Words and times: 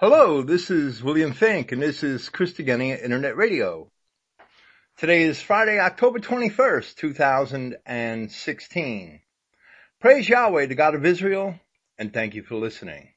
Hello, 0.00 0.42
this 0.42 0.70
is 0.70 1.02
William 1.02 1.32
Fink, 1.32 1.72
and 1.72 1.82
this 1.82 2.04
is 2.04 2.30
Christogenea 2.30 3.02
Internet 3.02 3.36
Radio. 3.36 3.90
Today 4.96 5.22
is 5.22 5.42
Friday, 5.42 5.80
October 5.80 6.20
21st, 6.20 6.94
2016. 6.94 9.20
Praise 10.00 10.28
Yahweh, 10.28 10.66
the 10.66 10.76
God 10.76 10.94
of 10.94 11.04
Israel, 11.04 11.58
and 11.98 12.14
thank 12.14 12.36
you 12.36 12.44
for 12.44 12.54
listening. 12.54 13.08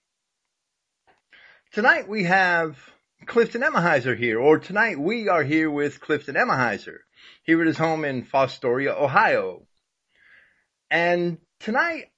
Tonight 1.71 2.09
we 2.09 2.23
have 2.23 2.79
Clifton 3.27 3.61
Emahiser 3.61 4.17
here, 4.17 4.39
or 4.39 4.57
tonight 4.57 4.99
we 4.99 5.29
are 5.29 5.43
here 5.43 5.69
with 5.69 6.01
Clifton 6.01 6.33
Emahiser, 6.33 6.97
here 7.43 7.61
at 7.61 7.67
his 7.67 7.77
home 7.77 8.03
in 8.03 8.25
Fostoria, 8.25 8.99
Ohio. 8.99 9.67
And 10.89 11.37
tonight 11.59 12.10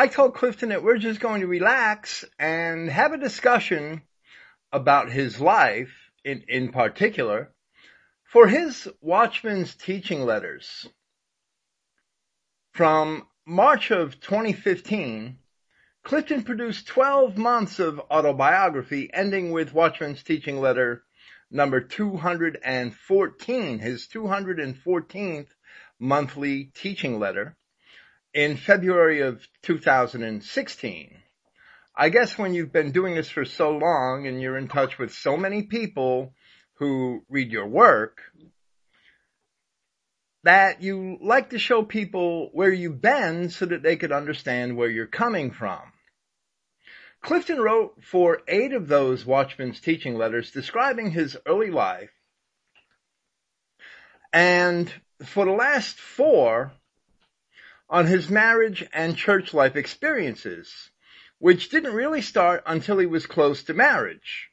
I 0.00 0.06
told 0.06 0.32
Clifton 0.34 0.70
that 0.70 0.82
we're 0.82 0.96
just 0.96 1.20
going 1.20 1.42
to 1.42 1.46
relax 1.46 2.24
and 2.38 2.88
have 2.88 3.12
a 3.12 3.18
discussion 3.18 4.00
about 4.72 5.12
his 5.12 5.38
life 5.38 5.92
in, 6.24 6.42
in 6.48 6.72
particular 6.72 7.52
for 8.24 8.48
his 8.48 8.88
Watchman's 9.02 9.74
teaching 9.74 10.24
letters 10.24 10.88
from 12.72 13.26
March 13.44 13.90
of 13.90 14.18
2015. 14.20 15.36
Clifton 16.02 16.44
produced 16.44 16.86
12 16.86 17.36
months 17.36 17.78
of 17.78 18.00
autobiography 18.10 19.10
ending 19.12 19.50
with 19.50 19.74
Watchman's 19.74 20.22
teaching 20.22 20.62
letter 20.62 21.04
number 21.50 21.82
214, 21.82 23.78
his 23.80 24.08
214th 24.08 25.48
monthly 25.98 26.64
teaching 26.74 27.18
letter 27.18 27.54
in 28.32 28.56
February 28.56 29.20
of 29.20 29.46
2016. 29.62 31.16
I 31.96 32.08
guess 32.08 32.38
when 32.38 32.54
you've 32.54 32.72
been 32.72 32.92
doing 32.92 33.14
this 33.14 33.28
for 33.28 33.44
so 33.44 33.76
long 33.76 34.26
and 34.26 34.40
you're 34.40 34.56
in 34.56 34.68
touch 34.68 34.98
with 34.98 35.12
so 35.12 35.36
many 35.36 35.62
people 35.62 36.34
who 36.74 37.24
read 37.28 37.50
your 37.50 37.66
work, 37.66 38.20
that 40.44 40.82
you 40.82 41.18
like 41.20 41.50
to 41.50 41.58
show 41.58 41.82
people 41.82 42.48
where 42.52 42.72
you've 42.72 43.02
been 43.02 43.50
so 43.50 43.66
that 43.66 43.82
they 43.82 43.96
could 43.96 44.12
understand 44.12 44.76
where 44.76 44.88
you're 44.88 45.06
coming 45.06 45.50
from. 45.50 45.80
Clifton 47.20 47.60
wrote 47.60 48.02
for 48.02 48.40
eight 48.48 48.72
of 48.72 48.88
those 48.88 49.26
Watchman's 49.26 49.80
teaching 49.80 50.16
letters 50.16 50.52
describing 50.52 51.10
his 51.10 51.36
early 51.46 51.70
life. 51.70 52.10
And 54.32 54.90
for 55.22 55.44
the 55.44 55.52
last 55.52 55.98
four, 55.98 56.72
on 57.90 58.06
his 58.06 58.30
marriage 58.30 58.86
and 58.92 59.16
church 59.16 59.52
life 59.52 59.74
experiences, 59.74 60.90
which 61.38 61.68
didn't 61.68 61.92
really 61.92 62.22
start 62.22 62.62
until 62.64 62.98
he 62.98 63.06
was 63.06 63.26
close 63.26 63.64
to 63.64 63.74
marriage. 63.74 64.48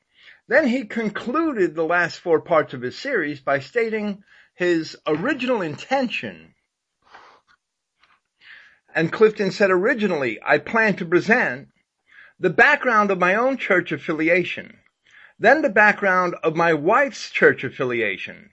Then 0.47 0.67
he 0.67 0.85
concluded 0.85 1.75
the 1.75 1.85
last 1.85 2.19
four 2.19 2.41
parts 2.41 2.73
of 2.73 2.81
his 2.81 2.97
series 2.97 3.39
by 3.39 3.59
stating 3.59 4.23
his 4.55 4.97
original 5.05 5.61
intention. 5.61 6.55
And 8.95 9.13
Clifton 9.13 9.51
said 9.51 9.69
originally, 9.69 10.39
I 10.43 10.57
plan 10.57 10.95
to 10.95 11.05
present 11.05 11.67
the 12.39 12.49
background 12.49 13.11
of 13.11 13.19
my 13.19 13.35
own 13.35 13.57
church 13.57 13.91
affiliation, 13.91 14.79
then 15.37 15.61
the 15.61 15.69
background 15.69 16.35
of 16.41 16.55
my 16.55 16.73
wife's 16.73 17.29
church 17.29 17.63
affiliation, 17.63 18.49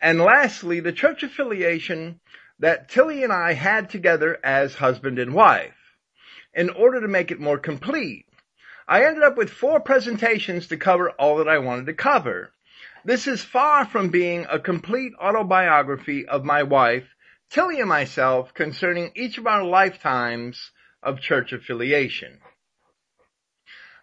and 0.00 0.18
lastly, 0.18 0.80
the 0.80 0.92
church 0.92 1.22
affiliation 1.22 2.20
that 2.58 2.88
Tilly 2.88 3.24
and 3.24 3.32
I 3.32 3.52
had 3.52 3.90
together 3.90 4.38
as 4.44 4.74
husband 4.74 5.18
and 5.18 5.34
wife. 5.34 5.74
In 6.54 6.70
order 6.70 7.00
to 7.00 7.08
make 7.08 7.30
it 7.30 7.40
more 7.40 7.58
complete, 7.58 8.26
I 8.86 9.04
ended 9.04 9.22
up 9.22 9.36
with 9.36 9.50
four 9.50 9.80
presentations 9.80 10.68
to 10.68 10.76
cover 10.76 11.10
all 11.10 11.38
that 11.38 11.48
I 11.48 11.58
wanted 11.58 11.86
to 11.86 11.94
cover. 11.94 12.52
This 13.04 13.26
is 13.26 13.42
far 13.42 13.86
from 13.86 14.10
being 14.10 14.46
a 14.48 14.58
complete 14.58 15.12
autobiography 15.20 16.26
of 16.26 16.44
my 16.44 16.62
wife, 16.62 17.04
Tilly 17.50 17.80
and 17.80 17.88
myself 17.88 18.54
concerning 18.54 19.12
each 19.14 19.36
of 19.38 19.46
our 19.46 19.64
lifetimes 19.64 20.70
of 21.02 21.20
church 21.20 21.52
affiliation. 21.52 22.40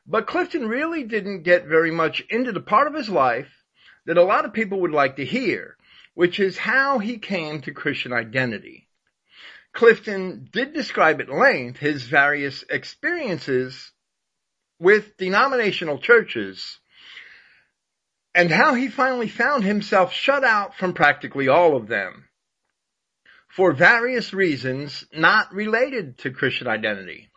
But 0.05 0.27
Clifton 0.27 0.67
really 0.67 1.03
didn't 1.03 1.43
get 1.43 1.65
very 1.65 1.91
much 1.91 2.21
into 2.29 2.51
the 2.51 2.61
part 2.61 2.87
of 2.87 2.93
his 2.93 3.09
life 3.09 3.63
that 4.05 4.17
a 4.17 4.23
lot 4.23 4.45
of 4.45 4.53
people 4.53 4.81
would 4.81 4.91
like 4.91 5.15
to 5.15 5.25
hear, 5.25 5.77
which 6.13 6.39
is 6.39 6.57
how 6.57 6.99
he 6.99 7.17
came 7.17 7.61
to 7.61 7.73
Christian 7.73 8.13
identity. 8.13 8.87
Clifton 9.73 10.49
did 10.51 10.73
describe 10.73 11.21
at 11.21 11.29
length 11.29 11.79
his 11.79 12.03
various 12.03 12.63
experiences 12.69 13.91
with 14.79 15.15
denominational 15.17 15.99
churches 15.99 16.79
and 18.33 18.49
how 18.49 18.73
he 18.73 18.87
finally 18.87 19.27
found 19.27 19.63
himself 19.63 20.13
shut 20.13 20.43
out 20.43 20.75
from 20.75 20.93
practically 20.93 21.47
all 21.47 21.75
of 21.75 21.87
them 21.87 22.27
for 23.47 23.73
various 23.73 24.33
reasons 24.33 25.05
not 25.13 25.53
related 25.53 26.17
to 26.19 26.31
Christian 26.31 26.67
identity. 26.67 27.29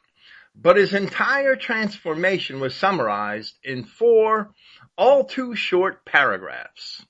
But 0.54 0.76
his 0.76 0.94
entire 0.94 1.56
transformation 1.56 2.60
was 2.60 2.76
summarized 2.76 3.58
in 3.64 3.84
four 3.84 4.52
all 4.96 5.24
too 5.24 5.56
short 5.56 6.04
paragraphs. 6.04 7.04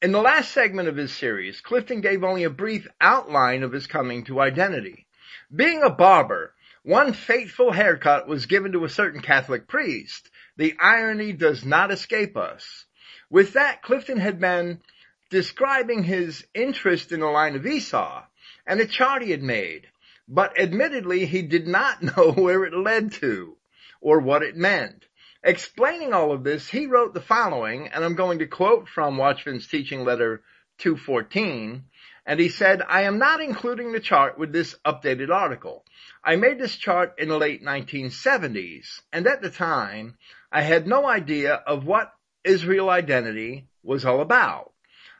In 0.00 0.12
the 0.12 0.20
last 0.20 0.52
segment 0.52 0.88
of 0.88 0.96
his 0.96 1.12
series, 1.12 1.60
Clifton 1.60 2.00
gave 2.00 2.22
only 2.22 2.44
a 2.44 2.50
brief 2.50 2.86
outline 3.00 3.64
of 3.64 3.72
his 3.72 3.88
coming 3.88 4.22
to 4.26 4.40
identity. 4.40 5.08
Being 5.52 5.82
a 5.82 5.90
barber, 5.90 6.54
one 6.84 7.12
fateful 7.12 7.72
haircut 7.72 8.28
was 8.28 8.46
given 8.46 8.70
to 8.72 8.84
a 8.84 8.88
certain 8.88 9.20
Catholic 9.20 9.66
priest. 9.66 10.30
The 10.56 10.76
irony 10.78 11.32
does 11.32 11.64
not 11.64 11.90
escape 11.90 12.36
us. 12.36 12.84
With 13.28 13.54
that, 13.54 13.82
Clifton 13.82 14.18
had 14.18 14.38
been 14.38 14.82
describing 15.30 16.04
his 16.04 16.46
interest 16.54 17.10
in 17.10 17.18
the 17.18 17.26
line 17.26 17.56
of 17.56 17.66
Esau 17.66 18.24
and 18.68 18.80
a 18.80 18.86
chart 18.86 19.22
he 19.22 19.32
had 19.32 19.42
made, 19.42 19.88
but 20.28 20.56
admittedly 20.56 21.26
he 21.26 21.42
did 21.42 21.66
not 21.66 22.02
know 22.16 22.30
where 22.30 22.64
it 22.64 22.72
led 22.72 23.10
to 23.14 23.56
or 24.00 24.20
what 24.20 24.44
it 24.44 24.56
meant. 24.56 25.06
Explaining 25.44 26.12
all 26.12 26.32
of 26.32 26.42
this, 26.42 26.68
he 26.68 26.86
wrote 26.86 27.14
the 27.14 27.20
following, 27.20 27.86
and 27.88 28.04
I'm 28.04 28.16
going 28.16 28.40
to 28.40 28.46
quote 28.46 28.88
from 28.88 29.16
Watchman's 29.16 29.68
teaching 29.68 30.04
letter 30.04 30.42
214. 30.78 31.84
And 32.26 32.40
he 32.40 32.48
said, 32.48 32.82
I 32.86 33.02
am 33.02 33.18
not 33.18 33.40
including 33.40 33.92
the 33.92 34.00
chart 34.00 34.36
with 34.36 34.52
this 34.52 34.74
updated 34.84 35.30
article. 35.30 35.84
I 36.24 36.36
made 36.36 36.58
this 36.58 36.76
chart 36.76 37.14
in 37.18 37.28
the 37.28 37.38
late 37.38 37.62
1970s, 37.64 39.00
and 39.12 39.26
at 39.28 39.40
the 39.40 39.50
time, 39.50 40.18
I 40.50 40.62
had 40.62 40.86
no 40.86 41.06
idea 41.06 41.54
of 41.54 41.86
what 41.86 42.12
Israel 42.42 42.90
identity 42.90 43.68
was 43.82 44.04
all 44.04 44.20
about. 44.20 44.72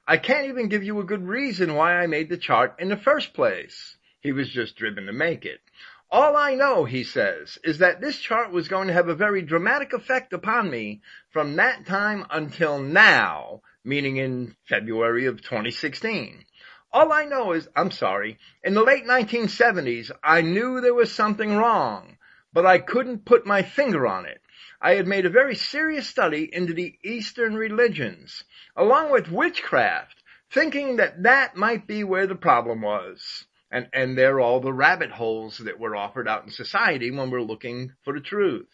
I 0.06 0.16
can't 0.16 0.48
even 0.48 0.68
give 0.68 0.82
you 0.82 0.98
a 0.98 1.04
good 1.04 1.26
reason 1.26 1.74
why 1.74 1.94
I 1.94 2.08
made 2.08 2.28
the 2.28 2.36
chart 2.36 2.76
in 2.80 2.88
the 2.88 2.96
first 2.96 3.34
place. 3.34 3.96
He 4.20 4.32
was 4.32 4.50
just 4.50 4.76
driven 4.76 5.06
to 5.06 5.12
make 5.12 5.44
it. 5.44 5.60
All 6.10 6.38
I 6.38 6.54
know, 6.54 6.86
he 6.86 7.04
says, 7.04 7.58
is 7.62 7.78
that 7.78 8.00
this 8.00 8.18
chart 8.18 8.50
was 8.50 8.66
going 8.66 8.88
to 8.88 8.94
have 8.94 9.08
a 9.08 9.14
very 9.14 9.42
dramatic 9.42 9.92
effect 9.92 10.32
upon 10.32 10.70
me 10.70 11.02
from 11.28 11.56
that 11.56 11.84
time 11.84 12.24
until 12.30 12.78
now, 12.78 13.60
meaning 13.84 14.16
in 14.16 14.56
February 14.66 15.26
of 15.26 15.42
2016. 15.42 16.46
All 16.90 17.12
I 17.12 17.26
know 17.26 17.52
is, 17.52 17.68
I'm 17.76 17.90
sorry, 17.90 18.38
in 18.64 18.72
the 18.72 18.82
late 18.82 19.04
1970s, 19.04 20.10
I 20.24 20.40
knew 20.40 20.80
there 20.80 20.94
was 20.94 21.12
something 21.12 21.56
wrong, 21.56 22.16
but 22.54 22.64
I 22.64 22.78
couldn't 22.78 23.26
put 23.26 23.44
my 23.44 23.60
finger 23.60 24.06
on 24.06 24.24
it. 24.24 24.40
I 24.80 24.94
had 24.94 25.06
made 25.06 25.26
a 25.26 25.30
very 25.30 25.56
serious 25.56 26.06
study 26.06 26.48
into 26.50 26.72
the 26.72 26.98
Eastern 27.04 27.54
religions, 27.54 28.44
along 28.74 29.10
with 29.10 29.30
witchcraft, 29.30 30.22
thinking 30.50 30.96
that 30.96 31.24
that 31.24 31.54
might 31.54 31.86
be 31.86 32.02
where 32.02 32.26
the 32.26 32.34
problem 32.34 32.80
was. 32.80 33.44
And, 33.70 33.88
and 33.92 34.16
they're 34.16 34.40
all 34.40 34.60
the 34.60 34.72
rabbit 34.72 35.10
holes 35.10 35.58
that 35.58 35.78
were 35.78 35.94
offered 35.94 36.26
out 36.26 36.44
in 36.44 36.50
society 36.50 37.10
when 37.10 37.30
we're 37.30 37.42
looking 37.42 37.92
for 38.02 38.14
the 38.14 38.20
truth. 38.20 38.68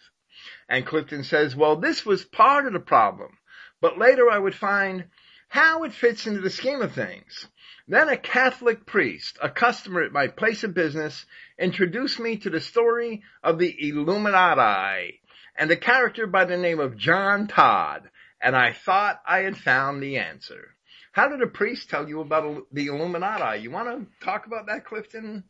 And 0.68 0.86
Clifton 0.86 1.24
says, 1.24 1.56
well, 1.56 1.76
this 1.76 2.06
was 2.06 2.24
part 2.24 2.66
of 2.66 2.72
the 2.72 2.80
problem, 2.80 3.38
but 3.80 3.98
later 3.98 4.30
I 4.30 4.38
would 4.38 4.54
find 4.54 5.06
how 5.48 5.84
it 5.84 5.92
fits 5.92 6.26
into 6.26 6.40
the 6.40 6.50
scheme 6.50 6.82
of 6.82 6.92
things. 6.92 7.48
Then 7.86 8.08
a 8.08 8.16
Catholic 8.16 8.86
priest, 8.86 9.38
a 9.42 9.50
customer 9.50 10.02
at 10.02 10.12
my 10.12 10.26
place 10.28 10.64
of 10.64 10.74
business, 10.74 11.26
introduced 11.58 12.18
me 12.18 12.36
to 12.38 12.50
the 12.50 12.60
story 12.60 13.22
of 13.42 13.58
the 13.58 13.88
Illuminati 13.88 15.20
and 15.56 15.70
a 15.70 15.76
character 15.76 16.26
by 16.26 16.44
the 16.44 16.56
name 16.56 16.80
of 16.80 16.96
John 16.96 17.46
Todd, 17.46 18.10
and 18.40 18.56
I 18.56 18.72
thought 18.72 19.22
I 19.26 19.40
had 19.40 19.56
found 19.56 20.02
the 20.02 20.18
answer. 20.18 20.73
How 21.14 21.28
did 21.28 21.42
a 21.42 21.46
priest 21.46 21.90
tell 21.90 22.08
you 22.08 22.20
about 22.20 22.66
the 22.72 22.88
Illuminati? 22.88 23.62
You 23.62 23.70
want 23.70 23.88
to 23.88 24.24
talk 24.24 24.46
about 24.46 24.66
that, 24.66 24.84
Clifton? 24.84 25.44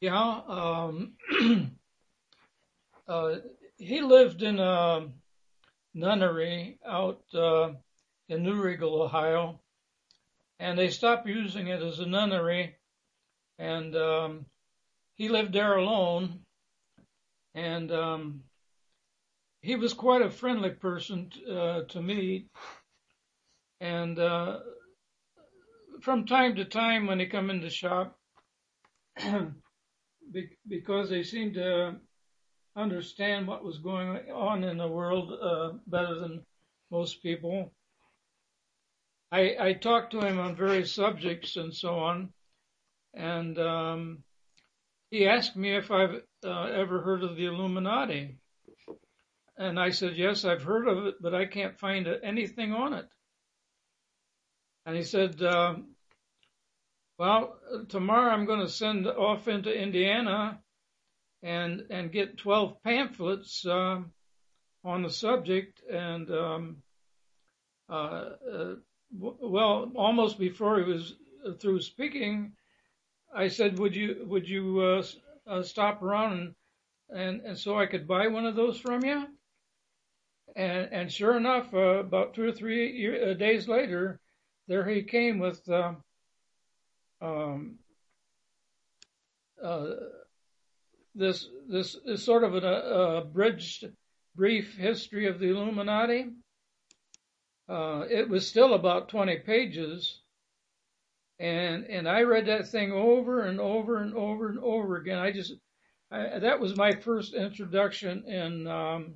Yeah. 0.00 0.40
Um, 0.48 1.12
uh, 3.06 3.34
he 3.76 4.00
lived 4.00 4.42
in 4.42 4.58
a 4.58 5.06
nunnery 5.92 6.78
out 6.86 7.20
uh, 7.34 7.72
in 8.30 8.42
New 8.42 8.54
Riegel, 8.54 9.02
Ohio, 9.02 9.60
and 10.58 10.78
they 10.78 10.88
stopped 10.88 11.28
using 11.28 11.66
it 11.66 11.82
as 11.82 11.98
a 11.98 12.06
nunnery, 12.06 12.76
and 13.58 13.94
um, 13.94 14.46
he 15.16 15.28
lived 15.28 15.52
there 15.52 15.76
alone, 15.76 16.40
and 17.54 17.92
um, 17.92 18.44
he 19.60 19.76
was 19.76 19.92
quite 19.92 20.22
a 20.22 20.30
friendly 20.30 20.70
person 20.70 21.30
uh, 21.52 21.82
to 21.82 22.00
meet, 22.00 22.48
and 23.80 24.18
uh, 24.18 24.58
from 26.02 26.26
time 26.26 26.56
to 26.56 26.64
time 26.64 27.06
when 27.06 27.18
he 27.20 27.26
come 27.26 27.50
in 27.50 27.60
the 27.60 27.70
shop, 27.70 28.18
because 30.68 31.10
they 31.10 31.22
seem 31.22 31.54
to 31.54 31.96
understand 32.76 33.46
what 33.46 33.64
was 33.64 33.78
going 33.78 34.30
on 34.32 34.64
in 34.64 34.76
the 34.78 34.88
world 34.88 35.32
uh, 35.32 35.72
better 35.86 36.14
than 36.20 36.42
most 36.90 37.22
people. 37.22 37.72
I, 39.32 39.56
I 39.60 39.72
talked 39.74 40.12
to 40.12 40.20
him 40.20 40.38
on 40.38 40.56
various 40.56 40.92
subjects 40.92 41.56
and 41.56 41.74
so 41.74 41.98
on, 41.98 42.30
and 43.14 43.58
um, 43.58 44.24
he 45.10 45.26
asked 45.26 45.56
me 45.56 45.76
if 45.76 45.90
I've 45.90 46.22
uh, 46.44 46.62
ever 46.64 47.00
heard 47.00 47.22
of 47.22 47.36
the 47.36 47.46
Illuminati. 47.46 48.36
And 49.58 49.78
I 49.78 49.90
said, 49.90 50.16
yes, 50.16 50.44
I've 50.44 50.62
heard 50.62 50.88
of 50.88 51.06
it, 51.06 51.16
but 51.20 51.34
I 51.34 51.44
can't 51.44 51.78
find 51.78 52.08
anything 52.22 52.72
on 52.72 52.94
it. 52.94 53.06
And 54.90 54.96
he 54.96 55.04
said, 55.04 55.40
uh, 55.40 55.76
well, 57.16 57.60
tomorrow 57.88 58.32
I'm 58.32 58.44
going 58.44 58.58
to 58.58 58.68
send 58.68 59.06
off 59.06 59.46
into 59.46 59.72
Indiana 59.72 60.58
and 61.44 61.86
and 61.90 62.10
get 62.10 62.38
12 62.38 62.82
pamphlets 62.82 63.64
uh, 63.64 64.00
on 64.82 65.02
the 65.04 65.10
subject. 65.10 65.80
And 65.88 66.28
um, 66.32 66.82
uh, 67.88 68.30
uh, 68.52 68.74
well, 69.12 69.92
almost 69.94 70.40
before 70.40 70.80
he 70.80 70.92
was 70.92 71.14
through 71.60 71.82
speaking, 71.82 72.54
I 73.32 73.46
said, 73.46 73.78
"Would 73.78 73.94
you 73.94 74.24
would 74.26 74.48
you 74.48 74.80
uh, 74.80 75.02
uh, 75.46 75.62
stop 75.62 76.02
around 76.02 76.32
and, 76.32 76.54
and 77.10 77.40
and 77.42 77.56
so 77.56 77.78
I 77.78 77.86
could 77.86 78.08
buy 78.08 78.26
one 78.26 78.44
of 78.44 78.56
those 78.56 78.76
from 78.80 79.04
you?" 79.04 79.28
And 80.56 80.88
and 80.90 81.12
sure 81.12 81.36
enough, 81.36 81.72
about 81.74 82.34
two 82.34 82.42
or 82.42 82.50
three 82.50 82.90
year, 82.90 83.36
days 83.36 83.68
later, 83.68 84.18
there 84.70 84.88
he 84.88 85.02
came 85.02 85.40
with. 85.40 85.68
Um, 87.20 87.78
uh, 89.60 89.86
this 91.12 91.48
this 91.68 91.96
is 92.06 92.24
sort 92.24 92.44
of 92.44 92.54
a 92.54 93.20
abridged 93.24 93.86
brief 94.36 94.76
history 94.76 95.26
of 95.26 95.40
the 95.40 95.48
Illuminati. 95.48 96.26
Uh, 97.68 98.04
it 98.08 98.28
was 98.28 98.46
still 98.46 98.74
about 98.74 99.08
20 99.08 99.38
pages, 99.38 100.20
and 101.40 101.84
and 101.86 102.08
I 102.08 102.22
read 102.22 102.46
that 102.46 102.68
thing 102.68 102.92
over 102.92 103.40
and 103.40 103.58
over 103.58 103.96
and 103.96 104.14
over 104.14 104.50
and 104.50 104.60
over 104.60 104.98
again. 104.98 105.18
I 105.18 105.32
just 105.32 105.54
that 106.12 106.60
was 106.60 106.76
my 106.76 106.92
first 106.92 107.34
introduction 107.34 108.24
in 108.24 108.68
um, 108.68 109.14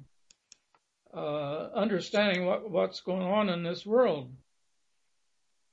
uh, 1.17 1.69
understanding 1.77 2.45
what 2.45 2.69
what's 2.69 3.03
going 3.03 3.23
on 3.23 3.49
in 3.51 3.63
this 3.63 3.87
world, 3.87 4.33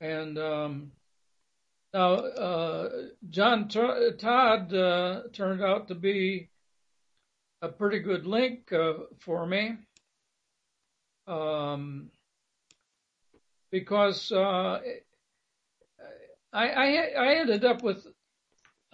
and 0.01 0.37
um, 0.37 0.91
now, 1.93 2.13
uh, 2.13 2.89
John 3.29 3.67
Todd 3.67 4.73
uh, 4.73 5.23
turned 5.33 5.61
out 5.61 5.89
to 5.89 5.95
be 5.95 6.49
a 7.61 7.67
pretty 7.67 7.99
good 7.99 8.25
link 8.25 8.71
uh, 8.71 8.93
for 9.19 9.45
me 9.45 9.75
um, 11.27 12.09
because 13.71 14.31
uh, 14.31 14.79
I, 16.53 16.69
I, 16.69 16.95
I 17.17 17.35
ended 17.35 17.65
up 17.65 17.83
with 17.83 18.07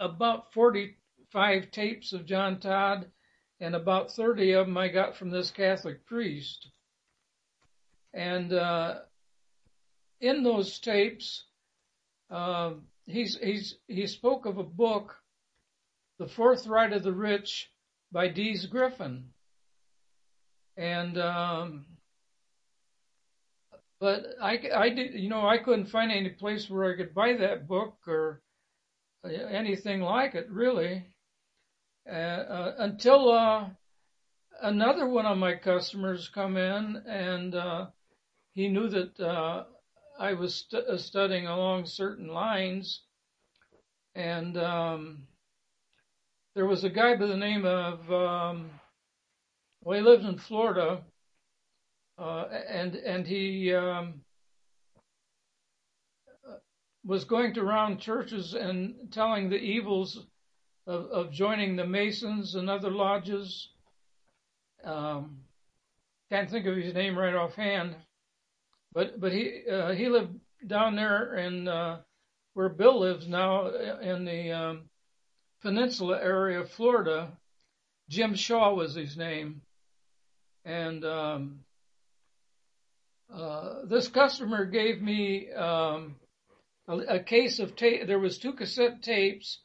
about 0.00 0.52
45 0.52 1.70
tapes 1.70 2.12
of 2.12 2.26
John 2.26 2.58
Todd, 2.58 3.06
and 3.60 3.74
about 3.76 4.10
30 4.10 4.52
of 4.52 4.66
them 4.66 4.76
I 4.76 4.88
got 4.88 5.16
from 5.16 5.30
this 5.30 5.50
Catholic 5.52 6.04
priest. 6.04 6.68
And 8.12 8.52
uh, 8.52 9.00
in 10.20 10.42
those 10.42 10.78
tapes, 10.78 11.44
um, 12.30 12.82
he's, 13.06 13.38
he's, 13.42 13.76
he 13.86 14.06
spoke 14.06 14.46
of 14.46 14.58
a 14.58 14.64
book, 14.64 15.16
The 16.18 16.28
Fourth 16.28 16.66
Reich 16.66 16.92
of 16.92 17.02
the 17.02 17.12
Rich 17.12 17.70
by 18.12 18.28
Des 18.28 18.66
Griffin. 18.68 19.30
And, 20.76 21.18
um, 21.18 21.86
but 24.00 24.26
I, 24.40 24.60
I 24.74 24.88
did, 24.90 25.14
you 25.14 25.28
know, 25.28 25.46
I 25.46 25.58
couldn't 25.58 25.86
find 25.86 26.12
any 26.12 26.30
place 26.30 26.70
where 26.70 26.92
I 26.92 26.96
could 26.96 27.14
buy 27.14 27.36
that 27.36 27.66
book 27.66 27.96
or 28.06 28.42
anything 29.24 30.00
like 30.00 30.34
it, 30.34 30.48
really, 30.50 31.04
uh, 32.08 32.12
uh, 32.12 32.74
until 32.78 33.32
uh, 33.32 33.68
another 34.62 35.08
one 35.08 35.26
of 35.26 35.36
my 35.36 35.54
customers 35.54 36.30
come 36.32 36.56
in 36.56 37.02
and 37.06 37.54
uh, 37.54 37.86
he 38.54 38.68
knew 38.68 38.88
that 38.88 39.18
uh, 39.20 39.64
I 40.18 40.34
was 40.34 40.54
st- 40.56 40.86
uh, 40.86 40.98
studying 40.98 41.46
along 41.46 41.86
certain 41.86 42.28
lines, 42.28 43.02
and 44.14 44.56
um, 44.58 45.28
there 46.54 46.66
was 46.66 46.82
a 46.82 46.90
guy 46.90 47.14
by 47.16 47.26
the 47.26 47.36
name 47.36 47.64
of 47.64 48.12
um, 48.12 48.70
well, 49.82 49.98
he 49.98 50.04
lived 50.04 50.24
in 50.24 50.38
Florida, 50.38 51.02
uh, 52.18 52.46
and 52.68 52.96
and 52.96 53.26
he 53.26 53.72
um, 53.72 54.20
was 57.04 57.24
going 57.24 57.54
to 57.54 57.62
round 57.62 58.00
churches 58.00 58.54
and 58.54 59.12
telling 59.12 59.48
the 59.48 59.56
evils 59.56 60.26
of, 60.86 61.06
of 61.06 61.32
joining 61.32 61.76
the 61.76 61.86
Masons 61.86 62.56
and 62.56 62.68
other 62.68 62.90
lodges. 62.90 63.68
Um, 64.84 65.38
can't 66.28 66.50
think 66.50 66.66
of 66.66 66.76
his 66.76 66.92
name 66.92 67.16
right 67.16 67.34
offhand. 67.34 67.94
But 68.98 69.20
but 69.20 69.30
he 69.30 69.62
uh, 69.70 69.92
he 69.92 70.08
lived 70.08 70.40
down 70.66 70.96
there 70.96 71.36
in 71.36 71.68
uh, 71.68 72.00
where 72.54 72.68
Bill 72.68 72.98
lives 72.98 73.28
now 73.28 73.68
in 73.68 74.24
the 74.24 74.50
um, 74.50 74.90
peninsula 75.62 76.18
area 76.20 76.62
of 76.62 76.70
Florida. 76.72 77.30
Jim 78.08 78.34
Shaw 78.34 78.74
was 78.74 78.96
his 78.96 79.16
name, 79.16 79.62
and 80.64 81.04
um, 81.04 81.60
uh, 83.32 83.84
this 83.84 84.08
customer 84.08 84.64
gave 84.64 85.00
me 85.00 85.48
um, 85.52 86.16
a, 86.88 86.96
a, 86.96 87.20
case 87.20 87.60
of 87.60 87.76
tape. 87.76 88.04
There 88.04 88.18
was 88.18 88.40
two 88.40 88.54
cassette 88.54 89.00
tapes, 89.00 89.60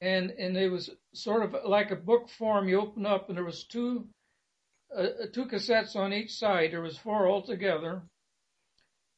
and 0.00 0.30
and 0.30 0.56
it 0.56 0.70
was 0.70 0.88
sort 1.14 1.42
of 1.42 1.68
like 1.68 1.90
a 1.90 1.96
book 1.96 2.28
form. 2.28 2.68
You 2.68 2.80
open 2.80 3.06
up, 3.06 3.28
and 3.28 3.36
there 3.36 3.44
was 3.44 3.64
two 3.64 4.06
uh, 4.96 5.08
two 5.32 5.46
cassettes 5.46 5.96
on 5.96 6.12
each 6.12 6.30
side. 6.30 6.70
There 6.70 6.80
was 6.80 6.96
four 6.96 7.26
altogether 7.26 8.02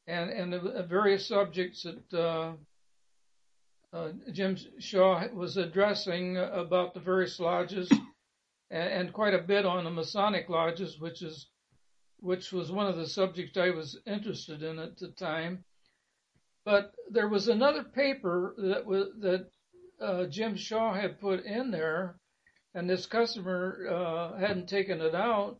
and 0.07 0.29
and 0.29 0.53
the 0.53 0.85
various 0.87 1.27
subjects 1.27 1.83
that 1.83 2.19
uh, 2.19 2.53
uh, 3.93 4.11
Jim 4.31 4.57
Shaw 4.79 5.27
was 5.33 5.57
addressing 5.57 6.37
about 6.37 6.93
the 6.93 6.99
various 6.99 7.39
lodges, 7.39 7.89
and, 8.69 8.89
and, 8.89 9.13
quite 9.13 9.33
a 9.33 9.41
bit 9.41 9.65
on 9.65 9.83
the 9.83 9.89
Masonic 9.89 10.49
lodges, 10.49 10.99
which 10.99 11.21
is 11.21 11.47
which 12.19 12.51
was 12.51 12.71
one 12.71 12.87
of 12.87 12.97
the 12.97 13.07
subjects 13.07 13.57
I 13.57 13.69
was 13.69 13.97
interested 14.05 14.63
in 14.63 14.79
at 14.79 14.97
the 14.97 15.09
time. 15.09 15.63
But 16.65 16.93
there 17.11 17.29
was 17.29 17.47
another 17.47 17.83
paper 17.83 18.55
that 18.57 18.85
was 18.85 19.07
that 19.21 19.47
uh, 20.01 20.25
Jim 20.25 20.55
Shaw 20.57 20.93
had 20.93 21.19
put 21.19 21.45
in 21.45 21.71
there, 21.71 22.17
and 22.73 22.89
this 22.89 23.05
customer 23.05 23.87
uh, 23.89 24.37
hadn't 24.37 24.67
taken 24.67 24.99
it 25.01 25.15
out, 25.15 25.57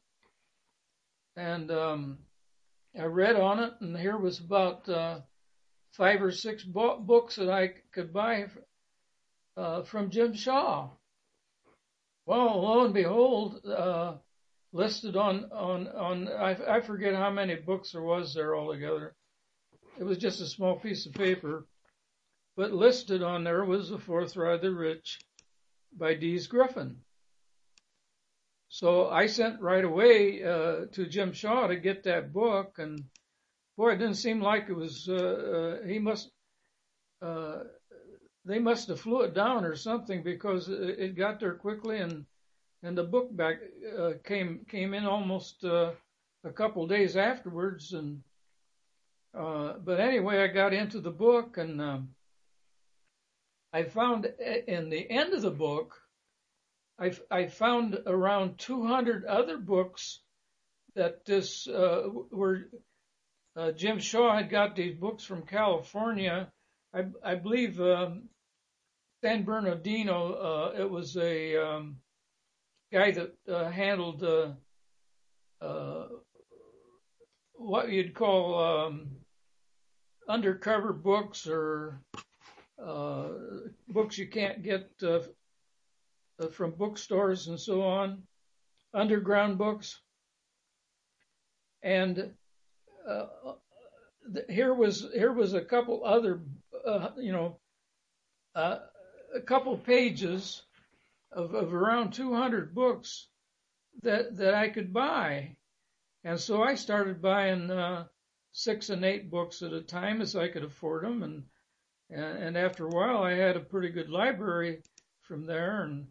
and 1.38 1.72
um, 1.72 2.18
I 2.98 3.06
read 3.06 3.36
on 3.36 3.60
it, 3.60 3.74
and 3.82 3.98
here 3.98 4.18
was 4.18 4.40
about 4.40 4.88
uh, 4.88 5.20
five 5.94 6.22
or 6.22 6.32
six 6.32 6.64
bo- 6.64 7.00
books 7.00 7.36
that 7.36 7.50
I 7.50 7.74
could 7.94 8.14
buy 8.14 8.46
uh, 9.58 9.84
from 9.84 10.10
Jim 10.10 10.34
Shaw. 10.34 10.90
Well, 12.26 12.62
lo 12.62 12.86
and 12.86 12.94
behold, 12.94 13.66
uh, 13.66 14.16
listed 14.72 15.16
on 15.16 15.52
on 15.52 15.88
on 15.88 16.28
I, 16.28 16.78
I 16.78 16.82
forget 16.82 17.16
how 17.16 17.32
many 17.32 17.56
books 17.56 17.92
there 17.92 18.02
was 18.02 18.34
there 18.34 18.56
altogether. 18.56 19.14
It 20.00 20.04
was 20.04 20.18
just 20.18 20.42
a 20.42 20.48
small 20.48 20.80
piece 20.80 21.06
of 21.06 21.14
paper, 21.14 21.68
but 22.58 22.74
listed 22.74 23.22
on 23.22 23.44
there 23.44 23.64
was 23.64 23.90
the 23.90 24.00
Fourth 24.00 24.36
Reich 24.36 24.62
the 24.62 24.72
Rich 24.72 25.20
by 25.98 26.16
Des 26.16 26.48
Griffin. 26.50 27.05
So 28.76 29.08
I 29.08 29.28
sent 29.28 29.62
right 29.62 29.86
away 29.86 30.44
uh, 30.44 30.88
to 30.92 31.08
Jim 31.08 31.32
Shaw 31.32 31.68
to 31.68 31.78
get 31.78 32.04
that 32.04 32.34
book, 32.34 32.76
and 32.78 33.06
boy, 33.78 33.94
it 33.94 34.00
didn't 34.00 34.16
seem 34.16 34.42
like 34.42 34.66
it 34.68 34.76
was. 34.76 35.08
Uh, 35.08 35.80
uh, 35.82 35.88
he 35.88 35.98
must. 35.98 36.30
Uh, 37.22 37.60
they 38.44 38.60
must 38.60 38.90
have 38.90 39.00
flew 39.00 39.22
it 39.22 39.34
down 39.34 39.64
or 39.64 39.78
something 39.78 40.24
because 40.24 40.68
it 40.68 41.16
got 41.16 41.40
there 41.40 41.54
quickly, 41.54 42.00
and 42.00 42.26
and 42.84 42.98
the 42.98 43.06
book 43.06 43.34
back 43.34 43.60
uh, 43.98 44.12
came 44.26 44.66
came 44.70 44.94
in 44.94 45.06
almost 45.06 45.64
uh, 45.64 45.92
a 46.44 46.52
couple 46.52 46.86
days 46.86 47.16
afterwards, 47.16 47.94
and 47.94 48.24
uh, 49.34 49.76
but 49.86 50.02
anyway, 50.02 50.40
I 50.40 50.48
got 50.48 50.74
into 50.74 51.00
the 51.00 51.12
book, 51.12 51.58
and 51.58 51.80
um, 51.82 52.10
I 53.72 53.84
found 53.84 54.26
in 54.26 54.90
the 54.90 55.10
end 55.10 55.34
of 55.34 55.44
the 55.44 55.58
book 55.66 55.94
I, 56.98 57.48
found 57.48 57.98
around 58.06 58.58
200 58.58 59.26
other 59.26 59.58
books 59.58 60.22
that 60.96 61.26
this 61.26 61.68
uh, 61.68 62.04
where 62.32 62.68
uh, 63.58 63.72
Jim 63.72 64.00
Shaw 64.00 64.36
had 64.36 64.50
got 64.50 64.76
these 64.76 64.96
books 64.96 65.24
from 65.24 65.44
California. 65.44 66.50
I, 66.94 67.36
believe 67.36 67.82
um, 67.82 68.30
San 69.22 69.44
Bernardino. 69.44 70.34
Uh, 70.34 70.82
it 70.82 70.90
was 70.90 71.18
a 71.18 71.58
um, 71.58 71.98
guy 72.94 73.12
that 73.12 73.34
handled 73.74 74.24
what 77.58 77.90
you'd 77.90 78.14
call 78.14 78.60
um, 78.64 79.08
undercover 80.30 80.94
books 80.94 81.48
or 81.48 82.00
books 83.90 84.18
you 84.18 84.28
can't 84.28 84.64
get 84.64 84.90
from 86.52 86.72
bookstores 86.72 87.48
and 87.48 87.60
so 87.60 87.82
on, 87.82 88.24
underground 88.94 89.58
books. 89.58 90.00
And 91.82 92.34
uh, 93.08 93.28
here 94.50 94.74
was 94.74 95.08
here 95.14 95.32
was 95.32 95.54
a 95.54 95.62
couple 95.62 96.04
other, 96.04 96.42
uh, 96.86 97.10
you 97.18 97.32
know, 97.32 97.60
uh, 98.56 98.80
a 99.36 99.42
couple 99.42 99.78
pages 99.78 100.64
of, 101.32 101.54
of 101.54 101.74
around 101.74 102.12
200 102.12 102.74
books 102.74 103.28
that 104.02 104.36
that 104.38 104.54
I 104.54 104.70
could 104.70 104.92
buy, 104.92 105.56
and 106.24 106.40
so 106.40 106.64
I 106.64 106.76
started 106.76 107.22
buying 107.22 107.70
uh, 107.70 108.06
six 108.52 108.90
and 108.90 109.06
eight 109.06 109.30
books 109.30 109.62
at 109.62 109.74
a 109.74 109.82
time 109.82 110.22
as 110.22 110.36
I 110.36 110.48
could 110.48 110.64
afford 110.64 111.06
them, 111.06 111.24
and 111.24 111.44
and, 112.10 112.44
and 112.44 112.58
after 112.58 112.88
a 112.88 112.90
while 112.90 113.24
I 113.24 113.34
had 113.34 113.56
a 113.56 113.62
pretty 113.62 113.90
good 113.90 114.10
library 114.10 114.82
from 115.22 115.46
there, 115.46 115.84
and 115.84 116.08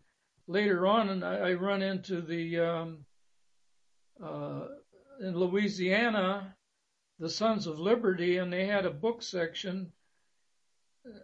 later 0.47 0.87
on, 0.87 1.23
I 1.23 1.53
run 1.55 1.83
into 1.83 2.21
the 2.21 2.59
um, 2.61 2.99
uh, 4.23 4.67
in 5.21 5.37
Louisiana, 5.37 6.55
the 7.19 7.29
Sons 7.29 7.67
of 7.67 7.79
Liberty, 7.79 8.39
and 8.39 8.53
they 8.53 8.67
had 8.67 8.87
a 8.87 8.91
book 8.91 9.23
section. 9.23 9.93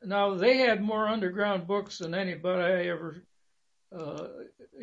Now 0.04 0.34
they 0.34 0.58
had 0.58 0.82
more 0.82 1.08
underground 1.08 1.66
books 1.66 1.98
than 1.98 2.14
anybody 2.14 2.62
I 2.62 2.86
ever 2.90 3.22
uh, 3.96 4.28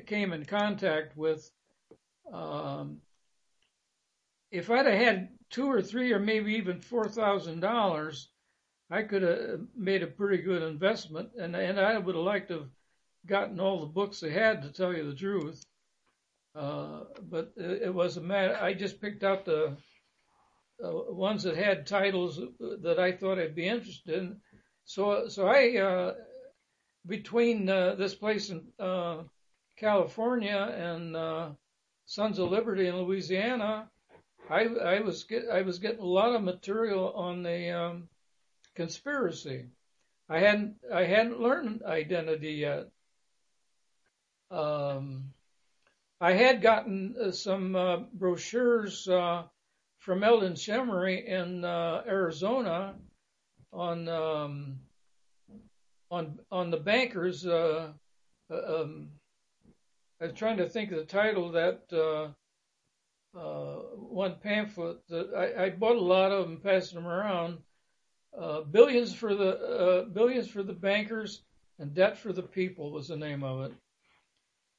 came 0.06 0.34
in 0.34 0.46
contact 0.46 1.16
with. 1.16 1.50
Um, 2.32 3.02
if 4.52 4.70
I'd 4.70 4.86
have 4.86 5.00
had 5.00 5.30
two 5.50 5.70
or 5.70 5.82
three 5.82 6.14
or 6.14 6.20
maybe 6.20 6.56
even 6.56 6.82
four 6.82 7.08
thousand 7.08 7.60
dollars, 7.60 8.30
I 8.90 9.04
could 9.04 9.22
have 9.22 9.62
made 9.76 10.04
a 10.04 10.08
pretty 10.08 10.44
good 10.44 10.64
investment, 10.64 11.32
and 11.38 11.56
and 11.56 11.80
I 11.80 11.98
would 11.98 12.16
have 12.16 12.24
liked 12.24 12.50
to 12.50 12.60
have 12.60 12.70
gotten 13.28 13.60
all 13.60 13.82
the 13.82 13.88
books 13.88 14.20
they 14.20 14.32
had 14.32 14.62
to 14.64 14.72
tell 14.72 14.96
you 14.96 15.10
the 15.10 15.16
truth. 15.16 15.64
Uh, 16.56 17.04
but 17.30 17.54
it, 17.56 17.94
was 17.94 18.18
a 18.18 18.22
matter. 18.22 18.58
I 18.60 18.74
just 18.74 19.00
picked 19.00 19.24
out 19.24 19.46
the 19.46 19.78
uh, 20.84 20.92
ones 21.14 21.44
that 21.44 21.56
had 21.56 21.86
titles 21.86 22.40
that 22.82 22.98
I 23.00 23.12
thought 23.12 23.38
I'd 23.38 23.56
be 23.56 23.68
interested 23.68 24.18
in. 24.18 24.38
So 24.86 25.28
so 25.28 25.48
I 25.48 25.78
uh, 25.78 26.14
between 27.06 27.70
uh, 27.70 27.96
this 27.96 28.16
place 28.16 28.50
in 28.50 28.64
uh, 28.80 29.24
California 29.78 30.74
and 30.76 31.16
uh, 31.16 31.50
Sons 32.06 32.40
of 32.40 32.50
Liberty 32.50 32.88
in 32.88 32.98
Louisiana, 32.98 33.90
I, 34.50 34.64
I 34.64 35.00
was 35.02 35.24
get, 35.24 35.44
I 35.52 35.62
was 35.62 35.80
getting 35.80 36.00
a 36.00 36.06
lot 36.06 36.34
of 36.34 36.44
material 36.44 37.12
on 37.14 37.44
the 37.44 37.70
um, 37.72 38.10
conspiracy. 38.76 39.66
I 40.30 40.40
hadn't 40.40 40.76
I 40.94 41.04
hadn't 41.04 41.40
learned 41.40 41.84
identity 41.84 42.54
yet. 42.54 42.88
Um, 44.50 45.34
I 46.20 46.34
had 46.34 46.62
gotten 46.62 47.16
uh, 47.22 47.32
some 47.32 47.76
uh, 47.76 47.98
brochures 48.14 49.08
uh, 49.08 49.44
from 50.00 50.22
Sheldon 50.22 50.56
Emery 50.68 51.28
in 51.28 51.64
Arizona 51.64 52.96
on 53.72 54.08
um, 54.08 54.80
on 56.10 56.40
on 56.52 56.72
the 56.72 56.78
bankers. 56.78 57.46
Um, 57.46 59.10
I 60.20 60.26
was 60.26 60.34
trying 60.34 60.58
to 60.58 60.70
think 60.70 60.92
of 60.92 60.98
the 60.98 61.06
title 61.06 61.48
of 61.48 61.54
that 61.54 62.34
one 63.34 64.36
pamphlet 64.42 64.98
I, 65.36 65.70
bought 65.70 65.98
a 65.98 66.00
lot 66.00 66.32
of 66.32 66.48
them, 66.48 66.58
passing 66.58 66.96
them 66.96 67.08
around. 67.08 67.60
billions 68.72 69.14
for 69.14 69.36
the 69.36 70.10
billions 70.14 70.48
for 70.48 70.64
the 70.64 70.74
bankers 70.74 71.44
and 71.78 71.94
debt 71.94 72.18
for 72.18 72.34
the 72.34 72.42
people 72.42 72.92
was 72.92 73.10
the 73.10 73.18
name 73.18 73.44
of 73.44 73.66
it 73.66 73.74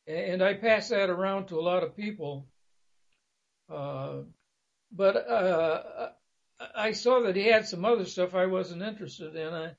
and 0.08 0.42
I 0.42 0.54
passed 0.54 0.90
that 0.90 1.10
around 1.10 1.48
to 1.48 1.58
a 1.58 1.60
lot 1.60 1.82
of 1.82 1.96
people. 1.96 2.46
Uh, 3.70 4.20
but 4.90 5.16
uh, 5.16 6.08
I 6.74 6.92
saw 6.92 7.22
that 7.22 7.36
he 7.36 7.44
had 7.44 7.66
some 7.68 7.84
other 7.84 8.06
stuff 8.06 8.34
I 8.34 8.46
wasn't 8.46 8.82
interested 8.82 9.36
in. 9.36 9.52
I 9.52 9.72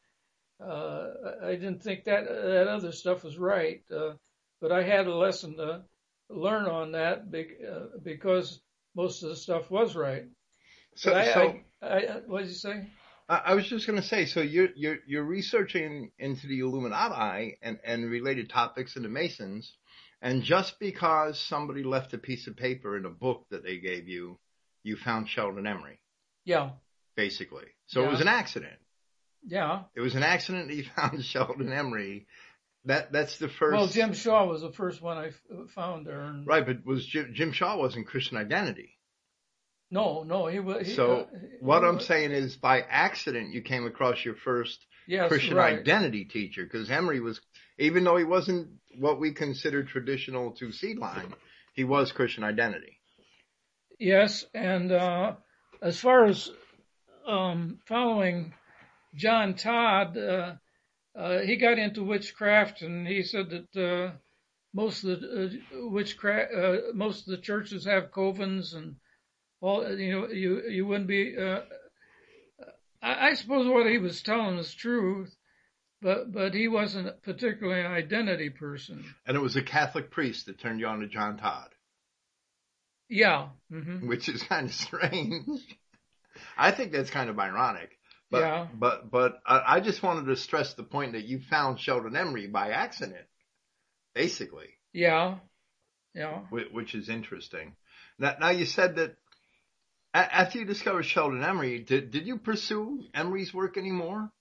uh, 0.64 1.08
I 1.44 1.52
didn't 1.52 1.82
think 1.82 2.04
that 2.04 2.26
that 2.26 2.68
other 2.68 2.92
stuff 2.92 3.24
was 3.24 3.38
right, 3.38 3.82
uh, 3.96 4.14
but 4.62 4.72
I 4.72 4.84
had 4.84 5.08
a 5.08 5.16
lesson 5.16 5.56
to 5.58 5.84
learn 6.30 6.66
on 6.66 6.92
that 6.92 7.24
uh, 7.34 7.98
because 8.04 8.62
most 8.96 9.24
of 9.24 9.30
the 9.30 9.36
stuff 9.36 9.72
was 9.72 9.96
right. 9.96 10.26
So, 10.96 11.14
I, 11.14 11.34
so 11.34 11.56
I, 11.82 11.88
I, 11.88 12.02
what 12.28 12.42
did 12.42 12.50
you 12.50 12.56
say? 12.56 12.88
I 13.30 13.54
was 13.54 13.68
just 13.68 13.86
going 13.86 14.02
to 14.02 14.08
say, 14.08 14.26
so 14.26 14.42
you're 14.42 14.70
you're 14.76 14.98
you're 15.08 15.24
researching 15.24 16.12
into 16.18 16.48
the 16.48 16.60
Illuminati 16.60 17.58
and 17.62 17.80
and 17.84 18.10
related 18.10 18.50
topics 18.50 18.96
and 18.96 19.06
the 19.06 19.10
Masons, 19.10 19.72
and 20.22 20.44
just 20.44 20.80
because 20.80 21.40
somebody 21.40 21.84
left 21.84 22.14
a 22.14 22.18
piece 22.18 22.48
of 22.48 22.56
paper 22.58 22.98
in 22.98 23.06
a 23.06 23.10
book 23.10 23.46
that 23.52 23.64
they 23.64 23.78
gave 23.78 24.08
you, 24.08 24.38
you 24.84 24.96
found 24.98 25.30
Sheldon 25.30 25.66
Emery. 25.68 26.00
Yeah. 26.46 26.72
Basically. 27.16 27.66
So 27.88 28.02
Yeah. 28.02 28.08
it 28.08 28.12
was 28.12 28.22
an 28.22 28.28
accident. 28.28 28.80
Yeah. 29.46 29.84
It 29.96 30.02
was 30.02 30.16
an 30.16 30.24
accident 30.24 30.68
that 30.68 30.76
you 30.76 30.84
found 30.96 31.24
Sheldon 31.24 31.72
Emery. 31.72 32.28
That 32.86 33.12
that's 33.12 33.38
the 33.40 33.50
first. 33.50 33.76
Well, 33.76 33.88
Jim 33.88 34.14
Shaw 34.14 34.46
was 34.48 34.62
the 34.62 34.72
first 34.72 35.02
one 35.02 35.18
I 35.18 35.32
found 35.76 36.08
there. 36.08 36.22
And 36.22 36.48
Right, 36.48 36.66
but 36.66 36.86
was 36.86 37.06
Jim, 37.06 37.32
Jim 37.34 37.52
Shaw 37.52 37.78
wasn't 37.78 38.08
Christian 38.08 38.38
Identity. 38.38 38.98
No, 39.92 40.24
no, 40.24 40.48
he 40.48 40.60
was. 40.60 40.88
he- 40.88 40.94
So 40.94 41.12
uh, 41.22 41.26
what 41.62 41.84
I'm 41.84 41.96
was- 41.96 42.06
saying 42.06 42.32
is, 42.32 42.56
by 42.56 42.82
accident, 42.82 43.54
you 43.54 43.62
came 43.62 43.86
across 43.86 44.24
your 44.24 44.36
first 44.36 44.80
yes, 45.08 45.28
Christian 45.28 45.56
right. 45.58 45.80
Identity 45.80 46.26
teacher 46.26 46.64
because 46.64 46.90
Emery 46.90 47.20
was, 47.20 47.42
even 47.78 48.04
though 48.04 48.16
he 48.18 48.24
wasn't 48.24 48.70
what 48.98 49.20
we 49.20 49.34
consider 49.34 49.84
traditional 49.84 50.52
two 50.52 50.72
seed 50.72 50.98
line, 50.98 51.34
he 51.74 51.84
was 51.84 52.12
Christian 52.12 52.44
Identity. 52.44 53.00
Yes, 54.00 54.46
and 54.54 54.92
uh, 54.92 55.34
as 55.82 56.00
far 56.00 56.26
as 56.26 56.50
um, 57.28 57.80
following 57.86 58.54
John 59.16 59.56
Todd, 59.56 60.18
uh, 60.18 60.56
uh, 61.18 61.40
he 61.40 61.58
got 61.58 61.78
into 61.78 62.04
witchcraft, 62.04 62.82
and 62.82 63.08
he 63.08 63.24
said 63.24 63.50
that 63.50 63.82
uh, 63.82 64.12
most 64.74 65.04
of 65.04 65.20
the 65.20 65.60
uh, 65.74 65.88
witchcraft, 65.90 66.54
uh, 66.54 66.76
most 66.94 67.28
of 67.28 67.32
the 67.32 67.42
churches 67.42 67.86
have 67.86 68.12
covens, 68.12 68.74
and 68.74 68.96
all 69.62 69.90
you 69.98 70.12
know, 70.12 70.28
you 70.30 70.62
you 70.70 70.86
wouldn't 70.86 71.08
be. 71.08 71.36
I, 73.02 73.30
I 73.30 73.34
suppose 73.34 73.68
what 73.68 73.88
he 73.88 73.98
was 73.98 74.22
telling 74.22 74.58
is 74.58 74.74
truth, 74.74 75.36
but 76.02 76.32
but 76.32 76.54
he 76.54 76.68
wasn't 76.68 77.22
particularly 77.24 77.82
an 77.82 77.92
identity 77.92 78.50
person. 78.50 79.04
And 79.26 79.36
it 79.38 79.42
was 79.42 79.56
a 79.56 79.62
Catholic 79.62 80.12
priest 80.12 80.46
that 80.46 80.60
turned 80.60 80.80
you 80.80 80.88
on 80.88 81.00
to 81.02 81.08
John 81.08 81.38
Todd, 81.38 81.70
Yeah. 83.10 83.50
hmm 83.70 84.08
which 84.08 84.30
is 84.30 84.44
kind 84.44 84.68
of 84.68 84.74
strange. 84.88 85.46
I 86.58 86.72
think 86.72 86.92
that's 86.92 87.10
kind 87.10 87.30
of 87.30 87.40
ironic. 87.40 87.92
But, 88.32 88.40
Yeah. 88.42 88.68
but, 88.74 89.10
but 89.10 89.40
I, 89.46 89.76
I 89.76 89.80
just 89.80 90.04
wanted 90.04 90.26
to 90.28 90.36
stress 90.36 90.74
the 90.76 90.84
point 90.84 91.14
that 91.14 91.24
you 91.26 91.40
found 91.50 91.80
Sheldon 91.80 92.16
Emery 92.16 92.48
by 92.48 92.70
accident, 92.70 93.26
basically, 94.14 94.68
Yeah. 94.94 95.40
Yeah. 96.14 96.42
whi- 96.52 96.70
which 96.72 96.94
is 96.96 97.10
interesting. 97.10 97.76
Now, 98.20 98.36
now 98.40 98.50
you 98.50 98.66
said 98.66 98.98
that 98.98 99.16
after 100.14 100.60
you 100.60 100.66
discovered 100.66 101.04
Sheldon 101.04 101.44
Emery, 101.44 101.80
did, 101.80 102.12
did 102.12 102.28
you 102.28 102.38
pursue 102.38 103.04
Emery's 103.14 103.54
work 103.54 103.78
anymore? 103.78 104.32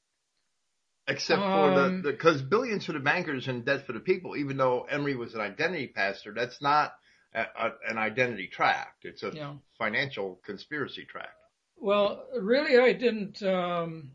Except 1.09 1.41
for 1.53 1.69
Um, 1.71 2.03
the, 2.03 2.13
because 2.13 2.43
billions 2.43 2.85
for 2.85 2.93
the 2.93 3.01
bankers 3.01 3.49
and 3.49 3.65
death 3.65 3.85
for 3.87 3.95
the 3.95 4.01
people, 4.01 4.37
even 4.37 4.59
though 4.59 4.83
Emery 4.83 5.17
was 5.17 5.35
an 5.35 5.41
identity 5.41 5.87
pastor, 5.87 6.35
that's 6.35 6.61
not 6.61 6.93
a, 7.35 7.41
a, 7.41 7.73
an 7.89 7.97
identity 7.97 8.47
tract. 8.47 9.07
It's 9.07 9.23
a 9.23 9.33
Yeah. 9.35 9.55
financial 9.79 10.37
conspiracy 10.45 11.07
tract. 11.07 11.35
Well, 11.79 12.27
really, 12.39 12.77
I 12.79 12.93
didn't 12.93 13.43
um, 13.43 14.11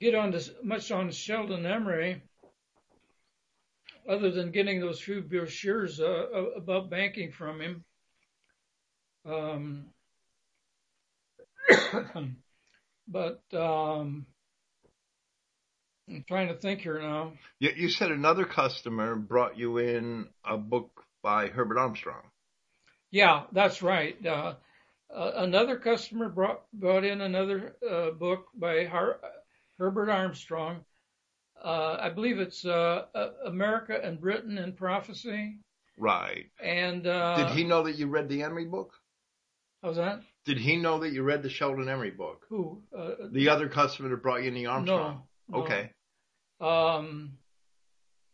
get 0.00 0.14
on 0.14 0.38
much 0.62 0.90
on 0.90 1.10
Sheldon 1.10 1.64
Emery, 1.64 2.22
other 4.08 4.30
than 4.30 4.50
getting 4.50 4.80
those 4.80 5.00
few 5.00 5.22
brochures 5.22 6.00
uh, 6.00 6.26
about 6.56 6.90
banking 6.90 7.32
from 7.32 7.60
him. 7.60 7.84
Um, 9.24 9.86
but 13.08 13.42
um, 13.54 14.26
I'm 16.08 16.24
trying 16.26 16.48
to 16.48 16.54
think 16.54 16.80
here 16.80 17.00
now. 17.00 17.32
You, 17.58 17.70
you 17.76 17.88
said 17.88 18.10
another 18.10 18.44
customer 18.44 19.14
brought 19.16 19.58
you 19.58 19.78
in 19.78 20.28
a 20.44 20.56
book 20.56 20.90
by 21.22 21.48
Herbert 21.48 21.78
Armstrong. 21.78 22.22
Yeah, 23.10 23.44
that's 23.52 23.82
right. 23.82 24.16
Uh, 24.24 24.54
uh, 25.14 25.32
another 25.36 25.76
customer 25.76 26.28
brought 26.28 26.62
brought 26.72 27.04
in 27.04 27.20
another 27.20 27.76
uh, 27.88 28.10
book 28.10 28.46
by 28.54 28.84
Har- 28.84 29.20
Herbert 29.78 30.10
Armstrong. 30.10 30.84
Uh, 31.62 31.96
I 32.00 32.10
believe 32.10 32.38
it's 32.38 32.64
uh, 32.64 33.06
America 33.44 33.98
and 34.02 34.20
Britain 34.20 34.58
in 34.58 34.72
Prophecy. 34.74 35.58
Right. 35.96 36.46
And 36.62 37.06
uh, 37.06 37.48
Did 37.48 37.56
he 37.56 37.64
know 37.64 37.82
that 37.84 37.96
you 37.96 38.06
read 38.06 38.28
the 38.28 38.42
Emery 38.42 38.66
book? 38.66 38.92
How's 39.82 39.96
that? 39.96 40.20
Did 40.44 40.58
he 40.58 40.76
know 40.76 41.00
that 41.00 41.12
you 41.12 41.22
read 41.22 41.42
the 41.42 41.50
Sheldon 41.50 41.88
Emery 41.88 42.10
book? 42.12 42.44
Who? 42.48 42.82
Uh, 42.96 43.10
The 43.32 43.48
other 43.48 43.68
customer 43.68 44.08
that 44.10 44.22
brought 44.22 44.42
you 44.42 44.48
in 44.48 44.54
the 44.54 44.66
Armstrong? 44.66 45.22
no, 45.48 45.58
no. 45.58 45.64
Okay. 45.64 45.90
Um, 46.60 47.38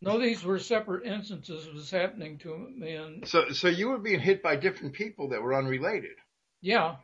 no, 0.00 0.18
these 0.18 0.44
were 0.44 0.58
separate 0.58 1.06
instances 1.06 1.68
was 1.72 1.90
happening 1.90 2.38
to 2.38 2.56
me, 2.56 2.94
and 2.94 3.26
So 3.28 3.50
so 3.50 3.68
you 3.68 3.88
were 3.88 3.98
being 3.98 4.20
hit 4.20 4.42
by 4.42 4.56
different 4.56 4.94
people 4.94 5.28
that 5.30 5.42
were 5.42 5.54
unrelated. 5.54 6.16
yeah, 6.60 6.96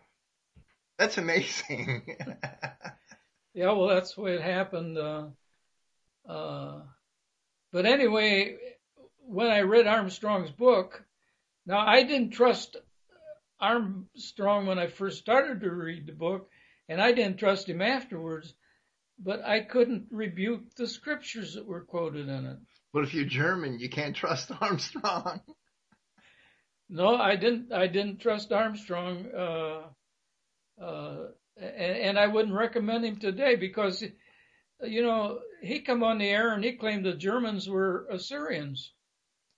That's 0.99 1.19
amazing. 1.19 2.17
yeah. 3.55 3.73
Well, 3.73 3.89
that's 3.89 4.15
the 4.15 4.21
way 4.21 4.35
it 4.35 4.43
happened. 4.43 4.99
Uh, 4.99 5.27
uh, 6.29 6.83
but 7.73 7.87
anyway, 7.87 8.57
when 9.19 9.49
I 9.49 9.61
read 9.61 9.87
Armstrong's 9.87 10.51
book, 10.51 11.05
now 11.67 11.79
I 11.79 12.03
didn't 12.03 12.31
trust 12.31 12.77
Armstrong 13.61 14.67
when 14.67 14.79
I 14.79 14.89
first 14.89 15.19
started 15.19 15.61
to 15.61 15.71
read 15.71 16.07
the 16.07 16.13
book, 16.13 16.49
and 16.89 17.01
I 17.01 17.13
didn't 17.13 17.39
trust 17.39 17.69
him 17.69 17.81
afterwards. 17.83 18.53
But 19.23 19.45
I 19.45 19.61
couldn't 19.61 20.07
rebuke 20.11 20.75
the 20.77 20.87
scriptures 20.87 21.55
that 21.55 21.67
were 21.67 21.83
quoted 21.85 22.29
in 22.29 22.47
it. 22.47 22.59
but 22.93 23.05
if 23.05 23.13
you're 23.15 23.27
German, 23.27 23.79
you 23.79 23.91
can't 23.91 24.17
trust 24.17 24.51
Armstrong. 24.61 25.41
No, 26.89 27.17
I 27.17 27.37
didn't. 27.37 27.73
I 27.73 27.87
didn't 27.87 28.21
trust 28.21 28.51
Armstrong, 28.51 29.27
uh, 29.37 29.83
uh, 30.83 31.27
and, 31.57 31.97
and 31.97 32.19
I 32.19 32.27
wouldn't 32.27 32.55
recommend 32.55 33.05
him 33.05 33.17
today 33.21 33.55
because, 33.55 34.03
you 34.83 35.03
know, 35.03 35.39
he 35.63 35.83
come 35.83 36.03
on 36.03 36.19
the 36.19 36.29
air 36.29 36.53
and 36.53 36.65
he 36.65 36.73
claimed 36.73 37.05
the 37.05 37.15
Germans 37.15 37.69
were 37.69 38.07
Assyrians. 38.11 38.93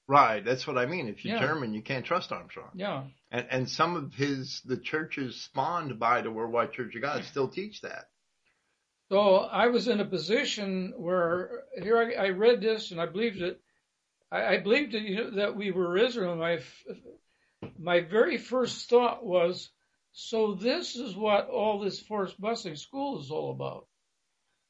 Right, 0.08 0.44
that's 0.44 0.66
what 0.66 0.76
I 0.76 0.84
mean. 0.84 1.08
If 1.08 1.24
you're 1.24 1.36
Yeah. 1.36 1.46
German, 1.46 1.72
you 1.72 1.80
can't 1.80 2.04
trust 2.04 2.32
Armstrong. 2.32 2.70
Yeah, 2.74 3.04
And 3.30 3.46
and 3.50 3.70
some 3.70 3.96
of 3.96 4.12
his 4.12 4.60
the 4.66 4.76
churches 4.76 5.40
spawned 5.40 5.98
by 5.98 6.20
the 6.20 6.30
Worldwide 6.30 6.72
Church 6.72 6.94
of 6.96 7.00
God 7.00 7.24
still 7.24 7.48
teach 7.48 7.80
that. 7.82 8.06
So 9.12 9.36
I 9.36 9.66
was 9.66 9.88
in 9.88 10.00
a 10.00 10.06
position 10.06 10.94
where 10.96 11.64
here 11.82 11.98
I, 11.98 12.28
I 12.28 12.28
read 12.30 12.62
this 12.62 12.92
and 12.92 12.98
I 12.98 13.04
believed 13.04 13.42
it. 13.42 13.60
I, 14.30 14.54
I 14.54 14.56
believed 14.56 14.92
that, 14.92 15.02
you 15.02 15.16
know, 15.16 15.30
that 15.32 15.54
we 15.54 15.70
were 15.70 15.98
Israel. 15.98 16.34
My 16.34 16.60
my 17.78 18.00
very 18.00 18.38
first 18.38 18.88
thought 18.88 19.22
was, 19.22 19.68
so 20.12 20.54
this 20.54 20.96
is 20.96 21.14
what 21.14 21.50
all 21.50 21.78
this 21.78 22.00
forced 22.00 22.40
busing 22.40 22.78
school 22.78 23.20
is 23.20 23.30
all 23.30 23.50
about. 23.50 23.86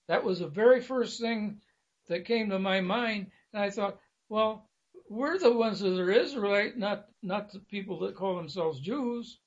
That 0.08 0.24
was 0.24 0.40
the 0.40 0.48
very 0.48 0.80
first 0.80 1.20
thing 1.20 1.60
that 2.08 2.24
came 2.24 2.50
to 2.50 2.58
my 2.58 2.80
mind, 2.80 3.30
and 3.52 3.62
I 3.62 3.70
thought, 3.70 4.00
well, 4.28 4.68
we're 5.08 5.38
the 5.38 5.52
ones 5.52 5.78
that 5.78 5.96
are 5.96 6.10
Israelite, 6.10 6.76
not 6.76 7.06
not 7.22 7.52
the 7.52 7.60
people 7.60 8.00
that 8.00 8.16
call 8.16 8.34
themselves 8.34 8.80
Jews. 8.80 9.38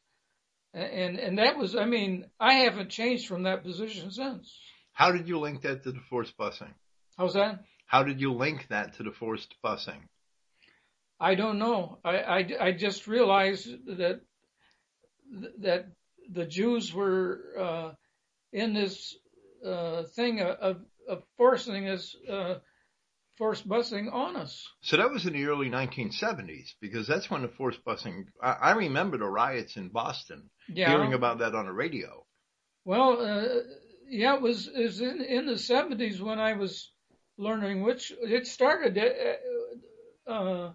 And 0.73 1.19
and 1.19 1.39
that 1.39 1.57
was, 1.57 1.75
I 1.75 1.83
mean, 1.83 2.27
I 2.39 2.53
haven't 2.63 2.91
changed 2.91 3.27
from 3.27 3.43
that 3.43 3.63
position 3.63 4.09
since. 4.09 4.57
How 4.95 5.11
did 5.11 5.27
you 5.27 5.39
link 5.39 5.61
that 5.63 5.83
to 5.83 5.91
the 5.91 5.99
forced 6.09 6.37
busing? 6.37 6.73
How's 7.17 7.33
that? 7.33 7.63
How 7.85 8.03
did 8.03 8.19
you 8.21 8.31
link 8.33 8.67
that 8.69 8.95
to 8.95 9.03
the 9.03 9.11
forced 9.11 9.53
busing? 9.63 10.01
I 11.19 11.35
don't 11.35 11.59
know. 11.59 11.99
I, 12.03 12.17
I, 12.17 12.47
I 12.67 12.71
just 12.71 13.05
realized 13.07 13.67
that 13.97 14.21
that 15.59 15.87
the 16.31 16.45
Jews 16.45 16.93
were 16.93 17.41
uh, 17.59 17.91
in 18.53 18.73
this 18.73 19.15
uh, 19.65 20.03
thing 20.15 20.39
of, 20.41 20.77
of 21.09 21.23
forcing 21.37 21.85
this 21.85 22.15
uh, 22.29 22.55
forced 23.37 23.67
busing 23.67 24.13
on 24.13 24.37
us. 24.37 24.65
So 24.81 24.95
that 24.97 25.11
was 25.11 25.25
in 25.25 25.33
the 25.33 25.45
early 25.45 25.69
1970s 25.69 26.73
because 26.79 27.05
that's 27.05 27.29
when 27.29 27.41
the 27.41 27.49
forced 27.49 27.83
busing. 27.83 28.27
I, 28.41 28.51
I 28.51 28.71
remember 28.71 29.17
the 29.17 29.25
riots 29.27 29.75
in 29.75 29.89
Boston, 29.89 30.49
Yeah. 30.69 30.91
hearing 30.91 31.13
about 31.13 31.39
that 31.39 31.53
on 31.53 31.65
the 31.65 31.73
radio. 31.73 32.25
Well, 32.85 33.19
uh, 33.19 33.61
yeah, 34.07 34.35
it 34.35 34.41
was 34.41 34.67
it 34.67 34.83
was 34.83 35.01
in 35.01 35.21
in 35.21 35.45
the 35.45 35.57
seventies 35.57 36.21
when 36.21 36.39
I 36.39 36.53
was 36.53 36.91
learning 37.37 37.83
which 37.83 38.11
it 38.21 38.47
started. 38.47 38.97
Uh, 38.97 40.31
uh, 40.31 40.73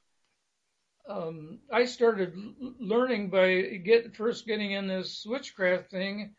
um, 1.08 1.58
I 1.72 1.86
started 1.86 2.34
learning 2.78 3.30
by 3.30 3.62
get 3.84 4.14
first 4.14 4.46
getting 4.46 4.72
in 4.72 4.86
this 4.86 5.24
witchcraft 5.26 5.90
thing, 5.90 6.34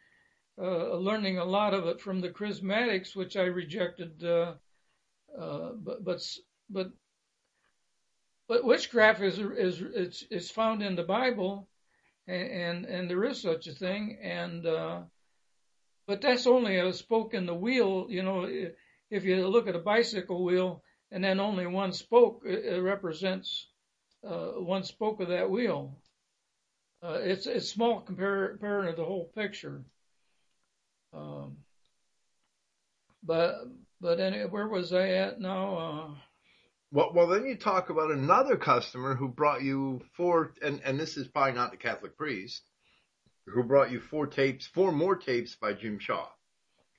uh, 0.62 0.96
learning 0.96 1.40
a 1.40 1.46
lot 1.46 1.74
of 1.74 1.88
it 1.88 2.00
from 2.00 2.22
the 2.22 2.30
charismatics, 2.30 3.16
which 3.16 3.36
I 3.36 3.44
rejected. 3.44 4.24
Uh, 4.24 4.54
uh, 5.38 5.72
but 5.76 6.04
but 6.04 6.22
but 6.70 6.92
but 8.48 8.64
witchcraft 8.64 9.22
is 9.22 9.40
is 9.40 9.82
it's 9.82 10.24
is 10.30 10.52
found 10.52 10.84
in 10.84 10.96
the 10.96 11.04
Bible, 11.04 11.68
and 12.28 12.52
and, 12.52 12.86
and 12.86 13.10
there 13.10 13.24
is 13.24 13.42
such 13.42 13.68
a 13.68 13.74
thing, 13.74 14.20
and 14.22 14.66
uh, 14.66 15.02
but 16.12 16.20
that's 16.20 16.46
only 16.46 16.78
a 16.78 16.92
spoke 16.92 17.34
in 17.34 17.46
the 17.46 17.54
wheel. 17.54 18.08
You 18.10 18.22
know, 18.22 18.46
if 19.10 19.24
you 19.24 19.48
look 19.48 19.70
at 19.70 19.78
a 19.78 19.80
bicycle 19.80 20.44
wheel 20.44 20.84
and 21.10 21.24
then 21.24 21.40
only 21.40 21.66
one 21.68 21.94
spoke, 21.94 22.42
it, 22.46 22.82
represents 22.82 23.70
uh, 24.28 24.50
one 24.58 24.84
spoke 24.84 25.22
of 25.22 25.30
that 25.30 25.50
wheel. 25.50 25.96
Uh, 27.02 27.20
it's 27.22 27.48
it's 27.48 27.70
small 27.70 28.02
compared 28.02 28.60
compared 28.60 28.90
to 28.90 29.02
the 29.02 29.06
whole 29.06 29.32
picture. 29.34 29.86
Um, 31.14 31.60
but 33.24 33.56
but 34.02 34.20
anyway, 34.20 34.50
where 34.50 34.68
was 34.68 34.92
I 34.92 35.12
at 35.12 35.40
now? 35.40 35.78
Uh, 35.78 36.16
Well, 36.92 37.14
well, 37.14 37.28
then 37.28 37.46
you 37.46 37.56
talk 37.56 37.90
about 37.90 38.12
another 38.12 38.58
customer 38.58 39.16
who 39.16 39.30
brought 39.30 39.64
you 39.64 40.02
four, 40.18 40.54
and, 40.62 40.82
and 40.84 41.00
this 41.00 41.16
is 41.16 41.30
probably 41.30 41.54
not 41.54 41.72
the 41.72 41.78
Catholic 41.78 42.18
priest, 42.18 42.64
who 43.48 43.64
brought 43.64 43.92
you 43.92 44.00
four 44.00 44.28
tapes, 44.28 44.66
four 44.68 44.92
more 44.92 45.16
tapes 45.16 45.56
by 45.56 45.74
Jim 45.74 46.00
Shaw, 46.00 46.28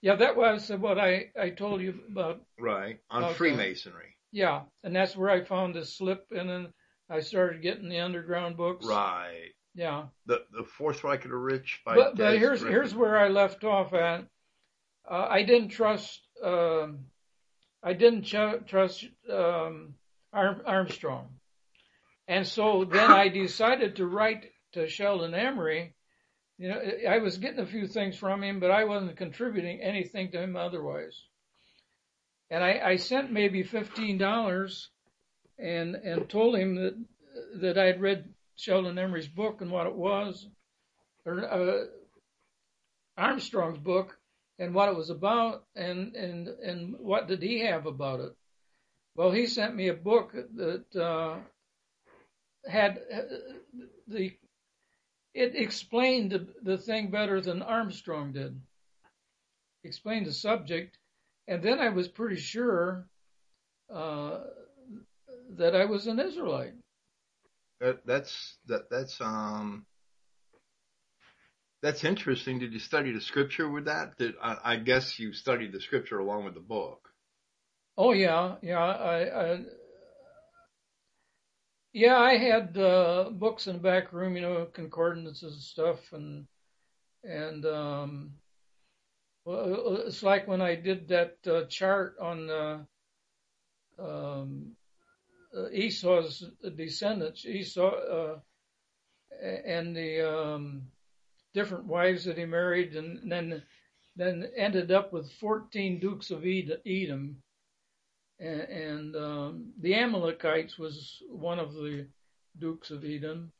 yeah, 0.00 0.16
that 0.16 0.37
was 0.37 0.68
what 0.70 0.98
I 0.98 1.31
I 1.40 1.50
told 1.50 1.81
you 1.81 2.00
about. 2.11 2.40
right, 2.59 2.98
on 3.11 3.24
Okay. 3.24 3.35
Freemasonry, 3.35 4.16
Yeah, 4.33 4.62
and 4.83 4.94
that's 4.94 5.16
where 5.16 5.31
I 5.31 5.44
found 5.44 5.74
this 5.74 5.96
slip, 5.96 6.26
and 6.31 6.48
then 6.48 6.72
I 7.09 7.20
started 7.20 7.62
getting 7.62 7.88
the 7.88 8.00
underground 8.00 8.57
books. 8.57 8.85
right. 8.87 9.50
Yeah. 9.74 10.09
The 10.26 10.44
the 10.50 10.64
Fourth 10.64 11.02
Reich 11.02 11.24
of 11.24 11.31
the 11.31 11.37
Rich 11.37 11.81
by. 11.87 11.94
But, 11.94 12.16
but 12.16 12.37
here's 12.38 12.61
Griffin. 12.61 12.68
here's 12.74 12.94
where 12.94 13.18
I 13.18 13.28
left 13.28 13.64
off 13.64 13.94
at. 13.94 14.26
Uh, 15.11 15.26
I 15.31 15.44
didn't 15.44 15.70
trust 15.70 16.20
um, 16.44 17.07
I 17.83 17.94
didn't 17.94 18.24
ch- 18.24 18.66
trust 18.68 19.07
um, 19.31 19.94
Arm- 20.33 20.62
Armstrong, 20.66 21.38
and 22.28 22.46
so 22.46 22.85
then 22.85 23.11
I 23.11 23.28
decided 23.28 23.96
to 23.96 24.07
write 24.07 24.50
to 24.72 24.88
Sheldon 24.88 25.33
Emery. 25.35 25.94
You 26.62 26.68
know, 26.68 26.81
I 27.09 27.18
was 27.18 27.38
getting 27.38 27.59
a 27.59 27.66
few 27.66 27.88
things 27.88 28.16
from 28.16 28.44
him, 28.44 28.61
but 28.61 28.70
I 28.70 28.85
wasn't 28.85 29.16
contributing 29.16 29.81
anything 29.83 30.31
to 30.31 30.40
him 30.40 30.55
otherwise. 30.55 31.20
And 32.51 32.62
I, 32.62 32.81
I 32.85 32.96
sent 32.96 33.33
maybe 33.33 33.64
fifteen 33.64 34.16
dollars, 34.16 34.88
and 35.59 35.96
and 35.96 36.31
told 36.31 36.55
him 36.55 36.77
that 36.77 36.94
that 37.62 37.79
I 37.79 37.87
had 37.87 38.01
read 38.01 38.33
Sheldon 38.55 38.96
Emery's 38.96 39.27
book 39.27 39.61
and 39.61 39.72
what 39.72 39.88
it 39.88 39.96
was, 39.96 40.46
or 41.27 41.40
uh, 41.40 41.87
Armstrong's 43.16 43.79
book 43.79 44.16
and 44.61 44.72
what 44.72 44.88
it 44.88 44.94
was 44.94 45.11
about, 45.11 45.64
and 45.75 46.14
and 46.14 46.46
and 46.46 46.94
what 47.01 47.27
did 47.27 47.42
he 47.42 47.66
have 47.66 47.87
about 47.87 48.20
it? 48.20 48.37
Well, 49.16 49.33
he 49.33 49.46
sent 49.46 49.75
me 49.75 49.88
a 49.88 49.94
book 49.94 50.31
that 50.31 50.85
uh, 50.94 51.38
had 52.70 53.01
uh, 53.12 53.22
the 54.07 54.31
it 55.35 55.55
explained 55.55 56.33
the, 56.33 56.47
the 56.62 56.79
thing 56.79 57.11
better 57.11 57.40
than 57.40 57.62
Armstrong 57.62 58.33
did. 58.33 58.61
Explained 59.85 60.27
the 60.27 60.33
subject, 60.33 60.97
and 61.49 61.62
then 61.62 61.81
I 61.81 61.88
was 61.88 62.07
pretty 62.07 62.40
sure 62.40 63.07
uh, 63.92 64.40
that 65.57 65.75
I 65.75 65.87
was 65.87 66.07
an 66.07 66.21
Israelite. 66.21 66.75
That, 67.81 68.07
that's 68.07 68.57
that 68.68 68.90
that's 68.90 69.21
um. 69.21 69.87
That's 71.83 72.05
interesting. 72.05 72.61
Did 72.61 72.73
you 72.73 72.79
study 72.79 73.12
the 73.12 73.21
scripture 73.21 73.68
with 73.68 73.87
that? 73.87 74.16
Did 74.16 74.35
I, 74.40 74.57
I 74.62 74.77
guess 74.77 75.18
you 75.18 75.33
studied 75.33 75.73
the 75.73 75.81
scripture 75.81 76.21
along 76.21 76.45
with 76.45 76.55
the 76.55 76.61
book. 76.61 77.09
Oh 77.99 78.12
yeah, 78.12 78.55
yeah. 78.62 78.79
I, 78.79 79.55
I 79.55 79.59
yeah, 81.92 82.18
I 82.18 82.37
had 82.37 82.76
uh, 82.78 83.31
books 83.31 83.66
in 83.66 83.74
the 83.74 83.83
back 83.83 84.12
room, 84.12 84.37
you 84.37 84.42
know, 84.42 84.66
concordances 84.72 85.55
and 85.55 85.62
stuff, 85.62 86.12
and 86.12 86.46
and 87.24 87.66
um, 87.66 88.33
well, 89.44 89.98
it's 90.07 90.22
like 90.22 90.48
when 90.48 90.62
I 90.62 90.74
did 90.74 91.09
that 91.09 91.37
uh, 91.46 91.64
chart 91.66 92.16
on 92.20 92.50
uh, 92.50 92.78
um, 93.98 94.72
uh, 95.57 95.68
Esau's 95.70 96.50
descendants, 96.76 97.44
Esau, 97.44 97.90
uh, 97.90 98.38
and 99.42 99.94
the 99.94 100.22
um, 100.22 100.83
different 101.52 101.85
wives 101.85 102.24
that 102.24 102.38
he 102.38 102.44
married, 102.44 102.96
and 102.96 103.31
then 103.31 103.62
then 104.16 104.48
ended 104.57 104.92
up 104.92 105.12
with 105.12 105.33
14 105.33 105.98
dukes 105.98 106.31
of 106.31 106.44
Edom. 106.44 107.42
And, 108.42 109.14
um, 109.14 109.72
the 109.81 109.94
Amalekites 109.94 110.78
was 110.78 111.22
one 111.31 111.59
of 111.59 111.74
the 111.74 112.09
dukes 112.59 112.90
of 112.90 113.05
Edom. 113.05 113.52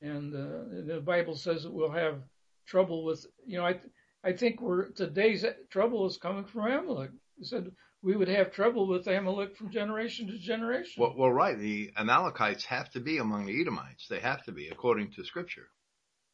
And 0.00 0.34
uh, 0.34 0.92
the 0.92 1.00
Bible 1.00 1.36
says 1.36 1.62
that 1.62 1.72
we'll 1.72 1.92
have 1.92 2.20
trouble 2.66 3.04
with, 3.04 3.24
you 3.46 3.58
know, 3.58 3.66
I, 3.66 3.80
I 4.24 4.32
think 4.32 4.60
we're 4.60 4.88
today's 4.90 5.44
trouble 5.70 6.06
is 6.06 6.16
coming 6.16 6.44
from 6.44 6.70
Amalek. 6.70 7.10
He 7.38 7.44
said 7.44 7.70
we 8.02 8.16
would 8.16 8.28
have 8.28 8.50
trouble 8.50 8.88
with 8.88 9.06
Amalek 9.06 9.56
from 9.56 9.70
generation 9.70 10.26
to 10.26 10.38
generation. 10.38 11.00
Well, 11.00 11.14
well, 11.16 11.30
right. 11.30 11.56
The 11.56 11.92
Amalekites 11.96 12.64
have 12.64 12.90
to 12.90 13.00
be 13.00 13.18
among 13.18 13.46
the 13.46 13.60
Edomites. 13.60 14.08
They 14.08 14.18
have 14.20 14.42
to 14.44 14.52
be 14.52 14.68
according 14.68 15.12
to 15.12 15.24
Scripture. 15.24 15.68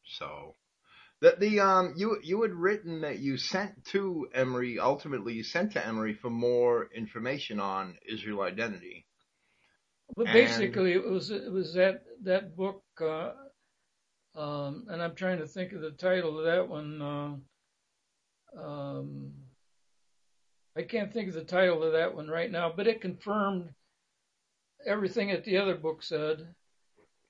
So 0.03 0.55
the, 1.21 1.35
the 1.39 1.59
um 1.59 1.93
you 1.95 2.17
you 2.23 2.41
had 2.41 2.53
written 2.53 3.01
that 3.01 3.19
you 3.19 3.37
sent 3.37 3.85
to 3.85 4.27
Emery 4.33 4.79
ultimately 4.79 5.33
you 5.33 5.43
sent 5.43 5.73
to 5.73 5.85
Emery 5.85 6.13
for 6.13 6.29
more 6.29 6.89
information 6.95 7.59
on 7.59 7.97
Israel 8.07 8.41
identity. 8.41 9.05
But 10.15 10.27
and, 10.27 10.33
basically, 10.33 10.93
it 10.93 11.07
was 11.07 11.29
it 11.31 11.51
was 11.51 11.73
that 11.73 12.03
that 12.23 12.55
book, 12.55 12.83
uh, 13.01 13.31
um, 14.35 14.87
and 14.89 15.01
I'm 15.01 15.15
trying 15.15 15.39
to 15.39 15.47
think 15.47 15.73
of 15.73 15.81
the 15.81 15.91
title 15.91 16.39
of 16.39 16.45
that 16.45 16.67
one. 16.67 17.01
Uh, 17.01 18.59
um, 18.59 19.33
I 20.75 20.81
can't 20.83 21.13
think 21.13 21.29
of 21.29 21.35
the 21.35 21.43
title 21.43 21.83
of 21.83 21.93
that 21.93 22.15
one 22.15 22.27
right 22.27 22.51
now, 22.51 22.71
but 22.75 22.87
it 22.87 23.01
confirmed 23.01 23.69
everything 24.85 25.29
that 25.29 25.43
the 25.43 25.57
other 25.57 25.75
book 25.75 26.01
said. 26.01 26.55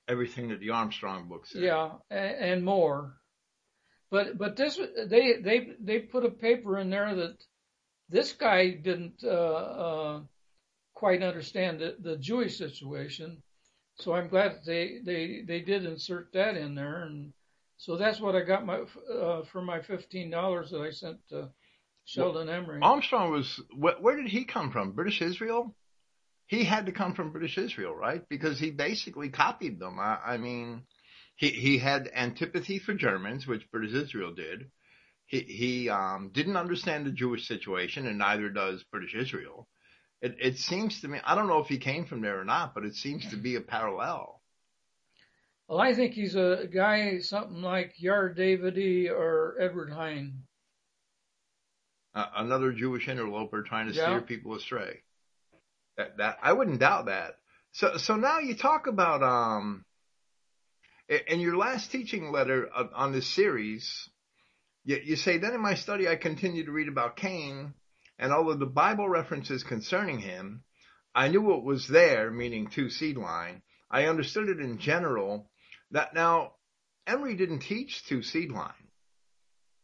Everything 0.08 0.48
that 0.48 0.60
the 0.60 0.70
Armstrong 0.70 1.28
book 1.28 1.46
said. 1.46 1.62
Yeah, 1.62 1.90
and, 2.10 2.36
and 2.36 2.64
more. 2.64 3.19
But 4.10 4.38
but 4.38 4.56
this 4.56 4.78
they 5.06 5.34
they 5.40 5.68
they 5.80 5.98
put 6.00 6.24
a 6.24 6.30
paper 6.30 6.78
in 6.78 6.90
there 6.90 7.14
that 7.14 7.36
this 8.08 8.32
guy 8.32 8.70
didn't 8.70 9.22
uh, 9.22 9.28
uh, 9.28 10.20
quite 10.94 11.22
understand 11.22 11.80
the, 11.80 11.96
the 12.00 12.16
Jewish 12.16 12.58
situation. 12.58 13.42
So 13.96 14.12
I'm 14.12 14.28
glad 14.28 14.52
that 14.52 14.66
they 14.66 14.98
they 15.04 15.42
they 15.46 15.60
did 15.60 15.84
insert 15.84 16.32
that 16.32 16.56
in 16.56 16.74
there, 16.74 17.02
and 17.04 17.32
so 17.76 17.96
that's 17.96 18.20
what 18.20 18.34
I 18.34 18.40
got 18.40 18.66
my 18.66 18.80
uh, 19.12 19.44
for 19.52 19.62
my 19.62 19.80
fifteen 19.82 20.30
dollars 20.30 20.70
that 20.70 20.80
I 20.80 20.90
sent 20.90 21.18
to 21.28 21.50
Sheldon 22.04 22.48
well, 22.48 22.56
Emery. 22.56 22.80
Armstrong 22.82 23.30
was 23.30 23.60
where, 23.76 23.94
where 24.00 24.16
did 24.16 24.26
he 24.26 24.44
come 24.44 24.72
from? 24.72 24.92
British 24.92 25.22
Israel. 25.22 25.74
He 26.46 26.64
had 26.64 26.86
to 26.86 26.92
come 26.92 27.14
from 27.14 27.30
British 27.30 27.58
Israel, 27.58 27.94
right? 27.94 28.28
Because 28.28 28.58
he 28.58 28.72
basically 28.72 29.28
copied 29.28 29.78
them. 29.78 30.00
I, 30.00 30.18
I 30.26 30.36
mean, 30.36 30.82
he 31.40 31.48
he 31.48 31.78
had 31.78 32.10
antipathy 32.14 32.78
for 32.78 32.92
Germans, 32.92 33.46
which 33.46 33.70
British 33.70 33.94
Israel 33.94 34.34
did. 34.34 34.70
He 35.24 35.40
he 35.40 35.88
um, 35.88 36.30
didn't 36.34 36.58
understand 36.58 37.06
the 37.06 37.10
Jewish 37.10 37.48
situation, 37.48 38.06
and 38.06 38.18
neither 38.18 38.50
does 38.50 38.84
British 38.92 39.14
Israel. 39.14 39.66
It 40.20 40.36
it 40.38 40.58
seems 40.58 41.00
to 41.00 41.08
me 41.08 41.18
I 41.24 41.34
don't 41.34 41.48
know 41.48 41.60
if 41.60 41.68
he 41.68 41.78
came 41.78 42.04
from 42.04 42.20
there 42.20 42.38
or 42.38 42.44
not, 42.44 42.74
but 42.74 42.84
it 42.84 42.94
seems 42.94 43.30
to 43.30 43.36
be 43.36 43.56
a 43.56 43.62
parallel. 43.62 44.42
Well, 45.66 45.80
I 45.80 45.94
think 45.94 46.12
he's 46.12 46.34
a 46.34 46.68
guy 46.70 47.20
something 47.20 47.62
like 47.62 47.94
Yair 47.96 48.36
Davidi 48.36 49.08
or 49.10 49.56
Edward 49.58 49.90
Hine. 49.90 50.42
Uh, 52.14 52.26
another 52.36 52.72
Jewish 52.72 53.08
interloper 53.08 53.62
trying 53.62 53.88
to 53.88 53.94
yeah. 53.94 54.04
steer 54.04 54.20
people 54.20 54.56
astray. 54.56 55.00
That 55.96 56.18
that 56.18 56.36
I 56.42 56.52
wouldn't 56.52 56.80
doubt 56.80 57.06
that. 57.06 57.36
So 57.72 57.96
so 57.96 58.16
now 58.16 58.40
you 58.40 58.54
talk 58.54 58.88
about 58.88 59.22
um 59.22 59.86
in 61.10 61.40
your 61.40 61.56
last 61.56 61.90
teaching 61.90 62.30
letter 62.30 62.70
on 62.72 63.12
this 63.12 63.26
series, 63.26 64.08
you, 64.84 65.16
say, 65.16 65.38
then 65.38 65.54
in 65.54 65.60
my 65.60 65.74
study, 65.74 66.08
I 66.08 66.16
continued 66.16 66.66
to 66.66 66.72
read 66.72 66.88
about 66.88 67.16
Cain 67.16 67.74
and 68.18 68.32
all 68.32 68.50
of 68.50 68.58
the 68.58 68.66
Bible 68.66 69.08
references 69.08 69.62
concerning 69.62 70.20
him. 70.20 70.62
I 71.14 71.28
knew 71.28 71.42
what 71.42 71.64
was 71.64 71.88
there, 71.88 72.30
meaning 72.30 72.68
two 72.68 72.90
seed 72.90 73.16
line. 73.16 73.62
I 73.90 74.06
understood 74.06 74.48
it 74.48 74.60
in 74.60 74.78
general 74.78 75.50
that 75.90 76.14
now 76.14 76.52
Emery 77.06 77.34
didn't 77.34 77.60
teach 77.60 78.04
two 78.06 78.22
seed 78.22 78.52
line. 78.52 78.72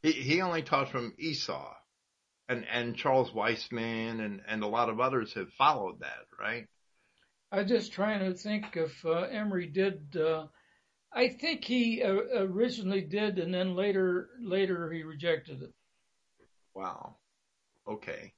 He, 0.02 0.12
he 0.12 0.40
only 0.40 0.62
taught 0.62 0.90
from 0.90 1.14
Esau 1.18 1.74
and, 2.48 2.64
and 2.70 2.96
Charles 2.96 3.32
Weisman 3.32 4.24
and, 4.24 4.42
and 4.46 4.62
a 4.62 4.68
lot 4.68 4.88
of 4.88 5.00
others 5.00 5.34
have 5.34 5.52
followed 5.58 6.00
that, 6.00 6.26
right? 6.38 6.66
I'm 7.50 7.66
just 7.66 7.92
trying 7.92 8.20
to 8.20 8.38
think 8.38 8.76
if 8.76 9.04
uh, 9.04 9.22
Emery 9.22 9.66
did 9.66 10.16
uh, 10.16 10.46
I 11.16 11.28
think 11.28 11.64
he 11.64 12.02
uh, 12.02 12.12
originally 12.34 13.00
did, 13.00 13.38
and 13.38 13.52
then 13.52 13.74
later 13.74 14.28
later 14.38 14.92
he 14.92 15.02
rejected 15.02 15.62
it. 15.62 15.72
Wow. 16.74 17.16
Okay. 17.88 18.34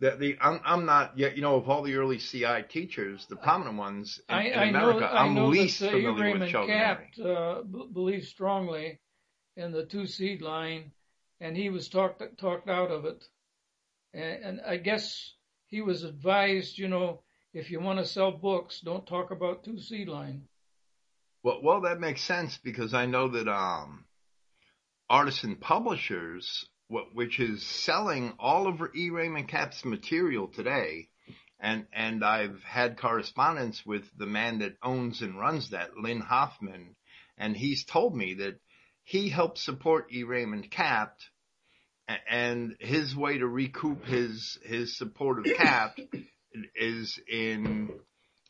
The, 0.00 0.12
the 0.12 0.36
I'm, 0.40 0.60
I'm 0.64 0.86
not 0.86 1.18
yet. 1.18 1.36
You 1.36 1.42
know, 1.42 1.56
of 1.56 1.68
all 1.68 1.82
the 1.82 1.94
early 1.94 2.16
CI 2.16 2.64
teachers, 2.66 3.26
the 3.26 3.36
prominent 3.36 3.76
ones 3.76 4.20
in, 4.28 4.34
I, 4.34 4.42
in 4.44 4.68
America, 4.70 5.00
know, 5.00 5.06
I'm 5.06 5.34
know 5.34 5.48
least 5.48 5.80
that, 5.80 5.88
uh, 5.88 5.90
familiar 5.92 6.38
with 6.38 6.48
Sheldon 6.48 6.76
Capt, 6.76 7.20
uh, 7.20 7.62
b- 7.62 7.88
believes 7.92 8.28
strongly 8.28 8.98
in 9.56 9.72
the 9.72 9.84
two 9.84 10.06
seed 10.06 10.40
line, 10.40 10.92
and 11.40 11.54
he 11.54 11.68
was 11.68 11.88
talked 11.88 12.22
talked 12.38 12.70
out 12.70 12.90
of 12.90 13.04
it. 13.04 13.22
And, 14.14 14.44
and 14.44 14.60
I 14.66 14.78
guess 14.78 15.34
he 15.66 15.82
was 15.82 16.04
advised, 16.04 16.78
you 16.78 16.88
know, 16.88 17.20
if 17.52 17.70
you 17.70 17.80
want 17.80 17.98
to 17.98 18.06
sell 18.06 18.32
books, 18.32 18.80
don't 18.80 19.06
talk 19.06 19.30
about 19.30 19.62
two 19.62 19.78
seed 19.78 20.08
line. 20.08 20.42
Well, 21.46 21.60
well, 21.62 21.80
that 21.82 22.00
makes 22.00 22.22
sense 22.22 22.58
because 22.58 22.92
I 22.92 23.06
know 23.06 23.28
that 23.28 23.46
um, 23.46 24.04
Artisan 25.08 25.54
Publishers, 25.54 26.66
which 26.88 27.38
is 27.38 27.62
selling 27.62 28.32
all 28.40 28.66
of 28.66 28.82
E. 28.96 29.10
Raymond 29.10 29.46
Capt's 29.46 29.84
material 29.84 30.48
today, 30.48 31.08
and 31.60 31.86
and 31.92 32.24
I've 32.24 32.60
had 32.64 32.98
correspondence 32.98 33.86
with 33.86 34.02
the 34.18 34.26
man 34.26 34.58
that 34.58 34.76
owns 34.82 35.22
and 35.22 35.38
runs 35.38 35.70
that, 35.70 35.96
Lynn 35.96 36.20
Hoffman, 36.20 36.96
and 37.38 37.56
he's 37.56 37.84
told 37.84 38.16
me 38.16 38.34
that 38.34 38.58
he 39.04 39.28
helped 39.28 39.58
support 39.58 40.12
E. 40.12 40.24
Raymond 40.24 40.68
Capt, 40.72 41.30
and 42.28 42.74
his 42.80 43.14
way 43.14 43.38
to 43.38 43.46
recoup 43.46 44.04
his 44.04 44.58
his 44.64 44.98
support 44.98 45.38
of 45.38 45.54
Capt 45.54 46.00
is 46.74 47.20
in 47.28 48.00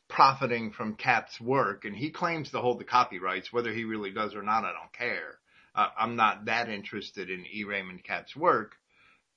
profiting 0.09 0.71
from 0.73 0.95
Capt's 0.95 1.41
work, 1.41 1.85
and 1.85 1.97
he 1.97 2.11
claims 2.11 2.51
to 2.51 2.61
hold 2.61 2.79
the 2.79 2.85
copyrights. 2.85 3.53
Whether 3.53 3.73
he 3.73 3.85
really 3.85 4.13
does 4.13 4.35
or 4.35 4.43
not, 4.43 4.65
I 4.65 4.73
don't 4.73 4.93
care. 4.93 5.39
Uh, 5.75 5.89
I'm 5.99 6.17
not 6.17 6.47
that 6.47 6.69
interested 6.69 7.29
in 7.29 7.45
E. 7.47 7.65
Raymond 7.65 8.05
Capt's 8.05 8.35
work. 8.35 8.77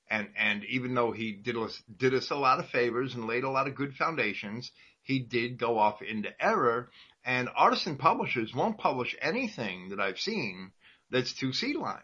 And, 0.08 0.28
and 0.36 0.64
even 0.64 0.94
though 0.94 1.12
he 1.12 1.32
did 1.32 1.56
us, 1.56 1.80
did 1.96 2.14
us 2.14 2.30
a 2.30 2.36
lot 2.36 2.58
of 2.58 2.68
favors 2.70 3.14
and 3.14 3.26
laid 3.26 3.44
a 3.44 3.50
lot 3.50 3.68
of 3.68 3.76
good 3.76 3.94
foundations, 3.94 4.72
he 5.02 5.20
did 5.20 5.58
go 5.58 5.78
off 5.78 6.02
into 6.02 6.30
error. 6.42 6.90
And 7.24 7.48
artisan 7.54 7.96
publishers 7.96 8.54
won't 8.54 8.78
publish 8.78 9.14
anything 9.20 9.90
that 9.90 10.00
I've 10.00 10.18
seen 10.18 10.72
that's 11.10 11.34
two 11.34 11.52
seed 11.52 11.76
line. 11.76 12.02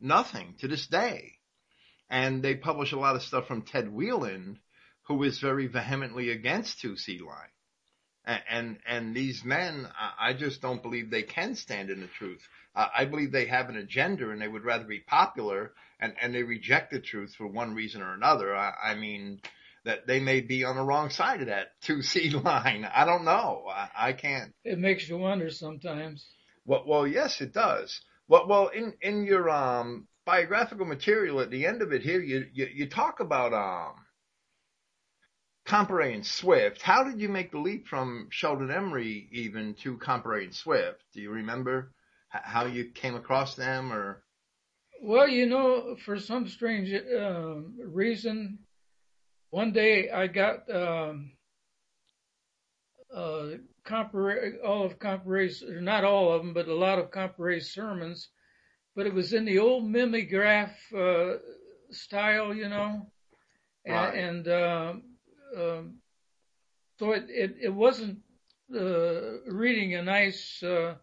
Nothing 0.00 0.54
to 0.60 0.68
this 0.68 0.86
day. 0.86 1.38
And 2.10 2.42
they 2.42 2.54
publish 2.54 2.92
a 2.92 2.98
lot 2.98 3.16
of 3.16 3.22
stuff 3.22 3.46
from 3.46 3.62
Ted 3.62 3.86
Weiland, 3.86 4.58
who 5.04 5.22
is 5.22 5.40
very 5.40 5.66
vehemently 5.66 6.30
against 6.30 6.80
two 6.80 6.96
seed 6.96 7.22
line. 7.22 7.48
And, 8.24 8.78
and, 8.86 9.16
these 9.16 9.44
men, 9.44 9.88
I 10.18 10.32
just 10.32 10.62
don't 10.62 10.80
believe 10.80 11.10
they 11.10 11.22
can 11.22 11.56
stand 11.56 11.90
in 11.90 12.00
the 12.00 12.06
truth. 12.06 12.46
I 12.74 13.04
believe 13.04 13.32
they 13.32 13.46
have 13.46 13.68
an 13.68 13.76
agenda 13.76 14.30
and 14.30 14.40
they 14.40 14.46
would 14.46 14.64
rather 14.64 14.84
be 14.84 15.00
popular 15.00 15.72
and, 15.98 16.14
and 16.20 16.32
they 16.34 16.44
reject 16.44 16.92
the 16.92 17.00
truth 17.00 17.34
for 17.34 17.46
one 17.48 17.74
reason 17.74 18.00
or 18.00 18.14
another. 18.14 18.54
I, 18.54 18.72
I 18.82 18.94
mean, 18.94 19.40
that 19.84 20.06
they 20.06 20.20
may 20.20 20.40
be 20.40 20.64
on 20.64 20.76
the 20.76 20.82
wrong 20.82 21.10
side 21.10 21.40
of 21.40 21.48
that 21.48 21.80
2C 21.82 22.42
line. 22.44 22.84
I 22.84 23.04
don't 23.04 23.24
know. 23.24 23.64
I, 23.68 23.88
I 23.96 24.12
can't. 24.12 24.52
It 24.64 24.78
makes 24.78 25.08
you 25.08 25.18
wonder 25.18 25.50
sometimes. 25.50 26.24
Well, 26.64 26.84
well, 26.86 27.06
yes, 27.06 27.40
it 27.40 27.52
does. 27.52 28.00
Well, 28.28 28.46
well, 28.46 28.68
in, 28.68 28.94
in 29.02 29.24
your, 29.24 29.50
um, 29.50 30.06
biographical 30.24 30.86
material 30.86 31.40
at 31.40 31.50
the 31.50 31.66
end 31.66 31.82
of 31.82 31.92
it 31.92 32.02
here, 32.02 32.20
you, 32.20 32.46
you, 32.52 32.68
you 32.72 32.88
talk 32.88 33.18
about, 33.18 33.52
um, 33.52 33.94
Comparet 35.64 36.14
and 36.14 36.26
Swift. 36.26 36.82
How 36.82 37.04
did 37.04 37.20
you 37.20 37.28
make 37.28 37.52
the 37.52 37.58
leap 37.58 37.86
from 37.86 38.28
Sheldon 38.30 38.70
Emery 38.70 39.28
even 39.32 39.74
to 39.82 39.96
Comparet 39.96 40.44
and 40.44 40.54
Swift? 40.54 41.04
Do 41.12 41.20
you 41.20 41.30
remember 41.30 41.92
how 42.28 42.66
you 42.66 42.86
came 42.86 43.14
across 43.14 43.54
them 43.54 43.92
or? 43.92 44.22
Well, 45.00 45.28
you 45.28 45.46
know, 45.46 45.96
for 46.04 46.18
some 46.18 46.48
strange 46.48 46.92
uh, 46.92 47.54
reason, 47.84 48.58
one 49.50 49.72
day 49.72 50.10
I 50.10 50.28
got 50.28 50.70
um, 50.74 51.32
uh, 53.14 53.46
Comparet, 53.84 54.60
all 54.64 54.84
of 54.84 54.98
Comparet's, 54.98 55.62
not 55.66 56.04
all 56.04 56.32
of 56.32 56.42
them, 56.42 56.54
but 56.54 56.68
a 56.68 56.74
lot 56.74 56.98
of 56.98 57.10
Comparet's 57.10 57.74
sermons, 57.74 58.28
but 58.94 59.06
it 59.06 59.14
was 59.14 59.32
in 59.32 59.44
the 59.44 59.58
old 59.58 59.88
mimeograph 59.88 60.70
uh, 60.96 61.34
style, 61.90 62.54
you 62.54 62.68
know, 62.68 63.10
and, 63.84 63.94
right. 63.94 64.14
and 64.14 64.48
uh, 64.48 64.90
um, 64.90 65.02
so 65.54 67.12
it, 67.12 67.74
wasn't 67.74 68.18
uh, 68.74 69.40
reading 69.46 69.94
a 69.94 70.02
nice 70.02 70.62
uh, 70.62 70.94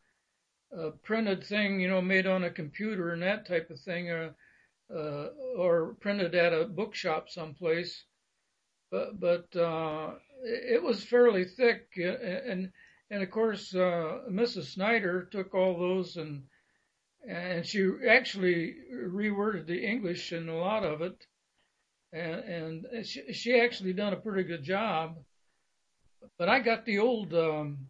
printed 1.04 1.44
thing, 1.44 1.80
you 1.80 1.88
know, 1.88 2.02
made 2.02 2.28
on 2.28 2.44
a 2.44 2.50
computer 2.50 3.12
and 3.12 3.22
that 3.22 3.48
type 3.48 3.70
of 3.70 3.80
thing, 3.80 4.10
uh, 4.10 5.28
or 5.58 5.96
printed 6.00 6.36
at 6.36 6.54
a 6.54 6.66
bookshop 6.66 7.30
someplace. 7.30 8.04
But 8.92 9.48
it 10.44 10.82
was 10.82 11.04
fairly 11.04 11.46
thick, 11.46 11.90
and 11.98 12.72
of 13.12 13.32
course 13.32 13.74
Mrs. 13.74 14.74
Snyder 14.74 15.28
took 15.32 15.54
all 15.54 15.78
those 15.78 16.18
and 17.28 17.66
she 17.66 17.92
actually 18.08 18.76
reworded 18.94 19.68
the 19.68 19.86
English 19.86 20.32
in 20.32 20.50
a 20.50 20.58
lot 20.58 20.84
of 20.84 21.02
it, 21.02 21.26
and 22.12 22.86
she, 23.04 23.60
actually 23.60 23.94
done 23.94 24.14
a 24.14 24.18
pretty 24.18 24.44
good 24.44 24.64
job. 24.64 25.18
But 26.38 26.50
I 26.50 26.60
got 26.60 26.86
the 26.86 27.00
old 27.00 27.34
um, 27.34 27.88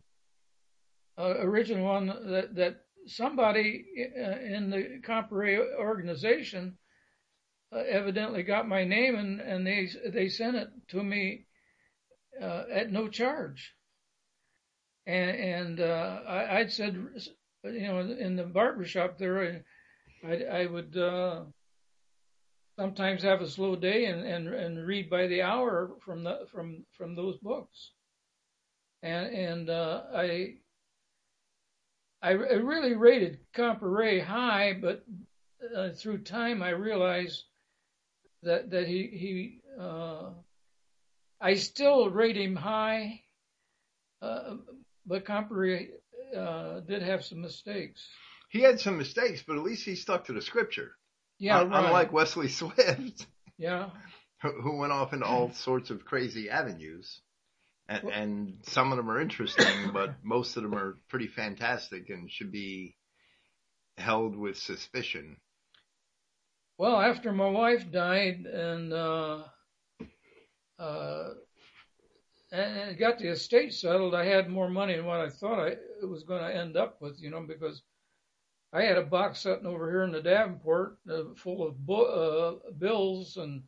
uh, 1.17 1.35
original 1.39 1.85
one 1.85 2.07
that 2.55 2.81
somebody 3.07 3.85
uh, 3.97 4.39
in 4.39 4.69
the 4.69 4.99
Comparet 5.03 5.67
organization 5.77 6.77
uh, 7.73 7.79
evidently 7.79 8.43
got 8.43 8.67
my 8.67 8.83
name 8.83 9.15
and 9.15 9.65
they 9.65 9.89
they 10.09 10.29
sent 10.29 10.57
it 10.57 10.69
to 10.89 11.03
me 11.03 11.45
at 12.39 12.91
no 12.91 13.07
charge. 13.07 13.75
And 15.07 15.79
I'd 15.81 16.71
said, 16.71 17.09
you 17.63 17.81
know, 17.81 17.99
in 17.99 18.35
the 18.35 18.43
barber 18.43 18.85
shop 18.85 19.17
there, 19.17 19.63
I 20.23 20.43
I 20.43 20.65
would. 20.65 20.95
Sometimes 22.79 23.23
have 23.23 23.41
a 23.41 23.49
slow 23.49 23.75
day 23.75 24.05
and, 24.05 24.25
and, 24.25 24.47
and 24.47 24.87
read 24.87 25.09
by 25.09 25.27
the 25.27 25.41
hour 25.41 25.91
from 25.99 26.23
the 26.23 26.47
from 26.49 26.85
from 26.97 27.13
those 27.13 27.35
books. 27.39 27.91
And 29.03 29.35
and 29.35 29.69
uh, 29.69 30.03
I 30.15 30.53
I 32.21 32.31
really 32.31 32.93
rated 32.95 33.39
Comparet 33.53 34.23
high, 34.23 34.77
but 34.81 35.03
uh, 35.75 35.89
through 35.89 36.19
time 36.19 36.63
I 36.63 36.69
realized 36.69 37.43
that 38.43 38.69
that 38.69 38.87
he 38.87 39.07
he 39.07 39.61
uh, 39.77 40.29
I 41.41 41.55
still 41.55 42.09
rate 42.09 42.37
him 42.37 42.55
high, 42.55 43.23
uh, 44.21 44.55
but 45.05 45.25
Comparet 45.25 46.01
uh, 46.33 46.79
did 46.79 47.01
have 47.01 47.25
some 47.25 47.41
mistakes. 47.41 48.07
He 48.49 48.61
had 48.61 48.79
some 48.79 48.97
mistakes, 48.97 49.43
but 49.45 49.57
at 49.57 49.63
least 49.63 49.83
he 49.83 49.95
stuck 49.95 50.23
to 50.27 50.33
the 50.33 50.41
scripture. 50.41 50.93
Yeah, 51.39 51.63
right. 51.63 51.85
Unlike 51.85 52.11
Wesley 52.11 52.47
Swift, 52.49 53.25
yeah, 53.57 53.89
who 54.41 54.61
who 54.61 54.77
went 54.77 54.91
off 54.91 55.13
into 55.13 55.25
all 55.25 55.51
sorts 55.53 55.89
of 55.89 56.05
crazy 56.05 56.49
avenues. 56.49 57.21
And, 57.87 58.09
and 58.09 58.57
some 58.67 58.91
of 58.91 58.97
them 58.97 59.09
are 59.09 59.19
interesting, 59.19 59.89
but 59.93 60.13
most 60.21 60.55
of 60.57 60.61
them 60.61 60.75
are 60.75 60.99
pretty 61.07 61.25
fantastic 61.25 62.09
and 62.09 62.31
should 62.31 62.51
be 62.51 62.95
held 63.97 64.35
with 64.35 64.57
suspicion. 64.57 65.37
Well, 66.77 67.01
after 67.01 67.31
my 67.31 67.49
wife 67.49 67.91
died 67.91 68.45
and 68.45 68.93
uh, 68.93 69.43
uh, 70.77 71.29
and 72.51 72.97
got 72.97 73.19
the 73.19 73.29
estate 73.29 73.73
settled, 73.73 74.15
I 74.15 74.25
had 74.25 74.49
more 74.49 74.69
money 74.69 74.95
than 74.95 75.05
what 75.05 75.19
I 75.19 75.29
thought 75.29 75.59
I 75.59 75.75
was 76.05 76.23
going 76.23 76.41
to 76.41 76.55
end 76.55 76.77
up 76.77 77.01
with, 77.01 77.21
you 77.21 77.29
know, 77.29 77.41
because 77.45 77.81
I 78.71 78.83
had 78.83 78.97
a 78.97 79.03
box 79.03 79.39
sitting 79.39 79.65
over 79.65 79.89
here 79.89 80.03
in 80.03 80.11
the 80.11 80.21
Davenport 80.21 80.99
uh, 81.09 81.33
full 81.35 81.67
of 81.67 81.89
uh, 81.89 82.69
bills 82.77 83.37
and 83.37 83.63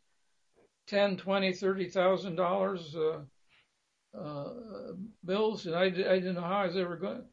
ten, 0.86 1.16
twenty, 1.16 1.52
thirty 1.52 1.88
thousand 1.88 2.36
dollars 2.36 2.94
uh, 4.16 4.48
bills, 5.24 5.66
and 5.66 5.74
I, 5.74 5.88
didn't 5.90 6.34
know 6.34 6.42
how 6.42 6.62
I 6.62 6.66
was 6.66 6.76
ever 6.76 6.96
going. 6.96 7.24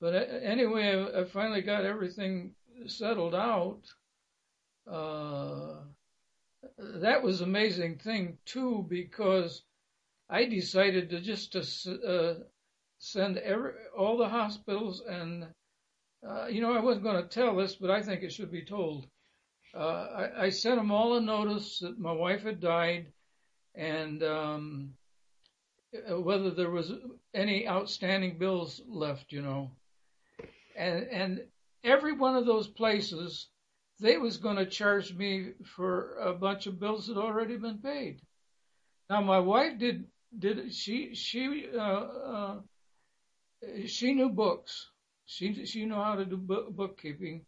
But 0.00 0.14
anyway, 0.42 1.10
I, 1.14 1.20
I 1.20 1.24
finally 1.24 1.60
got 1.60 1.84
everything 1.84 2.54
settled 2.86 3.34
out. 3.34 3.82
Uh, 4.90 5.80
that 6.78 7.22
was 7.22 7.42
amazing 7.42 7.98
thing 7.98 8.38
too, 8.46 8.86
because 8.88 9.62
I 10.30 10.46
decided 10.46 11.10
to 11.10 11.20
just 11.20 11.52
to 11.52 12.44
send 12.98 13.38
every 13.38 13.72
all 13.96 14.16
the 14.16 14.28
hospitals 14.28 15.02
and 15.06 15.46
you 16.50 16.60
know 16.60 16.74
I 16.74 16.80
wasn't 16.80 17.04
going 17.04 17.22
to 17.22 17.28
tell 17.28 17.56
this, 17.56 17.76
but 17.76 17.90
I 17.90 18.02
think 18.02 18.22
it 18.22 18.32
should 18.32 18.50
be 18.50 18.64
told. 18.64 19.06
Uh, 19.74 19.78
I, 20.38 20.44
I 20.44 20.48
sent 20.50 20.76
them 20.76 20.90
all 20.90 21.16
a 21.16 21.20
notice 21.20 21.78
that 21.78 21.98
my 21.98 22.12
wife 22.12 22.42
had 22.42 22.60
died, 22.60 23.06
and 23.74 24.22
um, 24.22 24.94
whether 26.08 26.50
there 26.50 26.70
was 26.70 26.92
any 27.34 27.68
outstanding 27.68 28.38
bills 28.38 28.82
left, 28.88 29.32
you 29.32 29.42
know, 29.42 29.70
and 30.76 31.04
and 31.04 31.44
every 31.84 32.12
one 32.12 32.36
of 32.36 32.46
those 32.46 32.68
places 32.68 33.48
they 34.00 34.16
was 34.16 34.38
going 34.38 34.56
to 34.56 34.66
charge 34.66 35.14
me 35.14 35.52
for 35.76 36.16
a 36.16 36.32
bunch 36.32 36.66
of 36.66 36.80
bills 36.80 37.06
that 37.06 37.18
already 37.18 37.56
been 37.56 37.78
paid. 37.78 38.20
Now 39.08 39.20
my 39.20 39.38
wife 39.38 39.78
did 39.78 40.06
did 40.36 40.72
she 40.74 41.14
she 41.14 41.66
uh, 41.76 41.80
uh, 41.80 42.60
she 43.86 44.14
knew 44.14 44.30
books. 44.30 44.90
She 45.30 45.64
she 45.66 45.84
knew 45.86 45.94
how 45.94 46.16
to 46.16 46.24
do 46.24 46.36
book, 46.36 46.74
bookkeeping, 46.74 47.44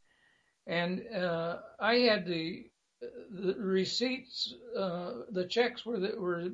and 0.66 1.06
uh, 1.14 1.58
I 1.80 1.94
had 2.08 2.26
the 2.26 2.70
the 3.00 3.54
receipts, 3.58 4.54
uh, 4.76 5.12
the 5.30 5.46
checks 5.46 5.84
were 5.84 5.98
that 5.98 6.18
were 6.18 6.50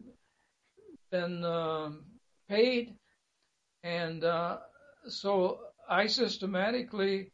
been 1.10 1.44
um, 1.44 2.04
paid, 2.48 2.94
and 3.82 4.24
uh, 4.24 4.58
so 5.06 5.60
I 5.88 6.06
systematically 6.06 7.32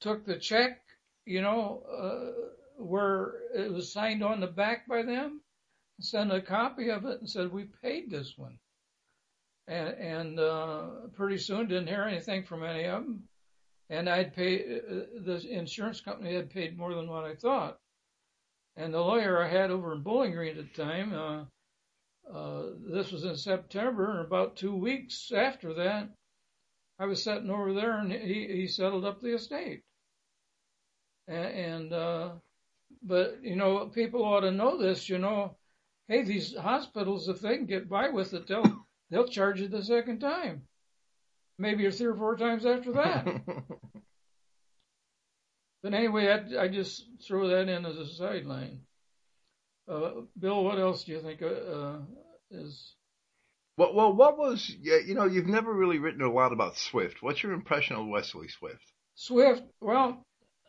took 0.00 0.24
the 0.26 0.38
check 0.38 0.80
you 1.26 1.42
know, 1.42 1.82
uh, 1.92 2.82
where 2.82 3.34
it 3.54 3.72
was 3.72 3.92
signed 3.92 4.22
on 4.22 4.40
the 4.40 4.46
back 4.46 4.86
by 4.88 5.02
them, 5.02 5.42
sent 6.00 6.32
a 6.32 6.40
copy 6.40 6.88
of 6.88 7.04
it 7.04 7.20
and 7.20 7.28
said, 7.28 7.52
we 7.52 7.64
paid 7.82 8.10
this 8.10 8.34
one. 8.38 8.58
And, 9.68 10.38
uh, 10.38 11.08
pretty 11.14 11.38
soon 11.38 11.66
didn't 11.66 11.88
hear 11.88 12.04
anything 12.04 12.44
from 12.44 12.62
any 12.62 12.84
of 12.84 13.02
them. 13.02 13.28
And 13.88 14.08
I'd 14.08 14.34
paid, 14.34 14.62
uh, 14.62 15.20
the 15.24 15.44
insurance 15.50 16.00
company 16.00 16.34
had 16.34 16.50
paid 16.50 16.78
more 16.78 16.94
than 16.94 17.08
what 17.08 17.24
I 17.24 17.34
thought. 17.34 17.78
And 18.76 18.92
the 18.92 19.00
lawyer 19.00 19.42
I 19.42 19.48
had 19.48 19.70
over 19.70 19.92
in 19.92 20.02
Bowling 20.02 20.32
Green 20.32 20.58
at 20.58 20.72
the 20.72 20.82
time, 20.82 21.14
uh, 21.14 21.44
uh, 22.32 22.72
this 22.92 23.12
was 23.12 23.24
in 23.24 23.36
September, 23.36 24.20
about 24.20 24.56
two 24.56 24.74
weeks 24.74 25.32
after 25.32 25.74
that, 25.74 26.10
I 26.98 27.06
was 27.06 27.22
sitting 27.22 27.50
over 27.50 27.72
there 27.72 27.98
and 27.98 28.12
he, 28.12 28.46
he 28.46 28.66
settled 28.66 29.04
up 29.04 29.20
the 29.20 29.34
estate 29.34 29.82
and 31.28 31.92
uh, 31.92 32.30
but 33.02 33.38
you 33.42 33.56
know 33.56 33.86
people 33.86 34.24
ought 34.24 34.40
to 34.40 34.50
know 34.50 34.78
this. 34.78 35.08
You 35.08 35.18
know, 35.18 35.56
hey, 36.08 36.22
these 36.22 36.56
hospitals, 36.56 37.28
if 37.28 37.40
they 37.40 37.56
can 37.56 37.66
get 37.66 37.88
by 37.88 38.08
with 38.10 38.34
it, 38.34 38.46
they'll 38.46 38.85
they'll 39.10 39.28
charge 39.28 39.60
you 39.60 39.68
the 39.68 39.82
second 39.84 40.20
time, 40.20 40.62
maybe 41.58 41.90
three 41.90 42.06
or 42.06 42.16
four 42.16 42.36
times 42.36 42.66
after 42.66 42.92
that. 42.92 43.26
but 45.82 45.94
anyway, 45.94 46.28
I, 46.28 46.64
I 46.64 46.68
just 46.68 47.06
throw 47.26 47.48
that 47.48 47.68
in 47.68 47.86
as 47.86 47.96
a 47.96 48.06
sideline. 48.06 48.80
Uh, 49.88 50.22
Bill, 50.38 50.64
what 50.64 50.78
else 50.78 51.04
do 51.04 51.12
you 51.12 51.20
think 51.20 51.42
uh, 51.42 51.98
is? 52.50 52.94
Well, 53.78 53.94
well, 53.94 54.12
what 54.12 54.38
was 54.38 54.68
you 54.80 55.14
know 55.14 55.26
you've 55.26 55.46
never 55.46 55.72
really 55.72 55.98
written 55.98 56.22
a 56.22 56.32
lot 56.32 56.52
about 56.52 56.76
Swift. 56.76 57.22
What's 57.22 57.42
your 57.42 57.52
impression 57.52 57.96
of 57.96 58.06
Wesley 58.06 58.48
Swift? 58.48 58.92
Swift, 59.14 59.62
well, 59.80 60.24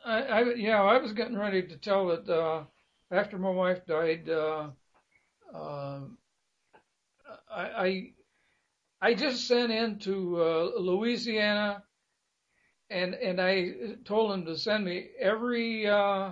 I, 0.05 0.21
I 0.21 0.53
yeah, 0.55 0.81
I 0.81 0.97
was 0.97 1.13
getting 1.13 1.37
ready 1.37 1.63
to 1.63 1.77
tell 1.77 2.07
that 2.07 2.29
uh, 2.29 2.65
after 3.11 3.37
my 3.37 3.49
wife 3.49 3.85
died, 3.85 4.29
uh, 4.29 4.69
uh, 5.53 5.99
I, 7.49 7.61
I 7.61 8.09
I 9.01 9.13
just 9.13 9.47
sent 9.47 9.71
into 9.71 10.41
uh, 10.41 10.79
Louisiana, 10.79 11.83
and 12.89 13.13
and 13.13 13.39
I 13.39 13.71
told 14.05 14.31
him 14.33 14.45
to 14.45 14.57
send 14.57 14.85
me 14.85 15.07
every 15.19 15.87
uh, 15.87 16.31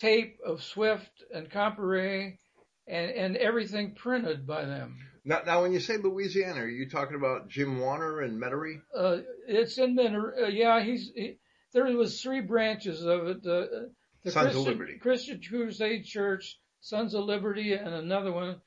tape 0.00 0.38
of 0.44 0.62
Swift 0.62 1.10
and 1.32 1.50
Comparet 1.50 2.38
and 2.86 3.10
and 3.10 3.36
everything 3.36 3.94
printed 3.94 4.46
by 4.46 4.64
them. 4.64 4.96
Now, 5.26 5.40
now, 5.46 5.62
when 5.62 5.72
you 5.72 5.80
say 5.80 5.96
Louisiana, 5.96 6.60
are 6.60 6.68
you 6.68 6.88
talking 6.88 7.16
about 7.16 7.48
Jim 7.48 7.80
Warner 7.80 8.20
and 8.20 8.40
Metairie? 8.40 8.82
Uh, 8.94 9.18
it's 9.48 9.78
in 9.78 9.96
Metairie. 9.96 10.42
Uh, 10.44 10.46
yeah, 10.48 10.82
he's. 10.82 11.10
He, 11.14 11.38
there 11.72 11.84
was 11.84 12.20
three 12.20 12.40
branches 12.40 13.04
of 13.04 13.26
it. 13.26 13.38
Uh, 13.38 13.88
the 14.22 14.30
Sons 14.30 14.46
Christian, 14.46 14.60
of 14.60 14.66
Liberty. 14.66 14.98
Christian 14.98 15.40
Crusade 15.46 16.04
Church, 16.04 16.58
Sons 16.80 17.14
of 17.14 17.24
Liberty, 17.24 17.72
and 17.72 17.88
another 17.88 18.32
one. 18.32 18.60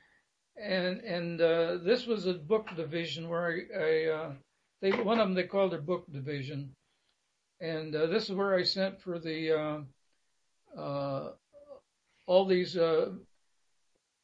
And 0.62 1.02
and 1.02 1.42
uh, 1.42 1.78
this 1.78 2.08
was 2.08 2.26
a 2.26 2.34
book 2.34 2.68
division 2.76 3.30
where 3.30 3.48
I, 3.48 3.80
I 3.80 4.06
uh, 4.12 4.34
they 4.82 4.92
one 4.92 5.20
of 5.20 5.28
them 5.28 5.36
they 5.36 5.44
called 5.44 5.72
their 5.72 5.82
book 5.82 6.06
division, 6.12 6.74
and 7.62 7.96
uh, 7.96 8.08
this 8.08 8.30
is 8.30 8.36
where 8.36 8.56
I 8.56 8.64
sent 8.64 9.02
for 9.02 9.20
the 9.20 9.52
uh, 9.52 10.80
uh, 10.80 11.32
all 12.26 12.46
these 12.46 12.76
uh, 12.76 13.12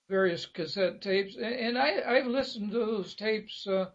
various 0.09 0.45
cassette 0.45 1.01
tapes, 1.01 1.35
and, 1.35 1.53
and 1.53 1.77
I 1.77 2.01
I've 2.05 2.27
listened 2.27 2.71
to 2.71 2.79
those 2.79 3.13
tapes 3.13 3.67
uh, 3.67 3.89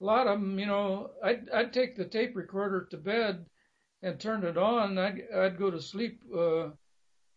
a 0.00 0.04
lot 0.04 0.26
of 0.26 0.40
them, 0.40 0.58
you 0.58 0.66
know, 0.66 1.10
I'd, 1.22 1.48
I'd 1.50 1.72
take 1.72 1.96
the 1.96 2.04
tape 2.04 2.36
recorder 2.36 2.86
to 2.90 2.96
bed 2.98 3.46
and 4.02 4.20
turn 4.20 4.44
it 4.44 4.58
on. 4.58 4.98
I'd, 4.98 5.22
I'd 5.34 5.58
go 5.58 5.70
to 5.70 5.80
sleep. 5.80 6.20
Uh, 6.34 6.70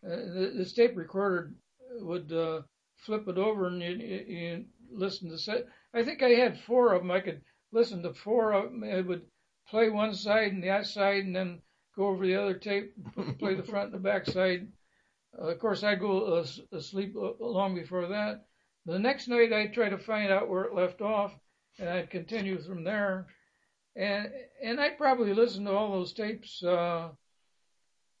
uh 0.02 0.32
this 0.56 0.72
tape 0.72 0.96
recorder 0.96 1.52
would 2.00 2.32
uh, 2.32 2.62
flip 3.04 3.28
it 3.28 3.38
over 3.38 3.66
and 3.66 3.82
you, 3.82 3.90
you, 3.90 4.24
you 4.26 4.64
listen 4.92 5.30
to 5.30 5.38
set. 5.38 5.66
I 5.94 6.02
think 6.02 6.22
I 6.22 6.30
had 6.30 6.60
four 6.60 6.92
of 6.92 7.02
them. 7.02 7.10
I 7.10 7.20
could 7.20 7.40
listen 7.72 8.02
to 8.02 8.12
four 8.12 8.52
of 8.52 8.64
them. 8.64 8.84
It 8.84 9.06
would 9.06 9.22
play 9.68 9.90
one 9.90 10.14
side 10.14 10.52
and 10.52 10.62
the 10.62 10.70
other 10.70 10.84
side, 10.84 11.24
and 11.24 11.34
then 11.34 11.60
go 11.96 12.08
over 12.08 12.26
the 12.26 12.36
other 12.36 12.54
tape, 12.54 12.94
play 13.38 13.54
the 13.54 13.62
front 13.62 13.92
and 13.92 13.94
the 13.94 14.08
back 14.08 14.26
side. 14.26 14.68
Uh, 15.38 15.48
of 15.48 15.58
course, 15.58 15.82
I'd 15.84 16.00
go 16.00 16.38
uh, 16.38 16.46
asleep 16.76 17.14
long 17.38 17.74
before 17.74 18.08
that. 18.08 18.46
The 18.86 18.98
next 18.98 19.28
night, 19.28 19.52
I'd 19.52 19.74
try 19.74 19.88
to 19.88 19.98
find 19.98 20.32
out 20.32 20.48
where 20.48 20.64
it 20.64 20.74
left 20.74 21.00
off, 21.00 21.32
and 21.78 21.88
I'd 21.88 22.10
continue 22.10 22.60
from 22.60 22.84
there. 22.84 23.26
And 23.96 24.28
and 24.62 24.80
I 24.80 24.90
probably 24.90 25.34
listened 25.34 25.66
to 25.66 25.72
all 25.72 25.92
those 25.92 26.12
tapes 26.12 26.62
uh, 26.62 27.10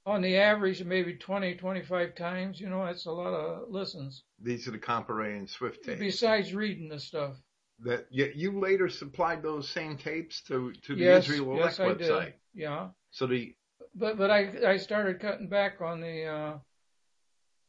on 0.06 0.22
the 0.22 0.36
average 0.36 0.82
maybe 0.84 1.14
20, 1.14 1.54
25 1.54 2.14
times. 2.14 2.60
You 2.60 2.68
know, 2.68 2.84
that's 2.84 3.06
a 3.06 3.12
lot 3.12 3.34
of 3.34 3.70
listens. 3.70 4.24
These 4.42 4.66
are 4.68 4.72
the 4.72 4.78
Comparet 4.78 5.36
and 5.36 5.48
Swift 5.48 5.84
tapes. 5.84 6.00
Besides 6.00 6.54
reading 6.54 6.88
the 6.88 6.98
stuff. 6.98 7.36
That 7.82 8.06
you, 8.10 8.30
you 8.34 8.60
later 8.60 8.88
supplied 8.88 9.42
those 9.42 9.68
same 9.68 9.96
tapes 9.96 10.42
to 10.42 10.72
to 10.82 10.94
the 10.94 11.02
yes, 11.02 11.24
Israel 11.24 11.56
yes, 11.56 11.78
Elect 11.78 12.00
website. 12.00 12.24
Did. 12.24 12.34
Yeah. 12.52 12.88
So 13.10 13.26
the 13.26 13.54
but 13.94 14.18
but 14.18 14.30
I 14.30 14.72
I 14.72 14.76
started 14.76 15.20
cutting 15.20 15.48
back 15.48 15.80
on 15.80 16.00
the 16.00 16.24
uh, 16.24 16.58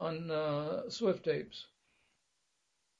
on 0.01 0.29
uh, 0.29 0.89
Swift 0.89 1.23
tapes 1.23 1.65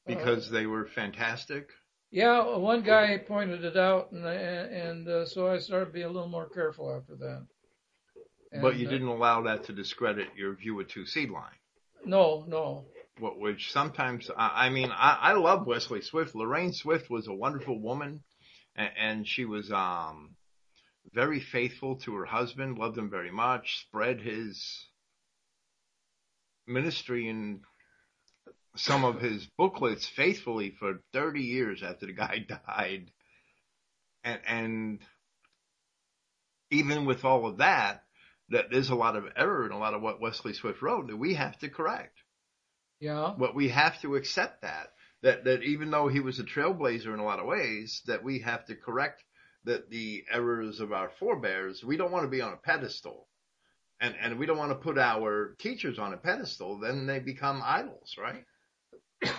because 0.06 0.50
uh, 0.50 0.54
they 0.54 0.66
were 0.68 0.86
fantastic. 0.86 1.70
Yeah, 2.12 2.58
one 2.58 2.82
guy 2.82 3.18
pointed 3.18 3.64
it 3.64 3.78
out, 3.78 4.12
and 4.12 4.26
and 4.26 5.08
uh, 5.08 5.26
so 5.26 5.48
I 5.48 5.60
started 5.60 5.94
being 5.94 6.06
a 6.06 6.10
little 6.10 6.30
more 6.30 6.50
careful 6.50 6.94
after 6.94 7.16
that. 7.16 7.46
But 8.60 8.78
you 8.78 8.88
uh, 8.88 8.92
didn't 8.92 9.08
allow 9.08 9.44
that 9.44 9.66
to 9.66 9.74
discredit 9.74 10.28
your 10.36 10.56
view 10.56 10.80
of 10.80 10.88
two 10.88 11.06
seed 11.06 11.30
line. 11.30 11.56
No, 12.04 12.44
no. 12.48 12.86
What, 13.20 13.40
which 13.40 13.72
sometimes 13.72 14.30
I, 14.36 14.66
I 14.66 14.70
mean 14.70 14.92
I, 14.92 15.18
I 15.22 15.34
love 15.34 15.68
Wesley 15.68 16.02
Swift. 16.02 16.36
Lorraine 16.36 16.74
Swift 16.74 17.10
was 17.10 17.28
a 17.28 17.34
wonderful 17.34 17.80
woman, 17.80 18.24
and, 18.76 18.92
and 18.98 19.28
she 19.28 19.46
was 19.46 19.72
um 19.72 20.36
very 21.14 21.40
faithful 21.40 21.98
to 21.98 22.16
her 22.16 22.26
husband, 22.26 22.78
loved 22.78 22.98
him 22.98 23.10
very 23.10 23.32
much, 23.32 23.82
spread 23.82 24.22
his 24.22 24.86
ministry 26.68 27.28
in 27.28 27.62
some 28.76 29.04
of 29.04 29.20
his 29.20 29.48
booklets 29.58 30.08
faithfully 30.08 30.72
for 30.80 31.02
30 31.14 31.42
years 31.42 31.84
after 31.84 32.06
the 32.06 32.14
guy 32.14 32.46
died. 32.68 33.12
And, 34.24 34.40
and 34.48 35.00
even 36.70 37.06
with 37.06 37.26
all 37.26 37.48
of 37.48 37.58
that, 37.58 38.04
that 38.52 38.70
there's 38.70 38.90
a 38.90 38.96
lot 38.96 39.16
of 39.16 39.26
error 39.36 39.66
in 39.66 39.72
a 39.72 39.80
lot 39.80 39.94
of 39.94 40.02
what 40.02 40.22
Wesley 40.22 40.54
Swift 40.54 40.82
wrote 40.82 41.08
that 41.08 41.18
we 41.18 41.34
have 41.34 41.58
to 41.60 41.70
correct. 41.70 42.18
Yeah. 43.00 43.34
But 43.38 43.56
we 43.56 43.70
have 43.70 44.00
to 44.02 44.16
accept 44.16 44.62
that, 44.62 44.90
that, 45.24 45.46
that 45.46 45.64
even 45.64 45.90
though 45.90 46.08
he 46.08 46.20
was 46.20 46.40
a 46.40 46.44
trailblazer 46.44 47.14
in 47.14 47.20
a 47.20 47.26
lot 47.26 47.40
of 47.40 47.48
ways, 47.48 48.02
that 48.06 48.24
we 48.24 48.40
have 48.40 48.66
to 48.66 48.76
correct 48.76 49.24
that 49.64 49.90
the 49.90 50.24
errors 50.32 50.80
of 50.80 50.92
our 50.92 51.10
forebears, 51.20 51.84
we 51.84 51.98
don't 51.98 52.12
want 52.12 52.26
to 52.26 52.30
be 52.30 52.42
on 52.42 52.54
a 52.54 52.58
pedestal. 52.58 53.28
And, 54.00 54.16
and 54.20 54.40
we 54.40 54.46
don't 54.46 54.58
want 54.58 54.72
to 54.72 54.76
put 54.76 54.98
our 54.98 55.56
teachers 55.60 56.00
on 56.00 56.14
a 56.14 56.18
pedestal, 56.18 56.80
then 56.80 57.06
they 57.06 57.20
become 57.20 57.62
idols, 57.64 58.16
right? 58.18 58.44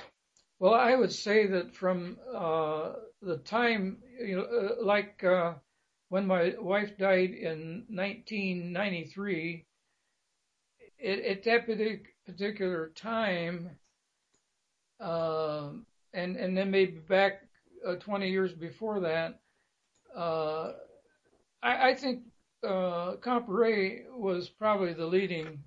Well, 0.59 0.75
I 0.75 0.94
would 0.94 1.11
say 1.11 1.48
that 1.48 1.75
from 1.75 2.18
uh, 2.33 2.92
the 3.20 3.38
time, 3.38 3.98
you 4.25 4.37
know, 4.37 4.44
uh, 4.44 4.85
like 4.85 5.25
uh, 5.25 5.55
when 6.12 6.27
my 6.27 6.53
wife 6.61 6.98
died 6.98 7.31
in 7.31 7.87
1993, 7.88 9.64
it, 10.98 11.25
at 11.25 11.42
that 11.44 11.66
particular 12.27 12.92
time, 12.94 13.70
uh, 15.01 15.70
and 16.12 16.37
and 16.37 16.55
then 16.55 16.70
maybe 16.70 16.98
back 17.09 17.48
uh, 17.88 17.94
20 17.94 18.29
years 18.29 18.53
before 18.53 19.01
that, 19.01 19.40
uh, 20.14 20.72
I, 21.62 21.88
I, 21.88 21.94
think 21.94 22.25
uh, 22.62 23.14
Comparet 23.22 24.05
was 24.11 24.51
probably 24.51 24.92
the 24.92 25.07
leading 25.07 25.64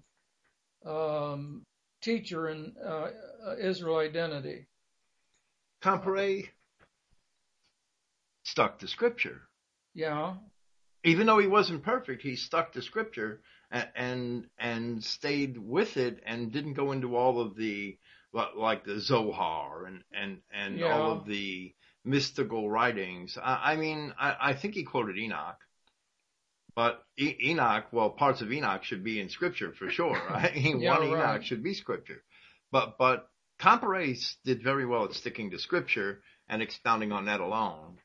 um, 0.85 1.63
teacher 2.03 2.49
in 2.49 2.71
uh, 2.87 3.07
Israel 3.59 3.97
identity. 3.97 4.67
Comparet 5.81 6.49
stuck 8.43 8.77
to 8.77 8.87
Scripture. 8.87 9.41
Yeah. 9.95 10.35
Even 11.03 11.25
though 11.25 11.39
he 11.39 11.47
wasn't 11.47 11.83
perfect, 11.83 12.21
he 12.21 12.35
stuck 12.35 12.73
to 12.73 12.81
Scripture 12.81 13.41
and 13.71 13.89
and, 13.95 14.47
and 14.59 15.03
stayed 15.03 15.57
with 15.57 15.97
it 15.97 16.21
and 16.25 16.51
didn't 16.51 16.73
go 16.73 16.91
into 16.91 17.15
all 17.15 17.41
of 17.41 17.55
the 17.55 17.97
like 18.55 18.83
the 18.83 18.99
Zohar 18.99 19.85
and 19.85 20.03
and 20.13 20.39
and 20.53 20.77
yeah. 20.77 20.93
all 20.93 21.13
of 21.13 21.25
the 21.25 21.73
mystical 22.03 22.69
writings. 22.69 23.37
I, 23.41 23.71
I 23.71 23.75
mean, 23.77 24.13
I, 24.19 24.35
I, 24.39 24.53
think 24.53 24.75
he 24.75 24.83
quoted 24.83 25.17
Enoch, 25.17 25.57
but 26.75 27.03
e- 27.17 27.37
Enoch, 27.45 27.85
well, 27.91 28.11
parts 28.11 28.41
of 28.41 28.51
Enoch 28.51 28.83
should 28.83 29.03
be 29.03 29.19
in 29.19 29.29
Scripture 29.29 29.73
for 29.73 29.89
sure. 29.89 30.21
Right? 30.29 30.55
yeah, 30.55 30.97
One 30.99 31.11
right. 31.11 31.35
Enoch 31.35 31.43
should 31.43 31.63
be 31.63 31.73
Scripture, 31.73 32.23
but 32.71 32.97
but 32.97 33.29
Comparet 33.57 34.19
did 34.43 34.61
very 34.61 34.85
well 34.85 35.05
at 35.05 35.13
sticking 35.13 35.51
to 35.51 35.59
Scripture 35.59 36.21
and 36.49 36.61
expounding 36.61 37.11
on 37.11 37.25
that 37.25 37.39
alone. 37.39 37.97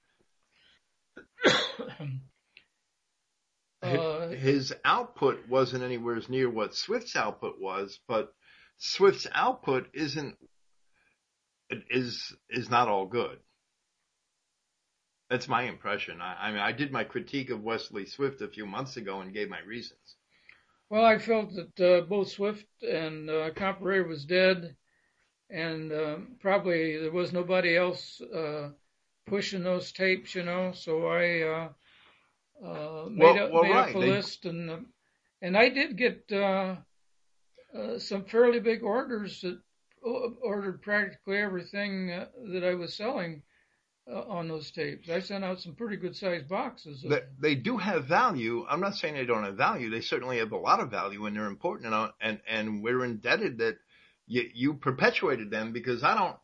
Uh, 3.98 4.29
his 4.29 4.74
output 4.85 5.48
wasn't 5.48 5.85
anywhere 5.85 6.16
as 6.16 6.29
near 6.29 6.48
what 6.50 6.74
Swift's 6.74 7.16
output 7.16 7.61
was, 7.61 7.98
but 8.07 8.33
Swift's 8.79 9.26
output 9.33 9.88
isn't 9.92 10.37
is 11.90 12.35
is 12.48 12.70
not 12.70 12.88
all 12.88 13.07
good. 13.07 13.38
That's 15.29 15.48
my 15.48 15.62
impression. 15.62 16.20
I, 16.20 16.48
I 16.48 16.50
mean, 16.50 16.61
I 16.61 16.72
did 16.72 16.90
my 16.90 17.05
critique 17.05 17.50
of 17.50 17.62
Wesley 17.62 18.05
Swift 18.07 18.40
a 18.40 18.48
few 18.48 18.66
months 18.66 18.96
ago 18.96 19.20
and 19.20 19.33
gave 19.33 19.48
my 19.48 19.61
reasons. 19.61 20.16
Well, 20.88 21.05
I 21.05 21.18
felt 21.18 21.53
that 21.55 21.81
uh, 21.81 22.00
both 22.07 22.31
Swift 22.31 22.66
and 22.83 23.31
uh, 23.31 23.50
Comparet 23.55 24.09
was 24.09 24.24
dead, 24.24 24.76
and 25.48 25.92
uh, 25.92 26.16
probably 26.40 26.98
there 26.98 27.12
was 27.12 27.33
nobody 27.33 27.76
else 27.76 28.20
uh, 28.20 28.70
pushing 29.26 29.62
those 29.62 29.92
tapes, 29.92 30.35
you 30.35 30.42
know. 30.42 30.72
So 30.72 31.07
I 31.07 31.68
uh, 32.64 33.06
made, 33.08 33.22
well, 33.22 33.38
up, 33.38 33.52
well, 33.52 33.62
made 33.62 33.70
right. 33.70 33.88
up 33.90 33.96
a 33.96 34.00
they... 34.00 34.10
list, 34.10 34.44
and 34.44 34.70
uh, 34.70 34.76
and 35.42 35.56
I 35.56 35.68
did 35.68 35.96
get 35.96 36.30
uh, 36.32 36.76
uh, 37.76 37.98
some 37.98 38.24
fairly 38.24 38.60
big 38.60 38.82
orders 38.82 39.40
that 39.42 39.58
uh, 40.04 40.28
ordered 40.42 40.82
practically 40.82 41.38
everything 41.38 42.10
uh, 42.10 42.26
that 42.52 42.64
I 42.64 42.74
was 42.74 42.94
selling 42.94 43.42
uh, 44.10 44.22
on 44.22 44.48
those 44.48 44.70
tapes. 44.70 45.08
I 45.08 45.20
sent 45.20 45.44
out 45.44 45.60
some 45.60 45.74
pretty 45.74 45.96
good 45.96 46.16
sized 46.16 46.48
boxes. 46.48 47.04
They, 47.06 47.20
they, 47.38 47.54
do 47.54 47.76
have 47.76 48.06
value. 48.06 48.64
I'm 48.68 48.80
not 48.80 48.96
saying 48.96 49.14
they 49.14 49.26
don't 49.26 49.44
have 49.44 49.56
value. 49.56 49.90
They 49.90 50.00
certainly 50.00 50.38
have 50.38 50.52
a 50.52 50.56
lot 50.56 50.80
of 50.80 50.90
value 50.90 51.26
and 51.26 51.36
they're 51.36 51.46
important 51.46 51.92
and, 51.92 52.10
and, 52.20 52.40
and 52.48 52.82
we're 52.82 53.04
indebted 53.04 53.58
that 53.58 53.76
you, 54.26 54.48
you 54.52 54.74
perpetuated 54.74 55.50
them 55.50 55.72
because 55.72 56.02
I 56.02 56.14
don't, 56.14 56.36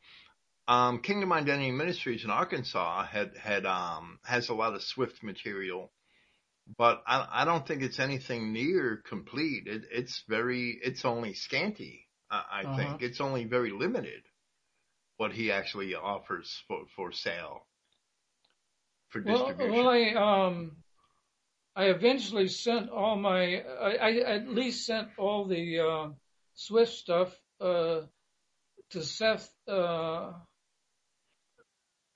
um, 0.69 1.01
Kingdom 1.01 1.33
Identity 1.33 1.71
Ministries 1.71 2.25
in 2.25 2.31
Arkansas 2.31 3.07
had, 3.07 3.37
had, 3.37 3.67
um, 3.67 4.19
has 4.25 4.49
a 4.49 4.55
lot 4.55 4.75
of 4.75 4.83
Swift 4.83 5.23
material, 5.23 5.93
but 6.79 7.03
I, 7.07 7.27
I 7.31 7.45
don't 7.45 7.67
think 7.67 7.83
it's 7.83 7.99
anything 8.01 8.53
near 8.53 9.03
complete. 9.09 9.67
It, 9.67 9.83
it's 9.91 10.25
very, 10.29 10.79
it's 10.83 11.05
only 11.05 11.35
scanty. 11.35 12.07
I, 12.31 12.43
I 12.53 12.63
uh-huh. 12.63 12.77
think 12.77 13.03
it's 13.03 13.21
only 13.21 13.45
very 13.45 13.71
limited 13.71 14.23
what 15.17 15.33
he 15.33 15.53
actually 15.53 15.95
offers 15.95 16.63
for, 16.69 16.83
for 16.95 17.13
sale 17.13 17.67
for 19.09 19.21
distribution. 19.21 19.73
Well, 19.73 19.85
well 19.85 19.89
I, 19.89 20.47
um, 20.47 20.77
I 21.75 21.85
eventually 21.85 22.49
sent 22.49 22.91
all 22.91 23.17
my, 23.17 23.63
I, 23.81 23.97
I 23.97 24.17
at 24.37 24.49
least 24.49 24.87
sent 24.87 25.09
all 25.19 25.47
the, 25.47 25.81
uh, 25.81 26.09
Swift 26.55 26.93
stuff, 26.93 27.39
uh, 27.61 28.01
to 28.91 29.03
Seth, 29.03 29.51
uh, 29.69 30.33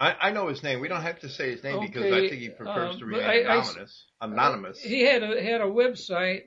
I, 0.01 0.15
I 0.21 0.31
know 0.31 0.49
his 0.49 0.63
name. 0.63 0.81
We 0.81 0.89
don't 0.89 1.03
have 1.03 1.21
to 1.21 1.29
say 1.29 1.51
his 1.51 1.63
name 1.63 1.77
okay, 1.77 1.87
because 1.87 2.13
I 2.13 2.29
think 2.29 2.41
he 2.41 2.49
prefers 2.49 2.95
um, 2.95 2.99
to 2.99 3.05
remain 3.05 3.27
I, 3.27 3.35
anonymous. 3.35 4.07
I, 4.19 4.25
anonymous. 4.25 4.81
He 4.81 5.03
had 5.03 5.23
a 5.23 5.43
had 5.43 5.61
a 5.61 5.65
website, 5.65 6.45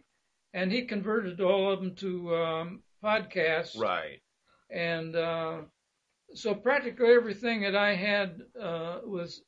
and 0.53 0.71
he 0.71 0.85
converted 0.85 1.39
all 1.39 1.71
of 1.71 1.79
them 1.79 1.95
to 1.97 2.35
um, 2.35 2.83
podcasts. 3.03 3.77
Right. 3.77 4.21
And 4.71 5.15
uh, 5.15 5.57
so 6.33 6.55
practically 6.55 7.13
everything 7.13 7.61
that 7.61 7.75
I 7.75 7.93
had 7.95 8.41
uh, 8.59 8.99
was 9.05 9.43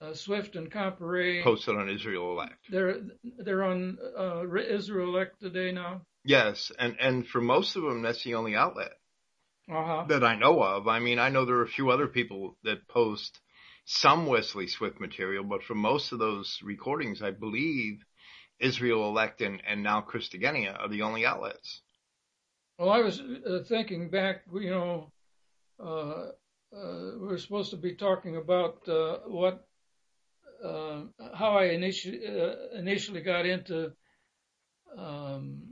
uh, 0.00 0.14
Swift 0.14 0.56
and 0.56 0.68
Comparet 0.68 1.44
posted 1.44 1.76
on 1.76 1.88
Israel 1.88 2.32
Elect. 2.32 2.58
They're 2.68 2.96
they're 3.38 3.62
on 3.62 3.98
uh, 4.18 4.42
Israel 4.56 5.14
Elect 5.14 5.40
today 5.40 5.70
now. 5.70 6.02
Yes, 6.24 6.72
and 6.80 6.96
and 7.00 7.28
for 7.28 7.40
most 7.40 7.76
of 7.76 7.82
them, 7.82 8.02
that's 8.02 8.24
the 8.24 8.34
only 8.34 8.56
outlet 8.56 8.97
uh-huh. 9.70 10.04
that 10.08 10.24
I 10.24 10.36
know 10.36 10.62
of. 10.62 10.88
I 10.88 10.98
mean, 10.98 11.18
I 11.18 11.28
know 11.28 11.44
there 11.44 11.56
are 11.56 11.62
a 11.62 11.68
few 11.68 11.90
other 11.90 12.06
people 12.06 12.56
that 12.64 12.88
post 12.88 13.38
some 13.84 14.26
Wesley 14.26 14.66
Swift 14.66 15.00
material, 15.00 15.44
but 15.44 15.62
for 15.62 15.74
most 15.74 16.12
of 16.12 16.18
those 16.18 16.58
recordings, 16.62 17.22
I 17.22 17.30
believe 17.30 18.04
Israel 18.60 19.08
Elect 19.08 19.40
and, 19.40 19.62
and 19.66 19.82
now 19.82 20.02
Christogenea 20.02 20.78
are 20.78 20.88
the 20.88 21.02
only 21.02 21.24
outlets. 21.24 21.82
Well, 22.78 22.90
I 22.90 23.00
was 23.00 23.20
uh, 23.20 23.60
thinking 23.68 24.10
back, 24.10 24.42
you 24.52 24.70
know, 24.70 25.12
uh, 25.80 26.30
uh, 26.76 27.18
we 27.20 27.34
are 27.34 27.38
supposed 27.38 27.70
to 27.70 27.76
be 27.76 27.94
talking 27.94 28.36
about 28.36 28.86
uh, 28.88 29.18
what, 29.26 29.66
uh, 30.62 31.02
how 31.34 31.56
I 31.56 31.66
initially 31.66 32.20
uh, 32.26 32.78
initially 32.78 33.22
got 33.22 33.46
into 33.46 33.92
um, 34.96 35.67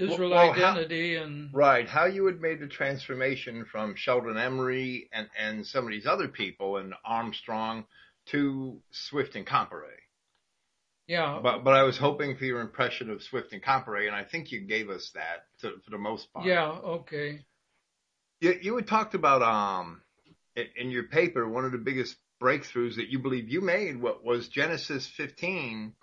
Israel 0.00 0.30
well, 0.30 0.52
identity 0.52 1.16
how, 1.16 1.22
and 1.24 1.50
right 1.52 1.88
how 1.88 2.06
you 2.06 2.26
had 2.26 2.40
made 2.40 2.60
the 2.60 2.66
transformation 2.66 3.64
from 3.70 3.94
Sheldon 3.96 4.36
Emery 4.36 5.08
and 5.12 5.28
and 5.38 5.66
some 5.66 5.84
of 5.84 5.90
these 5.90 6.06
other 6.06 6.28
people 6.28 6.76
and 6.78 6.94
Armstrong 7.04 7.84
to 8.26 8.80
Swift 8.90 9.36
and 9.36 9.46
Comparet. 9.46 10.00
Yeah. 11.06 11.40
But 11.42 11.64
but 11.64 11.74
I 11.74 11.82
was 11.82 11.98
hoping 11.98 12.36
for 12.36 12.44
your 12.44 12.60
impression 12.60 13.10
of 13.10 13.22
Swift 13.22 13.52
and 13.52 13.62
Comparet, 13.62 14.06
and 14.06 14.14
I 14.14 14.24
think 14.24 14.52
you 14.52 14.60
gave 14.60 14.90
us 14.90 15.10
that 15.14 15.46
to, 15.60 15.80
for 15.84 15.90
the 15.90 15.98
most 15.98 16.32
part. 16.32 16.46
Yeah. 16.46 16.68
Okay. 16.68 17.44
You 18.40 18.58
you 18.62 18.76
had 18.76 18.86
talked 18.86 19.14
about 19.14 19.42
um 19.42 20.02
in, 20.56 20.66
in 20.76 20.90
your 20.90 21.04
paper 21.04 21.48
one 21.48 21.64
of 21.64 21.72
the 21.72 21.78
biggest 21.78 22.16
breakthroughs 22.40 22.96
that 22.96 23.08
you 23.08 23.18
believe 23.18 23.48
you 23.48 23.60
made 23.60 24.00
what 24.00 24.24
was 24.24 24.48
Genesis 24.48 25.06
15 25.16 25.94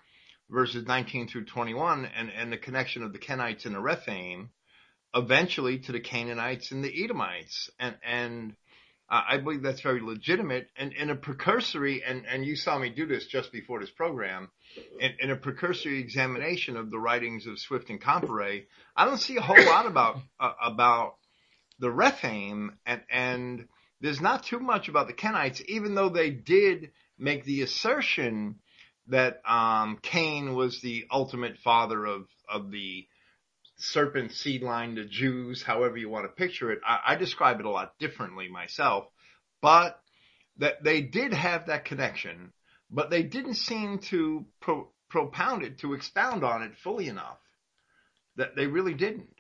verses 0.50 0.86
19 0.86 1.28
through 1.28 1.46
21 1.46 2.06
and, 2.06 2.32
and 2.32 2.52
the 2.52 2.58
connection 2.58 3.04
of 3.04 3.14
the 3.14 3.20
Kenites 3.20 3.66
and 3.66 3.76
the 3.76 3.80
Rephaim 3.80 4.50
eventually 5.14 5.80
to 5.80 5.92
the 5.92 6.00
Canaanites 6.00 6.72
and 6.72 6.84
the 6.84 7.04
Edomites. 7.04 7.70
And, 7.80 7.96
and 8.04 8.56
I 9.10 9.38
believe 9.38 9.62
that's 9.62 9.82
very 9.82 10.02
legitimate 10.02 10.70
and 10.76 10.92
in 10.92 11.10
a 11.10 11.16
precursory, 11.16 12.04
and, 12.06 12.26
and 12.30 12.46
you 12.46 12.58
saw 12.58 12.78
me 12.78 12.90
do 12.90 13.06
this 13.06 13.26
just 13.26 13.54
before 13.54 13.80
this 13.80 13.90
program, 13.90 14.50
in, 15.00 15.14
in 15.20 15.32
a 15.32 15.38
precursory 15.38 16.00
examination 16.00 16.76
of 16.76 16.92
the 16.92 17.00
writings 17.00 17.48
of 17.48 17.58
Swift 17.58 17.90
and 17.90 18.02
Comparet, 18.02 18.68
I 18.96 19.06
don't 19.06 19.18
see 19.18 19.38
a 19.38 19.42
whole 19.42 19.64
lot 19.66 19.86
about, 19.86 20.18
uh, 20.40 20.52
about 20.62 21.16
the 21.80 21.90
Rephaim 21.90 22.78
and, 22.86 23.02
and 23.10 23.68
there's 24.02 24.22
not 24.22 24.44
too 24.44 24.60
much 24.60 24.90
about 24.90 25.08
the 25.08 25.14
Kenites, 25.14 25.62
even 25.68 25.96
though 25.96 26.10
they 26.10 26.30
did 26.30 26.92
make 27.18 27.46
the 27.46 27.62
assertion 27.62 28.60
that 29.10 29.42
um, 29.50 30.00
Cain 30.02 30.54
was 30.54 30.82
the 30.82 31.06
ultimate 31.12 31.58
father 31.60 32.06
of 32.06 32.28
of 32.50 32.72
the 32.72 33.08
serpent 33.78 34.32
seed 34.32 34.64
line, 34.64 34.96
the 34.96 35.06
Jews, 35.06 35.62
however 35.62 35.98
you 35.98 36.10
want 36.10 36.26
to 36.26 36.30
picture 36.30 36.72
it. 36.72 36.80
I, 36.86 37.00
I 37.08 37.16
describe 37.16 37.60
it 37.60 37.66
a 37.66 37.70
lot 37.70 37.98
differently 38.00 38.50
myself, 38.50 39.06
but 39.62 40.00
that 40.58 40.84
they 40.84 41.02
did 41.02 41.34
have 41.34 41.68
that 41.68 41.86
connection, 41.86 42.54
but 42.90 43.10
they 43.10 43.24
didn't 43.24 43.56
seem 43.56 44.00
to 44.00 44.46
pro- 44.60 44.90
propound 45.10 45.64
it, 45.64 45.80
to 45.80 45.94
expound 45.94 46.44
on 46.44 46.64
it 46.64 46.78
fully 46.84 47.08
enough. 47.08 47.38
That 48.36 48.56
they 48.56 48.68
really 48.68 48.94
didn't. 48.94 49.36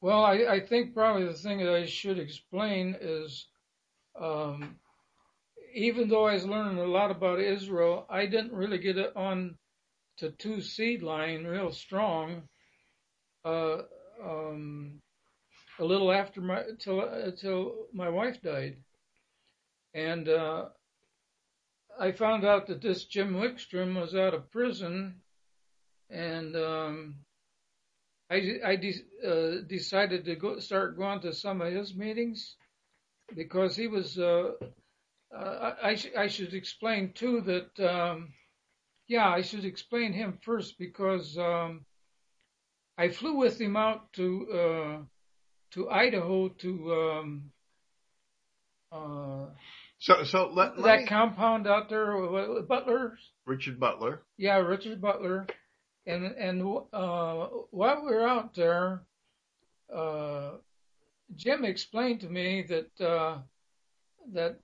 Well, 0.00 0.24
I, 0.24 0.46
I 0.48 0.60
think 0.60 0.94
probably 0.94 1.26
the 1.26 1.34
thing 1.34 1.58
that 1.58 1.72
I 1.72 1.86
should 1.86 2.18
explain 2.18 2.96
is 3.00 3.46
um, 4.20 4.76
even 5.74 6.08
though 6.08 6.26
I 6.26 6.34
was 6.34 6.46
learning 6.46 6.78
a 6.78 6.86
lot 6.86 7.10
about 7.10 7.40
Israel, 7.40 8.06
I 8.08 8.26
didn't 8.26 8.52
really 8.52 8.78
get 8.78 8.96
it 8.96 9.12
on 9.16 9.56
to 10.18 10.30
two 10.30 10.60
seed 10.60 11.02
line 11.02 11.44
real 11.44 11.72
strong. 11.72 12.42
Uh, 13.44 13.82
um, 14.24 15.00
a 15.80 15.84
little 15.84 16.12
after 16.12 16.40
my 16.40 16.62
till 16.78 17.00
until 17.00 17.88
my 17.92 18.08
wife 18.08 18.40
died, 18.40 18.76
and 19.92 20.28
uh, 20.28 20.66
I 21.98 22.12
found 22.12 22.44
out 22.44 22.68
that 22.68 22.80
this 22.80 23.04
Jim 23.04 23.34
Wickstrom 23.34 24.00
was 24.00 24.14
out 24.14 24.34
of 24.34 24.50
prison, 24.52 25.16
and 26.08 26.54
um, 26.54 27.16
I 28.30 28.60
I 28.64 28.76
de- 28.76 29.04
uh, 29.26 29.62
decided 29.66 30.24
to 30.26 30.36
go 30.36 30.60
start 30.60 30.96
going 30.96 31.20
to 31.22 31.32
some 31.32 31.60
of 31.60 31.72
his 31.72 31.94
meetings 31.94 32.56
because 33.34 33.74
he 33.76 33.88
was 33.88 34.16
uh, 34.16 34.52
uh, 34.62 34.66
I, 35.36 35.94
sh- 35.96 36.16
I, 36.16 36.26
should 36.28 36.54
explain 36.54 37.12
too 37.12 37.40
that, 37.42 37.88
um, 37.90 38.32
yeah, 39.08 39.28
I 39.28 39.42
should 39.42 39.64
explain 39.64 40.12
him 40.12 40.38
first 40.42 40.78
because 40.78 41.36
um, 41.38 41.84
I 42.96 43.08
flew 43.08 43.36
with 43.36 43.60
him 43.60 43.76
out 43.76 44.12
to 44.14 44.48
uh, 44.52 44.98
to 45.72 45.90
Idaho 45.90 46.48
to 46.48 46.94
um, 46.94 47.50
uh, 48.92 49.46
so 49.98 50.22
so 50.24 50.50
let, 50.52 50.78
let 50.78 51.00
that 51.00 51.08
compound 51.08 51.66
out 51.66 51.88
there, 51.88 52.12
Butler. 52.62 53.18
Richard 53.46 53.80
Butler. 53.80 54.22
Yeah, 54.36 54.58
Richard 54.58 55.00
Butler, 55.00 55.46
and 56.06 56.24
and 56.24 56.62
uh, 56.92 57.46
while 57.70 58.04
we 58.04 58.14
were 58.14 58.28
out 58.28 58.54
there, 58.54 59.02
uh, 59.94 60.52
Jim 61.34 61.64
explained 61.64 62.20
to 62.20 62.28
me 62.28 62.62
that 62.68 63.04
uh, 63.04 63.38
that 64.32 64.60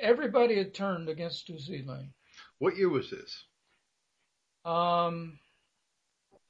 everybody 0.00 0.56
had 0.56 0.74
turned 0.74 1.08
against 1.08 1.46
Seed 1.46 1.88
What 2.58 2.76
year 2.76 2.88
was 2.88 3.10
this? 3.10 3.44
Um, 4.64 5.38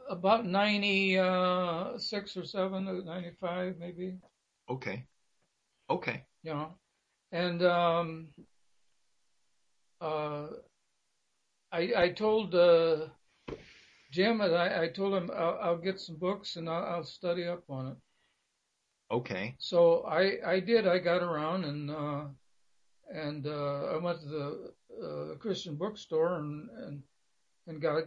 about 0.09 0.47
96 0.47 2.37
or 2.37 2.45
7, 2.45 3.05
95 3.05 3.77
maybe. 3.79 4.15
Okay. 4.69 5.07
Okay. 5.89 6.25
Yeah. 6.43 6.67
And, 7.33 7.63
um, 7.63 8.29
uh, 10.01 10.47
I, 11.73 11.93
I 11.97 12.09
told, 12.09 12.55
uh, 12.55 13.07
Jim, 14.11 14.41
and 14.41 14.55
I, 14.55 14.85
I 14.85 14.89
told 14.89 15.15
him 15.15 15.31
I'll, 15.37 15.59
I'll, 15.63 15.77
get 15.77 16.01
some 16.01 16.17
books 16.17 16.57
and 16.57 16.69
I'll, 16.69 16.85
I'll, 16.85 17.05
study 17.05 17.47
up 17.47 17.63
on 17.69 17.89
it. 17.89 17.97
Okay. 19.13 19.55
So 19.59 20.03
I, 20.03 20.39
I 20.45 20.61
did. 20.61 20.87
I 20.89 20.99
got 20.99 21.23
around 21.23 21.65
and, 21.65 21.91
uh, 21.91 22.25
and 23.13 23.47
uh, 23.47 23.95
I 23.95 23.97
went 23.99 24.21
to 24.21 24.27
the 24.27 24.73
uh, 25.03 25.35
Christian 25.37 25.77
bookstore 25.77 26.37
and, 26.37 26.69
and 26.85 27.03
and 27.67 27.81
got 27.81 28.05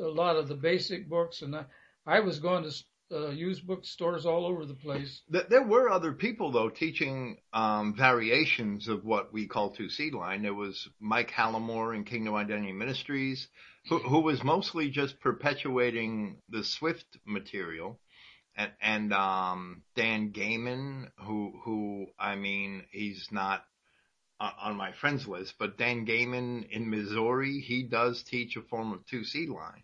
a 0.00 0.04
lot 0.04 0.36
of 0.36 0.48
the 0.48 0.54
basic 0.54 1.08
books. 1.08 1.42
And 1.42 1.54
I, 1.54 1.64
I 2.06 2.20
was 2.20 2.38
going 2.38 2.64
to 2.64 3.16
uh, 3.16 3.32
bookstores 3.66 4.24
all 4.24 4.46
over 4.46 4.64
the 4.64 4.74
place. 4.74 5.20
There 5.28 5.62
were 5.62 5.90
other 5.90 6.12
people 6.12 6.50
though 6.50 6.70
teaching 6.70 7.38
um, 7.52 7.94
variations 7.94 8.88
of 8.88 9.04
what 9.04 9.32
we 9.32 9.46
call 9.46 9.70
two 9.70 9.90
seed 9.90 10.14
line. 10.14 10.42
There 10.42 10.54
was 10.54 10.88
Mike 10.98 11.30
Hallimore 11.30 11.94
in 11.94 12.04
Kingdom 12.04 12.34
Identity 12.34 12.72
Ministries, 12.72 13.48
who, 13.88 13.98
who 13.98 14.20
was 14.20 14.42
mostly 14.42 14.90
just 14.90 15.20
perpetuating 15.20 16.38
the 16.48 16.64
Swift 16.64 17.06
material. 17.26 18.00
And, 18.54 18.70
and 18.82 19.12
um, 19.14 19.82
Dan 19.96 20.30
Gayman, 20.30 21.08
who 21.24 21.52
who 21.64 22.06
I 22.18 22.36
mean, 22.36 22.84
he's 22.90 23.28
not 23.30 23.64
on 24.60 24.76
my 24.76 24.92
friends 24.92 25.26
list, 25.28 25.54
but 25.58 25.78
Dan 25.78 26.04
Gayman 26.04 26.68
in 26.70 26.90
Missouri, 26.90 27.60
he 27.60 27.82
does 27.84 28.22
teach 28.22 28.56
a 28.56 28.62
form 28.62 28.92
of 28.92 29.06
two 29.06 29.24
seed 29.24 29.48
line. 29.48 29.82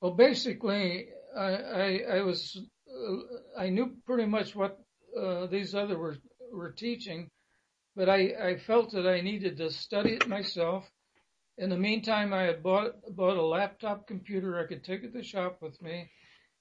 Well, 0.00 0.14
basically, 0.14 1.08
I, 1.36 1.54
I, 1.54 2.04
I 2.16 2.20
was, 2.22 2.60
uh, 2.88 3.60
I 3.60 3.68
knew 3.68 3.96
pretty 4.06 4.26
much 4.26 4.54
what 4.54 4.78
uh, 5.16 5.46
these 5.46 5.74
other 5.74 5.98
were, 5.98 6.16
were 6.52 6.72
teaching, 6.72 7.30
but 7.96 8.08
I, 8.08 8.32
I 8.42 8.58
felt 8.58 8.92
that 8.92 9.06
I 9.06 9.20
needed 9.20 9.56
to 9.58 9.70
study 9.70 10.14
it 10.14 10.28
myself. 10.28 10.88
In 11.58 11.70
the 11.70 11.76
meantime, 11.76 12.32
I 12.32 12.42
had 12.42 12.62
bought, 12.62 12.92
bought 13.16 13.36
a 13.36 13.42
laptop 13.42 14.06
computer 14.06 14.58
I 14.58 14.66
could 14.66 14.84
take 14.84 15.02
to 15.02 15.08
the 15.08 15.24
shop 15.24 15.58
with 15.60 15.80
me, 15.82 16.10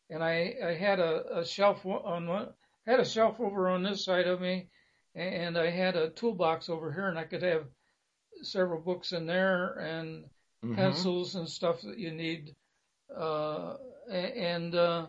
and 0.09 0.23
I, 0.23 0.55
I 0.63 0.73
had 0.73 0.99
a, 0.99 1.39
a 1.39 1.45
shelf 1.45 1.85
on 1.85 2.27
one, 2.27 2.49
had 2.87 2.99
a 2.99 3.05
shelf 3.05 3.39
over 3.39 3.69
on 3.69 3.83
this 3.83 4.05
side 4.05 4.27
of 4.27 4.41
me, 4.41 4.69
and 5.17 5.57
I 5.57 5.69
had 5.69 5.95
a 5.95 6.09
toolbox 6.09 6.69
over 6.69 6.91
here, 6.91 7.07
and 7.07 7.17
I 7.17 7.23
could 7.23 7.41
have 7.41 7.65
several 8.43 8.79
books 8.79 9.11
in 9.11 9.25
there 9.25 9.79
and 9.79 10.25
mm-hmm. 10.63 10.75
pencils 10.75 11.35
and 11.35 11.49
stuff 11.49 11.81
that 11.81 11.97
you 11.97 12.11
need. 12.11 12.55
Uh, 13.15 13.75
and 14.11 14.75
uh, 14.75 15.07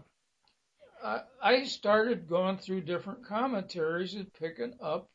I, 1.05 1.21
I 1.43 1.65
started 1.65 2.29
going 2.29 2.59
through 2.59 2.83
different 2.83 3.25
commentaries 3.25 4.15
and 4.15 4.33
picking 4.33 4.75
up 4.81 5.09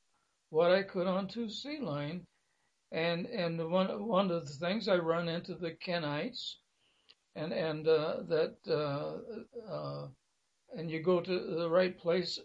what 0.49 0.71
I 0.71 0.83
could 0.83 1.07
on 1.07 1.29
seed 1.49 1.81
line. 1.81 2.25
And 2.91 3.25
and 3.25 3.71
one 3.71 4.05
one 4.05 4.29
of 4.29 4.45
the 4.45 4.53
things 4.53 4.87
I 4.87 4.97
run 4.97 5.27
into 5.27 5.55
the 5.55 5.71
Kenites, 5.71 6.57
and 7.35 7.51
and 7.51 7.87
uh, 7.87 8.17
that 8.27 8.55
uh, 8.67 9.71
uh, 9.73 10.07
and 10.77 10.91
you 10.91 11.01
go 11.01 11.19
to 11.19 11.39
the 11.39 11.67
right 11.67 11.97
place 11.97 12.39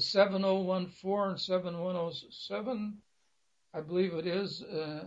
7014 0.00 1.30
and 1.30 1.40
7107, 1.40 2.98
I 3.74 3.80
believe 3.80 4.14
it 4.14 4.26
is, 4.26 4.62
uh, 4.62 5.04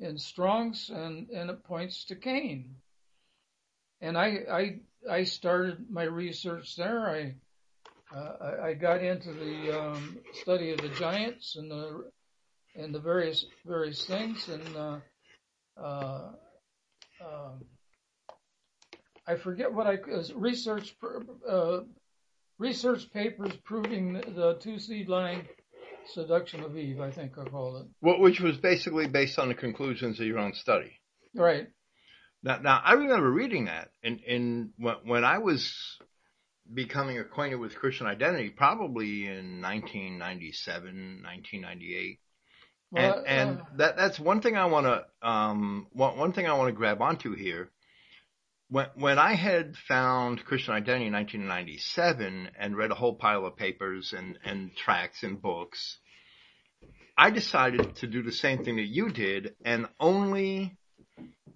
in 0.00 0.18
Strong's, 0.18 0.90
and, 0.90 1.28
it 1.30 1.64
points 1.64 2.04
to 2.06 2.16
Cain. 2.16 2.76
And 4.00 4.18
I, 4.18 4.38
I, 4.50 4.80
I 5.10 5.24
started 5.24 5.90
my 5.90 6.02
research 6.04 6.76
there. 6.76 7.08
I, 7.08 7.34
uh, 8.14 8.56
I, 8.62 8.74
got 8.74 9.02
into 9.02 9.32
the 9.32 9.80
um, 9.80 10.18
study 10.34 10.72
of 10.72 10.80
the 10.80 10.90
giants 10.90 11.56
and 11.56 11.70
the 11.70 12.10
and 12.76 12.94
the 12.94 12.98
various 12.98 13.44
various 13.64 14.04
things 14.04 14.48
and 14.48 14.76
uh, 14.76 14.98
uh, 15.82 16.28
um, 17.24 17.64
I 19.26 19.36
forget 19.36 19.72
what 19.72 19.86
I 19.86 19.98
research 20.34 20.94
uh, 21.48 21.80
research 22.58 23.12
papers 23.12 23.52
proving 23.64 24.14
the 24.14 24.58
two 24.60 24.78
seed 24.78 25.08
line 25.08 25.46
seduction 26.06 26.62
of 26.62 26.76
Eve. 26.76 27.00
I 27.00 27.10
think 27.10 27.38
I 27.38 27.44
called 27.44 27.82
it. 27.82 27.88
Well, 28.00 28.20
which 28.20 28.40
was 28.40 28.56
basically 28.56 29.06
based 29.06 29.38
on 29.38 29.48
the 29.48 29.54
conclusions 29.54 30.20
of 30.20 30.26
your 30.26 30.38
own 30.38 30.54
study. 30.54 31.00
Right. 31.34 31.68
Now, 32.42 32.58
now 32.58 32.80
I 32.84 32.94
remember 32.94 33.30
reading 33.30 33.66
that 33.66 33.88
in 34.02 34.18
in 34.18 34.70
when, 34.76 34.96
when 35.04 35.24
I 35.24 35.38
was 35.38 35.98
becoming 36.72 37.18
acquainted 37.18 37.56
with 37.56 37.74
Christian 37.74 38.06
identity, 38.06 38.50
probably 38.50 39.26
in 39.26 39.60
1997, 39.60 41.22
1998. 41.22 42.20
Well, 42.90 43.18
and, 43.18 43.26
and 43.26 43.60
uh, 43.60 43.64
that 43.76 43.96
that's 43.96 44.20
one 44.20 44.40
thing 44.40 44.56
I 44.56 44.66
want 44.66 44.86
to 44.86 45.28
um 45.28 45.88
one, 45.92 46.16
one 46.16 46.32
thing 46.32 46.46
I 46.46 46.54
want 46.54 46.68
to 46.68 46.72
grab 46.72 47.00
onto 47.02 47.34
here. 47.34 47.70
When 48.68 48.86
when 48.94 49.18
I 49.18 49.34
had 49.34 49.76
found 49.76 50.44
Christian 50.44 50.74
Identity 50.74 51.06
in 51.06 51.12
1997 51.12 52.50
and 52.58 52.76
read 52.76 52.90
a 52.90 52.94
whole 52.94 53.14
pile 53.14 53.46
of 53.46 53.56
papers 53.56 54.12
and 54.12 54.38
and 54.44 54.74
tracts 54.76 55.22
and 55.22 55.40
books, 55.40 55.98
I 57.16 57.30
decided 57.30 57.96
to 57.96 58.06
do 58.06 58.22
the 58.22 58.32
same 58.32 58.64
thing 58.64 58.76
that 58.76 58.88
you 58.88 59.10
did 59.10 59.54
and 59.64 59.86
only 60.00 60.76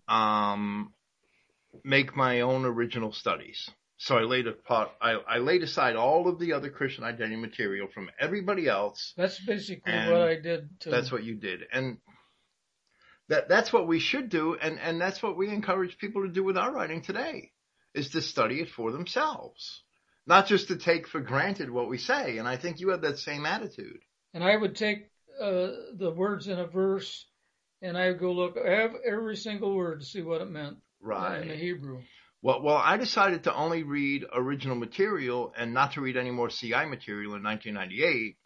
um 0.07 0.93
make 1.85 2.15
my 2.17 2.41
own 2.41 2.65
original 2.65 3.13
studies. 3.13 3.71
So 4.01 4.17
I 4.17 4.23
laid 4.23 4.47
apart, 4.47 4.91
I, 5.01 5.15
I 5.29 5.39
laid 5.39 5.63
aside 5.65 5.97
all 5.97 6.29
of 6.29 6.39
the 6.39 6.53
other 6.53 6.71
Christian 6.71 7.03
identity 7.03 7.35
material 7.35 7.89
from 7.93 8.11
everybody 8.21 8.69
else. 8.69 9.13
That's 9.17 9.41
basically 9.45 9.93
what 9.93 10.23
I 10.23 10.37
did 10.37 10.69
too. 10.81 10.91
That's 10.91 11.11
what 11.11 11.25
you 11.25 11.35
did. 11.35 11.63
And 11.73 11.99
that, 13.29 13.49
that's 13.49 13.73
what 13.73 13.87
we 13.87 14.01
should 14.01 14.29
do. 14.29 14.57
And, 14.61 14.79
and 14.81 15.01
that's 15.01 15.23
what 15.23 15.37
we 15.37 15.49
encourage 15.49 15.99
people 15.99 16.23
to 16.23 16.33
do 16.33 16.45
with 16.45 16.57
our 16.57 16.73
writing 16.73 17.03
today 17.03 17.53
is 17.95 18.11
to 18.11 18.23
study 18.23 18.61
it 18.61 18.71
for 18.71 18.93
themselves, 18.93 19.83
not 20.27 20.47
just 20.47 20.69
to 20.69 20.77
take 20.77 21.09
for 21.09 21.21
granted 21.21 21.71
what 21.71 21.89
we 21.89 21.99
say. 21.99 22.39
And 22.39 22.49
I 22.49 22.57
think 22.57 22.81
you 22.81 22.91
have 22.91 23.03
that 23.03 23.19
same 23.19 23.47
attitude. 23.47 24.01
And 24.35 24.45
I 24.45 24.57
would 24.57 24.77
take 24.77 25.11
uh, 25.41 25.69
the 25.95 26.13
words 26.15 26.49
in 26.49 26.59
a 26.59 26.67
verse 26.67 27.27
and 27.81 27.97
I 27.97 28.09
would 28.09 28.19
go 28.19 28.33
look 28.33 28.57
I 28.57 28.71
have 28.83 28.93
every 29.07 29.37
single 29.37 29.75
word 29.75 30.01
to 30.01 30.07
see 30.07 30.23
what 30.23 30.41
it 30.41 30.51
meant 30.51 30.79
right. 31.01 31.43
in 31.43 31.49
the 31.49 31.55
Hebrew. 31.55 32.03
Well, 32.43 32.63
well, 32.63 32.77
I 32.77 32.97
decided 32.97 33.45
to 33.45 33.55
only 33.55 33.83
read 33.83 34.25
original 34.33 34.77
material 34.77 35.53
and 35.57 35.75
not 35.75 35.93
to 35.93 36.01
read 36.01 36.17
any 36.17 36.31
more 36.31 36.49
CI 36.49 36.87
material 36.87 37.35
in 37.35 37.43
1998 37.43 38.37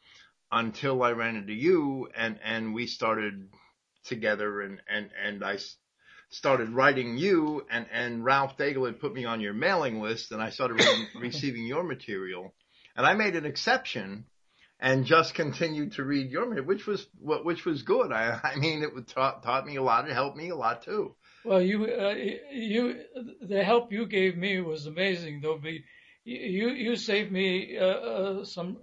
until 0.50 1.02
I 1.02 1.12
ran 1.12 1.36
into 1.36 1.52
you 1.52 2.08
and, 2.14 2.38
and 2.42 2.74
we 2.74 2.86
started 2.86 3.48
together 4.04 4.60
and, 4.60 4.80
and, 4.88 5.10
and 5.24 5.44
I 5.44 5.58
started 6.30 6.70
writing 6.70 7.18
you 7.18 7.66
and, 7.70 7.86
and 7.92 8.24
Ralph 8.24 8.56
Daigle 8.56 8.86
had 8.86 9.00
put 9.00 9.12
me 9.12 9.24
on 9.24 9.40
your 9.40 9.52
mailing 9.52 10.00
list 10.00 10.32
and 10.32 10.42
I 10.42 10.50
started 10.50 10.80
re- 10.80 11.08
receiving 11.20 11.66
your 11.66 11.82
material 11.82 12.54
and 12.96 13.06
I 13.06 13.14
made 13.14 13.36
an 13.36 13.46
exception 13.46 14.24
and 14.80 15.06
just 15.06 15.34
continued 15.34 15.92
to 15.92 16.02
read 16.02 16.30
your 16.30 16.42
material, 16.42 16.66
which 16.66 16.86
was, 16.86 17.06
which 17.20 17.64
was 17.64 17.82
good. 17.82 18.12
I, 18.12 18.40
I 18.44 18.56
mean, 18.56 18.82
it 18.82 19.08
taught, 19.08 19.42
taught 19.42 19.66
me 19.66 19.76
a 19.76 19.82
lot. 19.82 20.08
It 20.08 20.14
helped 20.14 20.36
me 20.36 20.50
a 20.50 20.56
lot 20.56 20.82
too. 20.82 21.14
Well, 21.44 21.62
you, 21.62 21.84
uh, 21.84 22.14
you, 22.52 23.00
the 23.40 23.64
help 23.64 23.92
you 23.92 24.06
gave 24.06 24.36
me 24.36 24.60
was 24.60 24.86
amazing, 24.86 25.40
though. 25.40 25.58
Be, 25.58 25.84
you, 26.24 26.68
you 26.68 26.96
saved 26.96 27.32
me 27.32 27.78
uh, 27.78 27.84
uh, 27.84 28.44
some 28.44 28.78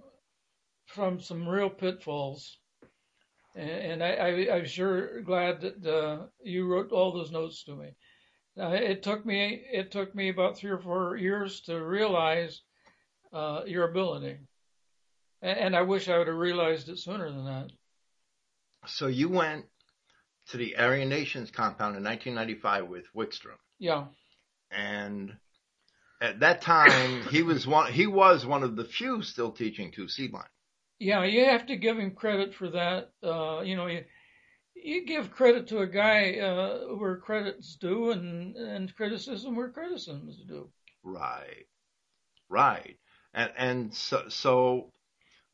from 0.86 1.20
some 1.20 1.48
real 1.48 1.70
pitfalls, 1.70 2.58
and, 3.68 4.02
I, 4.02 4.12
I, 4.12 4.56
I'm 4.56 4.66
sure 4.66 5.20
glad 5.22 5.60
that 5.60 5.86
uh, 5.86 6.26
you 6.42 6.66
wrote 6.66 6.92
all 6.92 7.12
those 7.12 7.30
notes 7.30 7.64
to 7.64 7.76
me. 7.76 7.94
Uh, 8.58 8.70
it 8.70 9.02
took 9.02 9.24
me, 9.24 9.62
it 9.72 9.90
took 9.90 10.14
me 10.14 10.28
about 10.28 10.56
three 10.56 10.70
or 10.70 10.78
four 10.78 11.16
years 11.16 11.60
to 11.62 11.76
realize 11.76 12.60
uh, 13.32 13.62
your 13.66 13.88
ability, 13.88 14.38
and, 15.42 15.58
and 15.58 15.76
I 15.76 15.82
wish 15.82 16.08
I 16.08 16.18
would 16.18 16.26
have 16.26 16.36
realized 16.36 16.88
it 16.88 16.98
sooner 16.98 17.30
than 17.30 17.44
that. 17.44 17.70
So 18.86 19.06
you 19.06 19.28
went 19.28 19.66
to 20.50 20.56
the 20.56 20.76
Aryan 20.76 21.08
Nations 21.08 21.50
compound 21.50 21.96
in 21.96 22.04
1995 22.04 22.88
with 22.88 23.04
Wickstrom. 23.14 23.58
Yeah. 23.78 24.06
And 24.70 25.32
at 26.20 26.40
that 26.40 26.62
time, 26.62 27.22
he 27.30 27.42
was 27.42 27.66
one, 27.66 27.92
he 27.92 28.06
was 28.06 28.44
one 28.44 28.62
of 28.62 28.76
the 28.76 28.84
few 28.84 29.22
still 29.22 29.52
teaching 29.52 29.92
two 29.92 30.08
seed 30.08 30.32
line. 30.32 30.44
Yeah, 31.00 31.24
you 31.24 31.46
have 31.46 31.66
to 31.66 31.76
give 31.76 31.98
him 31.98 32.10
credit 32.10 32.54
for 32.54 32.68
that. 32.70 33.10
Uh, 33.24 33.62
you 33.62 33.74
know, 33.74 33.86
you, 33.86 34.04
you 34.74 35.06
give 35.06 35.30
credit 35.32 35.68
to 35.68 35.78
a 35.78 35.86
guy, 35.86 36.38
uh, 36.38 36.94
where 36.94 37.16
credit's 37.16 37.74
due 37.76 38.10
and, 38.10 38.54
and 38.54 38.94
criticism 38.94 39.56
where 39.56 39.70
criticism 39.70 40.28
is 40.28 40.36
due. 40.46 40.68
Right. 41.02 41.66
Right. 42.50 42.98
And, 43.32 43.50
and 43.56 43.94
so, 43.94 44.24
so 44.28 44.92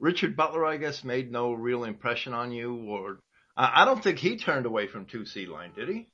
Richard 0.01 0.36
Butler, 0.36 0.66
I 0.66 0.78
guess, 0.78 1.05
made 1.05 1.30
no 1.30 1.53
real 1.53 1.84
impression 1.84 2.32
on 2.32 2.51
you 2.51 2.74
or 2.88 3.20
I 3.57 3.86
don't 3.86 4.03
think 4.03 4.18
he 4.18 4.36
turned 4.36 4.66
away 4.66 4.86
from 4.86 5.07
two 5.07 5.24
seed 5.24 5.49
line, 5.49 5.72
did 5.74 5.88
he? 5.88 6.09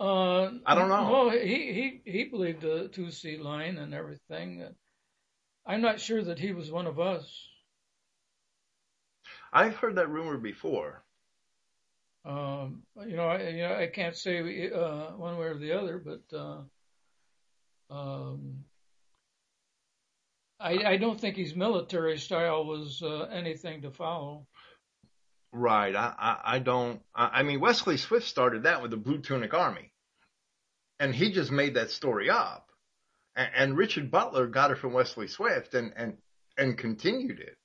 Uh, 0.00 0.44
I 0.64 0.74
don't 0.74 0.88
know. 0.88 1.28
No, 1.28 1.30
he, 1.30 2.00
he, 2.04 2.10
he 2.10 2.24
believed 2.24 2.62
the 2.62 2.88
two 2.88 3.10
seed 3.10 3.40
line 3.40 3.76
and 3.76 3.92
everything. 3.92 4.64
I'm 5.66 5.82
not 5.82 6.00
sure 6.00 6.22
that 6.22 6.38
he 6.38 6.52
was 6.52 6.70
one 6.70 6.86
of 6.86 6.98
us. 7.00 7.26
I've 9.56 9.76
heard 9.76 9.94
that 9.94 10.10
rumor 10.10 10.36
before. 10.36 11.02
Um, 12.26 12.82
you 13.06 13.16
know, 13.16 13.28
I, 13.28 13.48
you 13.48 13.62
know, 13.62 13.74
I 13.74 13.86
can't 13.86 14.14
say 14.14 14.70
uh, 14.70 15.12
one 15.16 15.38
way 15.38 15.46
or 15.46 15.56
the 15.56 15.72
other, 15.72 15.96
but 15.98 16.36
uh, 16.36 16.60
um, 17.88 18.64
I, 20.60 20.72
I 20.84 20.96
don't 20.98 21.18
think 21.18 21.36
his 21.36 21.56
military 21.56 22.18
style 22.18 22.66
was 22.66 23.00
uh, 23.02 23.28
anything 23.32 23.80
to 23.80 23.90
follow. 23.90 24.46
Right. 25.52 25.96
I, 25.96 26.12
I, 26.18 26.56
I 26.56 26.58
don't, 26.58 27.00
I, 27.14 27.40
I 27.40 27.42
mean, 27.42 27.58
Wesley 27.58 27.96
Swift 27.96 28.26
started 28.26 28.64
that 28.64 28.82
with 28.82 28.90
the 28.90 28.98
Blue 28.98 29.18
Tunic 29.18 29.54
Army. 29.54 29.90
And 31.00 31.14
he 31.14 31.32
just 31.32 31.50
made 31.50 31.74
that 31.74 31.90
story 31.90 32.28
up. 32.28 32.68
And, 33.34 33.48
and 33.56 33.76
Richard 33.78 34.10
Butler 34.10 34.48
got 34.48 34.70
it 34.70 34.78
from 34.78 34.92
Wesley 34.92 35.28
Swift 35.28 35.72
and, 35.72 35.94
and, 35.96 36.18
and 36.58 36.76
continued 36.76 37.40
it. 37.40 37.56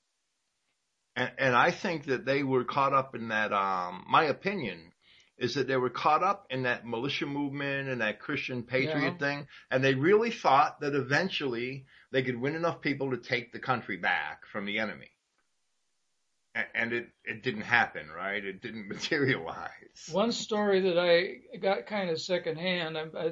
And, 1.16 1.32
and 1.38 1.56
I 1.56 1.72
think 1.72 2.06
that 2.06 2.26
they 2.26 2.44
were 2.44 2.64
caught 2.64 2.94
up 2.94 3.16
in 3.16 3.30
that, 3.30 3.52
um, 3.52 4.06
my 4.10 4.26
opinion 4.26 4.92
is 5.38 5.56
that 5.56 5.68
they 5.68 5.78
were 5.78 5.90
caught 5.90 6.24
up 6.24 6.46
in 6.52 6.64
that 6.64 6.86
militia 6.86 7.26
movement 7.26 7.90
and 7.90 8.02
that 8.02 8.20
Christian 8.20 8.64
patriot 8.64 9.14
yeah. 9.14 9.18
thing. 9.18 9.48
And 9.72 9.84
they 9.84 9.96
really 9.96 10.32
thought 10.32 10.82
that 10.82 10.94
eventually 10.94 11.86
they 12.12 12.22
could 12.22 12.40
win 12.40 12.56
enough 12.56 12.82
people 12.82 13.12
to 13.12 13.18
take 13.18 13.52
the 13.52 13.60
country 13.60 13.98
back 13.98 14.46
from 14.52 14.66
the 14.66 14.80
enemy 14.80 15.10
and 16.74 16.94
it 16.94 17.10
it 17.24 17.44
didn't 17.44 17.62
happen, 17.62 18.08
right? 18.10 18.44
It 18.44 18.62
didn't 18.62 18.88
materialize. 18.90 20.10
One 20.12 20.32
story 20.32 20.82
that 20.82 21.00
I 21.00 21.58
got 21.58 21.88
kind 21.88 22.10
of 22.10 22.20
secondhand, 22.20 22.98
I'm 22.98 23.12
I, 23.16 23.32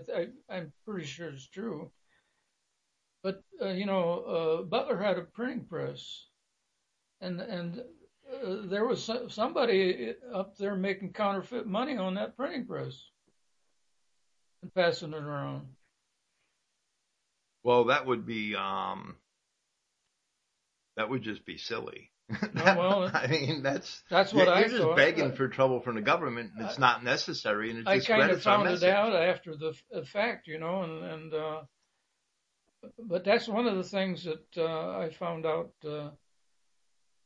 I, 0.49 0.57
am 0.57 0.73
pretty 0.85 1.05
sure 1.05 1.29
it's 1.29 1.47
true. 1.47 1.91
But 3.21 3.43
uh, 3.61 3.69
you 3.69 3.85
know, 3.85 4.59
uh, 4.61 4.61
Butler 4.63 5.01
had 5.01 5.17
a 5.17 5.21
printing 5.23 5.65
press, 5.65 6.25
and 7.21 7.39
and 7.41 7.79
uh, 7.79 8.55
there 8.65 8.85
was 8.85 9.09
somebody 9.29 10.13
up 10.33 10.57
there 10.57 10.75
making 10.75 11.13
counterfeit 11.13 11.65
money 11.65 11.97
on 11.97 12.15
that 12.15 12.37
printing 12.37 12.65
press 12.65 12.93
and 14.61 14.73
passing 14.73 15.13
it 15.13 15.23
around. 15.23 15.67
Well, 17.63 17.85
that 17.85 18.05
would 18.05 18.25
be 18.25 18.55
um, 18.55 19.15
that 20.95 21.09
would 21.09 21.23
just 21.23 21.45
be 21.45 21.57
silly. 21.57 22.11
well, 22.55 23.09
I 23.13 23.27
mean, 23.27 23.63
that's 23.63 24.03
that's 24.09 24.33
what 24.33 24.47
you're, 24.59 24.79
just 24.79 24.95
begging 24.95 25.33
for 25.33 25.47
trouble 25.47 25.81
from 25.81 25.95
the 25.95 26.01
government, 26.01 26.51
and 26.55 26.65
it's 26.65 26.77
not 26.77 27.03
necessary, 27.03 27.71
and 27.71 27.79
it 27.79 27.87
I 27.87 27.99
kind 27.99 28.29
of 28.31 28.41
found 28.41 28.69
it 28.69 28.83
out 28.83 29.15
after 29.15 29.55
the, 29.55 29.73
the 29.91 30.05
fact, 30.05 30.47
you 30.47 30.59
know, 30.59 30.83
and 30.83 31.03
and 31.03 31.33
uh, 31.33 31.61
but 32.99 33.23
that's 33.23 33.47
one 33.47 33.65
of 33.65 33.75
the 33.77 33.83
things 33.83 34.25
that 34.25 34.57
uh, 34.57 34.99
I 34.99 35.09
found 35.09 35.45
out 35.45 35.71
uh, 35.87 36.09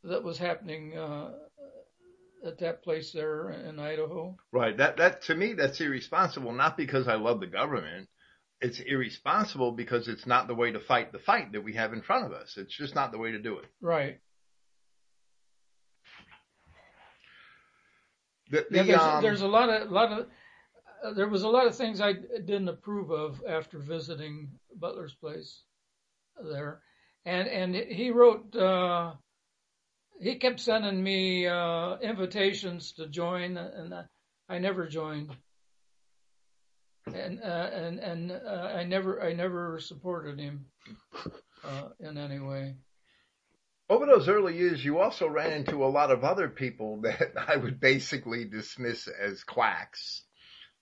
that 0.03 0.23
was 0.23 0.37
happening 0.37 0.97
uh, 0.97 1.31
at 2.45 2.59
that 2.59 2.83
place 2.83 3.11
there 3.11 3.51
in 3.51 3.79
Idaho. 3.79 4.35
Right. 4.51 4.77
That 4.77 4.97
that 4.97 5.23
to 5.23 5.35
me 5.35 5.53
that's 5.53 5.79
irresponsible. 5.79 6.51
Not 6.51 6.77
because 6.77 7.07
I 7.07 7.15
love 7.15 7.39
the 7.39 7.47
government. 7.47 8.09
It's 8.61 8.79
irresponsible 8.79 9.71
because 9.71 10.07
it's 10.07 10.25
not 10.25 10.47
the 10.47 10.55
way 10.55 10.71
to 10.71 10.79
fight 10.79 11.11
the 11.11 11.19
fight 11.19 11.51
that 11.53 11.63
we 11.63 11.73
have 11.73 11.93
in 11.93 12.01
front 12.01 12.25
of 12.25 12.31
us. 12.31 12.55
It's 12.57 12.75
just 12.75 12.95
not 12.95 13.11
the 13.11 13.17
way 13.17 13.31
to 13.31 13.39
do 13.39 13.57
it. 13.57 13.65
Right. 13.81 14.19
The, 18.51 18.65
the, 18.69 18.77
yeah, 18.77 18.83
there's, 18.83 19.01
um, 19.01 19.23
there's, 19.23 19.41
a 19.41 19.47
lot 19.47 19.69
of 19.69 19.91
lot 19.91 20.11
of 20.11 20.27
uh, 21.03 21.13
there 21.13 21.27
was 21.27 21.43
a 21.43 21.49
lot 21.49 21.65
of 21.65 21.75
things 21.75 21.99
I 21.99 22.13
didn't 22.13 22.69
approve 22.69 23.09
of 23.09 23.41
after 23.47 23.79
visiting 23.79 24.49
Butler's 24.79 25.15
place 25.15 25.63
there, 26.51 26.81
and 27.25 27.47
and 27.47 27.75
he 27.75 28.11
wrote 28.11 28.55
uh, 28.55 29.13
he 30.19 30.35
kept 30.35 30.59
sending 30.59 31.03
me 31.03 31.47
uh, 31.47 31.97
invitations 31.97 32.93
to 32.93 33.07
join, 33.07 33.57
and 33.57 33.93
I 34.49 34.59
never 34.59 34.87
joined. 34.87 35.35
And 37.13 37.41
uh, 37.41 37.69
and 37.73 37.99
and 37.99 38.31
uh, 38.31 38.71
I 38.75 38.83
never 38.85 39.21
I 39.21 39.33
never 39.33 39.79
supported 39.79 40.39
him 40.39 40.67
uh, 41.63 41.89
in 41.99 42.17
any 42.17 42.39
way. 42.39 42.75
Over 43.89 44.05
those 44.05 44.29
early 44.29 44.57
years, 44.57 44.83
you 44.83 44.99
also 44.99 45.27
ran 45.27 45.51
into 45.51 45.83
a 45.83 45.87
lot 45.87 46.11
of 46.11 46.23
other 46.23 46.47
people 46.47 47.01
that 47.01 47.33
I 47.47 47.57
would 47.57 47.79
basically 47.79 48.45
dismiss 48.45 49.07
as 49.07 49.43
quacks. 49.43 50.23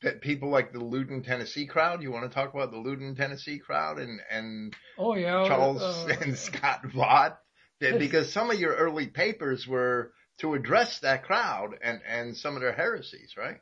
That 0.03 0.21
people 0.21 0.49
like 0.49 0.73
the 0.73 0.83
Loudon, 0.83 1.21
Tennessee 1.21 1.67
crowd. 1.67 2.01
You 2.01 2.11
want 2.11 2.29
to 2.29 2.33
talk 2.33 2.53
about 2.53 2.71
the 2.71 2.77
Loudon, 2.77 3.15
Tennessee 3.15 3.59
crowd 3.59 3.99
and 3.99 4.19
and 4.29 4.75
oh 4.97 5.15
yeah, 5.15 5.45
Charles 5.47 5.81
uh, 5.81 6.15
and 6.21 6.37
Scott 6.37 6.83
Vaught? 6.85 7.37
Because 7.81 8.31
some 8.31 8.51
of 8.51 8.59
your 8.59 8.75
early 8.75 9.07
papers 9.07 9.67
were 9.67 10.13
to 10.39 10.53
address 10.53 10.99
that 10.99 11.23
crowd 11.23 11.75
and 11.83 12.01
and 12.07 12.37
some 12.37 12.55
of 12.55 12.61
their 12.61 12.73
heresies, 12.73 13.35
right? 13.37 13.57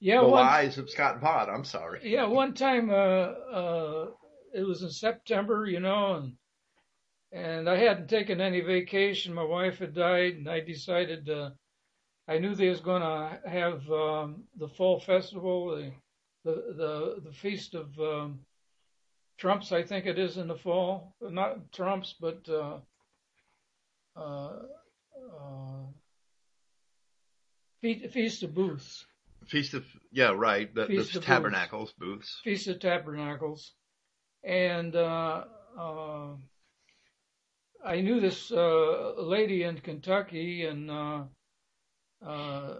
Yeah, 0.00 0.20
the 0.20 0.28
one, 0.28 0.44
lies 0.44 0.78
of 0.78 0.90
Scott 0.90 1.20
Vaught. 1.20 1.48
I'm 1.48 1.64
sorry. 1.64 2.00
Yeah, 2.02 2.26
one 2.26 2.54
time 2.54 2.90
uh, 2.90 2.94
uh, 2.94 4.06
it 4.54 4.62
was 4.62 4.82
in 4.82 4.90
September, 4.90 5.66
you 5.66 5.80
know, 5.80 6.16
and 6.16 6.32
and 7.32 7.68
I 7.68 7.76
hadn't 7.76 8.08
taken 8.08 8.40
any 8.40 8.60
vacation. 8.60 9.34
My 9.34 9.44
wife 9.44 9.78
had 9.78 9.94
died, 9.94 10.34
and 10.34 10.48
I 10.48 10.60
decided 10.60 11.28
uh, 11.28 11.50
I 12.28 12.38
knew 12.38 12.54
they 12.54 12.68
was 12.68 12.80
going 12.80 13.02
to 13.02 13.48
have 13.48 13.90
um, 13.90 14.44
the 14.56 14.68
fall 14.68 15.00
festival, 15.00 15.76
the 15.76 15.92
the 16.44 16.74
the, 16.76 17.20
the 17.24 17.32
feast 17.32 17.74
of 17.74 17.98
um, 17.98 18.40
Trumps. 19.38 19.72
I 19.72 19.82
think 19.82 20.06
it 20.06 20.18
is 20.18 20.36
in 20.36 20.48
the 20.48 20.56
fall, 20.56 21.14
not 21.20 21.72
Trumps, 21.72 22.14
but 22.20 22.48
uh, 22.48 22.78
feast 27.82 28.42
of 28.42 28.54
booths. 28.54 29.04
Feast 29.46 29.74
of 29.74 29.84
yeah, 30.10 30.32
right. 30.34 30.74
The, 30.74 30.86
Feast 30.86 31.12
the 31.12 31.18
of 31.18 31.24
tabernacles 31.24 31.92
booths. 31.98 32.40
Feast 32.44 32.68
of 32.68 32.80
Tabernacles, 32.80 33.72
and 34.42 34.96
uh, 34.96 35.44
uh, 35.78 36.28
I 37.84 38.00
knew 38.00 38.20
this 38.20 38.50
uh, 38.50 39.14
lady 39.18 39.64
in 39.64 39.78
Kentucky, 39.80 40.64
and 40.64 40.90
uh, 40.90 41.24
uh, 42.26 42.74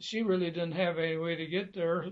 she 0.00 0.22
really 0.22 0.50
didn't 0.50 0.72
have 0.72 0.98
any 0.98 1.16
way 1.16 1.36
to 1.36 1.46
get 1.46 1.74
there. 1.74 2.06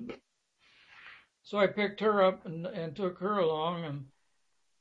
So 1.42 1.58
I 1.58 1.66
picked 1.66 2.00
her 2.00 2.22
up 2.22 2.46
and, 2.46 2.66
and 2.66 2.96
took 2.96 3.18
her 3.18 3.38
along, 3.38 3.84
and 3.84 4.04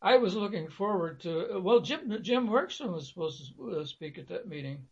I 0.01 0.17
was 0.17 0.35
looking 0.35 0.69
forward 0.69 1.21
to. 1.21 1.59
Well, 1.59 1.79
Jim 1.79 2.21
Jim 2.21 2.47
Workson 2.47 2.91
was 2.91 3.07
supposed 3.07 3.53
to 3.57 3.85
speak 3.85 4.17
at 4.17 4.27
that 4.27 4.47
meeting, 4.47 4.85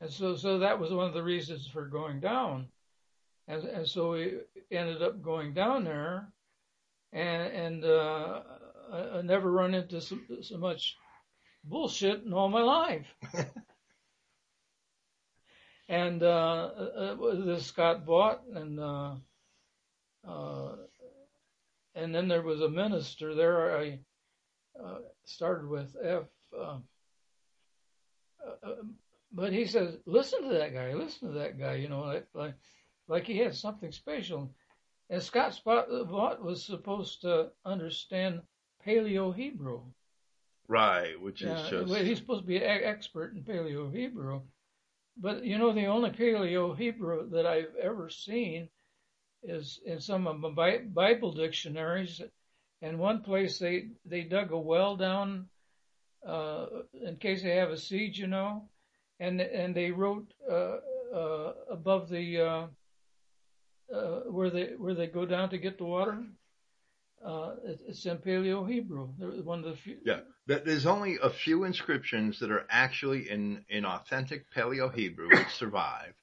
and 0.00 0.10
so 0.10 0.36
so 0.36 0.58
that 0.58 0.78
was 0.78 0.92
one 0.92 1.06
of 1.06 1.14
the 1.14 1.22
reasons 1.22 1.66
for 1.66 1.86
going 1.86 2.20
down, 2.20 2.68
and 3.48 3.64
and 3.64 3.88
so 3.88 4.12
we 4.12 4.38
ended 4.70 5.02
up 5.02 5.22
going 5.22 5.54
down 5.54 5.84
there, 5.84 6.28
and 7.12 7.52
and 7.52 7.84
uh, 7.84 8.42
I, 8.92 8.98
I 9.18 9.22
never 9.22 9.50
run 9.50 9.74
into 9.74 10.00
so, 10.00 10.18
so 10.42 10.58
much 10.58 10.96
bullshit 11.64 12.22
in 12.22 12.34
all 12.34 12.48
my 12.48 12.62
life. 12.62 13.06
and 15.88 16.22
uh, 16.22 16.70
uh, 17.06 17.16
this 17.44 17.66
Scott 17.66 18.04
Vaught, 18.04 18.40
and 18.54 18.78
uh, 18.78 19.14
uh, 20.28 20.76
and 21.94 22.14
then 22.14 22.28
there 22.28 22.42
was 22.42 22.60
a 22.60 22.68
minister 22.68 23.34
there. 23.34 23.76
I 23.76 23.98
uh, 24.82 24.98
started 25.24 25.68
with 25.68 25.94
F, 26.02 26.24
uh, 26.56 26.78
uh, 28.44 28.66
uh, 28.66 28.74
but 29.32 29.52
he 29.52 29.66
says, 29.66 29.96
"Listen 30.06 30.42
to 30.42 30.54
that 30.54 30.74
guy. 30.74 30.94
Listen 30.94 31.28
to 31.28 31.38
that 31.38 31.58
guy." 31.58 31.74
You 31.74 31.88
know, 31.88 32.00
like 32.00 32.26
like, 32.34 32.54
like 33.08 33.24
he 33.24 33.38
had 33.38 33.54
something 33.54 33.92
special. 33.92 34.54
And 35.10 35.22
Scott 35.22 35.60
Vaught 35.66 36.40
was 36.40 36.64
supposed 36.64 37.20
to 37.20 37.50
understand 37.66 38.40
Paleo 38.86 39.34
Hebrew. 39.34 39.82
Right, 40.68 41.20
which 41.20 41.42
is 41.42 41.68
just 41.68 41.90
well, 41.90 42.02
he's 42.02 42.18
supposed 42.18 42.42
to 42.42 42.46
be 42.46 42.56
an 42.56 42.62
expert 42.62 43.34
in 43.34 43.42
Paleo 43.42 43.94
Hebrew, 43.94 44.40
but 45.18 45.44
you 45.44 45.58
know 45.58 45.72
the 45.72 45.86
only 45.86 46.10
Paleo 46.10 46.76
Hebrew 46.76 47.28
that 47.30 47.46
I've 47.46 47.74
ever 47.82 48.08
seen 48.08 48.70
is 49.42 49.80
in 49.84 50.00
some 50.00 50.26
of 50.26 50.54
my 50.54 50.78
Bible 50.78 51.32
dictionaries. 51.32 52.20
And 52.80 52.98
one 52.98 53.22
place 53.22 53.58
they 53.58 53.88
they 54.04 54.22
dug 54.22 54.50
a 54.50 54.58
well 54.58 54.96
down 54.96 55.48
uh, 56.26 56.66
in 56.94 57.16
case 57.16 57.42
they 57.42 57.56
have 57.56 57.70
a 57.70 57.76
siege, 57.76 58.18
you 58.18 58.26
know, 58.26 58.68
and 59.20 59.40
and 59.40 59.74
they 59.74 59.90
wrote 59.90 60.32
uh, 60.50 60.76
uh, 61.14 61.52
above 61.70 62.08
the 62.08 62.40
uh, 62.40 62.66
uh, 63.94 64.20
where 64.30 64.50
they 64.50 64.70
where 64.76 64.94
they 64.94 65.06
go 65.06 65.26
down 65.26 65.50
to 65.50 65.58
get 65.58 65.78
the 65.78 65.84
water. 65.84 66.24
Uh, 67.24 67.54
it's 67.86 68.04
in 68.04 68.18
Paleo 68.18 68.68
Hebrew. 68.68 69.06
One 69.44 69.60
of 69.60 69.64
the 69.64 69.76
few. 69.76 69.98
yeah. 70.04 70.20
There's 70.46 70.86
only 70.86 71.18
a 71.22 71.30
few 71.30 71.62
inscriptions 71.62 72.40
that 72.40 72.50
are 72.50 72.66
actually 72.68 73.30
in 73.30 73.64
in 73.68 73.84
authentic 73.84 74.50
Paleo 74.52 74.92
Hebrew 74.92 75.28
which 75.28 75.50
survive, 75.50 76.14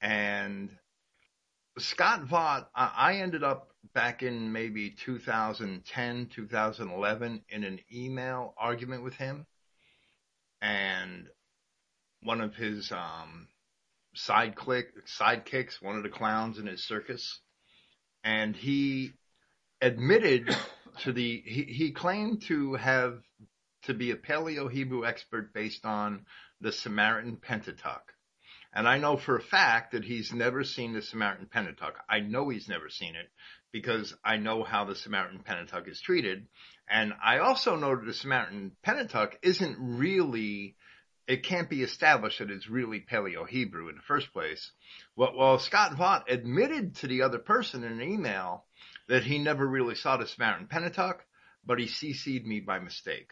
and 0.00 0.70
Scott 1.78 2.22
Vaught, 2.26 2.68
I 2.74 3.16
ended 3.16 3.42
up 3.42 3.70
back 3.94 4.22
in 4.22 4.52
maybe 4.52 4.90
2010, 4.90 6.28
2011 6.32 7.44
in 7.48 7.64
an 7.64 7.80
email 7.92 8.54
argument 8.56 9.02
with 9.02 9.14
him, 9.14 9.46
and 10.62 11.28
one 12.22 12.40
of 12.40 12.54
his 12.54 12.92
um, 12.92 13.48
side 14.14 14.54
click 14.54 14.86
sidekicks, 15.06 15.82
one 15.82 15.96
of 15.96 16.04
the 16.04 16.10
clowns 16.10 16.58
in 16.58 16.66
his 16.66 16.84
circus, 16.84 17.40
and 18.22 18.54
he 18.54 19.12
admitted 19.80 20.56
to 21.00 21.12
the 21.12 21.42
he, 21.44 21.64
he 21.64 21.90
claimed 21.90 22.42
to 22.42 22.74
have 22.74 23.18
to 23.82 23.94
be 23.94 24.12
a 24.12 24.16
Paleo 24.16 24.70
Hebrew 24.70 25.04
expert 25.04 25.52
based 25.52 25.84
on 25.84 26.24
the 26.60 26.70
Samaritan 26.70 27.36
Pentateuch. 27.36 28.13
And 28.74 28.88
I 28.88 28.98
know 28.98 29.16
for 29.16 29.36
a 29.36 29.42
fact 29.42 29.92
that 29.92 30.04
he's 30.04 30.32
never 30.32 30.64
seen 30.64 30.94
the 30.94 31.02
Samaritan 31.02 31.46
Pentateuch. 31.46 31.96
I 32.08 32.18
know 32.18 32.48
he's 32.48 32.68
never 32.68 32.88
seen 32.88 33.14
it 33.14 33.30
because 33.70 34.12
I 34.24 34.36
know 34.36 34.64
how 34.64 34.84
the 34.84 34.96
Samaritan 34.96 35.44
Pentateuch 35.44 35.86
is 35.86 36.00
treated. 36.00 36.48
And 36.90 37.12
I 37.24 37.38
also 37.38 37.76
know 37.76 37.94
that 37.94 38.04
the 38.04 38.12
Samaritan 38.12 38.72
Pentateuch 38.82 39.38
isn't 39.42 39.76
really, 39.78 40.76
it 41.28 41.44
can't 41.44 41.70
be 41.70 41.82
established 41.82 42.40
that 42.40 42.50
it's 42.50 42.68
really 42.68 43.00
Paleo 43.00 43.46
Hebrew 43.46 43.88
in 43.88 43.94
the 43.94 44.02
first 44.02 44.32
place. 44.32 44.72
Well, 45.14 45.34
well 45.36 45.58
Scott 45.60 45.92
Vaught 45.92 46.24
admitted 46.28 46.96
to 46.96 47.06
the 47.06 47.22
other 47.22 47.38
person 47.38 47.84
in 47.84 47.92
an 47.92 48.02
email 48.02 48.64
that 49.08 49.22
he 49.22 49.38
never 49.38 49.64
really 49.64 49.94
saw 49.94 50.16
the 50.16 50.26
Samaritan 50.26 50.66
Pentateuch, 50.66 51.24
but 51.64 51.78
he 51.78 51.86
CC'd 51.86 52.44
me 52.44 52.58
by 52.58 52.80
mistake. 52.80 53.30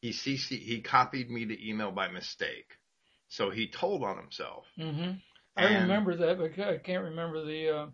He 0.00 0.10
CC, 0.10 0.58
he 0.58 0.80
copied 0.80 1.30
me 1.30 1.44
the 1.44 1.68
email 1.68 1.92
by 1.92 2.08
mistake. 2.08 2.76
So 3.30 3.48
he 3.50 3.68
told 3.68 4.02
on 4.02 4.16
himself. 4.18 4.66
hmm 4.76 5.12
I 5.56 5.64
remember 5.64 6.16
that, 6.16 6.38
but 6.38 6.58
I 6.66 6.78
can't 6.78 7.04
remember 7.04 7.44
the. 7.44 7.68
Uh, 7.68 7.86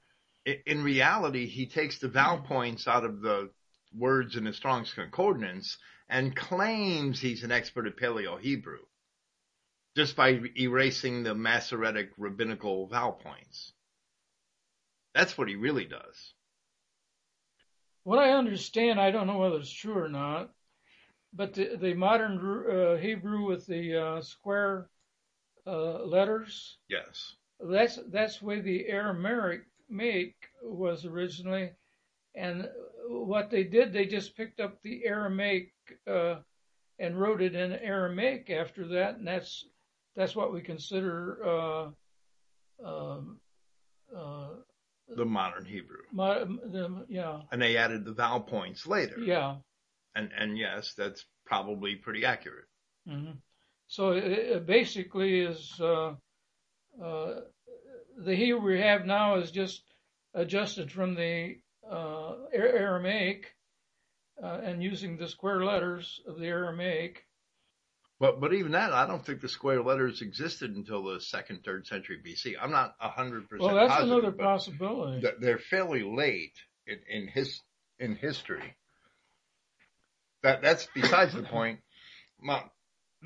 I- 0.47 0.63
In 0.67 0.83
reality, 0.83 1.47
he 1.47 1.67
takes 1.67 1.99
the 1.99 2.09
vowel 2.09 2.41
points 2.41 2.89
out 2.89 3.05
of 3.05 3.21
the 3.21 3.51
words 3.95 4.37
in 4.37 4.45
the 4.45 4.53
Strong's 4.53 4.93
Concordance 4.93 5.79
and 6.09 6.35
claims 6.35 7.21
he's 7.21 7.45
an 7.45 7.53
expert 7.53 7.87
at 7.87 7.97
Paleo 7.97 8.41
Hebrew 8.41 8.81
just 9.97 10.17
by 10.17 10.41
erasing 10.59 11.23
the 11.23 11.35
Masoretic 11.35 12.11
rabbinical 12.19 12.87
vowel 12.87 13.13
points. 13.13 13.73
That's 15.15 15.37
what 15.39 15.49
he 15.49 15.55
really 15.57 15.87
does. 15.87 16.35
what 18.05 18.19
I 18.21 18.31
understand, 18.31 19.01
I 19.01 19.11
don't 19.11 19.27
know 19.27 19.39
whether 19.39 19.57
it's 19.57 19.73
true 19.73 19.99
or 19.99 20.09
not, 20.09 20.51
but 21.33 21.55
the, 21.55 21.77
the 21.77 21.95
modern 21.95 22.39
uh, 22.39 22.97
Hebrew 22.97 23.45
with 23.47 23.67
the 23.67 23.97
uh, 23.97 24.21
square 24.21 24.89
letters, 25.73 26.79
Yes. 26.89 27.35
that's 27.61 27.99
that's 28.09 28.39
the 28.39 28.45
way 28.47 28.61
the 28.61 28.87
Aramaic 28.89 29.63
make 29.89 30.37
was 30.63 31.05
originally, 31.05 31.73
and 32.35 32.69
what 33.09 33.51
they 33.51 33.65
did, 33.65 33.93
they 33.93 34.07
just 34.07 34.37
picked 34.37 34.61
up 34.61 34.81
the 34.83 35.05
Aramaic 35.07 35.73
uh, 36.07 36.37
and 36.99 37.19
wrote 37.21 37.41
it 37.43 37.55
in 37.55 37.73
Aramaic 37.73 38.51
after 38.51 38.87
that, 38.89 39.17
and 39.17 39.27
that's 39.27 39.65
that's 40.17 40.35
what 40.37 40.53
we 40.53 40.61
consider. 40.61 41.45
Uh, 41.45 41.89
um, 42.85 43.41
uh, 44.15 44.49
The 45.15 45.25
modern 45.25 45.65
Hebrew. 45.65 46.03
my, 46.13 46.41
the, 46.41 47.07
yeah, 47.09 47.41
And 47.53 47.61
they 47.63 47.77
added 47.77 48.05
the 48.05 48.13
vowel 48.13 48.41
points 48.41 48.87
later. 48.87 49.19
yeah. 49.19 49.57
And, 50.15 50.31
and 50.37 50.57
yes, 50.59 50.95
that's 50.97 51.25
probably 51.45 51.95
pretty 51.97 52.25
accurate. 52.25 52.67
hmm 53.07 53.33
So 53.89 54.11
it, 54.11 54.25
it 54.25 54.67
basically 54.67 55.41
is 55.41 55.75
uh, 55.81 56.15
uh, 57.03 57.35
the 58.19 58.35
Hebrew 58.35 58.61
we 58.73 58.81
have 58.81 59.05
now 59.07 59.37
is 59.37 59.51
just 59.51 59.83
adjusted 60.35 60.91
from 60.91 61.15
the 61.15 61.57
uh, 61.91 62.35
Aramaic 62.53 63.55
uh, 64.43 64.61
and 64.63 64.83
using 64.83 65.17
the 65.17 65.29
square 65.29 65.65
letters 65.65 66.21
of 66.27 66.39
the 66.39 66.47
Aramaic. 66.47 67.25
But 68.19 68.41
but 68.41 68.55
even 68.55 68.73
that, 68.73 68.93
I 68.93 69.07
don't 69.07 69.25
think 69.25 69.43
the 69.43 69.49
square 69.49 69.83
letters 69.83 70.23
existed 70.23 70.75
until 70.75 71.05
the 71.05 71.21
second, 71.21 71.65
third 71.65 71.87
century 71.87 72.19
BC. 72.25 72.55
I'm 72.61 72.71
not 72.71 72.95
hundred 72.99 73.49
percent. 73.49 73.67
Well, 73.67 73.75
that's 73.75 73.93
positive, 73.93 74.19
another 74.19 74.33
possibility. 74.33 75.21
th- 75.21 75.35
They're 75.39 75.59
fairly 75.59 76.03
late 76.03 76.55
in, 76.87 76.99
in 77.11 77.29
his 77.29 77.61
in 77.99 78.17
history. 78.17 78.75
That 80.43 80.63
that's 80.63 80.89
besides 80.95 81.35
the 81.35 81.43
point. 81.43 81.81
My, 82.41 82.63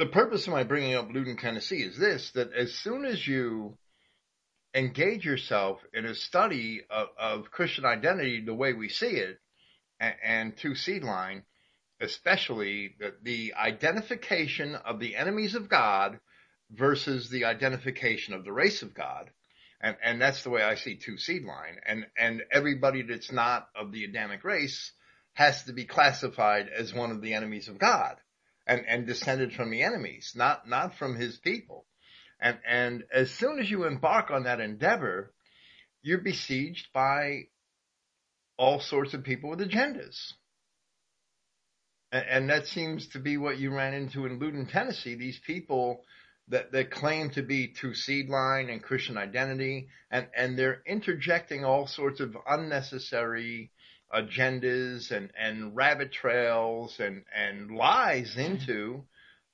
the 0.01 0.07
purpose 0.07 0.46
of 0.46 0.55
my 0.55 0.64
bringing 0.64 0.94
up 0.94 1.12
Loudon, 1.12 1.36
Tennessee, 1.36 1.82
is 1.82 1.98
this: 1.98 2.30
that 2.30 2.55
as 2.55 2.72
soon 2.72 3.05
as 3.05 3.28
you 3.28 3.76
engage 4.74 5.26
yourself 5.26 5.78
in 5.92 6.07
a 6.07 6.14
study 6.14 6.80
of, 6.88 7.09
of 7.18 7.51
Christian 7.51 7.84
identity 7.84 8.40
the 8.40 8.55
way 8.55 8.72
we 8.72 8.88
see 8.88 9.18
it, 9.18 9.38
and, 10.01 10.14
and 10.24 10.57
two 10.57 10.74
seed 10.74 11.05
line, 11.05 11.42
especially 12.01 12.94
the, 12.98 13.14
the 13.22 13.55
identification 13.55 14.74
of 14.74 15.01
the 15.01 15.16
enemies 15.16 15.55
of 15.55 15.68
God 15.68 16.18
versus 16.70 17.28
the 17.28 17.44
identification 17.44 18.32
of 18.32 18.44
the 18.44 18.53
race 18.53 18.80
of 18.80 18.94
God. 18.94 19.30
And, 19.82 19.96
and 20.03 20.20
that's 20.20 20.42
the 20.42 20.51
way 20.51 20.62
I 20.62 20.76
see 20.76 20.96
two 20.96 21.18
seed 21.18 21.44
line. 21.44 21.76
And, 21.84 22.07
and 22.16 22.42
everybody 22.51 23.03
that's 23.03 23.32
not 23.32 23.68
of 23.76 23.92
the 23.92 24.05
Adamic 24.05 24.44
race 24.44 24.92
has 25.34 25.64
to 25.64 25.74
be 25.74 25.84
classified 25.84 26.70
as 26.74 26.94
one 26.94 27.11
of 27.11 27.20
the 27.20 27.34
enemies 27.34 27.68
of 27.68 27.78
God 27.78 28.16
and, 28.70 28.84
and 28.86 29.04
descended 29.04 29.52
from 29.52 29.72
the 29.72 29.82
enemies, 29.82 30.32
not, 30.36 30.68
not 30.68 30.94
from 30.94 31.16
his 31.16 31.36
people. 31.38 31.86
And, 32.40 32.56
and 32.64 33.04
as 33.12 33.28
soon 33.32 33.58
as 33.58 33.68
you 33.68 33.84
embark 33.84 34.30
on 34.30 34.44
that 34.44 34.60
endeavor, 34.60 35.32
you're 36.02 36.22
besieged 36.22 36.86
by 36.94 37.48
all 38.56 38.78
sorts 38.78 39.12
of 39.12 39.24
people 39.24 39.50
with 39.50 39.58
agendas. 39.58 40.16
And, 42.12 42.24
and 42.30 42.50
that 42.50 42.66
seems 42.68 43.08
to 43.08 43.18
be 43.18 43.36
what 43.36 43.58
you 43.58 43.74
ran 43.74 43.92
into 43.92 44.24
in 44.24 44.38
Loudon, 44.38 44.66
Tennessee. 44.66 45.16
These 45.16 45.40
people 45.44 46.04
that, 46.46 46.70
that 46.70 46.92
claim 46.92 47.30
to 47.30 47.42
be 47.42 47.74
two 47.80 47.94
seed 47.94 48.28
line 48.28 48.70
and 48.70 48.80
Christian 48.80 49.18
identity, 49.18 49.88
and, 50.12 50.28
and 50.36 50.56
they're 50.56 50.80
interjecting 50.86 51.64
all 51.64 51.88
sorts 51.88 52.20
of 52.20 52.36
unnecessary 52.48 53.72
agendas 54.14 55.11
and, 55.11 55.30
and 55.38 55.74
rabbit 55.76 56.12
trails 56.12 56.98
and, 56.98 57.24
and 57.34 57.70
lies 57.70 58.36
into 58.36 59.04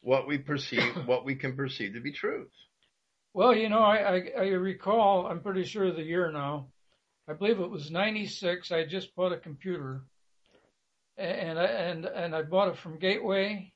what 0.00 0.26
we 0.26 0.38
perceive, 0.38 0.94
what 1.06 1.24
we 1.24 1.34
can 1.34 1.56
perceive 1.56 1.94
to 1.94 2.00
be 2.00 2.12
truth. 2.12 2.50
Well, 3.34 3.54
you 3.54 3.68
know, 3.68 3.80
I, 3.80 3.96
I, 3.96 4.22
I 4.38 4.44
recall, 4.48 5.26
I'm 5.26 5.40
pretty 5.40 5.64
sure 5.64 5.92
the 5.92 6.02
year 6.02 6.32
now, 6.32 6.68
I 7.28 7.34
believe 7.34 7.60
it 7.60 7.70
was 7.70 7.90
96. 7.90 8.72
I 8.72 8.86
just 8.86 9.14
bought 9.14 9.32
a 9.32 9.36
computer 9.36 10.02
and 11.18 11.58
I, 11.58 11.64
and, 11.64 12.04
and 12.06 12.34
I 12.34 12.42
bought 12.42 12.68
it 12.68 12.78
from 12.78 12.98
Gateway 12.98 13.72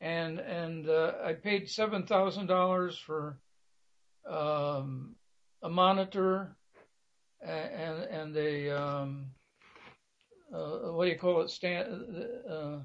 and, 0.00 0.40
and, 0.40 0.88
uh, 0.88 1.12
I 1.24 1.34
paid 1.34 1.66
$7,000 1.66 2.98
for, 3.06 3.38
um, 4.28 5.14
a 5.62 5.68
monitor 5.68 6.56
and, 7.40 8.02
and 8.02 8.36
a, 8.36 8.70
um, 8.70 9.26
what 10.50 11.04
do 11.04 11.10
you 11.10 11.18
call 11.18 11.42
it? 11.42 11.52
Uh, 12.50 12.78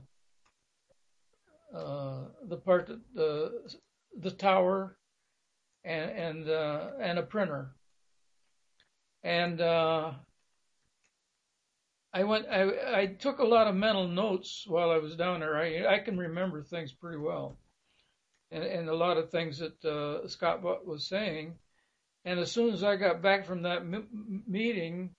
uh, 1.75 2.25
the 2.47 2.57
part 2.57 2.87
that 2.87 2.99
the, 3.13 3.51
the 4.19 4.31
tower 4.31 4.97
and, 5.83 6.11
and, 6.11 6.49
uh, 6.49 6.87
and 6.99 7.19
a 7.19 7.23
printer. 7.23 7.71
And, 9.23 9.61
uh, 9.61 10.11
I 12.13 12.23
went, 12.25 12.47
I, 12.51 12.63
I 12.93 13.05
took 13.05 13.39
a 13.39 13.45
lot 13.45 13.67
of 13.67 13.75
mental 13.75 14.07
notes 14.07 14.65
while 14.67 14.91
I 14.91 14.97
was 14.97 15.15
down 15.15 15.39
there. 15.39 15.55
I, 15.57 15.95
I 15.95 15.99
can 15.99 16.17
remember 16.17 16.61
things 16.61 16.91
pretty 16.91 17.19
well. 17.19 17.57
And, 18.51 18.63
and 18.63 18.89
a 18.89 18.95
lot 18.95 19.17
of 19.17 19.29
things 19.29 19.59
that, 19.59 19.85
uh, 19.85 20.27
Scott 20.27 20.61
was 20.61 21.07
saying. 21.07 21.55
And 22.25 22.37
as 22.39 22.51
soon 22.51 22.73
as 22.73 22.83
I 22.83 22.97
got 22.97 23.21
back 23.21 23.45
from 23.45 23.61
that 23.61 23.85
meeting, 24.45 25.15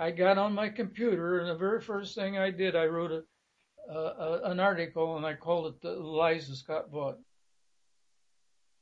I 0.00 0.10
got 0.10 0.38
on 0.38 0.54
my 0.54 0.70
computer 0.70 1.40
and 1.40 1.50
the 1.50 1.54
very 1.54 1.82
first 1.82 2.14
thing 2.14 2.38
I 2.38 2.50
did, 2.50 2.74
I 2.74 2.86
wrote 2.86 3.12
a, 3.12 4.40
an 4.44 4.58
article 4.58 5.18
and 5.18 5.26
I 5.26 5.34
called 5.34 5.66
it 5.66 5.82
the 5.82 5.90
lies 5.90 6.48
that 6.48 6.56
Scott 6.56 6.90
Vaught. 6.90 7.18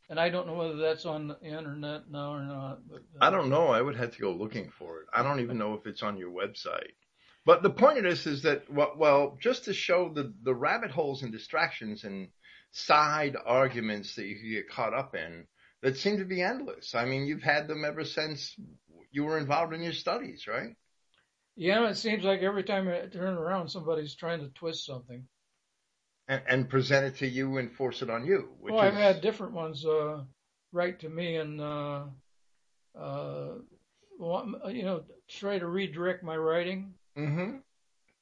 And 0.09 0.21
I 0.21 0.31
don't 0.31 0.47
know 0.47 0.55
whether 0.55 0.77
that's 0.77 1.05
on 1.05 1.27
the 1.27 1.41
internet 1.43 2.09
now 2.09 2.35
or 2.35 2.43
not. 2.43 2.89
But, 2.89 3.03
uh, 3.21 3.27
I 3.27 3.31
don't 3.31 3.51
know. 3.51 3.66
I 3.66 3.83
would 3.83 3.97
have 3.97 4.12
to 4.12 4.21
go 4.21 4.31
looking 4.31 4.71
for 4.79 5.01
it. 5.01 5.07
I 5.12 5.25
don't 5.25 5.41
even 5.41 5.59
know 5.59 5.75
if 5.75 5.87
it's 5.87 6.05
on 6.05 6.16
your 6.19 6.31
website. 6.31 6.95
But 7.45 7.64
the 7.64 7.71
point 7.71 7.99
of 7.99 8.05
this 8.05 8.27
is 8.27 8.43
that, 8.43 8.71
well, 8.71 9.39
just 9.41 9.64
to 9.64 9.75
show 9.75 10.11
the, 10.11 10.33
the 10.45 10.55
rabbit 10.55 10.93
holes 10.93 11.25
and 11.25 11.33
distractions 11.33 12.05
and 12.05 12.29
side 12.71 13.37
arguments 13.45 14.14
that 14.14 14.27
you 14.27 14.37
get 14.55 14.71
caught 14.71 14.95
up 14.95 15.16
in 15.16 15.49
that 15.83 15.97
seem 15.97 16.19
to 16.19 16.25
be 16.25 16.43
endless. 16.43 16.95
I 16.95 17.07
mean, 17.07 17.27
you've 17.27 17.43
had 17.43 17.66
them 17.66 17.85
ever 17.85 18.05
since 18.05 18.55
you 19.11 19.25
were 19.25 19.39
involved 19.39 19.75
in 19.75 19.83
your 19.83 19.93
studies, 19.93 20.47
right? 20.47 20.77
Yeah, 21.61 21.88
it 21.88 21.96
seems 21.96 22.22
like 22.22 22.42
every 22.42 22.62
time 22.62 22.88
I 22.88 23.06
turn 23.06 23.34
around, 23.34 23.68
somebody's 23.68 24.14
trying 24.14 24.38
to 24.40 24.48
twist 24.50 24.86
something. 24.86 25.24
And, 26.28 26.40
and 26.48 26.68
present 26.68 27.04
it 27.06 27.18
to 27.18 27.26
you 27.26 27.59
and 27.59 27.72
force 27.72 28.00
it 28.00 28.11
on 28.11 28.24
you. 28.24 28.50
Which 28.61 28.72
well, 28.72 28.82
I've 28.82 28.94
had 28.94 29.20
different 29.20 29.54
ones 29.54 29.84
uh, 29.84 30.22
write 30.72 31.00
to 31.00 31.09
me 31.09 31.34
and, 31.34 31.61
uh, 31.61 32.04
uh, 32.96 33.54
you 34.20 34.84
know, 34.84 35.02
try 35.28 35.59
to 35.59 35.66
redirect 35.66 36.22
my 36.22 36.36
writing. 36.36 36.94
Mm-hmm. 37.18 37.56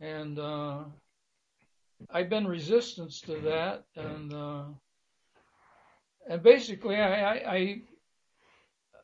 And 0.01 0.39
uh, 0.39 0.85
I've 2.11 2.31
been 2.31 2.47
resistance 2.47 3.21
to 3.23 3.37
that, 3.41 3.85
and 3.97 4.33
uh, 4.33 4.65
and 6.29 6.43
basically, 6.43 6.97
I 6.97 7.33
I, 7.33 7.57
I 7.57 7.83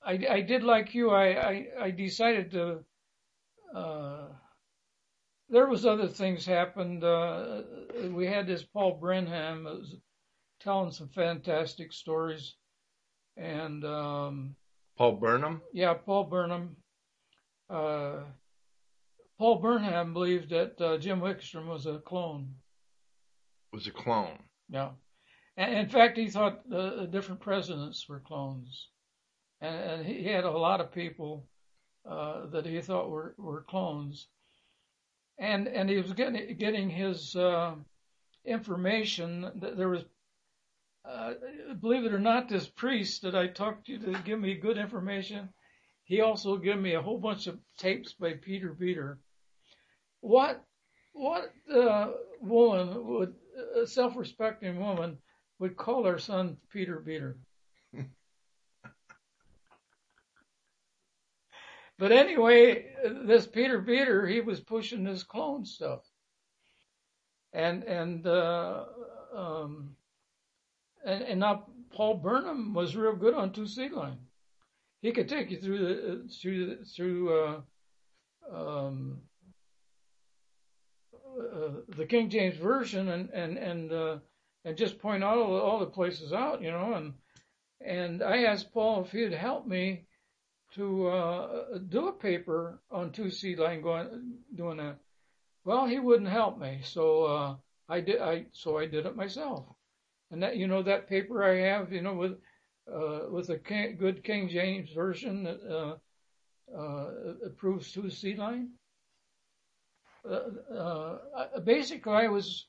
I 0.04 0.26
I 0.30 0.40
did 0.42 0.62
like 0.62 0.94
you. 0.94 1.10
I 1.10 1.26
I, 1.26 1.66
I 1.80 1.90
decided 1.90 2.50
to. 2.52 2.84
Uh, 3.74 4.11
there 5.52 5.66
was 5.66 5.84
other 5.84 6.08
things 6.08 6.46
happened. 6.46 7.04
Uh, 7.04 7.60
we 8.10 8.26
had 8.26 8.46
this 8.46 8.64
Paul 8.64 8.94
Brenham 8.94 9.64
was 9.64 9.96
telling 10.60 10.90
some 10.90 11.08
fantastic 11.08 11.92
stories, 11.92 12.54
and 13.36 13.84
um, 13.84 14.56
Paul 14.96 15.12
Burnham. 15.12 15.60
Yeah, 15.74 15.92
Paul 15.92 16.24
Burnham. 16.24 16.76
Uh, 17.68 18.20
Paul 19.38 19.56
Burnham 19.56 20.14
believed 20.14 20.50
that 20.50 20.80
uh, 20.80 20.96
Jim 20.96 21.20
Wickstrom 21.20 21.66
was 21.66 21.84
a 21.86 21.98
clone. 21.98 22.54
Was 23.72 23.86
a 23.86 23.90
clone. 23.90 24.38
Yeah, 24.70 24.90
and 25.58 25.74
in 25.74 25.88
fact, 25.88 26.16
he 26.16 26.30
thought 26.30 26.68
the 26.68 27.08
different 27.10 27.42
presidents 27.42 28.08
were 28.08 28.20
clones, 28.20 28.88
and, 29.60 29.74
and 29.74 30.06
he 30.06 30.24
had 30.24 30.44
a 30.44 30.50
lot 30.50 30.80
of 30.80 30.92
people 30.92 31.46
uh, 32.08 32.46
that 32.46 32.64
he 32.64 32.80
thought 32.80 33.10
were, 33.10 33.34
were 33.36 33.62
clones, 33.62 34.28
and 35.38 35.68
and 35.68 35.88
he 35.90 35.96
was 35.96 36.12
getting 36.12 36.56
getting 36.56 36.90
his 36.90 37.34
uh, 37.36 37.74
information. 38.44 39.50
There 39.54 39.88
was, 39.88 40.04
uh, 41.04 41.34
believe 41.80 42.04
it 42.04 42.14
or 42.14 42.20
not, 42.20 42.48
this 42.48 42.68
priest 42.68 43.22
that 43.22 43.34
I 43.34 43.46
talked 43.48 43.86
to 43.86 43.98
to 43.98 44.22
give 44.24 44.40
me 44.40 44.54
good 44.54 44.78
information. 44.78 45.48
He 46.04 46.20
also 46.20 46.56
gave 46.56 46.78
me 46.78 46.94
a 46.94 47.02
whole 47.02 47.18
bunch 47.18 47.46
of 47.46 47.58
tapes 47.78 48.12
by 48.12 48.34
Peter 48.34 48.72
Beter 48.72 49.18
what 50.22 50.64
what 51.12 51.52
uh, 51.70 52.12
woman 52.40 53.06
would 53.06 53.34
a 53.76 53.86
self-respecting 53.86 54.80
woman 54.80 55.18
would 55.58 55.76
call 55.76 56.04
her 56.04 56.18
son 56.18 56.56
Peter 56.70 56.98
Beter? 57.00 57.36
But 61.98 62.12
anyway, 62.12 62.94
this 63.24 63.46
Peter 63.46 63.80
Peter, 63.82 64.26
he 64.26 64.40
was 64.40 64.60
pushing 64.60 65.04
this 65.04 65.22
clone 65.22 65.64
stuff, 65.64 66.00
and 67.52 67.84
and 67.84 68.26
uh, 68.26 68.84
um, 69.34 69.94
and, 71.04 71.22
and 71.22 71.40
now 71.40 71.66
Paul 71.92 72.14
Burnham 72.14 72.74
was 72.74 72.96
real 72.96 73.14
good 73.14 73.34
on 73.34 73.52
two 73.52 73.66
seed 73.66 73.92
line. 73.92 74.18
He 75.02 75.12
could 75.12 75.28
take 75.28 75.50
you 75.50 75.58
through 75.58 75.78
the 75.78 76.28
through 76.40 76.66
the, 76.66 76.84
through 76.84 77.42
uh, 77.42 77.60
um, 78.52 79.20
uh, 81.14 81.68
the 81.96 82.06
King 82.06 82.30
James 82.30 82.56
version 82.56 83.08
and 83.08 83.30
and 83.30 83.58
and 83.58 83.92
uh, 83.92 84.18
and 84.64 84.76
just 84.76 84.98
point 84.98 85.24
out 85.24 85.38
all, 85.38 85.58
all 85.60 85.78
the 85.78 85.86
places 85.86 86.32
out, 86.32 86.62
you 86.62 86.70
know, 86.70 86.94
and 86.94 87.14
and 87.84 88.22
I 88.22 88.44
asked 88.44 88.72
Paul 88.72 89.04
if 89.04 89.12
he'd 89.12 89.32
help 89.32 89.66
me 89.66 90.06
to 90.74 91.08
uh, 91.08 91.78
do 91.88 92.08
a 92.08 92.12
paper 92.12 92.80
on 92.90 93.12
two 93.12 93.30
seed 93.30 93.58
line 93.58 93.82
going 93.82 94.38
doing 94.54 94.78
that. 94.78 94.98
Well, 95.64 95.86
he 95.86 95.98
wouldn't 95.98 96.30
help 96.30 96.58
me, 96.58 96.80
so 96.82 97.24
uh, 97.24 97.56
I 97.88 98.00
did. 98.00 98.20
I 98.20 98.46
so 98.52 98.78
I 98.78 98.86
did 98.86 99.06
it 99.06 99.16
myself, 99.16 99.66
and 100.30 100.42
that 100.42 100.56
you 100.56 100.66
know 100.66 100.82
that 100.82 101.08
paper 101.08 101.44
I 101.44 101.56
have, 101.68 101.92
you 101.92 102.02
know, 102.02 102.14
with 102.14 102.38
uh, 102.92 103.26
with 103.30 103.50
a 103.50 103.58
King, 103.58 103.96
good 103.96 104.24
King 104.24 104.48
James 104.48 104.90
version 104.92 105.44
that 105.44 105.60
uh, 105.62 105.96
uh, 106.76 107.10
approves 107.46 107.92
two 107.92 108.10
seed 108.10 108.38
line. 108.38 108.70
Uh, 110.28 110.40
uh, 110.74 111.60
basically, 111.64 112.12
I 112.12 112.28
was 112.28 112.66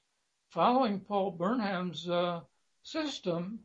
following 0.50 1.00
Paul 1.00 1.32
Burnham's 1.32 2.08
uh, 2.10 2.42
system. 2.84 3.60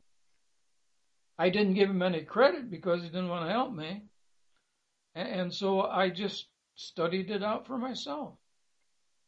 I 1.39 1.51
didn't 1.51 1.74
give 1.74 1.91
him 1.91 2.03
any 2.03 2.22
credit 2.22 2.70
because 2.70 3.03
he 3.03 3.09
didn't 3.09 3.28
want 3.28 3.47
to 3.47 3.53
help 3.53 3.72
me. 3.72 4.08
And 5.19 5.53
so 5.53 5.83
I 5.83 6.11
just 6.11 6.47
studied 6.77 7.31
it 7.31 7.43
out 7.43 7.66
for 7.66 7.77
myself. 7.77 8.35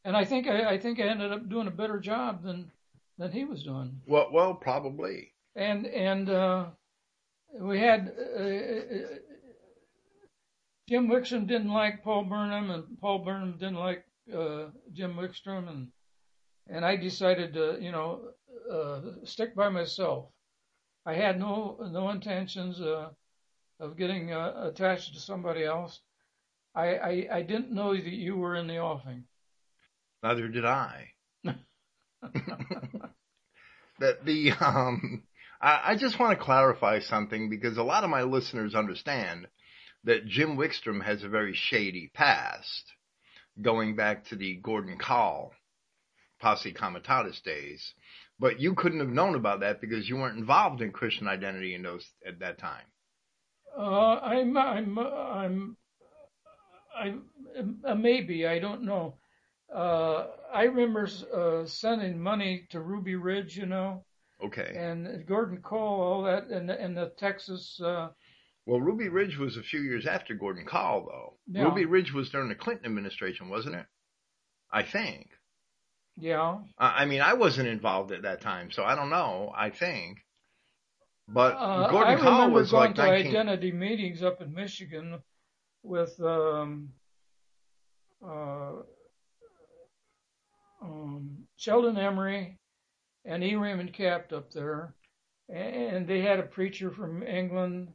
And 0.04 0.16
I 0.16 0.24
think 0.24 0.46
I, 0.46 0.70
I 0.70 0.78
think 0.78 1.00
I 1.00 1.04
ended 1.04 1.32
up 1.32 1.48
doing 1.48 1.66
a 1.66 1.72
better 1.72 1.98
job 1.98 2.42
than 2.42 2.70
than 3.18 3.32
he 3.32 3.44
was 3.44 3.64
doing. 3.64 4.00
Well, 4.06 4.28
well, 4.32 4.54
probably. 4.54 5.32
And 5.56 5.86
and 5.86 6.30
uh, 6.30 6.66
we 7.58 7.78
had 7.78 8.12
uh, 8.18 8.42
uh 8.42 9.18
Jim 10.88 11.08
Wickstrom 11.08 11.46
didn't 11.46 11.72
like 11.72 12.02
Paul 12.02 12.24
Burnham, 12.24 12.70
and 12.70 12.84
Paul 13.00 13.18
Burnham 13.18 13.58
didn't 13.58 13.74
like 13.74 14.04
uh, 14.32 14.66
Jim 14.92 15.14
Wickstrom, 15.16 15.68
and 15.68 15.88
and 16.68 16.84
I 16.84 16.96
decided 16.96 17.52
to 17.54 17.78
you 17.80 17.92
know 17.92 18.20
uh, 18.72 19.00
stick 19.24 19.54
by 19.54 19.68
myself. 19.68 20.26
I 21.04 21.14
had 21.14 21.38
no 21.38 21.78
no 21.90 22.10
intentions 22.10 22.80
uh, 22.80 23.10
of 23.80 23.96
getting 23.96 24.32
attached 24.32 25.14
to 25.14 25.20
somebody 25.20 25.64
else. 25.64 26.00
I, 26.74 26.94
I 26.94 27.26
I 27.32 27.42
didn't 27.42 27.72
know 27.72 27.94
that 27.94 28.04
you 28.04 28.36
were 28.36 28.54
in 28.54 28.66
the 28.66 28.78
offing. 28.78 29.24
Neither 30.22 30.48
did 30.48 30.64
I. 30.64 31.12
that 33.98 34.24
the 34.24 34.52
um, 34.60 35.24
I, 35.60 35.80
I 35.92 35.96
just 35.96 36.18
want 36.18 36.38
to 36.38 36.44
clarify 36.44 37.00
something 37.00 37.48
because 37.48 37.76
a 37.78 37.82
lot 37.82 38.04
of 38.04 38.10
my 38.10 38.22
listeners 38.22 38.74
understand 38.74 39.48
that 40.04 40.26
Jim 40.26 40.56
Wickstrom 40.56 41.02
has 41.04 41.22
a 41.22 41.28
very 41.28 41.54
shady 41.54 42.10
past, 42.14 42.92
going 43.60 43.96
back 43.96 44.26
to 44.26 44.36
the 44.36 44.56
Gordon 44.56 44.98
Kahl 44.98 45.52
Posse 46.40 46.72
Comitatus 46.72 47.40
days. 47.40 47.94
But 48.38 48.60
you 48.60 48.74
couldn't 48.74 49.00
have 49.00 49.10
known 49.10 49.34
about 49.34 49.60
that 49.60 49.80
because 49.82 50.08
you 50.08 50.16
weren't 50.16 50.38
involved 50.38 50.80
in 50.80 50.92
Christian 50.92 51.28
identity 51.28 51.74
in 51.74 51.82
those 51.82 52.06
at 52.26 52.38
that 52.40 52.58
time. 52.58 52.84
Uh, 53.76 54.18
I'm, 54.20 54.56
I'm, 54.56 54.98
I'm, 54.98 55.76
I'm, 56.96 57.22
uh, 57.84 57.94
maybe 57.94 58.46
I 58.46 58.58
don't 58.58 58.82
know 58.82 59.16
uh, 59.74 60.26
I 60.52 60.64
remember 60.64 61.08
uh, 61.34 61.66
sending 61.66 62.20
money 62.20 62.66
to 62.70 62.80
Ruby 62.80 63.16
Ridge, 63.16 63.56
you 63.56 63.66
know. 63.66 64.04
Okay. 64.44 64.74
And 64.76 65.26
Gordon 65.26 65.60
Kahl, 65.62 66.00
all 66.00 66.22
that, 66.22 66.48
and 66.48 66.70
and 66.70 66.96
the 66.96 67.12
Texas. 67.18 67.80
Uh, 67.80 68.08
well, 68.66 68.80
Ruby 68.80 69.08
Ridge 69.08 69.36
was 69.36 69.56
a 69.56 69.62
few 69.62 69.80
years 69.80 70.06
after 70.06 70.34
Gordon 70.34 70.64
Kahl, 70.64 71.06
though. 71.06 71.36
Yeah. 71.46 71.64
Ruby 71.64 71.84
Ridge 71.84 72.12
was 72.12 72.30
during 72.30 72.48
the 72.48 72.54
Clinton 72.54 72.86
administration, 72.86 73.48
wasn't 73.48 73.76
it? 73.76 73.86
I 74.72 74.82
think. 74.82 75.28
Yeah. 76.16 76.58
I 76.78 77.06
mean, 77.06 77.22
I 77.22 77.34
wasn't 77.34 77.68
involved 77.68 78.12
at 78.12 78.22
that 78.22 78.40
time, 78.40 78.70
so 78.70 78.84
I 78.84 78.94
don't 78.94 79.10
know. 79.10 79.52
I 79.56 79.70
think. 79.70 80.18
But 81.32 81.54
uh, 81.56 81.88
Gordon 81.90 82.18
Kahl 82.18 82.50
was 82.50 82.72
going 82.72 82.88
like 82.88 82.96
to 82.96 83.02
19... 83.02 83.30
identity 83.30 83.72
meetings 83.72 84.22
up 84.22 84.42
in 84.42 84.52
Michigan 84.52 85.22
with 85.82 86.20
um, 86.20 86.88
uh, 88.24 88.72
um, 90.82 91.46
Sheldon 91.56 91.96
Emery 91.96 92.58
and 93.24 93.44
E. 93.44 93.54
Raymond 93.54 93.92
Capt 93.92 94.32
up 94.32 94.50
there, 94.50 94.94
and 95.48 96.06
they 96.06 96.20
had 96.20 96.40
a 96.40 96.44
preacher 96.44 96.90
from 96.90 97.22
England, 97.22 97.92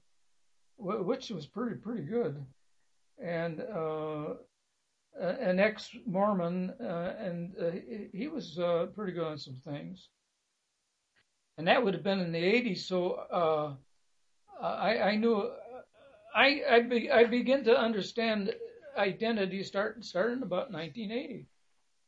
which 0.78 1.30
was 1.30 1.46
pretty 1.46 1.76
pretty 1.76 2.04
good, 2.04 2.46
and 3.22 3.60
uh, 3.62 4.36
an 5.20 5.60
ex-Mormon, 5.60 6.74
uh, 6.80 7.16
and 7.20 7.54
uh, 7.60 7.72
he 8.14 8.30
was 8.30 8.58
uh, 8.60 8.88
pretty 8.96 9.12
good 9.12 9.26
on 9.26 9.38
some 9.38 9.60
things. 9.66 10.10
And 11.58 11.68
that 11.68 11.84
would 11.84 11.94
have 11.94 12.04
been 12.04 12.20
in 12.20 12.32
the 12.32 12.44
80s, 12.44 12.80
so 12.80 13.12
uh, 13.14 13.74
I, 14.62 15.00
I 15.00 15.16
knew 15.16 15.50
I 16.36 16.62
I, 16.70 16.80
be, 16.82 17.10
I 17.10 17.24
begin 17.26 17.64
to 17.64 17.78
understand 17.78 18.54
identity 18.98 19.64
start 19.64 20.04
starting 20.04 20.44
about 20.44 20.72
1980. 20.72 21.48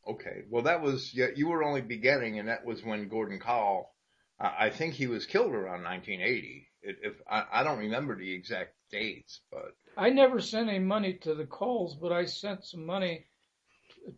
Okay. 0.08 0.44
Well, 0.50 0.64
that 0.64 0.82
was 0.82 1.14
yeah, 1.14 1.28
you 1.36 1.48
were 1.48 1.64
only 1.64 1.82
beginning, 1.82 2.40
and 2.40 2.50
that 2.50 2.66
was 2.66 2.84
when 2.84 3.08
Gordon 3.08 3.40
Kahl. 3.40 3.94
Uh, 4.40 4.52
I 4.60 4.70
think 4.70 4.94
he 4.94 5.08
was 5.08 5.26
killed 5.26 5.54
around 5.54 5.84
1980. 5.84 6.68
It, 6.84 6.98
if 7.02 7.14
I, 7.30 7.46
I 7.52 7.64
don't 7.64 7.80
remember 7.80 8.16
the 8.16 8.34
exact 8.34 8.76
dates, 8.92 9.42
but 9.52 9.76
I 9.98 10.10
never 10.10 10.40
sent 10.40 10.70
any 10.70 10.80
money 10.80 11.14
to 11.22 11.34
the 11.34 11.46
Kahls, 11.46 12.00
but 12.00 12.12
I 12.12 12.26
sent 12.26 12.64
some 12.66 12.86
money 12.86 13.26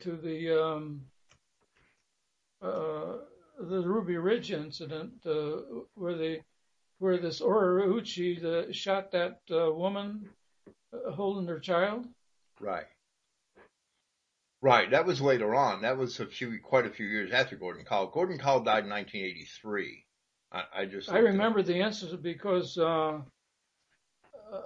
to 0.01 0.17
the 0.17 0.61
um, 0.61 1.01
uh, 2.61 3.17
the 3.60 3.82
Ruby 3.82 4.18
Ridge 4.18 4.51
incident 4.51 5.14
uh, 5.26 5.57
where 5.95 6.16
they 6.16 6.41
where 6.99 7.18
this 7.18 7.41
Horiuchi 7.41 8.41
the, 8.41 8.74
shot 8.74 9.12
that 9.12 9.39
uh, 9.51 9.72
woman 9.72 10.30
uh, 10.93 11.12
holding 11.12 11.47
her 11.47 11.60
child. 11.60 12.05
Right. 12.60 12.88
Right, 14.62 14.91
that 14.91 15.05
was 15.05 15.22
later 15.22 15.55
on. 15.55 15.84
That 15.84 15.97
was 15.97 16.20
a 16.20 16.26
few, 16.26 16.60
quite 16.62 16.86
a 16.86 16.89
few 16.89 17.05
years 17.05 17.32
after 17.32 17.55
Gordon 17.55 17.86
Kahl. 17.86 18.07
Gordon 18.07 18.38
Kahl 18.38 18.60
died 18.60 18.84
in 18.84 18.89
1983. 18.89 20.05
I, 20.51 20.64
I 20.74 20.86
just. 20.86 21.10
I 21.10 21.20
remember 21.20 21.64
the 21.64 21.80
incident 21.80 22.22
because 22.22 22.78
uh, 22.78 23.20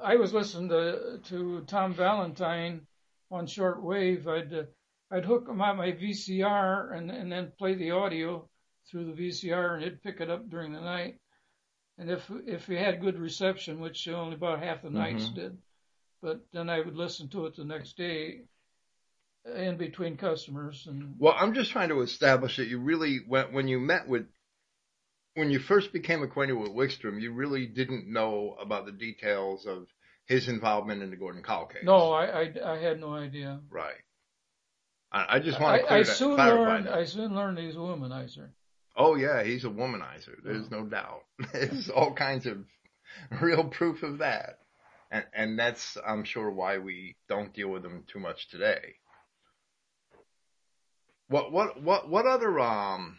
I 0.02 0.16
was 0.16 0.34
listening 0.34 0.70
to 0.70 1.20
to 1.26 1.62
Tom 1.68 1.94
Valentine 1.94 2.88
on 3.30 3.46
shortwave. 3.46 4.26
I'd 4.26 4.54
uh, 4.54 4.64
I'd 5.12 5.26
hook 5.26 5.48
him 5.48 5.62
on 5.62 5.78
my 5.78 5.92
VCR 5.92 6.98
and 6.98 7.12
and 7.12 7.32
then 7.32 7.52
play 7.60 7.76
the 7.76 7.92
audio 7.92 8.50
through 8.90 9.06
the 9.06 9.22
VCR, 9.22 9.76
and 9.76 9.84
he'd 9.84 10.04
pick 10.04 10.22
it 10.22 10.30
up 10.30 10.50
during 10.50 10.74
the 10.74 10.82
night. 10.82 11.16
And 11.98 12.10
if 12.10 12.30
if 12.48 12.68
we 12.68 12.76
had 12.76 13.02
good 13.02 13.20
reception, 13.20 13.80
which 13.80 14.08
only 14.08 14.36
about 14.36 14.64
half 14.64 14.82
the 14.82 14.90
nights 14.90 15.26
mm-hmm. 15.26 15.36
did, 15.36 15.58
but 16.22 16.42
then 16.52 16.70
I 16.70 16.80
would 16.80 16.96
listen 16.96 17.30
to 17.30 17.46
it 17.46 17.56
the 17.56 17.66
next 17.66 17.98
day 17.98 18.42
in 19.46 19.78
between 19.78 20.18
customers. 20.18 20.86
And 20.88 21.16
well, 21.20 21.36
I'm 21.38 21.54
just 21.54 21.72
trying 21.72 21.90
to 21.90 22.02
establish 22.02 22.58
that 22.58 22.68
you 22.68 22.80
really 22.80 23.20
when 23.28 23.54
when 23.54 23.68
you 23.68 23.80
met 23.80 24.08
with 24.08 24.26
when 25.36 25.50
you 25.50 25.60
first 25.60 25.94
became 25.94 26.24
acquainted 26.24 26.54
with 26.54 26.72
Wickstrom, 26.72 27.22
you 27.22 27.34
really 27.34 27.66
didn't 27.66 28.12
know 28.12 28.56
about 28.60 28.86
the 28.86 28.92
details 28.92 29.66
of 29.66 29.88
his 30.26 30.48
involvement 30.48 31.04
in 31.04 31.10
the 31.10 31.16
Gordon 31.16 31.44
Kahl 31.44 31.68
case. 31.68 31.84
No, 31.84 32.12
I 32.12 32.26
I, 32.26 32.74
I 32.74 32.78
had 32.80 33.00
no 33.00 33.14
idea. 33.14 33.60
Right. 33.70 34.02
I, 35.12 35.36
I 35.36 35.40
just 35.40 35.60
want 35.60 35.82
to 35.82 35.92
I, 35.92 35.98
I 36.00 36.04
soon 36.04 36.38
learned. 36.38 36.88
That. 36.88 36.94
I 36.94 37.06
soon 37.06 37.36
learned 37.36 37.60
he's 37.60 37.76
a 37.76 37.80
womanizer. 37.80 38.50
Oh 38.96 39.16
yeah, 39.16 39.44
he's 39.44 39.66
a 39.66 39.70
womanizer. 39.70 40.36
There's 40.44 40.70
no 40.70 40.86
doubt. 40.86 41.24
There's 41.54 41.90
all 41.90 42.14
kinds 42.14 42.46
of 42.46 42.58
real 43.42 43.66
proof 43.66 44.04
of 44.04 44.20
that, 44.20 44.60
and 45.12 45.26
and 45.34 45.58
that's 45.58 45.98
I'm 46.06 46.24
sure 46.24 46.52
why 46.52 46.78
we 46.78 47.16
don't 47.28 47.54
deal 47.54 47.70
with 47.70 47.84
him 47.86 48.04
too 48.12 48.20
much 48.20 48.50
today. 48.50 48.96
What 51.28 51.52
what 51.52 51.82
what 51.82 52.10
what 52.10 52.26
other 52.28 52.60
um 52.60 53.18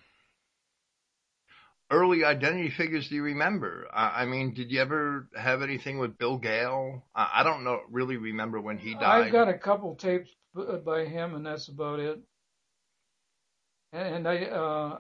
early 1.91 2.25
identity 2.25 2.71
figures 2.71 3.09
do 3.09 3.17
you 3.17 3.23
remember? 3.23 3.87
I, 3.93 4.23
I 4.23 4.25
mean, 4.27 4.55
did 4.55 4.71
you 4.71 4.81
ever 4.81 5.29
have 5.37 5.63
anything 5.63 5.99
with 5.99 6.19
Bill 6.19 6.39
Gale? 6.39 7.05
I, 7.15 7.31
I 7.37 7.43
don't 7.43 7.65
know, 7.65 7.81
really 7.91 8.17
remember 8.17 8.61
when 8.61 8.79
he 8.79 8.95
died. 8.95 9.27
I've 9.27 9.33
got 9.33 9.49
a 9.49 9.59
couple 9.59 9.95
tapes 9.97 10.31
by 10.85 11.05
him, 11.05 11.35
and 11.35 11.45
that's 11.45 11.69
about 11.69 12.01
it. 12.01 12.21
And, 13.93 14.17
and 14.17 14.29
I 14.29 14.45
uh, 14.45 14.99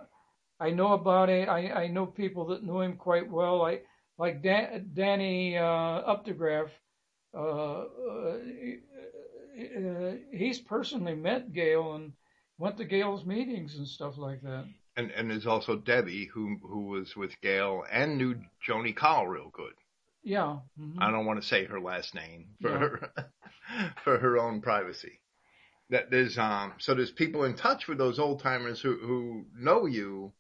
I 0.61 0.71
know 0.71 0.93
about 0.93 1.29
it. 1.29 1.49
I 1.49 1.85
I 1.85 1.87
know 1.89 2.07
people 2.07 2.47
that 2.47 2.63
knew 2.63 2.81
him 2.81 2.97
quite 2.97 3.31
well. 3.31 3.63
I 3.63 3.81
like 4.19 4.43
Dan, 4.43 4.91
Danny 4.95 5.57
uh, 5.57 5.63
Updegraff. 5.63 6.71
Uh, 7.37 7.39
uh, 7.39 8.39
uh, 9.57 10.13
he's 10.33 10.61
personally 10.61 11.15
met 11.15 11.53
Gale 11.53 11.95
and 11.95 12.13
went 12.59 12.77
to 12.77 12.85
Gale's 12.85 13.25
meetings 13.25 13.77
and 13.77 13.87
stuff 13.87 14.17
like 14.17 14.43
that. 14.43 14.67
And 14.97 15.11
and 15.11 15.31
there's 15.31 15.47
also 15.47 15.77
Debbie 15.77 16.27
who 16.33 16.57
who 16.63 16.87
was 16.87 17.17
with 17.17 17.41
Gale 17.41 17.83
and 17.91 18.17
knew 18.17 18.37
Joni 18.67 18.95
Kahl 18.95 19.27
real 19.27 19.51
good. 19.53 19.75
Yeah. 20.23 20.59
Mm-hmm. 20.81 21.03
I 21.03 21.11
don't 21.11 21.27
want 21.27 21.43
to 21.43 21.47
say 21.47 21.65
her 21.65 21.81
last 21.81 22.15
name 22.15 22.47
for 22.63 22.71
yeah. 22.71 22.79
her 22.79 23.11
for 24.05 24.19
her 24.19 24.39
own 24.39 24.61
privacy. 24.61 25.21
That 25.91 26.11
there's 26.11 26.39
um 26.39 26.75
so 26.79 26.95
there's 26.95 27.11
people 27.11 27.45
in 27.45 27.55
touch 27.55 27.89
with 27.89 27.99
those 27.99 28.19
old 28.19 28.41
timers 28.41 28.81
who 28.81 28.97
who 28.97 29.47
know 29.57 29.87
you 29.87 30.33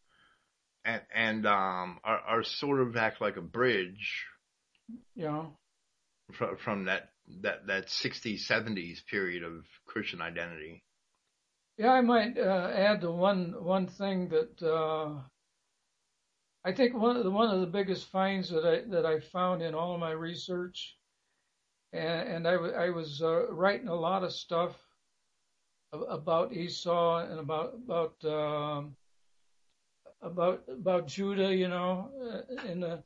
and 0.84 1.02
and 1.14 1.46
um 1.46 1.98
are, 2.04 2.20
are 2.20 2.42
sort 2.42 2.80
of 2.80 2.96
act 2.96 3.20
like 3.20 3.36
a 3.36 3.42
bridge. 3.42 4.24
Yeah. 5.14 5.46
From 6.32 6.56
from 6.56 6.84
that 6.84 7.10
that 7.42 7.66
that 7.66 7.86
60s 7.86 8.46
70s 8.46 9.04
period 9.06 9.42
of 9.42 9.64
Christian 9.86 10.20
identity. 10.20 10.82
Yeah, 11.76 11.92
I 11.92 12.02
might 12.02 12.38
uh, 12.38 12.70
add 12.72 13.00
the 13.00 13.10
one 13.10 13.54
one 13.64 13.88
thing 13.88 14.28
that 14.28 14.62
uh, 14.62 15.20
I 16.64 16.72
think 16.72 16.94
one 16.94 17.16
of 17.16 17.24
the 17.24 17.30
one 17.30 17.52
of 17.52 17.60
the 17.60 17.66
biggest 17.66 18.10
finds 18.10 18.50
that 18.50 18.64
I 18.64 18.88
that 18.90 19.04
I 19.04 19.20
found 19.20 19.60
in 19.62 19.74
all 19.74 19.94
of 19.94 20.00
my 20.00 20.12
research, 20.12 20.96
and, 21.92 22.28
and 22.28 22.48
I, 22.48 22.52
w- 22.52 22.74
I 22.74 22.90
was 22.90 23.20
uh, 23.22 23.50
writing 23.52 23.88
a 23.88 23.94
lot 23.94 24.22
of 24.22 24.32
stuff 24.32 24.76
about 25.92 26.52
Esau 26.52 27.18
and 27.18 27.40
about 27.40 27.74
about 27.74 28.24
um, 28.24 28.96
about 30.24 30.62
about 30.68 31.06
Judah, 31.06 31.54
you 31.54 31.68
know, 31.68 32.10
uh, 32.20 32.70
in 32.70 32.80
the 32.80 33.02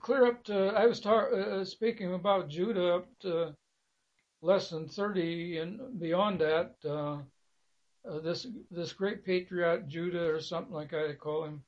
clear 0.00 0.26
up 0.26 0.44
to 0.44 0.68
I 0.68 0.86
was 0.86 1.00
tar- 1.00 1.34
uh, 1.34 1.64
speaking 1.64 2.14
about 2.14 2.48
Judah 2.48 2.94
up 2.94 3.08
to 3.20 3.54
less 4.40 4.70
than 4.70 4.88
30 4.88 5.58
and 5.58 6.00
beyond 6.00 6.40
that. 6.40 6.74
Uh, 6.84 7.18
uh, 8.08 8.20
this 8.20 8.46
this 8.70 8.92
great 8.92 9.24
patriot 9.24 9.88
Judah 9.88 10.32
or 10.32 10.40
something 10.40 10.72
like 10.72 10.94
I 10.94 11.14
call 11.14 11.44
him, 11.44 11.62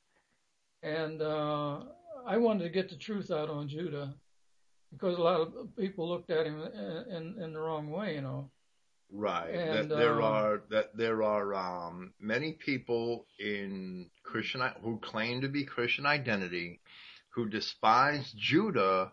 and 0.82 1.20
uh, 1.20 1.80
I 2.26 2.36
wanted 2.38 2.64
to 2.64 2.70
get 2.70 2.88
the 2.88 2.96
truth 2.96 3.30
out 3.30 3.50
on 3.50 3.68
Judah 3.68 4.14
because 4.92 5.18
a 5.18 5.22
lot 5.22 5.40
of 5.40 5.76
people 5.76 6.08
looked 6.08 6.30
at 6.30 6.46
him 6.46 6.62
in 6.62 7.14
in, 7.14 7.42
in 7.42 7.52
the 7.52 7.60
wrong 7.60 7.90
way, 7.90 8.14
you 8.14 8.22
know. 8.22 8.50
Right. 9.12 9.50
And, 9.54 9.90
that 9.90 9.96
there 9.96 10.22
um, 10.22 10.32
are 10.32 10.62
that 10.70 10.96
there 10.96 11.22
are 11.22 11.54
um, 11.54 12.12
many 12.20 12.52
people 12.52 13.26
in 13.38 14.08
Christian 14.22 14.62
who 14.82 14.98
claim 14.98 15.40
to 15.40 15.48
be 15.48 15.64
Christian 15.64 16.06
identity 16.06 16.80
who 17.34 17.48
despise 17.48 18.32
Judah 18.36 19.12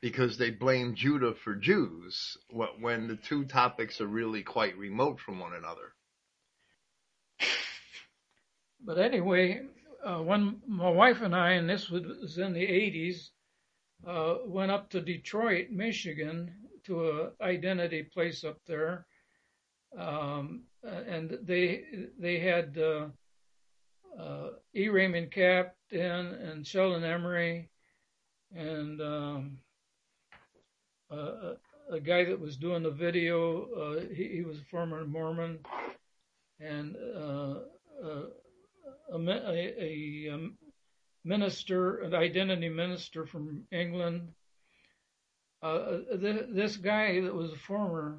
because 0.00 0.38
they 0.38 0.50
blame 0.50 0.94
Judah 0.94 1.34
for 1.34 1.54
Jews 1.54 2.36
wh- 2.50 2.80
when 2.80 3.08
the 3.08 3.16
two 3.16 3.44
topics 3.44 4.00
are 4.00 4.06
really 4.06 4.42
quite 4.42 4.76
remote 4.76 5.20
from 5.20 5.38
one 5.38 5.54
another. 5.54 5.94
But 8.84 8.98
anyway, 8.98 9.62
uh, 10.04 10.18
when 10.18 10.60
my 10.66 10.90
wife 10.90 11.20
and 11.22 11.34
I, 11.34 11.52
and 11.52 11.68
this 11.68 11.90
was 11.90 12.38
in 12.38 12.52
the 12.52 12.60
80s, 12.60 13.30
uh, 14.06 14.36
went 14.46 14.70
up 14.70 14.90
to 14.90 15.00
Detroit, 15.00 15.70
Michigan, 15.70 16.54
to 16.84 17.10
a 17.10 17.42
identity 17.42 18.04
place 18.04 18.44
up 18.44 18.58
there, 18.66 19.06
and 19.96 21.38
they 21.42 21.84
they 22.18 22.38
had 22.38 22.78
uh, 22.78 23.06
uh, 24.20 24.50
E. 24.74 24.88
Raymond 24.88 25.30
Capt 25.30 25.76
and 25.92 26.66
Sheldon 26.66 27.04
Emery, 27.04 27.68
and 28.54 29.00
um, 29.00 29.58
a, 31.10 32.00
guy 32.02 32.24
that 32.24 32.40
was 32.40 32.56
doing 32.56 32.82
the 32.82 32.90
video. 32.90 33.66
Uh, 33.72 34.14
he, 34.14 34.42
was 34.42 34.58
a 34.58 34.64
former 34.70 35.04
Mormon, 35.04 35.58
and 36.60 36.96
uh, 37.16 37.54
uh, 38.04 38.22
a, 39.12 40.30
um, 40.32 40.56
minister, 41.24 41.98
an 41.98 42.14
identity 42.14 42.68
minister 42.68 43.26
from 43.26 43.64
England. 43.72 44.28
Uh, 45.62 45.98
th- 46.20 46.46
this 46.50 46.76
guy 46.76 47.20
that 47.20 47.34
was 47.34 47.52
a 47.52 47.58
former 47.58 48.18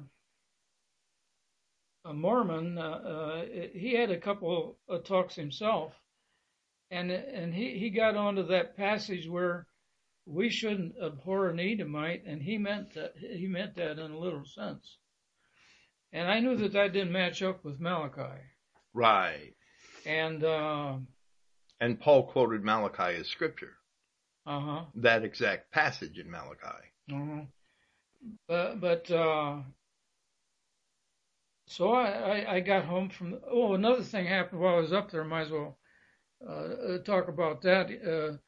a 2.08 2.14
Mormon, 2.14 2.78
uh, 2.78 2.82
uh, 2.82 3.44
he 3.74 3.94
had 3.94 4.10
a 4.10 4.18
couple 4.20 4.78
of 4.88 5.04
talks 5.04 5.34
himself, 5.34 5.92
and 6.90 7.10
and 7.10 7.52
he, 7.54 7.78
he 7.78 7.90
got 7.90 8.16
onto 8.16 8.46
that 8.46 8.76
passage 8.76 9.28
where 9.28 9.66
we 10.26 10.48
shouldn't 10.50 10.94
abhor 11.02 11.48
an 11.48 11.60
Edomite, 11.60 12.24
and 12.26 12.42
he 12.42 12.58
meant 12.58 12.94
that 12.94 13.12
he 13.18 13.46
meant 13.46 13.74
that 13.76 13.98
in 13.98 14.10
a 14.10 14.18
literal 14.18 14.44
sense. 14.46 14.98
And 16.12 16.26
I 16.26 16.40
knew 16.40 16.56
that 16.56 16.72
that 16.72 16.92
didn't 16.94 17.12
match 17.12 17.42
up 17.42 17.62
with 17.64 17.78
Malachi, 17.80 18.40
Right. 18.94 19.54
and 20.06 20.42
uh 20.42 20.96
And 21.80 22.00
Paul 22.00 22.22
quoted 22.32 22.64
Malachi 22.64 23.18
as 23.20 23.26
scripture. 23.28 23.74
Uh 24.46 24.60
huh, 24.60 24.84
That 24.94 25.24
exact 25.24 25.70
passage 25.72 26.18
in 26.18 26.30
Malachi. 26.30 26.84
uh-huh. 27.12 27.42
but 28.48 28.80
but 28.80 29.10
uh, 29.10 29.60
so 31.68 31.92
I, 31.92 32.56
I 32.56 32.60
got 32.60 32.84
home 32.84 33.10
from. 33.10 33.38
Oh, 33.50 33.74
another 33.74 34.02
thing 34.02 34.26
happened 34.26 34.60
while 34.60 34.76
I 34.76 34.80
was 34.80 34.92
up 34.92 35.10
there. 35.10 35.22
Might 35.22 35.42
as 35.42 35.50
well 35.50 35.78
uh, 36.46 36.98
talk 37.04 37.28
about 37.28 37.62
that. 37.62 38.40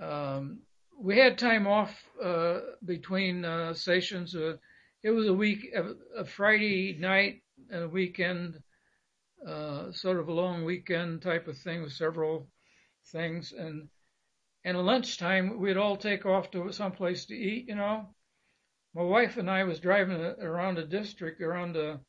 Uh, 0.00 0.04
um, 0.04 0.60
we 1.00 1.18
had 1.18 1.38
time 1.38 1.66
off 1.66 2.04
uh, 2.22 2.60
between 2.84 3.44
uh, 3.44 3.74
sessions. 3.74 4.34
Uh, 4.34 4.56
it 5.02 5.10
was 5.10 5.26
a 5.26 5.34
week, 5.34 5.66
a, 5.74 6.20
a 6.20 6.24
Friday 6.24 6.96
night 6.98 7.42
and 7.70 7.84
a 7.84 7.88
weekend, 7.88 8.62
uh, 9.46 9.90
sort 9.92 10.20
of 10.20 10.28
a 10.28 10.32
long 10.32 10.64
weekend 10.64 11.22
type 11.22 11.48
of 11.48 11.56
thing 11.58 11.82
with 11.82 11.92
several 11.92 12.48
things. 13.06 13.52
And 13.52 13.88
and 14.64 14.76
at 14.76 14.84
lunchtime, 14.84 15.58
we'd 15.58 15.76
all 15.76 15.96
take 15.96 16.26
off 16.26 16.50
to 16.52 16.70
someplace 16.70 17.24
to 17.26 17.34
eat. 17.34 17.66
You 17.68 17.76
know, 17.76 18.14
my 18.94 19.02
wife 19.02 19.38
and 19.38 19.50
I 19.50 19.64
was 19.64 19.80
driving 19.80 20.20
around 20.20 20.76
the 20.76 20.84
district, 20.84 21.40
around 21.40 21.72
the 21.74 22.00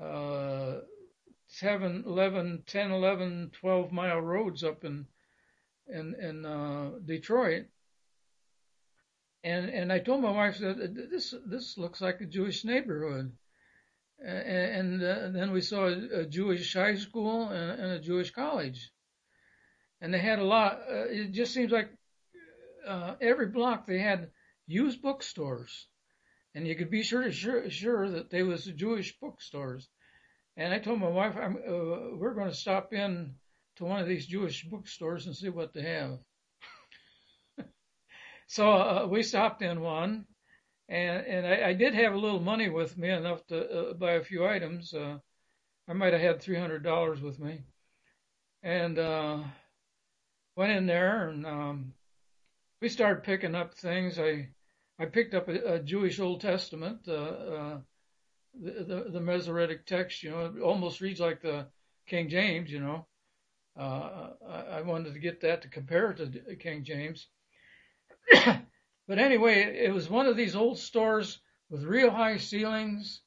uh, 0.00 0.80
7, 1.48 2.04
11, 2.06 2.64
10, 2.66 2.90
11, 2.90 3.50
12 3.52 3.92
mile 3.92 4.20
roads 4.20 4.64
up 4.64 4.84
in 4.84 5.06
in 5.86 6.14
in 6.14 6.46
uh, 6.46 6.92
Detroit. 7.04 7.66
And 9.42 9.68
and 9.68 9.92
I 9.92 9.98
told 9.98 10.22
my 10.22 10.30
wife 10.30 10.58
that 10.58 10.94
this 11.10 11.34
this 11.46 11.78
looks 11.78 12.00
like 12.00 12.20
a 12.20 12.26
Jewish 12.26 12.64
neighborhood. 12.64 13.32
And, 14.24 15.02
and 15.02 15.02
uh, 15.02 15.28
then 15.30 15.52
we 15.52 15.60
saw 15.60 15.88
a, 15.88 16.20
a 16.20 16.26
Jewish 16.26 16.72
high 16.72 16.94
school 16.94 17.48
and, 17.48 17.80
and, 17.80 17.92
a 17.92 18.00
Jewish 18.00 18.30
college, 18.30 18.90
and 20.00 20.14
they 20.14 20.18
had 20.18 20.38
a 20.38 20.44
lot. 20.44 20.80
Uh, 20.88 21.06
it 21.08 21.32
just 21.32 21.52
seems 21.52 21.72
like 21.72 21.90
uh, 22.86 23.16
every 23.20 23.46
block 23.46 23.86
they 23.86 23.98
had 23.98 24.30
used 24.66 25.02
bookstores, 25.02 25.88
and 26.54 26.66
you 26.66 26.74
could 26.76 26.90
be 26.90 27.02
sure 27.02 27.22
to 27.22 27.32
sure 27.32 27.68
sure 27.70 28.10
that 28.10 28.30
they 28.30 28.42
was 28.42 28.64
Jewish 28.64 29.18
bookstores. 29.18 29.88
And 30.56 30.72
I 30.72 30.78
told 30.78 31.00
my 31.00 31.08
wife, 31.08 31.34
I'm, 31.36 31.56
uh, 31.56 32.16
we're 32.16 32.34
going 32.34 32.48
to 32.48 32.54
stop 32.54 32.92
in 32.92 33.34
to 33.76 33.84
one 33.84 34.00
of 34.00 34.06
these 34.06 34.26
Jewish 34.26 34.64
bookstores 34.64 35.26
and 35.26 35.34
see 35.34 35.48
what 35.48 35.72
they 35.72 35.82
have. 35.82 36.18
so 38.46 38.70
uh, 38.70 39.06
we 39.10 39.24
stopped 39.24 39.62
in 39.62 39.80
one, 39.80 40.26
and 40.88 41.26
and 41.26 41.46
I, 41.46 41.70
I 41.70 41.72
did 41.72 41.94
have 41.94 42.14
a 42.14 42.18
little 42.18 42.40
money 42.40 42.68
with 42.68 42.96
me 42.96 43.10
enough 43.10 43.44
to 43.48 43.90
uh, 43.90 43.92
buy 43.94 44.12
a 44.12 44.24
few 44.24 44.46
items. 44.46 44.94
Uh, 44.94 45.18
I 45.88 45.92
might 45.92 46.12
have 46.12 46.22
had 46.22 46.40
three 46.40 46.58
hundred 46.58 46.84
dollars 46.84 47.20
with 47.20 47.40
me, 47.40 47.64
and 48.62 48.98
uh, 48.98 49.42
went 50.56 50.72
in 50.72 50.86
there 50.86 51.28
and 51.28 51.46
um, 51.46 51.94
we 52.80 52.88
started 52.88 53.24
picking 53.24 53.54
up 53.54 53.74
things. 53.74 54.18
I 54.18 54.48
I 54.98 55.06
picked 55.06 55.34
up 55.34 55.48
a, 55.48 55.74
a 55.74 55.78
Jewish 55.80 56.20
Old 56.20 56.40
Testament, 56.40 57.00
uh, 57.08 57.12
uh, 57.12 57.78
the, 58.54 58.70
the 58.84 59.10
the 59.12 59.20
Masoretic 59.20 59.86
text. 59.86 60.22
You 60.22 60.30
know, 60.30 60.46
it 60.46 60.60
almost 60.60 61.00
reads 61.00 61.20
like 61.20 61.42
the 61.42 61.66
King 62.06 62.28
James. 62.28 62.70
You 62.70 62.80
know, 62.80 63.06
uh, 63.78 64.30
I, 64.48 64.60
I 64.78 64.80
wanted 64.82 65.14
to 65.14 65.20
get 65.20 65.40
that 65.40 65.62
to 65.62 65.68
compare 65.68 66.10
it 66.10 66.16
to 66.18 66.56
King 66.56 66.84
James. 66.84 67.26
but 69.08 69.18
anyway, 69.18 69.62
it 69.84 69.92
was 69.92 70.08
one 70.08 70.26
of 70.26 70.36
these 70.36 70.54
old 70.54 70.78
stores 70.78 71.40
with 71.70 71.82
real 71.82 72.10
high 72.10 72.36
ceilings. 72.36 73.20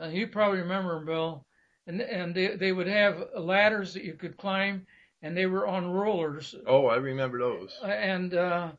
Uh, 0.00 0.08
you 0.08 0.26
probably 0.26 0.60
remember 0.60 0.94
them, 0.94 1.06
Bill. 1.06 1.46
And 1.86 2.00
and 2.00 2.34
they 2.34 2.56
they 2.56 2.72
would 2.72 2.86
have 2.86 3.28
ladders 3.36 3.94
that 3.94 4.04
you 4.04 4.14
could 4.14 4.36
climb, 4.36 4.86
and 5.20 5.36
they 5.36 5.46
were 5.46 5.66
on 5.66 5.90
rollers. 5.90 6.54
Oh, 6.66 6.86
I 6.86 6.96
remember 6.96 7.38
those. 7.38 7.76
And 7.82 8.32
uh, 8.34 8.72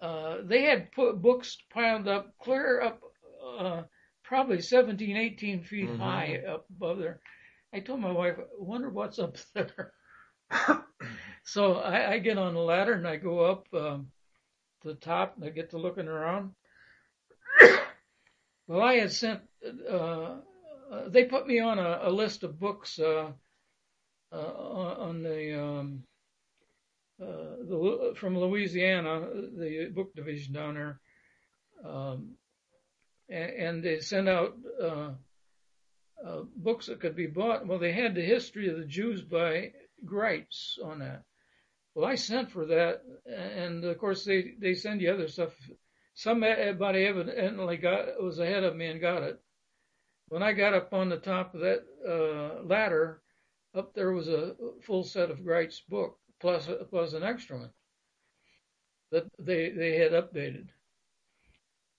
uh, 0.00 0.38
they 0.44 0.62
had 0.62 0.92
put 0.92 1.20
books 1.22 1.56
piled 1.70 2.08
up 2.08 2.34
clear 2.38 2.80
up, 2.80 3.00
uh, 3.58 3.82
probably 4.24 4.60
17, 4.60 5.16
18 5.16 5.62
feet 5.62 5.92
Mhm. 5.92 5.98
high 5.98 6.38
up 6.48 6.66
above 6.70 6.98
there. 6.98 7.20
I 7.72 7.80
told 7.80 8.00
my 8.00 8.12
wife, 8.12 8.36
I 8.38 8.44
wonder 8.58 8.90
what's 8.90 9.18
up 9.18 9.36
there. 9.54 9.92
so 11.44 11.74
I, 11.76 12.12
I 12.14 12.18
get 12.18 12.38
on 12.38 12.54
the 12.54 12.60
ladder 12.60 12.94
and 12.94 13.06
I 13.06 13.16
go 13.16 13.40
up 13.40 13.66
um, 13.74 14.10
to 14.82 14.88
the 14.88 14.94
top 14.94 15.36
and 15.36 15.44
I 15.44 15.50
get 15.50 15.70
to 15.70 15.78
looking 15.78 16.08
around. 16.08 16.52
well, 18.66 18.80
I 18.82 18.94
had 18.94 19.12
sent, 19.12 19.40
uh, 19.88 20.36
uh, 20.90 21.08
they 21.08 21.24
put 21.24 21.46
me 21.46 21.60
on 21.60 21.78
a, 21.78 22.00
a 22.04 22.10
list 22.10 22.42
of 22.44 22.58
books 22.58 22.98
uh, 22.98 23.32
uh, 24.32 24.36
on 24.36 25.22
the, 25.22 25.60
um, 25.62 26.02
the 26.04 26.09
from 27.20 28.38
Louisiana, 28.38 29.28
the 29.56 29.90
book 29.94 30.14
division 30.14 30.54
down 30.54 30.74
there, 30.74 31.00
um, 31.84 32.34
and, 33.28 33.82
they 33.82 34.00
sent 34.00 34.28
out 34.28 34.56
uh, 34.82 35.10
uh, 36.26 36.42
books 36.56 36.86
that 36.86 37.00
could 37.00 37.16
be 37.16 37.26
bought. 37.26 37.66
Well, 37.66 37.78
they 37.78 37.92
had 37.92 38.14
the 38.14 38.22
history 38.22 38.68
of 38.68 38.78
the 38.78 38.84
Jews 38.84 39.22
by 39.22 39.72
Graetz 40.04 40.78
on 40.82 41.00
that. 41.00 41.22
Well, 41.94 42.08
I 42.08 42.14
sent 42.14 42.50
for 42.50 42.66
that, 42.66 43.02
and 43.26 43.84
of 43.84 43.98
course 43.98 44.24
they 44.24 44.54
they 44.58 44.74
send 44.74 45.00
you 45.00 45.10
other 45.10 45.28
stuff. 45.28 45.50
Somebody 46.14 47.04
evidently 47.04 47.76
got 47.76 48.22
was 48.22 48.38
ahead 48.38 48.64
of 48.64 48.76
me 48.76 48.86
and 48.86 49.00
got 49.00 49.22
it. 49.22 49.40
When 50.28 50.42
I 50.42 50.52
got 50.52 50.74
up 50.74 50.92
on 50.92 51.08
the 51.08 51.18
top 51.18 51.54
of 51.54 51.60
that 51.60 51.84
uh, 52.06 52.62
ladder, 52.64 53.22
up 53.74 53.94
there 53.94 54.12
was 54.12 54.28
a 54.28 54.54
full 54.82 55.02
set 55.02 55.30
of 55.30 55.38
Graetz's 55.38 55.82
book 55.88 56.19
plus 56.40 56.68
plus 56.90 57.12
an 57.12 57.22
extra 57.22 57.58
one 57.58 57.70
that 59.12 59.24
they 59.38 59.70
they 59.70 59.96
had 59.96 60.12
updated, 60.12 60.68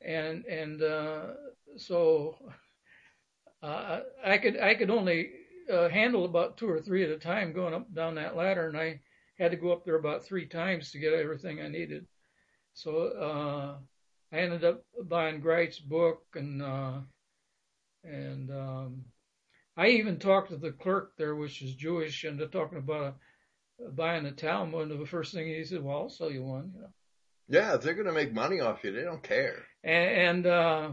and 0.02 0.46
and 0.46 0.82
uh, 0.82 1.28
so 1.78 2.36
uh, 3.62 4.00
I 4.26 4.38
could 4.38 4.60
I 4.60 4.76
could 4.76 4.90
only 4.90 5.32
uh, 5.72 5.90
handle 5.90 6.26
about 6.26 6.58
two 6.58 6.70
or 6.70 6.82
three 6.82 7.04
at 7.04 7.10
a 7.12 7.18
time 7.18 7.54
going 7.54 7.74
up 7.74 7.94
down 7.94 8.16
that 8.16 8.36
ladder, 8.36 8.68
and 8.68 8.78
I 8.78 9.02
had 9.38 9.52
to 9.52 9.58
go 9.58 9.72
up 9.72 9.86
there 9.86 9.96
about 9.96 10.24
three 10.24 10.46
times 10.46 10.92
to 10.92 11.00
get 11.00 11.14
everything 11.14 11.62
I 11.62 11.68
needed. 11.68 12.06
So 12.74 13.08
uh, 13.08 13.78
I 14.36 14.40
ended 14.40 14.64
up 14.64 14.84
buying 15.04 15.42
Graetz's 15.42 15.80
book, 15.80 16.24
and 16.36 16.62
uh, 16.62 17.00
and 18.04 18.50
um, 18.50 19.06
I 19.78 19.88
even 19.88 20.18
talked 20.18 20.50
to 20.50 20.58
the 20.58 20.72
clerk 20.72 21.14
there, 21.18 21.36
which 21.36 21.62
is 21.62 21.76
Jewish, 21.76 22.24
and 22.24 22.40
they're 22.40 22.48
talking 22.48 22.78
about 22.78 23.18
buying 23.90 24.26
a 24.26 24.32
Talmud. 24.32 24.92
And 24.92 25.02
the 25.02 25.06
first 25.06 25.34
thing 25.34 25.48
he 25.48 25.64
said, 25.64 25.84
"Well, 25.84 25.98
I'll 25.98 26.10
sell 26.10 26.32
you 26.32 26.44
one." 26.44 26.72
You 26.76 26.82
know. 26.82 26.90
Yeah, 27.48 27.76
if 27.76 27.82
they're 27.82 27.96
going 27.96 28.08
to 28.08 28.14
make 28.14 28.34
money 28.34 28.60
off 28.62 28.84
you, 28.84 28.94
they 28.94 29.04
don't 29.04 29.24
care. 29.24 29.66
And, 29.84 30.46
and 30.46 30.48
uh, 30.48 30.92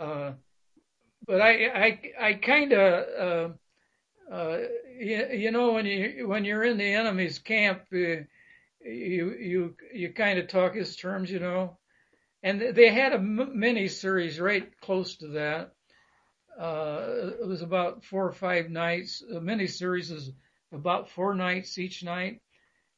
uh, 0.00 0.32
but 1.26 1.40
I 1.40 1.66
I 1.66 2.00
I 2.20 2.34
kind 2.34 2.72
of 2.72 3.52
uh, 4.30 4.32
uh, 4.32 4.58
you, 4.98 5.26
you 5.32 5.50
know 5.50 5.72
when 5.72 5.86
you 5.86 6.28
when 6.28 6.44
you're 6.44 6.64
in 6.64 6.78
the 6.78 6.94
enemy's 6.94 7.38
camp, 7.38 7.82
uh, 7.92 8.24
you 8.80 9.34
you 9.38 9.76
you 9.92 10.12
kind 10.12 10.38
of 10.38 10.48
talk 10.48 10.74
his 10.74 10.96
terms, 10.96 11.30
you 11.30 11.40
know. 11.40 11.78
And 12.42 12.60
they 12.60 12.90
had 12.90 13.12
a 13.12 13.18
mini 13.18 13.88
series 13.88 14.38
right 14.38 14.68
close 14.80 15.16
to 15.16 15.28
that. 15.28 15.72
Uh, 16.58 17.32
it 17.40 17.46
was 17.46 17.60
about 17.60 18.04
four 18.04 18.26
or 18.26 18.32
five 18.32 18.70
nights. 18.70 19.22
A 19.34 19.40
mini 19.40 19.66
series 19.66 20.10
is 20.10 20.30
about 20.72 21.10
four 21.10 21.34
nights 21.34 21.78
each 21.78 22.02
night, 22.02 22.40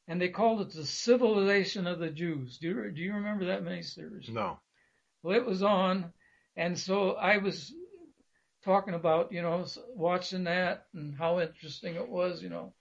and 0.06 0.20
they 0.20 0.28
called 0.28 0.60
it 0.60 0.72
the 0.72 0.86
Civilization 0.86 1.86
of 1.86 1.98
the 1.98 2.10
Jews. 2.10 2.58
Do 2.58 2.68
you 2.68 2.90
do 2.90 3.00
you 3.00 3.14
remember 3.14 3.46
that 3.46 3.62
mini 3.62 3.82
series? 3.82 4.28
No. 4.28 4.58
Well, 5.22 5.36
it 5.36 5.44
was 5.44 5.62
on, 5.62 6.12
and 6.56 6.78
so 6.78 7.12
I 7.12 7.38
was 7.38 7.74
talking 8.64 8.94
about 8.94 9.32
you 9.32 9.42
know 9.42 9.66
watching 9.94 10.44
that 10.44 10.86
and 10.94 11.14
how 11.16 11.40
interesting 11.40 11.94
it 11.94 12.08
was. 12.08 12.42
You 12.42 12.48
know, 12.48 12.74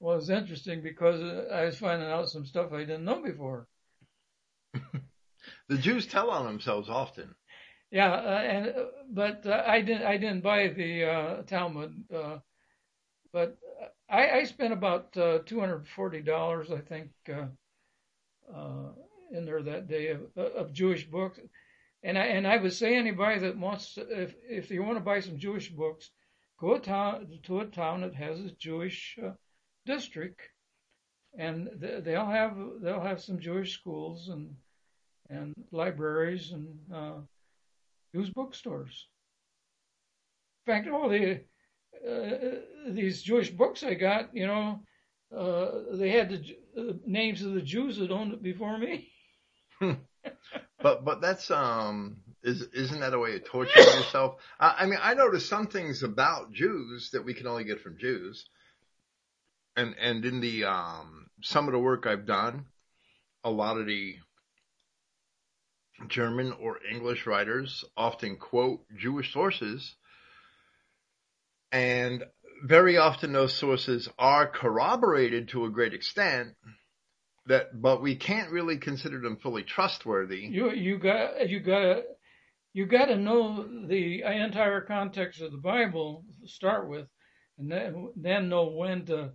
well, 0.00 0.14
it 0.14 0.18
was 0.18 0.30
interesting 0.30 0.82
because 0.82 1.20
I 1.52 1.64
was 1.64 1.78
finding 1.78 2.08
out 2.08 2.28
some 2.28 2.46
stuff 2.46 2.72
I 2.72 2.80
didn't 2.80 3.04
know 3.04 3.22
before. 3.22 3.68
the 5.68 5.78
Jews 5.78 6.06
tell 6.06 6.30
on 6.30 6.46
themselves 6.46 6.88
often. 6.88 7.34
Yeah, 7.90 8.12
uh, 8.12 8.42
and 8.42 8.68
uh, 8.68 8.84
but 9.10 9.46
uh, 9.46 9.64
I 9.66 9.80
didn't 9.80 10.06
I 10.06 10.18
didn't 10.18 10.42
buy 10.42 10.68
the 10.68 11.04
uh, 11.04 11.42
Talmud, 11.42 12.04
uh, 12.14 12.38
but 13.32 13.56
I, 14.10 14.30
I 14.30 14.44
spent 14.44 14.72
about 14.72 15.16
uh, 15.16 15.38
two 15.44 15.60
hundred 15.60 15.88
forty 15.88 16.20
dollars 16.22 16.70
I 16.70 16.78
think 16.78 17.10
uh, 17.28 17.46
uh, 18.54 18.92
in 19.32 19.44
there 19.44 19.62
that 19.62 19.88
day 19.88 20.08
of, 20.08 20.36
of 20.36 20.72
Jewish 20.72 21.04
books, 21.04 21.40
and 22.02 22.18
I 22.18 22.26
and 22.26 22.46
I 22.46 22.56
would 22.56 22.72
say 22.72 22.96
anybody 22.96 23.40
that 23.40 23.58
wants 23.58 23.98
if 23.98 24.34
if 24.48 24.70
you 24.70 24.82
want 24.82 24.96
to 24.98 25.04
buy 25.04 25.20
some 25.20 25.38
Jewish 25.38 25.68
books, 25.70 26.10
go 26.58 26.74
to 26.74 26.80
town 26.80 27.38
to 27.44 27.60
a 27.60 27.66
town 27.66 28.00
that 28.02 28.14
has 28.14 28.40
a 28.40 28.50
Jewish 28.52 29.18
uh, 29.22 29.32
district, 29.84 30.40
and 31.36 31.68
they'll 31.76 32.26
have 32.26 32.56
they'll 32.80 33.00
have 33.00 33.20
some 33.20 33.38
Jewish 33.40 33.74
schools 33.74 34.28
and 34.28 34.54
and 35.30 35.54
libraries 35.72 36.52
and 36.52 37.26
Use 38.12 38.30
bookstores. 38.30 39.06
In 40.66 40.72
fact, 40.72 40.88
all 40.88 41.08
the 41.08 41.32
uh, 41.32 41.38
these 42.88 43.22
Jewish 43.22 43.50
books 43.50 43.82
I 43.82 43.94
got, 43.94 44.34
you 44.34 44.46
know, 44.46 44.80
uh, 45.36 45.70
they 45.92 46.10
had 46.10 46.30
the, 46.30 46.56
the, 46.74 47.00
names 47.06 47.42
of 47.42 47.52
the 47.52 47.62
Jews 47.62 47.98
that 47.98 48.10
owned 48.10 48.32
it 48.32 48.42
before 48.42 48.78
me. 48.78 49.10
but 49.80 51.04
but 51.04 51.20
that's 51.20 51.50
um 51.50 52.16
is 52.42 52.62
isn't 52.72 53.00
that 53.00 53.14
a 53.14 53.18
way 53.18 53.36
of 53.36 53.44
torturing 53.44 53.86
yourself? 53.86 54.36
I, 54.58 54.76
I 54.80 54.86
mean, 54.86 54.98
I 55.02 55.14
noticed 55.14 55.48
some 55.48 55.66
things 55.66 56.02
about 56.02 56.52
Jews 56.52 57.10
that 57.12 57.24
we 57.24 57.34
can 57.34 57.46
only 57.46 57.64
get 57.64 57.80
from 57.80 57.98
Jews, 57.98 58.48
and 59.76 59.94
and 60.00 60.24
in 60.24 60.40
the 60.40 60.64
um 60.64 61.26
some 61.42 61.66
of 61.66 61.72
the 61.72 61.78
work 61.78 62.06
I've 62.06 62.26
done, 62.26 62.66
a 63.44 63.50
lot 63.50 63.76
of 63.76 63.86
the 63.86 64.16
German 66.06 66.52
or 66.52 66.78
English 66.90 67.26
writers 67.26 67.84
often 67.96 68.36
quote 68.36 68.84
Jewish 68.96 69.32
sources, 69.32 69.94
and 71.72 72.24
very 72.64 72.96
often 72.96 73.32
those 73.32 73.54
sources 73.54 74.08
are 74.18 74.46
corroborated 74.46 75.48
to 75.48 75.64
a 75.64 75.70
great 75.70 75.94
extent. 75.94 76.54
That, 77.46 77.80
but 77.80 78.02
we 78.02 78.14
can't 78.16 78.50
really 78.50 78.76
consider 78.76 79.20
them 79.20 79.38
fully 79.38 79.62
trustworthy. 79.62 80.48
You 80.50 80.70
you 80.70 80.98
got 80.98 81.48
you 81.48 81.60
got 81.60 82.02
you 82.74 82.84
got 82.84 83.06
to 83.06 83.16
know 83.16 83.66
the 83.86 84.22
entire 84.22 84.82
context 84.82 85.40
of 85.40 85.52
the 85.52 85.58
Bible 85.58 86.24
to 86.42 86.48
start 86.48 86.88
with, 86.88 87.06
and 87.58 87.72
then 87.72 88.12
then 88.16 88.50
know 88.50 88.68
when 88.68 89.06
to 89.06 89.32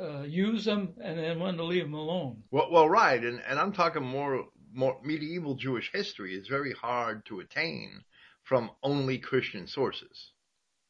uh, 0.00 0.22
use 0.22 0.64
them 0.64 0.94
and 1.02 1.18
then 1.18 1.40
when 1.40 1.56
to 1.58 1.64
leave 1.64 1.84
them 1.84 1.94
alone. 1.94 2.42
Well, 2.50 2.70
well, 2.70 2.88
right, 2.88 3.22
and 3.22 3.42
and 3.46 3.58
I'm 3.58 3.72
talking 3.72 4.02
more 4.02 4.46
more 4.72 4.98
medieval 5.04 5.54
Jewish 5.54 5.90
history 5.92 6.34
is 6.34 6.48
very 6.48 6.72
hard 6.72 7.26
to 7.26 7.40
attain 7.40 8.02
from 8.44 8.70
only 8.82 9.18
Christian 9.18 9.66
sources. 9.66 10.31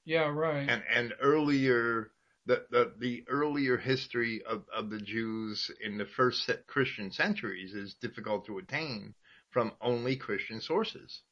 Yeah, 0.04 0.28
right. 0.28 0.68
And 0.68 0.82
and 0.92 1.14
earlier 1.20 2.10
the 2.46 2.66
the, 2.70 2.92
the 2.98 3.24
earlier 3.28 3.76
history 3.76 4.42
of, 4.44 4.64
of 4.74 4.90
the 4.90 4.98
Jews 4.98 5.70
in 5.80 5.98
the 5.98 6.06
first 6.06 6.50
Christian 6.66 7.10
centuries 7.10 7.74
is 7.74 7.94
difficult 7.94 8.46
to 8.46 8.58
attain 8.58 9.14
from 9.50 9.72
only 9.80 10.16
Christian 10.16 10.60
sources. 10.60 11.22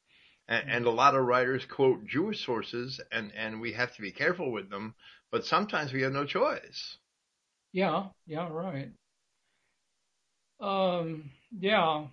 And, 0.47 0.69
and, 0.69 0.85
a 0.85 0.91
lot 0.91 1.15
of 1.15 1.25
writers 1.25 1.65
quote 1.65 2.05
Jewish 2.05 2.45
sources, 2.45 2.99
and, 3.11 3.31
and 3.33 3.61
we 3.61 3.73
have 3.73 3.95
to 3.95 4.01
be 4.01 4.11
careful 4.11 4.51
with 4.51 4.69
them, 4.69 4.95
but 5.31 5.45
sometimes 5.45 5.93
we 5.93 6.01
have 6.01 6.11
no 6.11 6.25
choice. 6.25 6.97
Yeah, 7.71 8.07
yeah, 8.25 8.49
right. 8.49 8.89
Um, 10.59 11.31
yeah, 11.57 12.05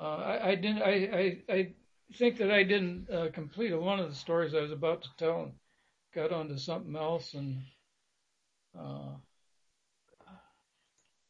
uh, 0.00 0.02
I, 0.02 0.48
I, 0.50 0.54
didn't. 0.56 0.82
I, 0.82 1.40
I, 1.48 1.54
I 1.54 1.72
think 2.12 2.38
that 2.38 2.50
I 2.50 2.62
didn't 2.62 3.10
uh, 3.10 3.28
complete 3.32 3.72
one 3.74 3.98
of 3.98 4.08
the 4.08 4.14
stories 4.14 4.54
I 4.54 4.60
was 4.60 4.72
about 4.72 5.02
to 5.02 5.08
tell 5.18 5.42
and 5.42 5.52
got 6.14 6.32
onto 6.32 6.56
something 6.58 6.96
else. 6.96 7.34
And 7.34 7.62
uh, 8.78 9.16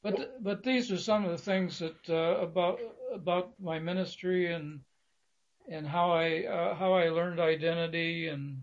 but 0.02 0.42
but 0.42 0.62
these 0.62 0.90
are 0.90 0.98
some 0.98 1.24
of 1.24 1.30
the 1.30 1.38
things 1.38 1.78
that 1.78 2.08
uh, 2.08 2.40
about 2.40 2.80
about 3.12 3.52
my 3.60 3.78
ministry 3.78 4.52
and 4.52 4.80
and 5.68 5.86
how 5.86 6.12
I 6.12 6.44
uh, 6.44 6.74
how 6.74 6.92
I 6.92 7.08
learned 7.08 7.40
identity 7.40 8.28
and 8.28 8.62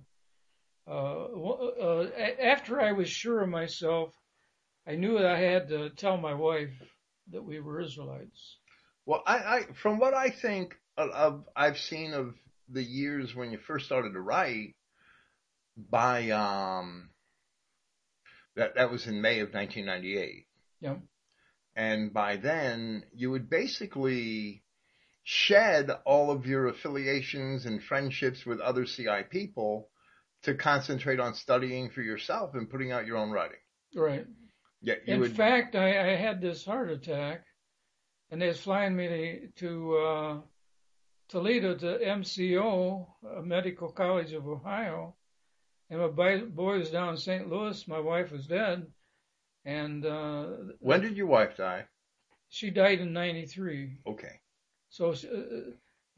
uh, 0.89 2.05
after 2.41 2.81
I 2.81 2.93
was 2.93 3.09
sure 3.09 3.43
of 3.43 3.49
myself, 3.49 4.11
I 4.87 4.95
knew 4.95 5.19
that 5.19 5.25
I 5.27 5.39
had 5.39 5.67
to 5.69 5.91
tell 5.91 6.17
my 6.17 6.33
wife 6.33 6.73
that 7.31 7.43
we 7.43 7.59
were 7.59 7.79
Israelites. 7.79 8.57
Well, 9.05 9.21
I, 9.25 9.37
I 9.37 9.63
from 9.73 9.99
what 9.99 10.13
I 10.13 10.29
think 10.29 10.75
of, 10.99 11.45
I've 11.55 11.77
seen 11.77 12.13
of 12.13 12.35
the 12.69 12.83
years 12.83 13.35
when 13.35 13.51
you 13.51 13.57
first 13.57 13.85
started 13.85 14.13
to 14.13 14.21
write, 14.21 14.75
by 15.89 16.29
um, 16.31 17.09
that 18.55 18.75
that 18.75 18.91
was 18.91 19.07
in 19.07 19.21
May 19.21 19.39
of 19.39 19.53
1998. 19.53 20.45
Yeah. 20.81 20.95
And 21.75 22.13
by 22.13 22.37
then, 22.37 23.05
you 23.13 23.31
would 23.31 23.49
basically 23.49 24.63
shed 25.23 25.89
all 26.05 26.31
of 26.31 26.45
your 26.45 26.67
affiliations 26.67 27.65
and 27.65 27.83
friendships 27.83 28.45
with 28.45 28.59
other 28.59 28.85
CI 28.85 29.23
people 29.29 29.89
to 30.43 30.55
concentrate 30.55 31.19
on 31.19 31.35
studying 31.35 31.89
for 31.89 32.01
yourself 32.01 32.55
and 32.55 32.69
putting 32.69 32.91
out 32.91 33.05
your 33.05 33.17
own 33.17 33.29
writing. 33.29 33.57
Right. 33.95 34.25
Yeah. 34.81 34.95
in 35.05 35.19
would... 35.19 35.35
fact, 35.35 35.75
I, 35.75 36.13
I 36.13 36.15
had 36.15 36.41
this 36.41 36.65
heart 36.65 36.89
attack 36.89 37.45
and 38.31 38.41
they 38.41 38.47
was 38.47 38.59
flying 38.59 38.95
me 38.95 39.49
to 39.57 39.97
uh, 39.97 40.41
Toledo 41.29 41.75
to 41.75 41.99
MCO, 41.99 43.07
Medical 43.43 43.91
College 43.91 44.33
of 44.33 44.47
Ohio, 44.47 45.15
and 45.89 45.99
my 45.99 46.07
boy 46.07 46.79
was 46.79 46.89
down 46.89 47.09
in 47.09 47.17
St. 47.17 47.49
Louis. 47.49 47.87
My 47.87 47.99
wife 47.99 48.31
was 48.31 48.47
dead, 48.47 48.87
and 49.63 50.05
uh, 50.05 50.47
when 50.79 51.01
did 51.01 51.15
your 51.15 51.27
wife 51.27 51.55
die? 51.55 51.85
She 52.49 52.71
died 52.71 52.99
in 52.99 53.13
'93. 53.13 53.99
Okay. 54.07 54.41
So 54.89 55.11
uh, 55.11 55.71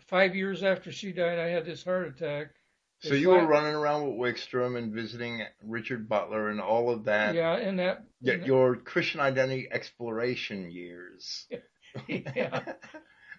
five 0.07 0.35
years 0.35 0.63
after 0.63 0.91
she 0.91 1.11
died, 1.11 1.39
I 1.39 1.49
had 1.49 1.65
this 1.65 1.83
heart 1.83 2.07
attack. 2.07 2.51
So 2.99 3.15
you 3.15 3.29
were 3.29 3.47
running 3.47 3.73
around 3.73 4.05
with 4.05 4.35
Wickstrom 4.35 4.77
and 4.77 4.93
visiting 4.93 5.41
Richard 5.63 6.07
Butler 6.07 6.49
and 6.49 6.61
all 6.61 6.91
of 6.91 7.05
that. 7.05 7.33
Yeah, 7.33 7.57
in 7.57 7.77
that. 7.77 8.05
Yeah, 8.21 8.35
your 8.45 8.75
Christian 8.75 9.19
identity 9.19 9.67
exploration 9.71 10.69
years. 10.69 11.47
yeah. 12.07 12.73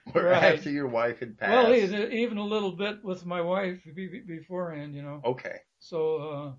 Where 0.12 0.26
right. 0.26 0.54
after 0.58 0.70
your 0.70 0.88
wife 0.88 1.20
had 1.20 1.38
passed. 1.38 1.52
Well, 1.52 1.74
even 1.74 2.38
a 2.38 2.44
little 2.44 2.72
bit 2.72 3.04
with 3.04 3.24
my 3.24 3.40
wife 3.40 3.78
beforehand, 4.26 4.94
you 4.96 5.02
know. 5.02 5.20
Okay. 5.24 5.58
So, 5.78 6.56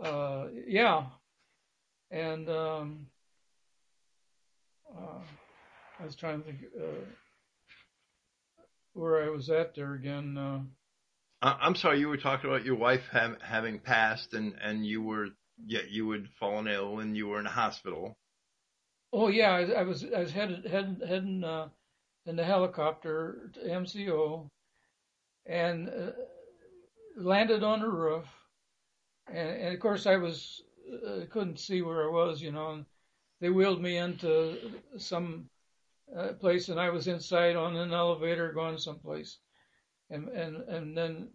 uh, 0.00 0.04
uh, 0.04 0.48
yeah, 0.66 1.04
and 2.10 2.48
um, 2.48 3.06
uh, 4.96 5.20
I 6.00 6.04
was 6.04 6.16
trying 6.16 6.40
to 6.40 6.46
think 6.46 6.58
uh, 6.76 7.04
where 8.92 9.24
I 9.24 9.28
was 9.28 9.50
at 9.50 9.74
there 9.74 9.94
again. 9.94 10.36
Uh. 10.36 10.60
I- 11.42 11.58
I'm 11.60 11.76
sorry, 11.76 12.00
you 12.00 12.08
were 12.08 12.16
talking 12.16 12.50
about 12.50 12.64
your 12.64 12.76
wife 12.76 13.02
have, 13.12 13.40
having 13.40 13.78
passed, 13.78 14.34
and 14.34 14.54
and 14.60 14.84
you 14.84 15.02
were 15.02 15.28
yet 15.64 15.90
you 15.90 16.10
had 16.10 16.28
fallen 16.40 16.66
ill, 16.66 16.98
and 16.98 17.16
you 17.16 17.28
were 17.28 17.38
in 17.38 17.46
a 17.46 17.50
hospital. 17.50 18.16
Oh 19.12 19.28
yeah, 19.28 19.50
I, 19.50 19.80
I 19.80 19.82
was 19.82 20.04
I 20.04 20.20
was 20.20 20.32
headed 20.32 20.66
heading 20.66 21.00
heading 21.06 21.44
uh, 21.44 21.68
in 22.26 22.36
the 22.36 22.44
helicopter 22.44 23.50
to 23.54 23.60
MCO, 23.60 24.48
and 25.46 25.88
uh, 25.88 26.12
landed 27.16 27.62
on 27.62 27.80
the 27.80 27.88
roof, 27.88 28.24
and, 29.28 29.48
and 29.48 29.74
of 29.74 29.80
course 29.80 30.06
I 30.06 30.16
was 30.16 30.62
uh, 31.06 31.26
couldn't 31.30 31.58
see 31.58 31.82
where 31.82 32.04
I 32.04 32.10
was, 32.10 32.40
you 32.40 32.52
know. 32.52 32.70
And 32.70 32.86
they 33.40 33.50
wheeled 33.50 33.82
me 33.82 33.96
into 33.96 34.58
some 34.96 35.48
uh, 36.16 36.32
place, 36.34 36.68
and 36.68 36.80
I 36.80 36.90
was 36.90 37.08
inside 37.08 37.56
on 37.56 37.76
an 37.76 37.92
elevator 37.92 38.52
going 38.52 38.78
someplace, 38.78 39.38
and 40.10 40.28
and 40.28 40.56
and 40.68 40.96
then 40.96 41.28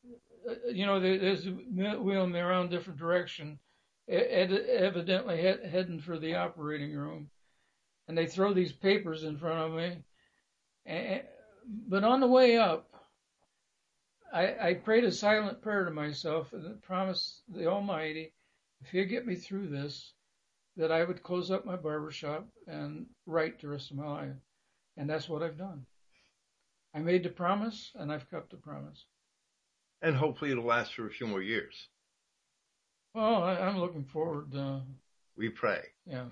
uh, 0.49 0.70
you 0.72 0.86
know 0.86 0.99
they, 0.99 1.18
they 1.18 1.36
wheeling 1.36 2.32
me 2.32 2.40
around 2.40 2.70
different 2.70 2.99
direction, 2.99 3.60
ed- 4.07 4.52
evidently 4.52 5.38
he- 5.38 5.70
heading 5.70 5.99
for 5.99 6.18
the 6.18 6.36
operating 6.36 6.94
room, 6.94 7.30
and 8.07 8.18
they 8.18 8.26
throw 8.26 8.53
these 8.53 8.74
papers 8.74 9.24
in 9.24 9.38
front 9.38 9.60
of 9.60 9.78
me, 9.78 10.03
and, 10.90 11.22
but 11.88 12.03
on 12.03 12.20
the 12.20 12.28
way 12.28 12.57
up. 12.57 12.86
I, 14.32 14.70
I 14.70 14.74
prayed 14.76 15.06
a 15.06 15.11
silent 15.11 15.61
prayer 15.61 15.86
to 15.86 15.91
myself 15.91 16.53
and 16.53 16.80
promised 16.84 17.41
the 17.48 17.66
Almighty, 17.66 18.32
if 18.82 18.94
you 18.94 19.06
get 19.06 19.26
me 19.26 19.36
through 19.36 19.70
this, 19.70 20.14
that 20.78 20.91
I 20.91 21.03
would 21.03 21.24
close 21.24 21.49
up 21.49 21.66
my 21.66 21.76
barber 21.76 22.11
shop 22.11 22.48
and 22.68 23.07
write 23.26 23.60
the 23.60 23.70
rest 23.70 23.90
of 23.90 23.98
my 23.98 24.07
life. 24.07 24.36
And 24.98 25.10
that's 25.10 25.28
what 25.28 25.41
I've 25.41 25.57
done. 25.57 25.86
I 26.94 26.99
made 26.99 27.24
the 27.24 27.30
promise 27.30 27.91
and 27.95 28.11
I've 28.11 28.30
kept 28.30 28.52
the 28.52 28.57
promise. 28.57 29.03
And 30.03 30.16
hopefully 30.16 30.52
it'll 30.52 30.64
last 30.66 30.94
for 30.94 31.07
a 31.07 31.11
few 31.11 31.26
more 31.26 31.41
years. 31.41 31.76
Well, 33.16 33.44
I, 33.44 33.56
I'm 33.56 33.80
looking 33.80 34.06
forward. 34.06 34.56
Uh, 34.56 34.82
We 35.36 35.49
pray. 35.49 35.82
yeah. 36.06 36.26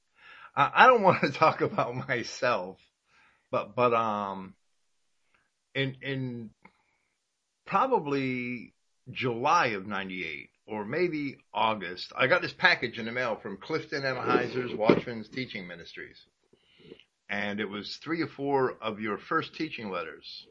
I, 0.56 0.70
I 0.74 0.86
don't 0.88 1.02
want 1.02 1.20
to 1.22 1.30
talk 1.30 1.60
about 1.60 1.94
myself, 2.08 2.78
but 3.50 3.74
but 3.74 3.94
um, 3.94 4.54
in 5.74 5.96
in 6.02 6.50
probably 7.66 8.74
July 9.10 9.68
of 9.68 9.86
'98 9.86 10.50
or 10.66 10.84
maybe 10.84 11.38
August, 11.54 12.12
I 12.16 12.26
got 12.26 12.42
this 12.42 12.52
package 12.52 12.98
in 12.98 13.06
the 13.06 13.12
mail 13.12 13.36
from 13.36 13.56
Clifton 13.56 14.02
Emahiser's 14.02 14.74
Watchman's 14.74 15.28
Teaching 15.28 15.66
Ministries, 15.66 16.18
and 17.28 17.60
it 17.60 17.68
was 17.68 17.96
three 18.02 18.22
or 18.22 18.26
four 18.26 18.76
of 18.80 19.00
your 19.00 19.18
first 19.18 19.54
teaching 19.54 19.90
letters, 19.90 20.46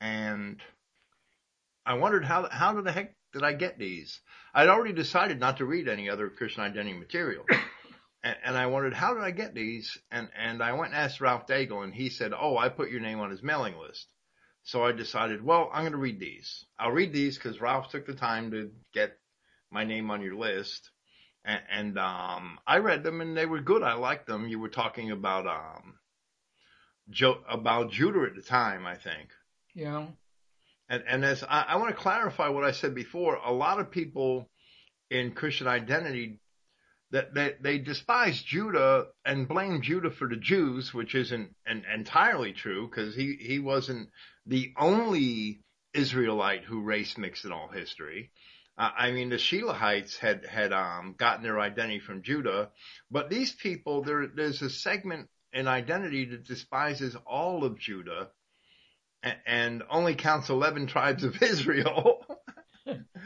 and 0.00 0.60
I 1.86 1.94
wondered 1.94 2.24
how 2.24 2.48
how 2.50 2.80
the 2.80 2.92
heck 2.92 3.14
did 3.32 3.42
I 3.42 3.54
get 3.54 3.78
these? 3.78 4.20
I'd 4.54 4.68
already 4.68 4.92
decided 4.92 5.40
not 5.40 5.58
to 5.58 5.64
read 5.64 5.88
any 5.88 6.10
other 6.10 6.28
Christian 6.28 6.62
identity 6.62 6.98
material. 6.98 7.44
And, 8.24 8.36
and 8.44 8.56
I 8.56 8.66
wondered, 8.66 8.94
how 8.94 9.14
did 9.14 9.22
I 9.22 9.30
get 9.30 9.54
these? 9.54 9.98
And, 10.10 10.28
and 10.38 10.62
I 10.62 10.72
went 10.72 10.92
and 10.92 11.02
asked 11.02 11.20
Ralph 11.20 11.46
Daigle 11.46 11.84
and 11.84 11.94
he 11.94 12.08
said, 12.08 12.32
oh, 12.38 12.56
I 12.56 12.68
put 12.68 12.90
your 12.90 13.00
name 13.00 13.20
on 13.20 13.30
his 13.30 13.42
mailing 13.42 13.76
list. 13.78 14.06
So 14.64 14.84
I 14.84 14.92
decided, 14.92 15.44
well, 15.44 15.70
I'm 15.72 15.82
going 15.82 15.92
to 15.92 15.98
read 15.98 16.20
these. 16.20 16.64
I'll 16.78 16.92
read 16.92 17.12
these 17.12 17.36
because 17.36 17.60
Ralph 17.60 17.90
took 17.90 18.06
the 18.06 18.14
time 18.14 18.52
to 18.52 18.70
get 18.94 19.18
my 19.70 19.84
name 19.84 20.10
on 20.10 20.22
your 20.22 20.36
list. 20.36 20.90
And, 21.44 21.60
and, 21.70 21.98
um, 21.98 22.58
I 22.64 22.78
read 22.78 23.02
them 23.02 23.20
and 23.20 23.36
they 23.36 23.46
were 23.46 23.60
good. 23.60 23.82
I 23.82 23.94
liked 23.94 24.28
them. 24.28 24.46
You 24.46 24.60
were 24.60 24.68
talking 24.68 25.10
about, 25.10 25.46
um, 25.48 25.94
Joe, 27.10 27.38
about 27.48 27.90
Judah 27.90 28.22
at 28.28 28.36
the 28.36 28.42
time, 28.42 28.86
I 28.86 28.94
think. 28.94 29.30
Yeah. 29.74 30.06
And, 30.88 31.02
and 31.08 31.24
as 31.24 31.42
I, 31.42 31.62
I 31.70 31.76
want 31.76 31.90
to 31.90 32.00
clarify 32.00 32.48
what 32.48 32.64
I 32.64 32.70
said 32.70 32.94
before, 32.94 33.36
a 33.36 33.52
lot 33.52 33.80
of 33.80 33.90
people 33.90 34.48
in 35.10 35.32
Christian 35.32 35.66
identity 35.66 36.38
that 37.12 37.34
they, 37.34 37.54
they 37.60 37.78
despise 37.78 38.42
Judah 38.42 39.06
and 39.24 39.46
blame 39.46 39.82
Judah 39.82 40.10
for 40.10 40.28
the 40.28 40.36
Jews, 40.36 40.92
which 40.94 41.14
isn't 41.14 41.54
an, 41.66 41.84
entirely 41.94 42.52
true 42.52 42.88
because 42.88 43.14
he, 43.14 43.36
he 43.38 43.58
wasn't 43.58 44.08
the 44.46 44.72
only 44.78 45.60
Israelite 45.92 46.64
who 46.64 46.80
race 46.80 47.18
mixed 47.18 47.44
in 47.44 47.52
all 47.52 47.68
history. 47.68 48.30
Uh, 48.78 48.90
I 48.96 49.12
mean, 49.12 49.28
the 49.28 49.36
Shelahites 49.36 50.16
had, 50.16 50.46
had, 50.46 50.72
um, 50.72 51.14
gotten 51.18 51.42
their 51.42 51.60
identity 51.60 52.00
from 52.00 52.22
Judah, 52.22 52.70
but 53.10 53.28
these 53.28 53.52
people, 53.52 54.02
there, 54.02 54.26
there's 54.34 54.62
a 54.62 54.70
segment 54.70 55.28
in 55.52 55.68
identity 55.68 56.24
that 56.24 56.46
despises 56.46 57.14
all 57.26 57.64
of 57.64 57.78
Judah 57.78 58.30
and, 59.22 59.36
and 59.46 59.82
only 59.90 60.14
counts 60.14 60.48
11 60.48 60.86
tribes 60.86 61.24
of 61.24 61.42
Israel. 61.42 62.24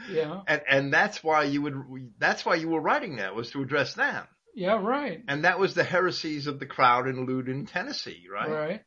Yeah. 0.09 0.41
and, 0.47 0.61
and 0.69 0.93
that's 0.93 1.23
why 1.23 1.43
you 1.43 1.61
would, 1.63 2.13
that's 2.17 2.45
why 2.45 2.55
you 2.55 2.69
were 2.69 2.81
writing 2.81 3.17
that 3.17 3.35
was 3.35 3.51
to 3.51 3.61
address 3.61 3.93
them. 3.93 4.25
Yeah. 4.55 4.81
Right. 4.81 5.23
And 5.27 5.45
that 5.45 5.59
was 5.59 5.75
the 5.75 5.83
heresies 5.83 6.47
of 6.47 6.59
the 6.59 6.65
crowd 6.65 7.07
in 7.07 7.25
Loudon, 7.25 7.65
Tennessee, 7.65 8.25
right? 8.31 8.49
Right. 8.49 8.81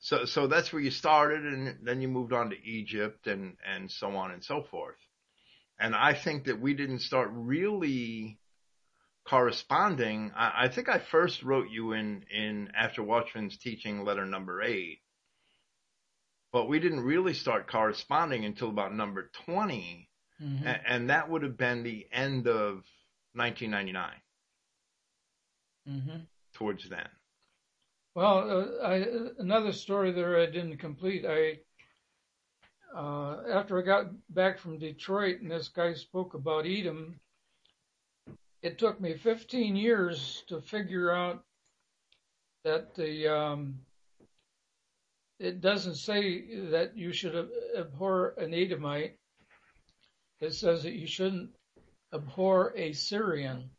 So, 0.00 0.24
so 0.24 0.46
that's 0.46 0.72
where 0.72 0.82
you 0.82 0.90
started 0.90 1.44
and 1.44 1.86
then 1.86 2.00
you 2.00 2.08
moved 2.08 2.32
on 2.32 2.50
to 2.50 2.56
Egypt 2.62 3.26
and, 3.26 3.56
and 3.64 3.90
so 3.90 4.16
on 4.16 4.30
and 4.30 4.44
so 4.44 4.62
forth. 4.70 4.96
And 5.78 5.94
I 5.94 6.14
think 6.14 6.44
that 6.44 6.60
we 6.60 6.74
didn't 6.74 7.00
start 7.00 7.30
really 7.32 8.38
corresponding. 9.26 10.32
I, 10.36 10.64
I 10.64 10.68
think 10.68 10.88
I 10.88 10.98
first 10.98 11.42
wrote 11.42 11.70
you 11.70 11.92
in, 11.92 12.24
in 12.30 12.70
after 12.76 13.02
Watchman's 13.02 13.56
teaching 13.58 14.04
letter 14.04 14.26
number 14.26 14.62
eight, 14.62 15.00
but 16.52 16.68
we 16.68 16.78
didn't 16.78 17.00
really 17.00 17.34
start 17.34 17.70
corresponding 17.70 18.44
until 18.44 18.68
about 18.68 18.94
number 18.94 19.30
20. 19.46 20.08
Hmm 20.38 20.56
And, 20.64 20.80
and 20.86 21.10
that 21.10 21.28
would 21.28 21.42
have 21.42 21.56
been 21.56 21.82
the 21.82 22.06
end 22.12 22.46
of 22.46 22.84
1999 23.34 24.10
hmm 25.86 26.20
towards 26.54 26.88
then. 26.88 27.08
Well, 28.14 28.50
uh, 28.50 28.86
I, 28.86 29.04
another 29.38 29.72
story 29.72 30.12
there 30.12 30.38
I 30.40 30.46
didn't 30.46 30.78
complete. 30.78 31.24
I 31.26 31.58
uh, 32.96 33.42
after 33.50 33.78
I 33.78 33.82
got 33.82 34.06
back 34.30 34.58
from 34.58 34.78
Detroit 34.78 35.40
and 35.40 35.50
this 35.50 35.68
guy 35.68 35.94
spoke 35.94 36.34
about 36.34 36.66
Edom, 36.66 37.18
it 38.62 38.78
took 38.78 39.00
me 39.00 39.14
15 39.14 39.76
years 39.76 40.44
to 40.46 40.60
figure 40.60 41.10
out 41.10 41.44
that 42.64 42.94
the 42.94 43.28
um, 43.28 43.80
it 45.40 45.60
doesn't 45.60 45.96
say 45.96 46.68
that 46.70 46.96
you 46.96 47.12
should 47.12 47.50
abhor 47.76 48.34
an 48.38 48.54
Edomite. 48.54 49.18
It 50.40 50.52
says 50.54 50.82
that 50.82 50.92
you 50.94 51.06
shouldn't 51.06 51.50
abhor 52.12 52.72
a 52.76 52.92
Syrian. 52.92 53.70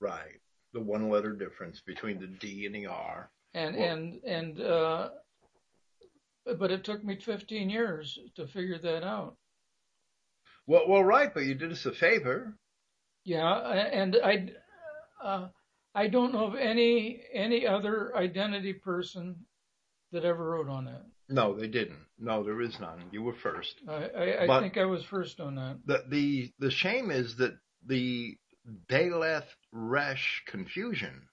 Right. 0.00 0.40
The 0.72 0.80
one 0.80 1.08
letter 1.08 1.32
difference 1.32 1.80
between 1.80 2.20
the 2.20 2.26
D 2.26 2.66
and 2.66 2.74
the 2.74 2.86
R. 2.86 3.30
and 3.54 3.76
Well- 3.76 3.88
and 3.92 4.20
and 4.24 4.60
uh 4.60 5.10
but 6.58 6.70
it 6.70 6.84
took 6.84 7.02
me 7.02 7.16
15 7.16 7.68
years 7.70 8.18
to 8.36 8.46
figure 8.46 8.78
that 8.78 9.02
out 9.02 9.36
Well, 10.68 10.86
well, 10.88 11.02
right, 11.02 11.32
but 11.34 11.44
you 11.44 11.54
did 11.56 11.72
us 11.72 11.86
a 11.86 11.92
favor. 11.92 12.56
yeah 13.24 13.56
and 14.02 14.16
i 14.22 14.48
uh 15.24 15.48
i 15.94 16.06
don't 16.08 16.32
know 16.34 16.46
of 16.46 16.54
any 16.56 17.22
any 17.32 17.66
other 17.66 18.14
identity 18.16 18.74
person 18.74 19.46
that 20.12 20.24
ever 20.24 20.44
wrote 20.50 20.68
on 20.68 20.84
that 20.84 21.04
No, 21.28 21.54
they 21.58 21.68
didn't. 21.68 22.06
No, 22.18 22.42
there 22.42 22.60
is 22.60 22.78
none. 22.80 23.04
You 23.10 23.22
were 23.22 23.34
first. 23.34 23.74
i 23.88 23.92
i, 23.92 24.44
I 24.44 24.60
think 24.60 24.76
i 24.76 24.84
was 24.84 25.04
first 25.04 25.40
on 25.40 25.56
that 25.56 25.78
The 25.84 26.04
the 26.08 26.52
the 26.58 26.70
shame 26.70 27.10
is 27.10 27.36
that 27.36 27.58
the 27.84 28.36
Daleth 28.88 29.54
Resh 29.72 30.42
confusion 30.46 31.28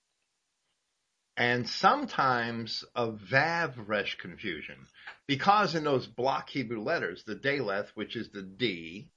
and 1.35 1.67
sometimes 1.67 2.83
a 2.95 3.07
Vav 3.11 3.73
Resh 3.87 4.17
confusion 4.17 4.87
because 5.27 5.73
in 5.73 5.83
those 5.83 6.05
block 6.05 6.49
Hebrew 6.49 6.81
letters, 6.81 7.23
the 7.23 7.35
Daleth, 7.35 7.89
which 7.95 8.15
is 8.15 8.29
the 8.29 8.43
D, 8.43 9.09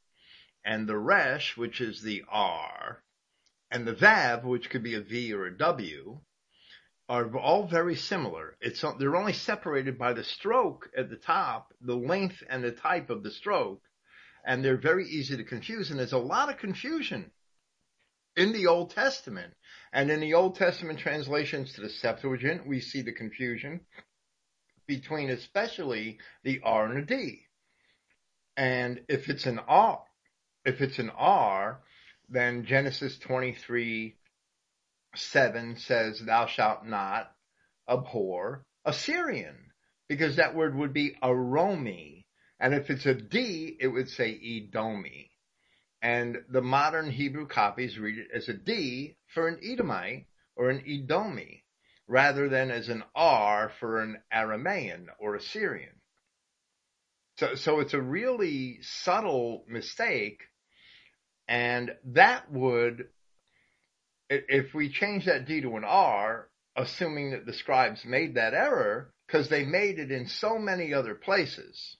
and 0.65 0.89
the 0.89 0.97
Resh, 0.97 1.57
which 1.57 1.81
is 1.81 2.03
the 2.03 2.25
R, 2.29 3.03
and 3.71 3.87
the 3.87 3.95
Vav, 3.95 4.45
which 4.45 4.71
could 4.71 4.83
be 4.83 4.95
a 4.95 5.01
V 5.01 5.33
or 5.35 5.47
a 5.47 5.57
W, 5.59 6.21
are 7.09 7.37
all 7.37 7.67
very 7.67 7.95
similar. 7.95 8.57
It's 8.61 8.85
they're 8.99 9.17
only 9.17 9.33
separated 9.33 9.99
by 9.99 10.13
the 10.13 10.25
stroke 10.25 10.91
at 10.97 11.09
the 11.09 11.17
top, 11.17 11.73
the 11.81 11.97
length 11.97 12.43
and 12.49 12.65
the 12.65 12.73
type 12.73 13.11
of 13.11 13.23
the 13.23 13.31
stroke, 13.31 13.83
and 14.45 14.65
they're 14.65 14.77
very 14.77 15.09
easy 15.09 15.37
to 15.37 15.45
confuse. 15.45 15.91
And 15.91 15.99
there's 15.99 16.13
a 16.13 16.19
lot 16.19 16.51
of 16.51 16.59
confusion 16.59 17.31
in 18.37 18.53
the 18.53 18.67
Old 18.67 18.91
Testament. 18.91 19.55
And 19.93 20.11
in 20.11 20.21
the 20.21 20.35
Old 20.35 20.57
Testament 20.57 20.99
translations 20.99 21.73
to 21.75 21.81
the 21.81 21.89
Septuagint, 21.89 22.67
we 22.67 22.81
see 22.81 23.03
the 23.03 23.13
confusion 23.13 23.81
between 24.87 25.31
especially 25.31 26.19
the 26.43 26.61
R 26.63 26.87
and 26.87 26.97
the 26.97 27.03
D. 27.03 27.43
And 28.57 29.01
if 29.09 29.29
it's 29.29 29.47
an 29.47 29.61
R, 29.61 30.03
if 30.65 30.81
it's 30.81 30.99
an 30.99 31.11
R, 31.11 31.81
then 32.29 32.65
Genesis 32.65 33.19
23 33.19 34.17
7 35.17 35.77
says, 35.77 36.21
Thou 36.21 36.47
shalt 36.47 36.87
not 36.87 37.33
abhor 37.89 38.65
a 38.85 38.93
Syrian. 38.93 39.57
because 40.09 40.37
that 40.37 40.55
word 40.55 40.75
would 40.77 40.93
be 40.93 41.17
aromi. 41.23 42.25
And 42.61 42.75
if 42.75 42.91
it's 42.91 43.07
a 43.07 43.15
D, 43.15 43.77
it 43.81 43.89
would 43.89 44.09
say 44.09 44.33
Edomi. 44.33 45.31
And 46.01 46.39
the 46.49 46.63
modern 46.63 47.11
Hebrew 47.11 47.47
copies 47.47 47.99
read 47.99 48.19
it 48.19 48.29
as 48.35 48.49
a 48.49 48.55
D 48.55 49.17
for 49.35 49.49
an 49.49 49.59
Edomite 49.63 50.27
or 50.55 50.71
an 50.71 50.83
Edomi, 50.87 51.63
rather 52.07 52.49
than 52.49 52.71
as 52.71 52.89
an 52.89 53.03
R 53.15 53.73
for 53.81 54.01
an 54.01 54.23
Aramaean 54.33 55.07
or 55.19 55.35
Assyrian. 55.35 55.93
So, 57.39 57.55
so 57.57 57.81
it's 57.81 57.95
a 57.95 58.01
really 58.01 58.79
subtle 58.83 59.65
mistake. 59.69 60.41
And 61.49 61.93
that 62.07 62.51
would, 62.51 63.09
if 64.29 64.75
we 64.75 64.89
change 64.91 65.27
that 65.27 65.47
D 65.47 65.61
to 65.61 65.77
an 65.77 65.85
R, 65.85 66.49
assuming 66.77 67.31
that 67.31 67.47
the 67.47 67.53
scribes 67.53 68.05
made 68.05 68.35
that 68.35 68.55
error, 68.55 69.13
because 69.27 69.49
they 69.49 69.65
made 69.65 69.99
it 69.99 70.11
in 70.11 70.27
so 70.29 70.59
many 70.59 70.93
other 70.93 71.15
places, 71.15 71.97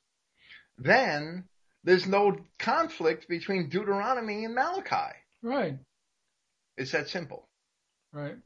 then 0.79 1.45
there's 1.85 2.07
no 2.07 2.37
conflict 2.59 3.29
between 3.29 3.69
Deuteronomy 3.69 4.45
and 4.45 4.55
Malachi. 4.55 5.15
Right. 5.43 5.79
It's 6.77 6.93
that 6.93 7.09
simple. 7.09 7.49
Right. 8.13 8.37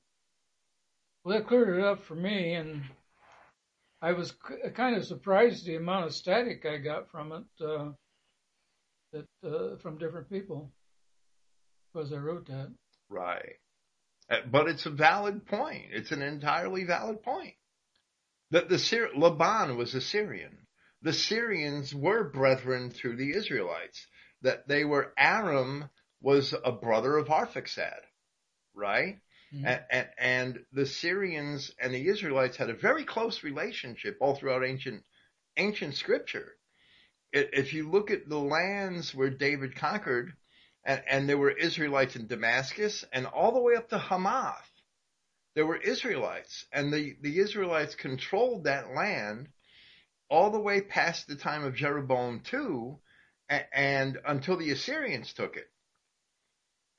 Well, 1.24 1.36
that 1.36 1.48
cleared 1.48 1.78
it 1.78 1.84
up 1.84 2.02
for 2.04 2.14
me, 2.14 2.54
and 2.54 2.82
I 4.00 4.12
was 4.12 4.32
kind 4.74 4.96
of 4.96 5.04
surprised 5.04 5.66
the 5.66 5.76
amount 5.76 6.06
of 6.06 6.14
static 6.14 6.64
I 6.64 6.78
got 6.78 7.10
from 7.10 7.32
it, 7.32 7.64
uh, 7.64 7.90
that 9.12 9.26
uh, 9.44 9.76
from 9.82 9.98
different 9.98 10.30
people, 10.30 10.70
because 11.92 12.12
I 12.12 12.16
wrote 12.16 12.46
that. 12.46 12.72
Right. 13.08 13.56
But 14.50 14.68
it's 14.68 14.86
a 14.86 14.90
valid 14.90 15.46
point. 15.46 15.86
It's 15.90 16.12
an 16.12 16.22
entirely 16.22 16.84
valid 16.84 17.22
point. 17.22 17.54
That 18.52 18.68
the 18.68 18.78
Syr- 18.78 19.10
Laban 19.14 19.76
was 19.76 19.94
a 19.94 20.00
Syrian. 20.00 20.66
The 21.02 21.12
Syrians 21.12 21.94
were 21.94 22.30
brethren 22.30 22.90
through 22.90 23.16
the 23.16 23.32
Israelites. 23.36 24.06
That 24.42 24.68
they 24.68 24.84
were 24.84 25.12
Aram 25.18 25.90
was 26.20 26.54
a 26.64 26.72
brother 26.72 27.16
of 27.16 27.28
Arphaxad, 27.28 28.00
right? 28.74 29.18
Mm-hmm. 29.52 29.66
And, 29.66 29.84
and, 29.90 30.08
and, 30.18 30.58
the 30.72 30.86
Syrians 30.86 31.72
and 31.80 31.92
the 31.92 32.08
Israelites 32.08 32.56
had 32.56 32.70
a 32.70 32.74
very 32.74 33.04
close 33.04 33.42
relationship 33.42 34.16
all 34.20 34.36
throughout 34.36 34.64
ancient 34.64 35.02
ancient 35.56 35.96
scripture. 35.96 36.52
If 37.32 37.72
you 37.72 37.90
look 37.90 38.10
at 38.10 38.28
the 38.28 38.38
lands 38.38 39.14
where 39.14 39.30
David 39.30 39.76
conquered, 39.76 40.32
and, 40.84 41.02
and 41.08 41.28
there 41.28 41.38
were 41.38 41.50
Israelites 41.50 42.16
in 42.16 42.26
Damascus 42.26 43.04
and 43.12 43.26
all 43.26 43.52
the 43.52 43.60
way 43.60 43.74
up 43.76 43.88
to 43.90 43.98
Hamath. 43.98 44.68
There 45.54 45.66
were 45.66 45.76
Israelites 45.76 46.66
and 46.72 46.92
the, 46.92 47.16
the 47.20 47.38
Israelites 47.38 47.94
controlled 47.94 48.64
that 48.64 48.94
land 48.94 49.48
all 50.30 50.50
the 50.50 50.60
way 50.60 50.80
past 50.80 51.26
the 51.26 51.36
time 51.36 51.64
of 51.64 51.74
Jeroboam 51.74 52.42
II 52.52 52.96
and, 53.48 53.64
and 53.72 54.18
until 54.26 54.56
the 54.56 54.70
Assyrians 54.70 55.32
took 55.32 55.56
it. 55.56 55.68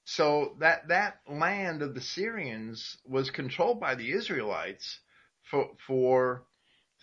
So 0.06 0.56
that, 0.60 0.90
that 0.90 1.22
land 1.30 1.82
of 1.82 1.94
the 1.96 2.02
Syrians 2.02 2.98
was 3.06 3.32
controlled 3.32 3.80
by 3.80 3.96
the 3.96 4.12
Israelites 4.12 5.00
for, 5.50 5.72
for 5.88 6.44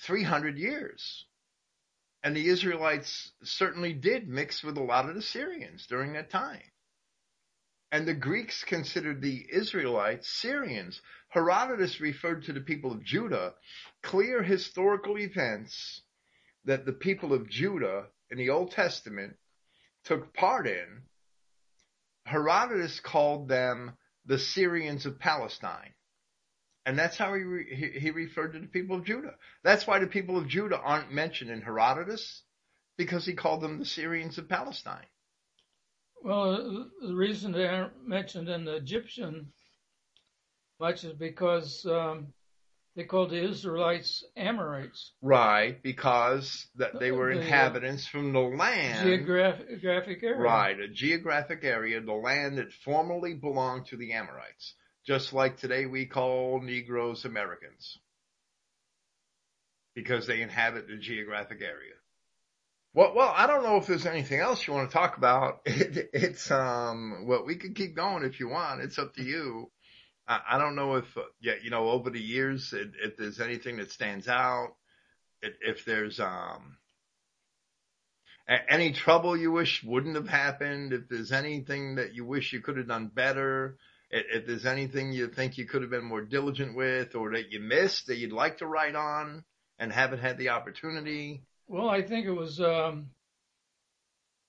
300 0.04 0.58
years. 0.58 1.24
And 2.22 2.36
the 2.36 2.48
Israelites 2.48 3.32
certainly 3.42 3.92
did 3.92 4.28
mix 4.28 4.62
with 4.62 4.76
a 4.76 4.82
lot 4.82 5.08
of 5.08 5.14
the 5.14 5.22
Syrians 5.22 5.86
during 5.86 6.14
that 6.14 6.30
time. 6.30 6.62
And 7.90 8.06
the 8.06 8.14
Greeks 8.14 8.64
considered 8.64 9.22
the 9.22 9.46
Israelites 9.50 10.28
Syrians. 10.28 11.00
Herodotus 11.28 12.00
referred 12.00 12.44
to 12.44 12.52
the 12.52 12.60
people 12.60 12.92
of 12.92 13.04
Judah, 13.04 13.54
clear 14.02 14.42
historical 14.42 15.18
events 15.18 16.02
that 16.64 16.84
the 16.84 16.92
people 16.92 17.32
of 17.32 17.48
Judah 17.48 18.06
in 18.30 18.36
the 18.36 18.50
Old 18.50 18.72
Testament 18.72 19.36
took 20.04 20.34
part 20.34 20.66
in. 20.66 21.02
Herodotus 22.26 23.00
called 23.00 23.48
them 23.48 23.96
the 24.26 24.38
Syrians 24.38 25.06
of 25.06 25.18
Palestine. 25.18 25.94
And 26.88 26.98
that's 26.98 27.18
how 27.18 27.34
he, 27.34 27.42
re- 27.42 27.98
he 28.00 28.10
referred 28.10 28.54
to 28.54 28.60
the 28.60 28.66
people 28.66 28.96
of 28.96 29.04
Judah. 29.04 29.34
That's 29.62 29.86
why 29.86 29.98
the 29.98 30.06
people 30.06 30.38
of 30.38 30.48
Judah 30.48 30.78
aren't 30.78 31.12
mentioned 31.12 31.50
in 31.50 31.60
Herodotus, 31.60 32.42
because 32.96 33.26
he 33.26 33.34
called 33.34 33.60
them 33.60 33.78
the 33.78 33.84
Syrians 33.84 34.38
of 34.38 34.48
Palestine. 34.48 35.04
Well, 36.24 36.88
the 37.02 37.14
reason 37.14 37.52
they 37.52 37.66
aren't 37.66 38.08
mentioned 38.08 38.48
in 38.48 38.64
the 38.64 38.76
Egyptian 38.76 39.52
much 40.80 41.04
is 41.04 41.12
because 41.12 41.84
um, 41.84 42.28
they 42.96 43.04
called 43.04 43.32
the 43.32 43.46
Israelites 43.46 44.24
Amorites. 44.34 45.12
Right, 45.20 45.82
because 45.82 46.68
that 46.76 46.98
they 46.98 47.12
were 47.12 47.34
the, 47.34 47.42
inhabitants 47.42 48.06
from 48.06 48.32
the 48.32 48.40
land. 48.40 49.06
Geographic 49.06 50.22
area. 50.22 50.38
Right, 50.38 50.80
a 50.80 50.88
geographic 50.88 51.64
area, 51.64 52.00
the 52.00 52.14
land 52.14 52.56
that 52.56 52.72
formerly 52.72 53.34
belonged 53.34 53.88
to 53.88 53.98
the 53.98 54.14
Amorites 54.14 54.74
just 55.08 55.32
like 55.32 55.56
today 55.56 55.86
we 55.86 56.04
call 56.04 56.60
Negroes 56.60 57.24
Americans 57.24 57.98
because 59.94 60.26
they 60.26 60.42
inhabit 60.42 60.86
the 60.86 60.98
geographic 60.98 61.62
area. 61.62 61.94
Well, 62.92 63.14
well, 63.16 63.32
I 63.34 63.46
don't 63.46 63.62
know 63.62 63.78
if 63.78 63.86
there's 63.86 64.04
anything 64.04 64.40
else 64.40 64.66
you 64.66 64.74
want 64.74 64.90
to 64.90 64.92
talk 64.92 65.16
about. 65.16 65.60
It, 65.64 66.10
it's, 66.12 66.50
um, 66.50 67.24
well, 67.26 67.46
we 67.46 67.56
could 67.56 67.74
keep 67.74 67.96
going 67.96 68.22
if 68.22 68.38
you 68.38 68.50
want. 68.50 68.82
It's 68.82 68.98
up 68.98 69.14
to 69.14 69.22
you. 69.22 69.70
I, 70.28 70.40
I 70.46 70.58
don't 70.58 70.76
know 70.76 70.96
if, 70.96 71.06
yeah, 71.40 71.54
you 71.62 71.70
know, 71.70 71.88
over 71.88 72.10
the 72.10 72.20
years, 72.20 72.74
if, 72.74 72.88
if 73.02 73.16
there's 73.16 73.40
anything 73.40 73.78
that 73.78 73.90
stands 73.90 74.28
out, 74.28 74.74
if, 75.40 75.54
if 75.62 75.84
there's, 75.86 76.20
um, 76.20 76.76
any 78.46 78.92
trouble 78.92 79.38
you 79.38 79.52
wish 79.52 79.82
wouldn't 79.82 80.16
have 80.16 80.28
happened, 80.28 80.92
if 80.92 81.08
there's 81.08 81.32
anything 81.32 81.94
that 81.94 82.12
you 82.12 82.26
wish 82.26 82.52
you 82.52 82.60
could 82.60 82.76
have 82.76 82.88
done 82.88 83.06
better, 83.06 83.78
if 84.10 84.46
there's 84.46 84.66
anything 84.66 85.12
you 85.12 85.28
think 85.28 85.58
you 85.58 85.66
could 85.66 85.82
have 85.82 85.90
been 85.90 86.04
more 86.04 86.22
diligent 86.22 86.74
with 86.74 87.14
or 87.14 87.32
that 87.32 87.50
you 87.50 87.60
missed 87.60 88.06
that 88.06 88.16
you'd 88.16 88.32
like 88.32 88.58
to 88.58 88.66
write 88.66 88.94
on 88.94 89.44
and 89.78 89.92
haven't 89.92 90.20
had 90.20 90.38
the 90.38 90.50
opportunity? 90.50 91.42
Well, 91.66 91.88
I 91.88 92.02
think 92.02 92.26
it 92.26 92.32
was, 92.32 92.60
um, 92.60 93.10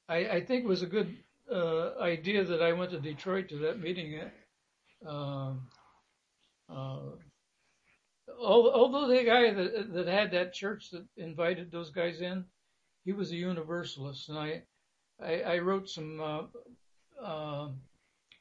I, 0.07 0.17
I, 0.29 0.45
think 0.45 0.63
it 0.63 0.67
was 0.67 0.81
a 0.81 0.87
good 0.87 1.15
uh, 1.51 1.99
idea 1.99 2.45
that 2.45 2.61
I 2.61 2.73
went 2.73 2.91
to 2.91 2.99
Detroit 2.99 3.49
to 3.49 3.57
that 3.59 3.79
meeting. 3.79 4.21
Uh, 5.05 5.53
uh, 6.69 6.99
although 8.41 9.07
the 9.07 9.23
guy 9.23 9.53
that, 9.53 9.93
that 9.93 10.07
had 10.07 10.31
that 10.31 10.53
church 10.53 10.89
that 10.91 11.05
invited 11.17 11.71
those 11.71 11.89
guys 11.89 12.21
in, 12.21 12.45
he 13.03 13.11
was 13.11 13.31
a 13.31 13.35
universalist, 13.35 14.29
and 14.29 14.37
I, 14.37 14.61
I, 15.21 15.41
I 15.41 15.57
wrote 15.59 15.89
some 15.89 16.19
uh, 16.19 17.23
uh, 17.23 17.69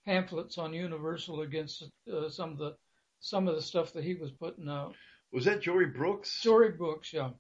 pamphlets 0.09 0.57
on 0.57 0.73
Universal 0.73 1.43
against 1.43 1.85
uh, 2.11 2.31
some 2.31 2.53
of 2.53 2.59
the 2.59 2.75
some 3.21 3.47
of 3.47 3.57
the 3.57 3.63
stuff 3.63 3.93
that 3.93 4.05
he 4.05 4.15
was 4.15 4.31
putting 4.31 4.69
out. 4.69 4.95
Was 5.33 5.45
that 5.45 5.61
Jory 5.61 5.87
Brooks? 5.87 6.41
Jory 6.43 6.71
Brooks, 6.71 7.13
yeah. 7.13 7.31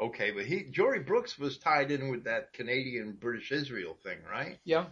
Okay, 0.00 0.30
but 0.30 0.44
he 0.44 0.64
Jory 0.70 1.00
Brooks 1.00 1.36
was 1.38 1.58
tied 1.58 1.90
in 1.90 2.08
with 2.08 2.24
that 2.24 2.52
Canadian 2.52 3.16
British 3.20 3.50
Israel 3.50 3.98
thing, 4.04 4.18
right? 4.30 4.58
Yeah. 4.64 4.86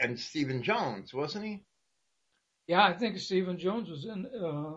And 0.00 0.20
Stephen 0.20 0.62
Jones, 0.62 1.14
wasn't 1.14 1.46
he? 1.46 1.64
Yeah, 2.66 2.84
I 2.84 2.92
think 2.92 3.18
Stephen 3.18 3.58
Jones 3.58 3.88
was 3.88 4.04
in 4.04 4.26
uh, 4.26 4.76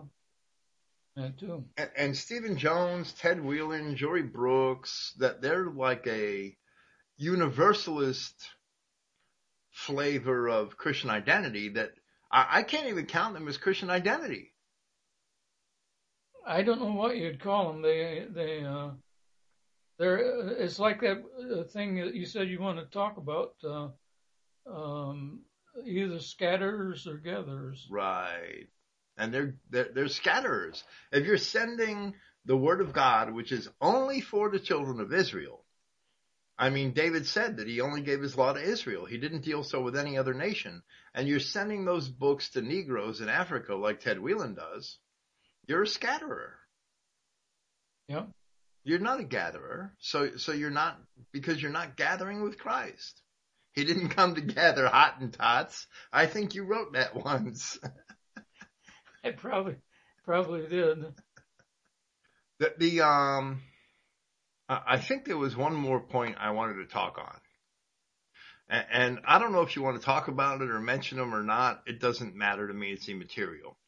that 1.20 1.38
too. 1.38 1.64
And, 1.76 1.90
and 1.96 2.16
Stephen 2.16 2.56
Jones, 2.56 3.12
Ted 3.12 3.38
Weiland, 3.38 3.96
Jory 3.96 4.22
Brooks, 4.22 5.12
that 5.18 5.42
they're 5.42 5.70
like 5.70 6.06
a 6.06 6.56
universalist 7.18 8.34
flavor 9.76 10.48
of 10.48 10.78
Christian 10.78 11.10
identity 11.10 11.68
that 11.68 11.90
I, 12.32 12.46
I 12.50 12.62
can't 12.62 12.88
even 12.88 13.04
count 13.04 13.34
them 13.34 13.46
as 13.46 13.58
Christian 13.58 13.90
identity. 13.90 14.54
I 16.46 16.62
don't 16.62 16.80
know 16.80 16.92
what 16.92 17.16
you'd 17.16 17.40
call 17.40 17.72
them. 17.72 17.82
They 17.82 18.26
they 18.32 18.64
uh, 18.64 18.90
they're 19.98 20.54
it's 20.58 20.78
like 20.78 21.00
that 21.02 21.22
uh, 21.38 21.64
thing 21.64 21.96
that 21.96 22.14
you 22.14 22.24
said 22.24 22.48
you 22.48 22.60
want 22.60 22.78
to 22.78 22.86
talk 22.86 23.18
about. 23.18 23.54
Uh, 23.62 23.88
um, 24.66 25.42
either 25.84 26.20
scatterers 26.20 27.06
or 27.06 27.18
gatherers. 27.18 27.86
Right, 27.90 28.68
and 29.18 29.32
they're, 29.32 29.56
they're 29.70 29.90
they're 29.94 30.08
scatterers. 30.08 30.82
If 31.12 31.26
you're 31.26 31.36
sending 31.36 32.14
the 32.46 32.56
word 32.56 32.80
of 32.80 32.94
God, 32.94 33.34
which 33.34 33.52
is 33.52 33.68
only 33.80 34.22
for 34.22 34.48
the 34.48 34.60
children 34.60 35.00
of 35.00 35.12
Israel, 35.12 35.65
I 36.58 36.70
mean, 36.70 36.92
David 36.92 37.26
said 37.26 37.58
that 37.58 37.68
he 37.68 37.82
only 37.82 38.00
gave 38.00 38.22
his 38.22 38.36
law 38.36 38.52
to 38.52 38.60
Israel. 38.60 39.04
He 39.04 39.18
didn't 39.18 39.44
deal 39.44 39.62
so 39.62 39.82
with 39.82 39.96
any 39.96 40.16
other 40.16 40.32
nation. 40.32 40.82
And 41.14 41.28
you're 41.28 41.40
sending 41.40 41.84
those 41.84 42.08
books 42.08 42.50
to 42.50 42.62
Negroes 42.62 43.20
in 43.20 43.28
Africa 43.28 43.74
like 43.74 44.00
Ted 44.00 44.18
Weiland 44.18 44.56
does. 44.56 44.98
You're 45.66 45.82
a 45.82 45.86
scatterer. 45.86 46.54
Yeah. 48.08 48.26
You're 48.84 49.00
not 49.00 49.20
a 49.20 49.24
gatherer. 49.24 49.94
So, 49.98 50.36
so 50.36 50.52
you're 50.52 50.70
not, 50.70 50.98
because 51.32 51.60
you're 51.60 51.72
not 51.72 51.96
gathering 51.96 52.42
with 52.42 52.58
Christ. 52.58 53.20
He 53.72 53.84
didn't 53.84 54.10
come 54.10 54.36
to 54.36 54.40
gather 54.40 54.86
Hottentots. 54.86 55.84
I 56.10 56.26
think 56.26 56.54
you 56.54 56.64
wrote 56.64 56.94
that 56.94 57.14
once. 57.24 57.78
I 59.22 59.32
probably, 59.32 59.76
probably 60.24 60.66
did. 60.68 61.04
The, 62.60 62.72
the, 62.78 63.00
um, 63.02 63.60
I 64.68 64.98
think 64.98 65.24
there 65.24 65.36
was 65.36 65.56
one 65.56 65.74
more 65.74 66.00
point 66.00 66.36
I 66.38 66.50
wanted 66.50 66.74
to 66.74 66.86
talk 66.86 67.18
on. 67.18 67.40
And 68.68 69.20
I 69.24 69.38
don't 69.38 69.52
know 69.52 69.62
if 69.62 69.76
you 69.76 69.82
want 69.82 70.00
to 70.00 70.04
talk 70.04 70.26
about 70.26 70.60
it 70.60 70.70
or 70.70 70.80
mention 70.80 71.18
them 71.18 71.34
or 71.34 71.44
not. 71.44 71.82
It 71.86 72.00
doesn't 72.00 72.34
matter 72.34 72.66
to 72.66 72.74
me. 72.74 72.90
It's 72.90 73.08
immaterial. 73.08 73.78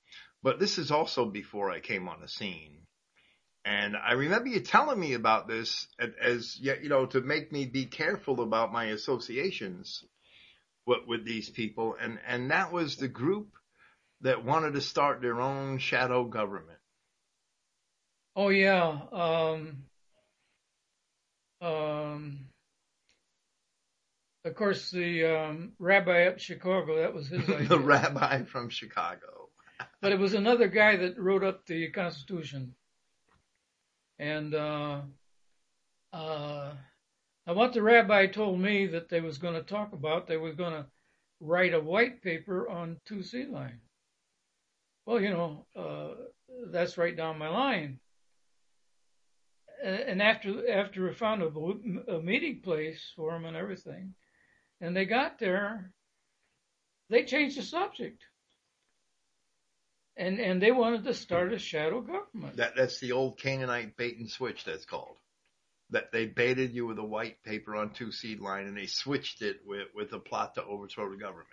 But 0.43 0.61
this 0.61 0.79
is 0.79 0.93
also 0.93 1.25
before 1.25 1.71
I 1.71 1.81
came 1.81 2.09
on 2.09 2.21
the 2.21 2.29
scene. 2.29 2.87
And 3.65 3.97
I 3.97 4.13
remember 4.13 4.49
you 4.49 4.61
telling 4.61 5.01
me 5.01 5.15
about 5.15 5.49
this 5.49 5.89
as, 6.23 6.57
yet, 6.61 6.85
you 6.85 6.89
know, 6.89 7.07
to 7.07 7.21
make 7.21 7.51
me 7.51 7.67
be 7.67 7.87
careful 7.87 8.41
about 8.41 8.73
my 8.73 8.85
associations 8.85 10.05
with, 10.87 11.01
with 11.09 11.25
these 11.27 11.51
people. 11.51 11.97
And, 12.01 12.21
and 12.27 12.53
that 12.53 12.73
was 12.73 12.97
the 12.97 13.09
group 13.09 13.49
that 14.21 14.45
wanted 14.45 14.75
to 14.75 14.81
start 14.81 15.21
their 15.21 15.41
own 15.41 15.79
shadow 15.79 16.25
government. 16.25 16.79
Oh 18.37 18.51
yeah. 18.51 18.97
Um, 19.11 19.88
of 24.45 24.55
course, 24.55 24.91
the 24.91 25.25
um, 25.25 25.73
rabbi 25.79 26.27
up 26.27 26.39
Chicago, 26.39 26.97
that 27.01 27.15
was 27.15 27.29
his 27.29 27.49
idea. 27.49 27.69
the 27.69 27.79
rabbi 27.79 28.45
from 28.45 28.69
Chicago. 28.69 29.49
but 30.01 30.13
it 30.13 30.19
was 30.19 30.35
another 30.35 30.69
guy 30.69 30.97
that 30.97 31.19
wrote 31.19 31.45
up 31.45 31.67
the 31.67 31.91
Constitution. 31.91 32.75
And 34.19 34.55
uh, 34.55 35.03
uh, 36.13 36.73
now 37.47 37.55
what 37.55 37.73
the 37.73 37.83
rabbi 37.83 38.27
told 38.27 38.61
me 38.61 38.87
that 38.89 39.09
they 39.09 39.21
was 39.21 39.39
going 39.39 39.55
to 39.55 39.63
talk 39.63 39.93
about, 39.93 40.27
they 40.27 40.37
was 40.37 40.55
going 40.55 40.73
to 40.73 40.87
write 41.41 41.75
a 41.75 41.81
white 41.81 42.23
paper 42.23 42.69
on 42.69 42.97
two 43.07 43.23
seed 43.23 43.49
line. 43.49 43.81
Well, 45.07 45.21
you 45.21 45.31
know, 45.31 45.67
uh, 45.77 46.15
that's 46.71 46.99
right 46.99 47.17
down 47.17 47.39
my 47.39 47.49
line. 47.49 48.01
And 49.85 50.21
after 50.21 50.71
after 50.71 51.07
we 51.07 51.15
found 51.15 51.43
a, 51.43 52.15
a 52.15 52.23
meeting 52.23 52.61
place 52.63 53.13
for 53.15 53.33
them 53.33 53.45
and 53.45 53.57
everything, 53.57 54.15
and 54.81 54.97
they 54.97 55.05
got 55.05 55.39
there, 55.39 55.93
they 57.11 57.25
changed 57.25 57.59
the 57.59 57.63
subject 57.63 58.23
and 60.19 60.41
and 60.41 60.61
they 60.61 60.73
wanted 60.73 61.05
to 61.05 61.15
start 61.15 61.53
a 61.53 61.59
shadow 61.59 62.01
government. 62.01 62.57
That 62.57 62.75
that's 62.77 62.99
the 62.99 63.13
old 63.13 63.39
Canaanite 63.39 63.97
bait 63.97 64.19
and 64.19 64.29
switch. 64.29 64.65
That's 64.65 64.85
called. 64.85 65.17
That 65.91 66.13
they 66.13 66.27
baited 66.27 66.75
you 66.75 66.87
with 66.87 66.99
a 66.99 67.05
white 67.05 67.43
paper 67.45 67.77
on 67.77 67.91
two 67.91 68.13
seed 68.13 68.41
line, 68.41 68.67
and 68.67 68.77
they 68.77 68.87
switched 68.87 69.41
it 69.41 69.61
with 69.65 69.87
with 69.95 70.13
a 70.13 70.19
plot 70.19 70.57
to 70.57 70.65
overthrow 70.65 71.11
the 71.11 71.17
government. 71.17 71.49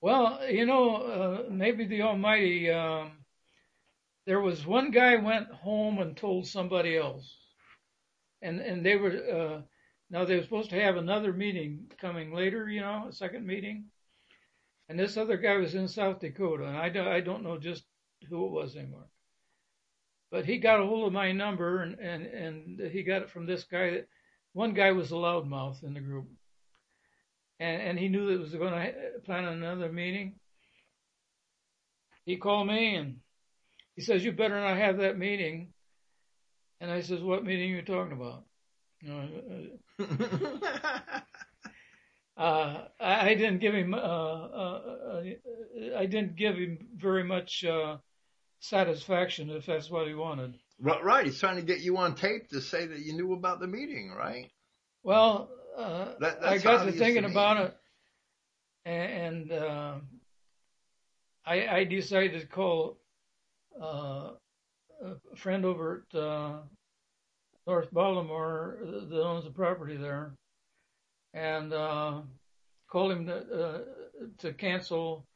Well, 0.00 0.40
you 0.48 0.64
know, 0.64 0.96
uh, 0.96 1.50
maybe 1.50 1.86
the 1.86 2.02
Almighty. 2.02 2.70
Um, 2.70 3.12
there 4.26 4.40
was 4.40 4.66
one 4.66 4.90
guy 4.90 5.16
went 5.16 5.48
home 5.50 5.98
and 5.98 6.16
told 6.16 6.46
somebody 6.46 6.96
else, 6.96 7.36
and 8.42 8.60
and 8.60 8.84
they 8.84 8.96
were 8.96 9.10
uh, 9.10 9.62
now 10.10 10.24
they 10.24 10.36
were 10.36 10.42
supposed 10.42 10.70
to 10.70 10.80
have 10.82 10.96
another 10.96 11.32
meeting 11.32 11.90
coming 12.00 12.34
later. 12.34 12.68
You 12.68 12.80
know, 12.80 13.06
a 13.08 13.12
second 13.12 13.46
meeting, 13.46 13.84
and 14.88 14.98
this 14.98 15.16
other 15.16 15.36
guy 15.36 15.56
was 15.56 15.74
in 15.74 15.88
South 15.88 16.20
Dakota, 16.20 16.64
and 16.64 16.76
I 16.76 16.88
don't, 16.88 17.08
I 17.08 17.20
don't 17.20 17.44
know 17.44 17.56
just 17.56 17.84
who 18.28 18.46
it 18.46 18.52
was 18.52 18.76
anymore. 18.76 19.08
But 20.32 20.44
he 20.44 20.58
got 20.58 20.80
a 20.80 20.86
hold 20.86 21.06
of 21.06 21.12
my 21.12 21.30
number, 21.30 21.82
and 21.82 21.98
and 22.00 22.26
and 22.26 22.90
he 22.90 23.04
got 23.04 23.22
it 23.22 23.30
from 23.30 23.46
this 23.46 23.62
guy. 23.62 23.90
That 23.90 24.08
one 24.54 24.74
guy 24.74 24.90
was 24.90 25.12
a 25.12 25.14
loudmouth 25.14 25.84
in 25.84 25.94
the 25.94 26.00
group, 26.00 26.26
and 27.60 27.80
and 27.80 27.98
he 27.98 28.08
knew 28.08 28.26
that 28.26 28.40
was 28.40 28.54
going 28.54 28.72
to 28.72 29.20
plan 29.24 29.44
another 29.44 29.92
meeting. 29.92 30.34
He 32.24 32.36
called 32.38 32.66
me 32.66 32.96
and 32.96 33.20
he 33.96 34.02
says, 34.02 34.24
"You 34.24 34.32
better 34.32 34.60
not 34.60 34.76
have 34.76 34.98
that 34.98 35.18
meeting." 35.18 35.72
And 36.80 36.90
I 36.90 37.00
says, 37.00 37.22
"What 37.22 37.44
meeting 37.44 37.72
are 37.72 37.76
you 37.76 37.82
talking 37.82 38.12
about?" 38.12 38.44
Know, 39.02 39.28
uh, 42.36 42.84
I, 43.00 43.34
didn't 43.34 43.58
give 43.58 43.74
him. 43.74 43.94
Uh, 43.94 43.98
uh, 43.98 44.80
uh, 45.10 45.22
I 45.96 46.06
didn't 46.06 46.36
give 46.36 46.56
him 46.56 46.78
very 46.96 47.24
much 47.24 47.64
uh, 47.64 47.96
satisfaction 48.60 49.50
if 49.50 49.66
that's 49.66 49.90
what 49.90 50.06
he 50.06 50.14
wanted. 50.14 50.54
right, 50.80 51.02
right. 51.04 51.26
He's 51.26 51.38
trying 51.40 51.56
to 51.56 51.62
get 51.62 51.80
you 51.80 51.96
on 51.98 52.14
tape 52.14 52.48
to 52.50 52.60
say 52.60 52.86
that 52.86 53.00
you 53.00 53.12
knew 53.14 53.32
about 53.34 53.60
the 53.60 53.66
meeting, 53.66 54.10
right? 54.10 54.50
Well, 55.02 55.50
uh, 55.76 56.14
That- 56.20 56.44
I 56.44 56.58
got 56.58 56.84
to 56.84 56.92
thinking 56.92 57.22
to 57.22 57.28
about 57.28 57.58
it, 57.66 57.76
and, 58.84 59.52
uh, 59.52 59.94
I, 61.44 61.68
I 61.68 61.84
decided 61.84 62.40
to 62.40 62.46
call 62.46 62.98
uh, 62.98 63.05
a 63.82 65.36
friend 65.36 65.64
over 65.64 66.04
at 66.12 66.18
uh, 66.18 66.58
North 67.66 67.92
Baltimore 67.92 68.78
that 68.82 69.22
owns 69.22 69.44
the 69.44 69.50
property 69.50 69.96
there, 69.96 70.32
and 71.34 71.72
uh, 71.72 72.20
called 72.90 73.12
him 73.12 73.26
to, 73.26 73.36
uh, 73.36 73.80
to 74.38 74.52
cancel 74.52 75.26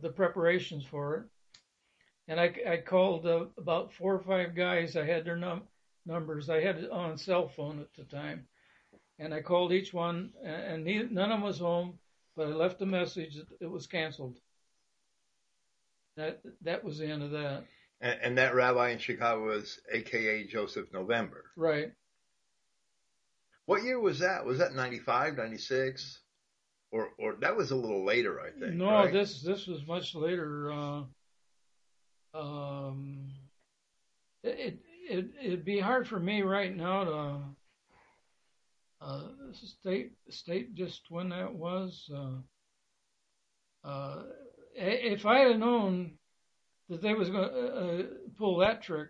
the 0.00 0.10
preparations 0.10 0.84
for 0.84 1.16
it. 1.16 1.24
And 2.28 2.40
I, 2.40 2.54
I 2.68 2.76
called 2.76 3.26
uh, 3.26 3.46
about 3.58 3.92
four 3.92 4.14
or 4.14 4.22
five 4.22 4.54
guys. 4.54 4.96
I 4.96 5.04
had 5.04 5.24
their 5.24 5.36
num- 5.36 5.68
numbers. 6.06 6.48
I 6.48 6.60
had 6.60 6.78
it 6.78 6.90
on 6.90 7.18
cell 7.18 7.48
phone 7.48 7.80
at 7.80 7.92
the 7.96 8.04
time 8.04 8.46
and 9.20 9.34
I 9.34 9.42
called 9.42 9.72
each 9.72 9.92
one, 9.92 10.30
and, 10.42 10.84
none 10.84 11.30
of 11.30 11.36
them 11.36 11.42
was 11.42 11.58
home, 11.58 11.98
but 12.36 12.48
I 12.48 12.52
left 12.52 12.80
a 12.80 12.86
message 12.86 13.36
that 13.36 13.46
it 13.60 13.70
was 13.70 13.86
canceled. 13.86 14.38
That 16.20 16.40
that 16.62 16.84
was 16.84 16.98
the 16.98 17.06
end 17.06 17.22
of 17.22 17.30
that. 17.30 17.64
And, 18.02 18.18
and 18.22 18.38
that 18.38 18.54
rabbi 18.54 18.90
in 18.90 18.98
Chicago 18.98 19.46
was 19.46 19.80
AKA 19.90 20.48
Joseph 20.48 20.92
November. 20.92 21.44
Right. 21.56 21.92
What 23.64 23.82
year 23.82 23.98
was 23.98 24.18
that? 24.18 24.44
Was 24.44 24.58
that 24.58 24.74
95, 24.74 25.36
96? 25.36 26.20
Or, 26.92 27.08
or 27.18 27.36
that 27.40 27.56
was 27.56 27.70
a 27.70 27.76
little 27.76 28.04
later, 28.04 28.40
I 28.40 28.50
think. 28.50 28.74
no, 28.74 28.90
right? 28.90 29.12
this 29.12 29.42
this 29.42 29.66
was 29.66 29.86
much 29.86 30.14
later. 30.14 30.72
Uh, 30.72 31.02
um, 32.34 33.30
it 34.42 34.80
it 35.08 35.26
it'd 35.40 35.64
be 35.64 35.78
hard 35.78 36.08
for 36.08 36.18
me 36.18 36.42
right 36.42 36.76
now 36.76 37.04
to 37.04 37.40
uh, 39.00 39.22
state 39.52 40.12
state 40.30 40.74
just 40.74 41.02
when 41.08 41.28
that 41.28 41.54
was. 41.54 42.10
Uh, 42.12 42.40
uh, 43.84 44.22
if 44.74 45.26
I 45.26 45.40
had 45.40 45.58
known 45.58 46.12
that 46.88 47.02
they 47.02 47.14
was 47.14 47.28
going 47.28 47.48
to 47.48 47.66
uh, 47.66 48.02
pull 48.38 48.58
that 48.58 48.82
trick, 48.82 49.08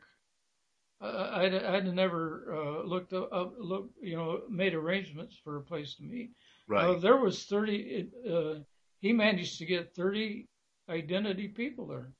uh, 1.00 1.30
I'd 1.32 1.54
I'd 1.54 1.86
have 1.86 1.94
never 1.94 2.54
uh, 2.54 2.86
looked 2.86 3.12
up, 3.12 3.32
up 3.32 3.54
look 3.58 3.90
you 4.02 4.16
know 4.16 4.40
made 4.50 4.74
arrangements 4.74 5.36
for 5.44 5.56
a 5.56 5.62
place 5.62 5.94
to 5.96 6.02
meet. 6.02 6.32
right. 6.68 6.84
Uh, 6.84 6.98
there 6.98 7.16
was 7.16 7.44
30, 7.46 8.10
uh, 8.30 8.54
he 8.98 9.12
managed 9.12 9.58
to 9.58 9.66
get 9.66 9.94
30 9.94 10.46
identity 10.90 11.48
people 11.48 11.86
there. 11.86 12.12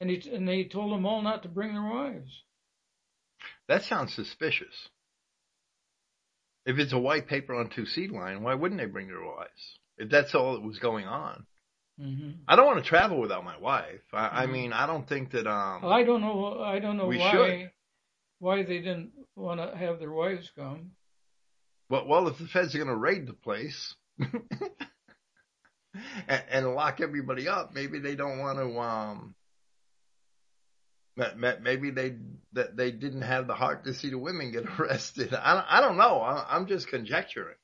And 0.00 0.10
he, 0.10 0.30
and 0.30 0.46
they 0.46 0.64
told 0.64 0.92
them 0.92 1.06
all 1.06 1.22
not 1.22 1.42
to 1.42 1.48
bring 1.48 1.72
their 1.72 1.82
wives. 1.82 2.42
That 3.68 3.82
sounds 3.82 4.14
suspicious. 4.14 4.88
If 6.64 6.78
it's 6.78 6.92
a 6.92 6.98
white 6.98 7.28
paper 7.28 7.54
on 7.54 7.70
two 7.70 7.86
seed 7.86 8.10
line, 8.10 8.42
why 8.42 8.54
wouldn't 8.54 8.80
they 8.80 8.86
bring 8.86 9.08
their 9.08 9.24
wives? 9.24 9.78
If 9.96 10.10
that's 10.10 10.34
all 10.34 10.54
that 10.54 10.62
was 10.62 10.78
going 10.78 11.06
on. 11.06 11.46
Hmm 11.98 12.30
I 12.46 12.56
don't 12.56 12.66
want 12.66 12.82
to 12.82 12.88
travel 12.88 13.20
without 13.20 13.44
my 13.44 13.58
wife. 13.58 14.00
I, 14.12 14.42
I 14.42 14.46
Mhm. 14.46 14.52
mean, 14.52 14.72
I 14.72 14.86
don't 14.86 15.06
think 15.08 15.32
that, 15.32 15.46
um, 15.46 15.82
Well, 15.82 15.92
I 15.92 16.02
don't 16.04 16.20
know, 16.20 16.60
I 16.62 16.78
don't 16.78 16.96
know 16.96 17.08
why, 17.08 17.18
should. 17.18 17.70
why 18.38 18.62
they 18.62 18.78
didn't 18.78 19.12
want 19.36 19.60
to 19.60 19.76
have 19.76 19.98
their 19.98 20.12
wives 20.12 20.50
come. 20.56 20.92
well, 21.90 22.06
well, 22.06 22.28
if 22.28 22.38
the 22.38 22.46
feds 22.46 22.74
are 22.74 22.78
going 22.78 22.88
to 22.88 22.96
raid 22.96 23.26
the 23.26 23.32
place 23.34 23.94
and, 26.28 26.42
and 26.50 26.74
lock 26.74 27.00
everybody 27.00 27.48
up, 27.48 27.74
maybe 27.74 27.98
they 27.98 28.14
don't 28.14 28.38
want 28.38 28.58
to, 28.58 28.78
um, 28.80 29.34
ma- 31.16 31.34
ma- 31.36 31.58
maybe 31.60 31.90
they, 31.90 32.16
that 32.52 32.76
they 32.76 32.90
didn't 32.92 33.22
have 33.22 33.46
the 33.46 33.54
heart 33.54 33.84
to 33.84 33.92
see 33.94 34.10
the 34.10 34.18
women 34.18 34.52
get 34.52 34.64
arrested. 34.80 35.34
I 35.34 35.54
don't, 35.54 35.66
I 35.68 35.80
don't 35.80 35.96
know. 35.98 36.20
I, 36.20 36.46
I'm 36.56 36.66
just 36.66 36.88
conjecturing, 36.88 37.56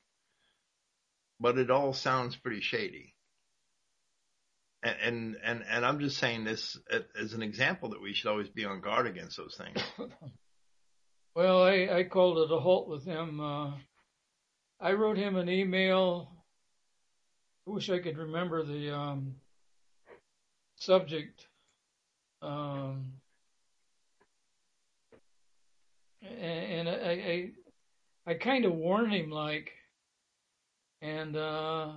but 1.39 1.57
it 1.57 1.71
all 1.71 1.93
sounds 1.93 2.35
pretty 2.35 2.61
shady. 2.61 3.14
And, 4.85 5.35
and, 5.43 5.63
and, 5.67 5.83
I'm 5.83 5.99
just 5.99 6.17
saying 6.17 6.43
this 6.43 6.77
as 7.19 7.33
an 7.33 7.41
example 7.41 7.89
that 7.89 8.01
we 8.01 8.13
should 8.13 8.29
always 8.29 8.49
be 8.49 8.65
on 8.65 8.81
guard 8.81 9.07
against 9.07 9.35
those 9.35 9.57
things. 9.57 9.83
Well, 11.35 11.63
I, 11.63 11.89
I 11.91 12.03
called 12.05 12.37
it 12.37 12.53
a 12.53 12.59
halt 12.59 12.87
with 12.87 13.03
him. 13.03 13.41
Uh, 13.41 13.71
I 14.79 14.93
wrote 14.93 15.17
him 15.17 15.35
an 15.35 15.49
email. 15.49 16.31
I 17.67 17.71
wish 17.71 17.89
I 17.89 17.99
could 17.99 18.17
remember 18.17 18.63
the 18.63 18.95
um, 18.95 19.35
subject. 20.77 21.45
Um, 22.41 23.15
and, 26.21 26.87
and 26.87 26.89
I, 26.89 26.93
I, 26.93 28.31
I 28.31 28.33
kind 28.35 28.63
of 28.63 28.71
warned 28.71 29.13
him, 29.13 29.29
like, 29.29 29.71
and 31.01 31.35
uh, 31.35 31.91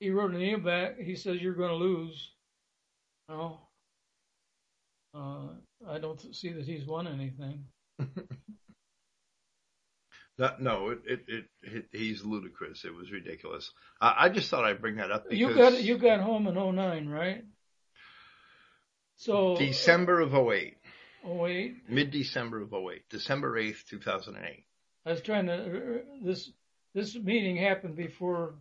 he 0.00 0.10
wrote 0.10 0.32
an 0.32 0.40
email 0.40 0.60
back. 0.60 0.98
He 0.98 1.16
says, 1.16 1.40
You're 1.40 1.54
going 1.54 1.70
to 1.70 1.76
lose. 1.76 2.30
No. 3.28 3.60
Uh, 5.14 5.48
I 5.88 5.98
don't 5.98 6.20
see 6.34 6.52
that 6.52 6.64
he's 6.64 6.86
won 6.86 7.06
anything. 7.06 7.64
That, 10.38 10.60
no, 10.60 10.90
it, 10.90 10.98
it, 11.06 11.20
it, 11.28 11.44
it, 11.62 11.84
he's 11.92 12.24
ludicrous. 12.24 12.84
It 12.84 12.92
was 12.92 13.12
ridiculous. 13.12 13.70
I, 14.00 14.14
I 14.18 14.28
just 14.30 14.50
thought 14.50 14.64
I'd 14.64 14.80
bring 14.80 14.96
that 14.96 15.12
up 15.12 15.24
because 15.28 15.38
You 15.38 15.54
got 15.54 15.80
you 15.82 15.96
got 15.96 16.20
home 16.20 16.48
in 16.48 16.54
09, 16.54 17.08
right? 17.08 17.44
So 19.16 19.56
December 19.56 20.20
of 20.20 20.34
08, 20.34 20.76
Oh 21.24 21.34
wait, 21.34 21.88
mid-December 21.88 22.62
of 22.62 22.74
08, 22.74 23.08
December 23.10 23.56
8th, 23.56 23.86
2008. 23.88 24.64
I 25.06 25.10
was 25.10 25.22
trying 25.22 25.46
to. 25.46 26.00
This 26.24 26.50
this 26.94 27.14
meeting 27.14 27.56
happened 27.56 27.94
before 27.94 28.54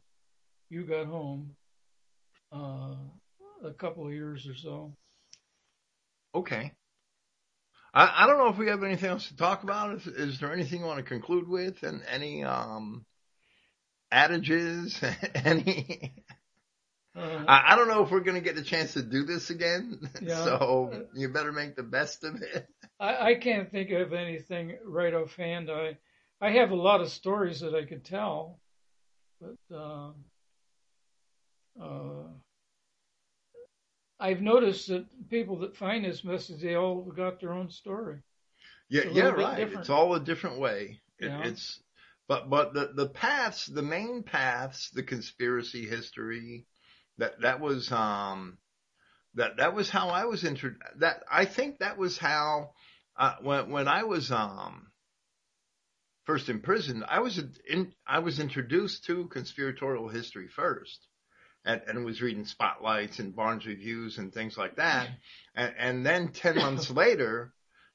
you 0.73 0.83
got 0.83 1.05
home, 1.05 1.51
uh, 2.51 2.95
a 3.63 3.71
couple 3.77 4.07
of 4.07 4.13
years 4.13 4.47
or 4.47 4.55
so. 4.55 4.91
Okay. 6.33 6.71
I, 7.93 8.23
I 8.23 8.27
don't 8.27 8.39
know 8.39 8.47
if 8.47 8.57
we 8.57 8.67
have 8.67 8.83
anything 8.83 9.09
else 9.09 9.27
to 9.27 9.35
talk 9.37 9.63
about. 9.63 9.95
Is, 9.95 10.07
is 10.07 10.39
there 10.39 10.51
anything 10.51 10.79
you 10.79 10.85
want 10.87 10.97
to 10.97 11.03
conclude 11.03 11.47
with 11.47 11.83
and 11.83 12.01
any, 12.09 12.43
um, 12.43 13.05
adages? 14.11 14.99
any, 15.35 16.13
Uh, 17.15 17.43
I, 17.47 17.73
I 17.73 17.75
don't 17.75 17.87
know 17.87 18.03
if 18.03 18.09
we're 18.09 18.21
going 18.21 18.35
to 18.35 18.41
get 18.41 18.55
the 18.55 18.63
chance 18.63 18.93
to 18.93 19.03
do 19.03 19.23
this 19.23 19.51
again. 19.51 19.99
Yeah. 20.21 20.43
So 20.43 21.05
you 21.13 21.29
better 21.29 21.51
make 21.51 21.75
the 21.75 21.83
best 21.83 22.23
of 22.23 22.41
it. 22.41 22.67
I, 22.99 23.31
I 23.31 23.35
can't 23.35 23.69
think 23.69 23.91
of 23.91 24.13
anything 24.13 24.77
right 24.83 25.13
offhand. 25.13 25.69
I 25.69 25.97
I 26.41 26.51
have 26.51 26.71
a 26.71 26.75
lot 26.75 27.01
of 27.01 27.09
stories 27.09 27.59
that 27.59 27.75
I 27.75 27.85
could 27.85 28.03
tell, 28.03 28.59
but 29.39 29.75
uh, 29.75 30.11
I've 34.23 34.41
noticed 34.41 34.87
that 34.87 35.05
people 35.29 35.59
that 35.59 35.75
find 35.75 36.05
this 36.05 36.23
message, 36.23 36.61
they 36.61 36.75
all 36.75 37.01
got 37.01 37.41
their 37.41 37.51
own 37.51 37.69
story. 37.69 38.19
Yeah, 38.89 39.03
yeah, 39.11 39.29
right. 39.29 39.57
different. 39.57 39.81
It's 39.81 39.89
all 39.89 40.13
a 40.13 40.19
different 40.19 40.59
way. 40.59 41.01
It, 41.19 41.25
Yeah. 41.25 41.43
It's, 41.43 41.81
but, 42.27 42.49
but 42.49 42.73
the, 42.73 42.91
the 42.95 43.09
paths, 43.09 43.65
the 43.65 43.81
main 43.81 44.23
paths, 44.23 44.91
the 44.91 45.03
conspiracy 45.03 45.85
history, 45.85 46.67
that, 47.17 47.41
that 47.41 47.59
was, 47.59 47.91
um, 47.91 48.57
that, 49.35 49.57
that 49.57 49.73
was 49.73 49.89
how 49.89 50.09
I 50.09 50.25
was 50.25 50.45
intro, 50.45 50.73
that, 50.99 51.23
I 51.29 51.43
think 51.43 51.79
that 51.79 51.97
was 51.97 52.17
how, 52.17 52.71
uh, 53.17 53.35
when, 53.41 53.71
when 53.71 53.87
I 53.89 54.03
was, 54.03 54.31
um, 54.31 54.87
first 56.25 56.47
in 56.47 56.61
prison, 56.61 57.03
I 57.07 57.19
was 57.19 57.43
in, 57.69 57.93
I 58.07 58.19
was 58.19 58.39
introduced 58.39 59.03
to 59.05 59.27
conspiratorial 59.27 60.07
history 60.07 60.47
first. 60.47 61.07
And, 61.65 61.81
and 61.87 62.05
was 62.05 62.21
reading 62.21 62.45
spotlights 62.45 63.19
and 63.19 63.33
Barnes 63.35 63.65
reviews 63.65 64.17
and 64.17 64.33
things 64.33 64.57
like 64.57 64.75
that. 64.75 65.07
And, 65.55 65.73
and 65.77 66.05
then 66.05 66.31
10 66.33 66.55
months 66.57 66.89
later, 67.03 67.53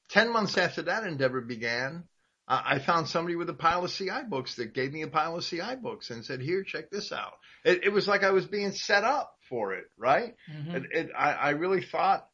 10 0.09 0.33
months 0.33 0.57
after 0.57 0.81
that 0.83 1.03
endeavor 1.03 1.41
began, 1.41 2.05
uh, 2.47 2.61
I 2.65 2.79
found 2.79 3.07
somebody 3.07 3.35
with 3.35 3.47
a 3.49 3.53
pile 3.53 3.85
of 3.85 3.91
CI 3.91 4.23
books 4.27 4.55
that 4.55 4.73
gave 4.73 4.91
me 4.91 5.03
a 5.03 5.07
pile 5.07 5.35
of 5.37 5.45
CI 5.45 5.75
books 5.79 6.09
and 6.09 6.25
said, 6.25 6.41
here, 6.41 6.63
check 6.63 6.89
this 6.89 7.11
out. 7.11 7.33
It, 7.63 7.83
it 7.83 7.89
was 7.89 8.07
like 8.07 8.23
I 8.23 8.31
was 8.31 8.47
being 8.47 8.71
set 8.71 9.03
up 9.03 9.35
for 9.49 9.73
it, 9.73 9.85
right? 9.97 10.33
Mhm. 10.51 10.73
It, 10.75 10.83
it, 10.91 11.09
I, 11.15 11.33
I 11.33 11.49
really 11.51 11.83
thought 11.83 12.27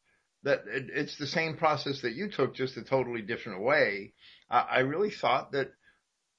that 0.44 0.64
it, 0.68 0.86
it's 0.88 1.18
the 1.18 1.26
same 1.26 1.58
process 1.58 2.00
that 2.00 2.14
you 2.14 2.30
took, 2.30 2.54
just 2.54 2.78
a 2.78 2.82
totally 2.82 3.20
different 3.20 3.60
way. 3.62 4.14
Uh, 4.50 4.64
I 4.70 4.78
really 4.80 5.10
thought 5.10 5.52
that 5.52 5.70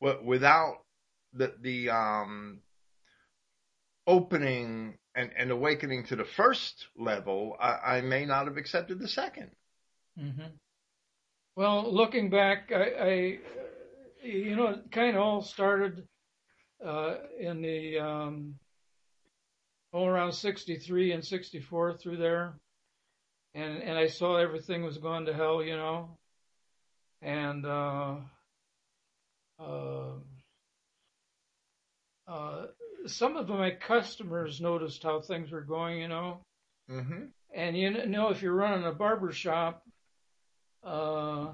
w- 0.02 0.26
without 0.26 0.78
the, 1.34 1.54
the, 1.62 1.90
um, 1.92 2.62
opening 4.08 4.98
and, 5.16 5.32
and 5.38 5.52
awakening 5.52 6.06
to 6.06 6.16
the 6.16 6.26
first 6.26 6.88
level, 6.98 7.56
I, 7.60 7.98
I 7.98 8.02
may 8.02 8.26
not 8.26 8.48
have 8.48 8.58
accepted 8.58 9.00
the 9.00 9.08
second. 9.08 9.52
hmm 10.18 10.42
Well, 11.56 11.94
looking 11.94 12.30
back, 12.30 12.72
I, 12.74 12.84
I 12.84 13.40
you 14.24 14.56
know, 14.56 14.68
it 14.68 14.92
kind 14.92 15.16
of 15.16 15.22
all 15.22 15.42
started 15.42 16.08
uh, 16.86 17.16
in 17.40 17.62
the 17.62 18.00
um, 18.00 18.56
all 19.92 20.08
around 20.08 20.34
'63 20.34 21.14
and 21.14 21.26
'64 21.26 21.98
through 21.98 22.18
there, 22.18 22.54
and 23.54 23.82
and 23.82 23.98
I 23.98 24.08
saw 24.08 24.38
everything 24.38 24.84
was 24.84 24.98
going 24.98 25.26
to 25.26 25.34
hell, 25.34 25.64
you 25.64 25.76
know, 25.76 26.18
and 27.22 27.66
uh, 27.66 28.16
uh, 29.60 30.12
uh, 32.28 32.66
some 33.08 33.38
of 33.38 33.50
my 33.50 33.72
customers 33.72 34.62
noticed 34.62 35.04
how 35.04 35.22
things 35.22 35.52
were 35.52 35.62
going, 35.62 36.02
you 36.02 36.08
know. 36.08 36.42
Mm-hmm. 36.90 37.26
And 37.54 37.78
you 37.78 38.06
know, 38.08 38.30
if 38.30 38.42
you're 38.42 38.54
running 38.54 38.86
a 38.86 38.92
barber 38.92 39.32
shop, 39.32 39.84
uh, 40.84 41.48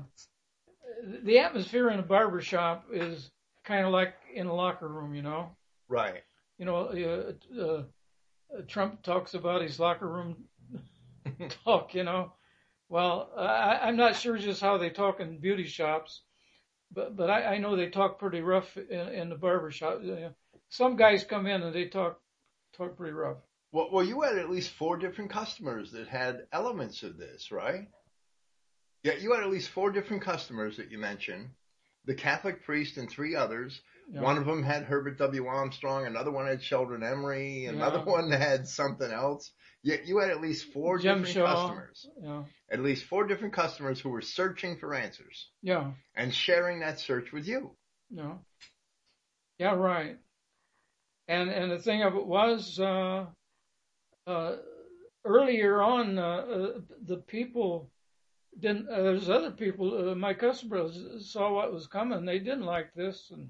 the 1.23 1.39
atmosphere 1.39 1.89
in 1.89 1.99
a 1.99 2.03
barber 2.03 2.41
shop 2.41 2.85
is 2.91 3.31
kind 3.63 3.85
of 3.85 3.91
like 3.91 4.13
in 4.33 4.47
a 4.47 4.53
locker 4.53 4.87
room, 4.87 5.15
you 5.15 5.21
know. 5.21 5.55
Right. 5.87 6.23
You 6.57 6.65
know, 6.65 7.35
uh, 7.57 7.61
uh, 7.61 7.83
Trump 8.67 9.01
talks 9.01 9.33
about 9.33 9.61
his 9.61 9.79
locker 9.79 10.07
room 10.07 10.45
talk, 11.65 11.93
you 11.93 12.03
know. 12.03 12.33
Well, 12.89 13.31
I, 13.37 13.79
I'm 13.83 13.97
not 13.97 14.15
sure 14.15 14.37
just 14.37 14.61
how 14.61 14.77
they 14.77 14.89
talk 14.89 15.19
in 15.19 15.39
beauty 15.39 15.65
shops, 15.65 16.21
but 16.91 17.15
but 17.15 17.29
I, 17.29 17.55
I 17.55 17.57
know 17.57 17.75
they 17.75 17.89
talk 17.89 18.19
pretty 18.19 18.41
rough 18.41 18.77
in, 18.77 18.99
in 19.09 19.29
the 19.29 19.35
barber 19.35 19.71
shop. 19.71 20.01
Some 20.73 20.95
guys 20.95 21.23
come 21.23 21.45
in 21.45 21.61
and 21.61 21.73
they 21.75 21.85
talk 21.85 22.19
talk 22.75 22.97
pretty 22.97 23.13
rough. 23.13 23.37
Well, 23.71 23.89
well, 23.91 24.03
you 24.03 24.21
had 24.21 24.39
at 24.39 24.49
least 24.49 24.71
four 24.71 24.97
different 24.97 25.29
customers 25.29 25.91
that 25.91 26.07
had 26.07 26.47
elements 26.51 27.03
of 27.03 27.15
this, 27.19 27.51
right? 27.51 27.87
Yeah, 29.03 29.13
you 29.19 29.33
had 29.33 29.43
at 29.43 29.51
least 29.51 29.69
four 29.69 29.91
different 29.91 30.23
customers 30.23 30.77
that 30.77 30.89
you 30.89 30.97
mentioned. 30.97 31.49
The 32.05 32.15
Catholic 32.15 32.63
priest 32.63 32.97
and 32.97 33.07
three 33.07 33.35
others. 33.35 33.79
know. 34.09 34.23
One 34.23 34.39
of 34.39 34.47
them 34.47 34.63
had 34.63 34.83
Herbert 34.83 35.19
W. 35.19 35.45
Armstrong. 35.45 36.07
Another 36.07 36.31
one 36.31 36.47
had 36.47 36.63
Sheldon 36.63 37.03
Emery. 37.03 37.65
Another 37.67 37.99
Yeah. 37.99 38.05
one 38.05 38.31
had 38.31 38.67
something 38.67 39.11
else. 39.11 39.51
Yeah, 39.83 39.97
you 40.03 40.17
had 40.17 40.31
at 40.31 40.41
least 40.41 40.73
four 40.73 40.97
Jim 40.97 41.19
different 41.23 41.35
Shaw. 41.35 41.67
customers. 41.67 42.07
Yeah, 42.19 42.43
At 42.71 42.79
least 42.79 43.05
four 43.05 43.27
different 43.27 43.53
customers 43.53 43.99
who 43.99 44.09
were 44.09 44.21
searching 44.21 44.77
for 44.79 44.95
answers 44.95 45.51
yeah. 45.61 45.91
and 46.15 46.33
sharing 46.33 46.79
that 46.79 46.99
search 46.99 47.31
with 47.31 47.47
you. 47.47 47.75
No. 48.09 48.43
Yeah, 49.59 49.75
right. 49.75 50.17
And 51.27 51.49
and 51.49 51.71
the 51.71 51.79
thing 51.79 52.03
of 52.03 52.15
it 52.15 52.25
was, 52.25 52.79
uh, 52.79 53.25
uh, 54.27 54.55
earlier 55.25 55.81
on, 55.81 56.17
uh, 56.17 56.21
uh, 56.21 56.79
the 57.05 57.17
people 57.17 57.89
didn't. 58.59 58.89
Uh, 58.89 59.03
there's 59.03 59.29
other 59.29 59.51
people. 59.51 60.09
Uh, 60.11 60.15
my 60.15 60.33
customers 60.33 61.31
saw 61.31 61.53
what 61.53 61.71
was 61.71 61.87
coming. 61.87 62.25
They 62.25 62.39
didn't 62.39 62.65
like 62.65 62.93
this, 62.93 63.31
and 63.31 63.49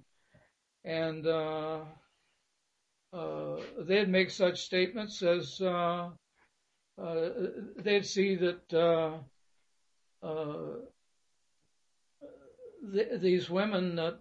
and 0.85 1.25
they'd 3.87 4.09
make 4.09 4.29
such 4.29 4.61
statements 4.61 5.21
as 5.23 5.57
they'd 7.77 8.05
see 8.05 8.35
that. 8.35 9.23
Th- 12.93 13.21
these 13.21 13.49
women 13.49 13.95
that 13.95 14.19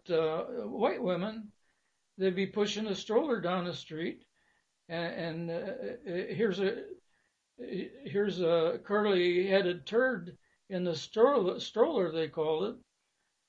white 0.69 1.03
women 1.03 1.52
they'd 2.19 2.37
be 2.37 2.47
pushing 2.47 2.87
a 2.87 2.95
stroller 2.95 3.41
down 3.41 3.65
the 3.65 3.75
street 3.75 4.25
and, 4.89 5.49
and 5.49 5.51
uh, 5.51 5.55
uh, 5.55 6.35
here's 6.35 6.61
a 6.61 6.83
here's 8.05 8.41
a 8.41 8.81
curly 8.85 9.47
headed 9.47 9.87
turd 9.87 10.37
in 10.69 10.85
the 10.85 10.95
stroller 10.97 11.61
stroller 11.61 12.11
they 12.13 12.29
call 12.29 12.65
it 12.65 12.77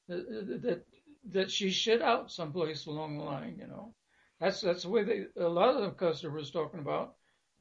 that 0.07 0.61
that, 0.61 0.85
that 1.31 1.51
she 1.51 1.69
shit 1.71 2.01
out 2.01 2.31
someplace 2.31 2.85
along 2.85 3.17
the 3.17 3.23
line 3.23 3.57
you 3.59 3.67
know. 3.67 3.93
That's 4.39 4.59
that's 4.61 4.83
the 4.83 4.89
way 4.89 5.03
they 5.03 5.25
a 5.41 5.47
lot 5.47 5.75
of 5.75 5.81
the 5.81 5.91
customers 5.91 6.51
talking 6.51 6.81
about 6.81 7.15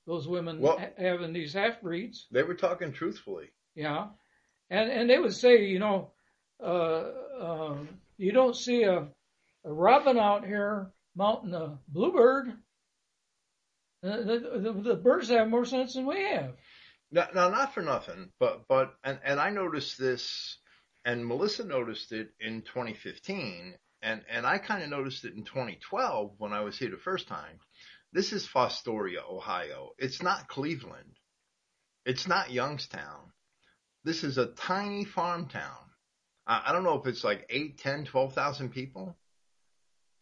those 0.07 0.27
women 0.27 0.61
Well- 0.61 0.79
ha- 0.79 0.91
having 0.99 1.33
these 1.33 1.53
half 1.53 1.81
breeds. 1.81 2.27
They 2.33 2.43
were 2.43 2.55
talking 2.57 2.93
truthfully. 2.93 3.51
yeah, 3.77 4.09
and 4.69 4.91
and 4.91 5.09
they 5.09 5.19
would 5.19 5.35
say, 5.35 5.67
you 5.67 5.79
know, 5.79 6.11
uh, 6.61 7.05
um, 7.41 7.89
you 8.19 8.33
don't 8.33 8.57
see 8.57 8.83
a, 8.83 9.07
a 9.65 9.73
robin 9.73 10.19
out 10.19 10.45
here 10.47 10.91
mounting 11.15 11.55
a 11.55 11.79
bluebird. 11.89 12.53
Uh, 14.05 14.17
the, 14.17 14.61
the, 14.63 14.83
the 14.83 14.95
birds 14.97 15.29
have 15.29 15.49
more 15.49 15.65
sense 15.65 15.95
than 15.95 16.07
we 16.07 16.21
have. 16.23 16.55
Now, 17.13 17.29
no, 17.35 17.51
not 17.51 17.75
for 17.75 17.83
nothing, 17.83 18.31
but 18.41 18.67
but 18.69 18.95
and 19.05 19.19
and 19.23 19.39
I 19.39 19.51
noticed 19.51 19.99
this, 19.99 20.59
and 21.05 21.27
Melissa 21.27 21.65
noticed 21.65 22.11
it 22.11 22.31
in 22.41 22.63
2015, 22.63 23.75
and 24.03 24.23
and 24.31 24.47
I 24.47 24.59
kind 24.59 24.83
of 24.83 24.89
noticed 24.89 25.25
it 25.25 25.35
in 25.35 25.45
2012 25.45 26.33
when 26.39 26.53
I 26.53 26.63
was 26.63 26.79
here 26.79 26.91
the 26.91 26.97
first 26.97 27.29
time. 27.29 27.61
This 28.13 28.33
is 28.33 28.47
Fostoria, 28.47 29.23
Ohio. 29.31 29.91
It's 29.99 30.23
not 30.23 30.49
Cleveland. 30.49 31.19
It's 32.05 32.27
not 32.27 32.51
Youngstown. 32.51 33.33
This 34.05 34.25
is 34.25 34.39
a 34.39 34.47
tiny 34.47 35.05
farm 35.05 35.49
town. 35.49 35.79
I, 36.47 36.63
I 36.67 36.73
don't 36.73 36.83
know 36.83 36.99
if 36.99 37.07
it's 37.07 37.23
like 37.25 37.47
eight, 37.51 37.79
ten, 37.79 38.05
twelve 38.05 38.35
thousand 38.35 38.71
people. 38.71 39.17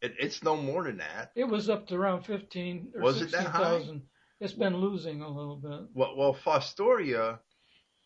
It, 0.02 0.14
it's 0.18 0.42
no 0.42 0.56
more 0.56 0.84
than 0.84 0.98
that. 0.98 1.32
It 1.34 1.44
was 1.44 1.68
up 1.68 1.86
to 1.88 1.94
around 1.96 2.24
fifteen 2.24 2.92
or 2.94 3.02
Was 3.02 3.16
it 3.16 3.30
that 3.32 3.42
sixteen 3.42 3.46
high? 3.50 3.62
thousand. 3.62 4.02
It's 4.40 4.52
been 4.54 4.76
losing 4.76 5.20
a 5.20 5.28
little 5.28 5.56
bit. 5.56 5.88
Well, 5.94 6.16
well, 6.16 6.34
Fostoria, 6.34 7.40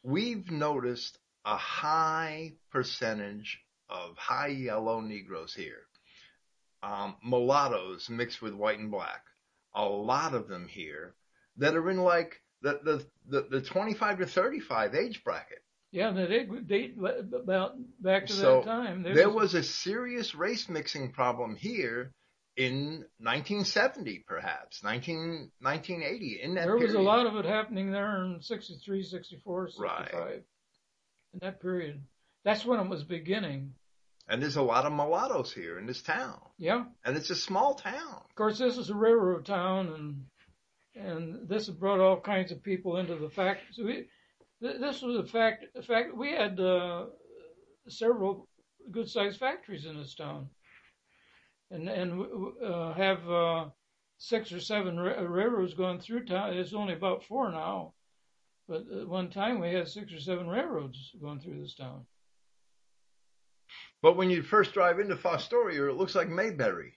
we've 0.03 0.51
noticed 0.51 1.19
a 1.45 1.57
high 1.57 2.55
percentage 2.71 3.61
of 3.89 4.16
high 4.16 4.49
yellow 4.49 5.01
Negroes 5.01 5.55
here. 5.55 5.83
um, 6.83 7.16
mulattoes 7.25 8.11
mixed 8.11 8.43
with 8.43 8.53
white 8.55 8.79
and 8.79 8.91
black. 8.91 9.23
A 9.75 9.85
lot 9.85 10.35
of 10.35 10.49
them 10.49 10.69
here 10.69 11.15
that 11.57 11.75
are 11.77 11.91
in 11.91 11.99
like 11.99 12.41
the 12.62 12.81
the 12.85 13.07
the, 13.29 13.47
the 13.51 13.61
25 13.62 14.19
to 14.19 14.27
35 14.27 14.95
age 14.95 15.25
bracket. 15.25 15.64
Yeah, 15.95 16.11
they 16.11 16.45
date 16.66 16.97
about 17.33 17.77
back 18.01 18.27
to 18.27 18.33
So, 18.33 18.57
that 18.57 18.65
time. 18.65 19.05
There 19.05 19.31
was 19.31 19.55
a 19.55 19.62
serious 19.62 20.35
race 20.35 20.69
mixing 20.69 21.12
problem 21.12 21.55
here 21.55 22.11
in 22.57 23.05
1970, 23.19 24.25
perhaps 24.27 24.83
19, 24.83 25.53
1980. 25.61 26.41
In 26.43 26.55
that 26.57 26.65
there 26.66 26.77
was 26.77 26.95
a 26.95 26.99
lot 26.99 27.27
of 27.29 27.37
it 27.37 27.45
happening 27.45 27.93
there 27.93 28.25
in 28.25 28.43
63, 28.43 29.05
64, 29.05 29.69
65. 29.69 30.11
Right. 30.15 30.43
In 31.33 31.39
that 31.43 31.61
period. 31.62 32.03
That's 32.45 32.66
when 32.66 32.81
it 32.81 32.89
was 32.89 33.05
beginning. 33.05 33.75
and 34.27 34.43
there's 34.43 34.57
a 34.57 34.62
lot 34.62 34.87
of 34.87 34.93
mulattoes 34.93 35.53
here 35.53 35.79
in 35.79 35.87
this 35.87 36.03
town, 36.03 36.41
Yeah. 36.59 36.87
and 37.05 37.16
it's 37.16 37.31
a 37.31 37.37
small 37.37 37.75
town. 37.77 38.23
Of 38.29 38.35
course, 38.35 38.59
this 38.59 38.79
is 38.79 38.91
a 38.91 38.95
railroad 38.97 39.47
town, 39.47 39.93
and 39.93 40.27
and 40.97 41.49
this 41.49 41.66
has 41.66 41.75
brought 41.77 42.01
all 42.01 42.21
kinds 42.21 42.51
of 42.51 42.62
people 42.65 42.97
into 42.97 43.15
the 43.16 43.29
factory. 43.31 43.66
So 43.73 43.87
this 44.65 45.03
was 45.03 45.16
a 45.16 45.24
fact. 45.24 45.65
Fact. 45.86 46.16
We 46.16 46.32
had 46.32 46.59
uh, 46.59 47.07
several 47.89 48.49
good-sized 48.91 49.39
factories 49.39 49.86
in 49.86 49.97
this 49.97 50.15
town, 50.15 50.49
and 51.70 51.89
and 51.89 52.27
uh, 52.65 52.93
have 52.95 53.28
uh, 53.31 53.65
six 54.19 54.53
or 54.53 54.61
seven 54.61 54.99
ra- 54.99 55.20
railroads 55.20 55.74
going 55.74 56.01
through 56.01 56.27
town. 56.27 56.55
It's 56.55 56.73
only 56.74 56.95
about 56.95 57.24
four 57.24 57.51
now, 57.51 57.93
but 58.69 58.85
at 59.01 59.09
one 59.09 59.31
time 59.31 59.61
we 59.61 59.73
had 59.73 59.89
six 59.89 60.12
or 60.12 60.20
seven 60.20 60.49
railroads 60.49 60.99
going 61.20 61.41
through 61.41 61.61
this 61.61 61.74
town. 61.74 62.07
But 64.03 64.16
when 64.16 64.31
you 64.31 64.43
first 64.43 64.74
drive 64.74 64.99
into 64.99 65.16
Fostoria, 65.16 65.89
it 65.89 65.97
looks 65.97 66.15
like 66.15 66.28
Mayberry. 66.28 66.93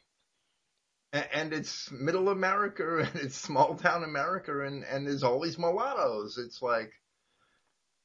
A- 1.13 1.35
And 1.37 1.53
it's 1.53 1.89
middle 1.91 2.29
America 2.29 2.97
and 3.13 3.15
it's 3.15 3.35
small 3.35 3.75
town 3.75 4.03
America 4.03 4.65
and, 4.65 4.83
and 4.83 5.07
there's 5.07 5.23
all 5.23 5.39
these 5.39 5.57
mulattoes. 5.57 6.37
It's 6.37 6.61
like, 6.61 6.91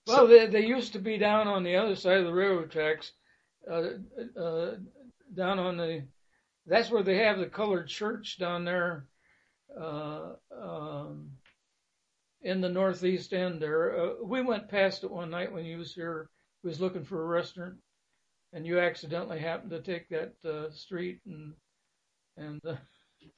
Well, 0.06 0.26
they 0.26 0.46
they 0.46 0.66
used 0.66 0.94
to 0.94 0.98
be 0.98 1.18
down 1.18 1.46
on 1.46 1.62
the 1.62 1.76
other 1.76 1.94
side 1.94 2.18
of 2.18 2.24
the 2.24 2.32
railroad 2.32 2.70
tracks, 2.70 3.12
uh, 3.70 3.90
uh, 4.38 4.74
down 5.34 5.58
on 5.58 5.76
the. 5.76 6.04
That's 6.66 6.90
where 6.90 7.02
they 7.02 7.18
have 7.18 7.38
the 7.38 7.46
colored 7.46 7.88
church 7.88 8.38
down 8.38 8.64
there, 8.64 9.06
uh, 9.80 10.34
um, 10.56 11.32
in 12.42 12.60
the 12.60 12.68
northeast 12.68 13.32
end 13.32 13.60
there. 13.60 13.98
Uh, 13.98 14.14
we 14.24 14.42
went 14.42 14.68
past 14.68 15.04
it 15.04 15.10
one 15.10 15.30
night 15.30 15.52
when 15.52 15.64
you 15.64 15.78
was 15.78 15.94
here. 15.94 16.28
We 16.62 16.68
was 16.68 16.80
looking 16.80 17.04
for 17.04 17.20
a 17.22 17.26
restaurant, 17.26 17.74
and 18.52 18.66
you 18.66 18.78
accidentally 18.80 19.38
happened 19.38 19.70
to 19.70 19.80
take 19.80 20.08
that 20.10 20.34
uh, 20.44 20.70
street 20.72 21.20
and 21.26 21.54
and 22.36 22.60
uh, 22.66 22.76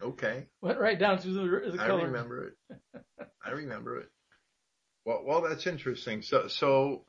okay, 0.02 0.46
went 0.62 0.78
right 0.78 0.98
down 0.98 1.18
through 1.18 1.34
the 1.34 1.72
the 1.72 1.82
I 1.82 1.86
color. 1.86 2.06
remember 2.06 2.48
it. 2.48 3.26
I 3.44 3.50
remember 3.50 3.98
it. 4.00 4.08
Well, 5.05 5.22
well, 5.24 5.43
that's 5.43 5.66
interesting. 5.66 6.22
So, 6.22 6.48
so 6.48 7.05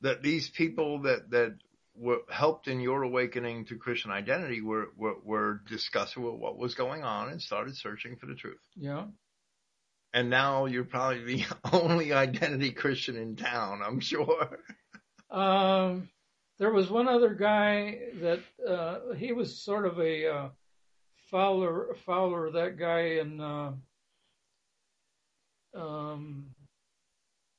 that 0.00 0.22
these 0.22 0.48
people 0.48 1.02
that, 1.02 1.30
that 1.30 1.56
were 1.94 2.20
helped 2.30 2.68
in 2.68 2.80
your 2.80 3.02
awakening 3.02 3.66
to 3.66 3.76
Christian 3.76 4.10
identity 4.10 4.60
were, 4.60 4.88
were, 4.96 5.16
were 5.22 5.62
discussing 5.68 6.22
what 6.22 6.58
was 6.58 6.74
going 6.74 7.04
on 7.04 7.30
and 7.30 7.40
started 7.40 7.76
searching 7.76 8.16
for 8.16 8.26
the 8.26 8.34
truth. 8.34 8.60
Yeah. 8.74 9.06
And 10.12 10.30
now 10.30 10.66
you're 10.66 10.84
probably 10.84 11.36
the 11.36 11.44
only 11.72 12.12
identity 12.12 12.72
Christian 12.72 13.16
in 13.16 13.36
town, 13.36 13.80
I'm 13.84 14.00
sure. 14.00 14.58
Um, 15.30 16.08
there 16.58 16.72
was 16.72 16.90
one 16.90 17.08
other 17.08 17.34
guy 17.34 17.98
that 18.20 18.40
uh, 18.66 19.14
he 19.14 19.32
was 19.32 19.62
sort 19.62 19.86
of 19.86 19.98
a 19.98 20.26
uh, 20.26 20.48
Fowler. 21.30 21.96
Fowler, 22.06 22.50
that 22.52 22.78
guy 22.78 23.18
in 23.20 23.40
uh, 23.40 23.72
um, 25.74 26.46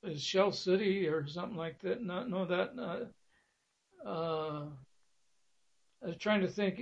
is 0.04 0.24
Shell 0.24 0.52
City 0.52 1.08
or 1.08 1.28
something 1.28 1.58
like 1.58 1.82
that. 1.82 2.04
Not 2.04 2.30
know 2.30 2.46
that. 2.46 2.72
Uh, 4.06 4.08
uh, 4.08 4.66
I 6.04 6.08
was 6.08 6.18
trying 6.18 6.42
to 6.42 6.48
think. 6.48 6.80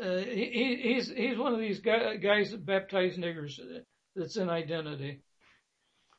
Uh, 0.00 0.16
he, 0.18 0.44
he- 0.46 0.94
he's 0.94 1.08
he's 1.08 1.38
one 1.38 1.54
of 1.54 1.60
these 1.60 1.80
guy, 1.80 2.16
guys 2.16 2.50
that 2.50 2.66
baptize 2.66 3.16
niggers. 3.16 3.60
That's 4.16 4.36
in 4.36 4.48
identity. 4.50 5.22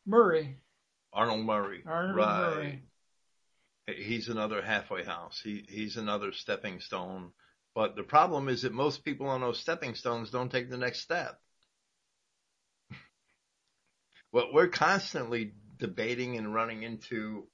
Murray. 0.05 0.57
Arnold 1.11 1.45
Murray. 1.45 1.83
Arnold 1.85 2.17
right. 2.17 2.55
Murray. 2.55 2.83
He's 3.87 4.29
another 4.29 4.61
halfway 4.61 5.03
house. 5.03 5.39
He, 5.43 5.65
he's 5.69 5.97
another 5.97 6.31
stepping 6.31 6.79
stone. 6.79 7.31
But 7.75 7.95
the 7.95 8.03
problem 8.03 8.49
is 8.49 8.63
that 8.63 8.73
most 8.73 9.03
people 9.05 9.27
on 9.27 9.41
those 9.41 9.59
stepping 9.59 9.95
stones 9.95 10.31
don't 10.31 10.51
take 10.51 10.69
the 10.69 10.77
next 10.77 11.01
step. 11.01 11.39
Well, 14.35 14.49
we're 14.51 14.67
constantly 14.67 15.53
debating 15.77 16.35
and 16.35 16.53
running 16.53 16.83
into 16.83 17.47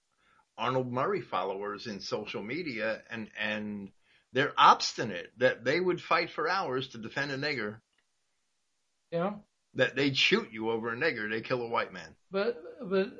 Arnold 0.57 0.91
Murray 0.91 1.21
followers 1.21 1.85
in 1.85 1.99
social 1.99 2.41
media 2.41 3.03
and, 3.11 3.29
and 3.39 3.91
they're 4.33 4.53
obstinate 4.57 5.27
that 5.37 5.63
they 5.63 5.79
would 5.79 6.01
fight 6.01 6.31
for 6.31 6.49
hours 6.49 6.87
to 6.87 6.97
defend 6.97 7.29
a 7.29 7.37
nigger, 7.37 7.77
Yeah. 9.11 9.33
that 9.75 9.95
they'd 9.95 10.17
shoot 10.17 10.51
you 10.51 10.71
over 10.71 10.91
a 10.91 10.95
nigger, 10.97 11.29
they 11.29 11.41
kill 11.41 11.61
a 11.61 11.67
white 11.67 11.93
man. 11.93 12.15
But 12.31 12.63
but 12.89 13.11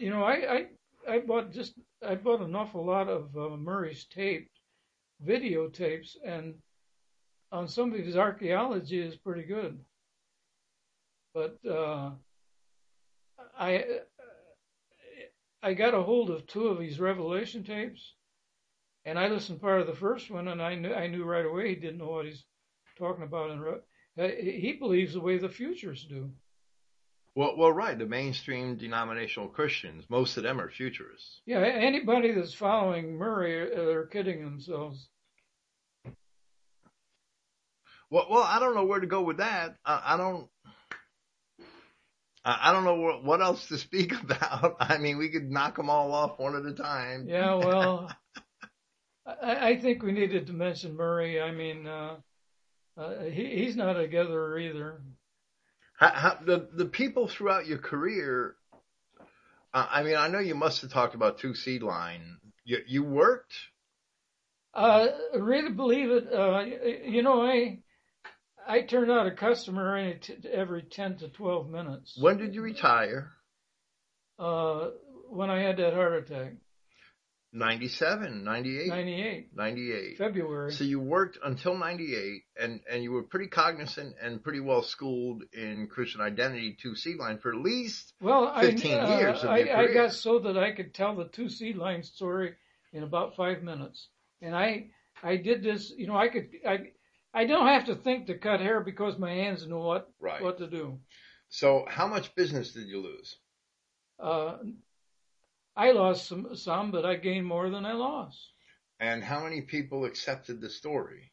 you 0.00 0.10
know, 0.10 0.24
I 0.24 0.56
I 0.56 0.66
I 1.08 1.18
bought 1.20 1.52
just 1.52 1.74
I 2.04 2.16
bought 2.16 2.40
an 2.40 2.56
awful 2.56 2.84
lot 2.84 3.08
of 3.08 3.36
uh, 3.36 3.56
Murray's 3.56 4.06
taped 4.06 4.58
videotapes, 5.24 6.16
and 6.24 6.56
on 7.52 7.68
some 7.68 7.92
of 7.92 8.00
his 8.00 8.16
archaeology 8.16 8.98
is 9.00 9.14
pretty 9.14 9.44
good. 9.44 9.78
But 11.32 11.64
uh, 11.64 12.10
I 13.60 13.76
uh, 13.76 13.82
I 15.62 15.74
got 15.74 15.94
a 15.94 16.02
hold 16.02 16.30
of 16.30 16.46
two 16.46 16.68
of 16.68 16.80
his 16.80 16.98
Revelation 16.98 17.62
tapes, 17.62 18.14
and 19.04 19.18
I 19.18 19.28
listened 19.28 19.60
part 19.60 19.82
of 19.82 19.86
the 19.86 19.94
first 19.94 20.30
one, 20.30 20.48
and 20.48 20.62
I 20.62 20.74
knew 20.74 20.94
I 20.94 21.06
knew 21.06 21.24
right 21.24 21.44
away 21.44 21.68
he 21.68 21.74
didn't 21.74 21.98
know 21.98 22.08
what 22.08 22.24
he's 22.24 22.44
talking 22.98 23.24
about. 23.24 23.50
In 23.50 23.60
Re- 23.60 23.80
uh, 24.18 24.28
he 24.28 24.72
believes 24.72 25.12
the 25.12 25.20
way 25.20 25.36
the 25.36 25.50
futures 25.50 26.04
do. 26.04 26.32
Well, 27.36 27.56
well, 27.56 27.72
right. 27.72 27.96
The 27.96 28.06
mainstream 28.06 28.76
denominational 28.76 29.48
Christians, 29.48 30.04
most 30.08 30.36
of 30.36 30.42
them 30.42 30.60
are 30.60 30.70
futurists. 30.70 31.42
Yeah, 31.46 31.58
anybody 31.60 32.32
that's 32.32 32.54
following 32.54 33.14
Murray 33.14 33.72
uh, 33.72 33.76
they're 33.76 34.06
kidding 34.06 34.42
themselves. 34.42 35.08
Well, 38.10 38.26
well, 38.28 38.42
I 38.42 38.58
don't 38.58 38.74
know 38.74 38.84
where 38.84 38.98
to 38.98 39.06
go 39.06 39.22
with 39.22 39.36
that. 39.36 39.76
I, 39.84 40.14
I 40.14 40.16
don't. 40.16 40.48
I 42.44 42.72
don't 42.72 42.84
know 42.84 42.94
what, 42.94 43.24
what 43.24 43.42
else 43.42 43.66
to 43.68 43.78
speak 43.78 44.12
about. 44.22 44.76
I 44.80 44.98
mean, 44.98 45.18
we 45.18 45.30
could 45.30 45.50
knock 45.50 45.76
them 45.76 45.90
all 45.90 46.12
off 46.12 46.38
one 46.38 46.56
at 46.56 46.64
a 46.64 46.74
time. 46.74 47.26
Yeah, 47.28 47.54
well, 47.54 48.10
I, 49.26 49.70
I 49.70 49.80
think 49.80 50.02
we 50.02 50.12
needed 50.12 50.46
to 50.46 50.52
mention 50.52 50.96
Murray. 50.96 51.40
I 51.40 51.52
mean, 51.52 51.86
uh, 51.86 52.16
uh, 52.96 53.22
he, 53.24 53.64
he's 53.64 53.76
not 53.76 53.98
a 53.98 54.08
gatherer 54.08 54.58
either. 54.58 55.00
How, 55.98 56.10
how, 56.10 56.38
the 56.44 56.68
the 56.74 56.86
people 56.86 57.28
throughout 57.28 57.66
your 57.66 57.78
career. 57.78 58.56
Uh, 59.72 59.86
I 59.90 60.02
mean, 60.02 60.16
I 60.16 60.28
know 60.28 60.40
you 60.40 60.54
must 60.54 60.80
have 60.80 60.92
talked 60.92 61.14
about 61.14 61.38
two 61.38 61.54
seed 61.54 61.82
line. 61.82 62.38
You 62.64 62.78
you 62.86 63.04
worked. 63.04 63.52
Uh, 64.72 65.08
really 65.34 65.72
believe 65.72 66.10
it. 66.10 66.32
Uh, 66.32 66.62
you 67.04 67.22
know, 67.22 67.42
I 67.42 67.80
I 68.70 68.82
turned 68.82 69.10
out 69.10 69.26
a 69.26 69.32
customer 69.32 69.96
any 69.96 70.14
t- 70.14 70.36
every 70.52 70.82
ten 70.82 71.16
to 71.18 71.28
twelve 71.28 71.68
minutes. 71.68 72.16
When 72.16 72.38
did 72.38 72.54
you 72.54 72.62
retire? 72.62 73.32
Uh, 74.38 74.90
when 75.28 75.50
I 75.50 75.60
had 75.60 75.76
that 75.78 75.92
heart 75.92 76.14
attack, 76.14 76.52
97, 77.52 78.44
98, 78.44 78.88
ninety 78.88 79.22
eight 79.22 79.48
98. 79.56 80.18
February. 80.18 80.72
So 80.72 80.84
you 80.84 81.00
worked 81.00 81.36
until 81.42 81.76
98 81.76 82.42
and, 82.60 82.80
and 82.88 83.02
you 83.02 83.10
were 83.10 83.24
pretty 83.24 83.48
cognizant 83.48 84.14
and 84.22 84.42
pretty 84.42 84.60
well 84.60 84.82
schooled 84.82 85.42
in 85.52 85.88
Christian 85.88 86.20
identity 86.20 86.76
two 86.80 86.94
seed 86.94 87.16
line 87.16 87.38
for 87.38 87.52
at 87.52 87.60
least 87.60 88.14
Well, 88.20 88.54
15 88.60 88.92
I, 88.92 89.00
uh, 89.00 89.18
years 89.18 89.44
I, 89.44 89.56
I 89.56 89.92
got 89.92 90.12
so 90.12 90.38
that 90.38 90.56
I 90.56 90.70
could 90.70 90.94
tell 90.94 91.16
the 91.16 91.24
two 91.24 91.48
seed 91.48 91.76
line 91.76 92.04
story 92.04 92.54
in 92.92 93.02
about 93.02 93.34
five 93.34 93.64
minutes, 93.64 94.08
and 94.40 94.54
I 94.54 94.90
I 95.22 95.36
did 95.36 95.64
this. 95.64 95.92
You 95.96 96.06
know, 96.06 96.16
I 96.16 96.28
could 96.28 96.50
I 96.66 96.78
I 97.32 97.46
don't 97.46 97.66
have 97.66 97.86
to 97.86 97.94
think 97.94 98.26
to 98.26 98.38
cut 98.38 98.60
hair 98.60 98.80
because 98.80 99.18
my 99.18 99.32
hands 99.32 99.66
know 99.66 99.78
what 99.78 100.10
Right. 100.18 100.42
what 100.42 100.58
to 100.58 100.66
do. 100.66 101.00
So 101.48 101.86
how 101.88 102.06
much 102.06 102.34
business 102.34 102.72
did 102.72 102.88
you 102.88 103.00
lose? 103.00 103.36
Uh, 104.18 104.58
I 105.76 105.92
lost 105.92 106.26
some 106.26 106.54
some, 106.56 106.90
but 106.90 107.06
I 107.06 107.16
gained 107.16 107.46
more 107.46 107.70
than 107.70 107.86
I 107.86 107.92
lost. 107.92 108.52
And 108.98 109.22
how 109.24 109.42
many 109.42 109.62
people 109.62 110.04
accepted 110.04 110.60
the 110.60 110.68
story? 110.68 111.32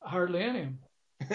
Hardly 0.00 0.42
any. 0.42 0.68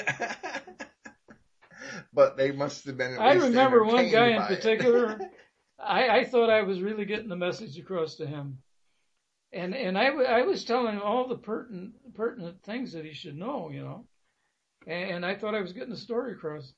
but 2.14 2.38
they 2.38 2.52
must 2.52 2.86
have 2.86 2.98
been. 2.98 3.18
I 3.20 3.34
remember 3.34 3.84
one 3.84 4.10
guy 4.10 4.30
in 4.30 4.42
particular. 4.44 5.20
I, 5.80 6.20
I 6.20 6.24
thought 6.24 6.50
I 6.50 6.62
was 6.62 6.82
really 6.82 7.06
getting 7.06 7.28
the 7.28 7.36
message 7.36 7.78
across 7.78 8.16
to 8.16 8.26
him, 8.26 8.60
and 9.54 9.76
and 9.76 9.98
I, 9.98 10.06
w- 10.08 10.26
I 10.26 10.42
was 10.42 10.66
telling 10.66 10.96
him 10.96 11.02
all 11.02 11.28
the 11.28 11.38
pertinent 11.38 11.94
pertinent 12.16 12.64
things 12.64 12.94
that 12.94 13.06
he 13.06 13.14
should 13.14 13.38
know, 13.38 13.70
you 13.70 13.84
know, 13.84 14.06
and, 14.88 15.26
I 15.26 15.36
thought 15.36 15.56
I 15.56 15.62
was 15.62 15.74
getting 15.74 15.92
the 15.92 15.98
story 15.98 16.34
across. 16.34 16.74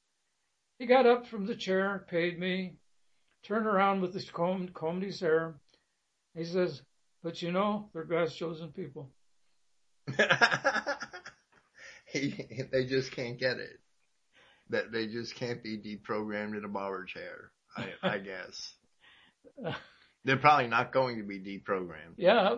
He 0.77 0.85
got 0.85 1.05
up 1.05 1.27
from 1.27 1.45
the 1.45 1.55
chair, 1.55 2.05
paid 2.09 2.37
me, 2.37 2.75
turned 3.43 3.65
around 3.65 4.01
with 4.01 4.13
his 4.13 4.29
comb 4.29 4.69
combed 4.73 5.03
his 5.03 5.19
hair. 5.19 5.55
He 6.35 6.43
says, 6.43 6.81
"But 7.23 7.41
you 7.41 7.51
know, 7.51 7.89
they're 7.93 8.03
God's 8.03 8.35
chosen 8.35 8.71
people." 8.71 9.11
he, 12.05 12.35
they 12.71 12.85
just 12.85 13.11
can't 13.11 13.39
get 13.39 13.57
it. 13.57 13.79
That 14.69 14.91
they 14.91 15.07
just 15.07 15.35
can't 15.35 15.63
be 15.63 15.77
deprogrammed 15.77 16.57
in 16.57 16.65
a 16.65 16.69
barber 16.69 17.05
chair. 17.05 17.51
I, 17.77 17.93
I 18.03 18.17
guess 18.19 18.75
they're 20.25 20.37
probably 20.37 20.67
not 20.67 20.91
going 20.91 21.17
to 21.17 21.23
be 21.23 21.39
deprogrammed. 21.39 22.15
Yeah, 22.17 22.55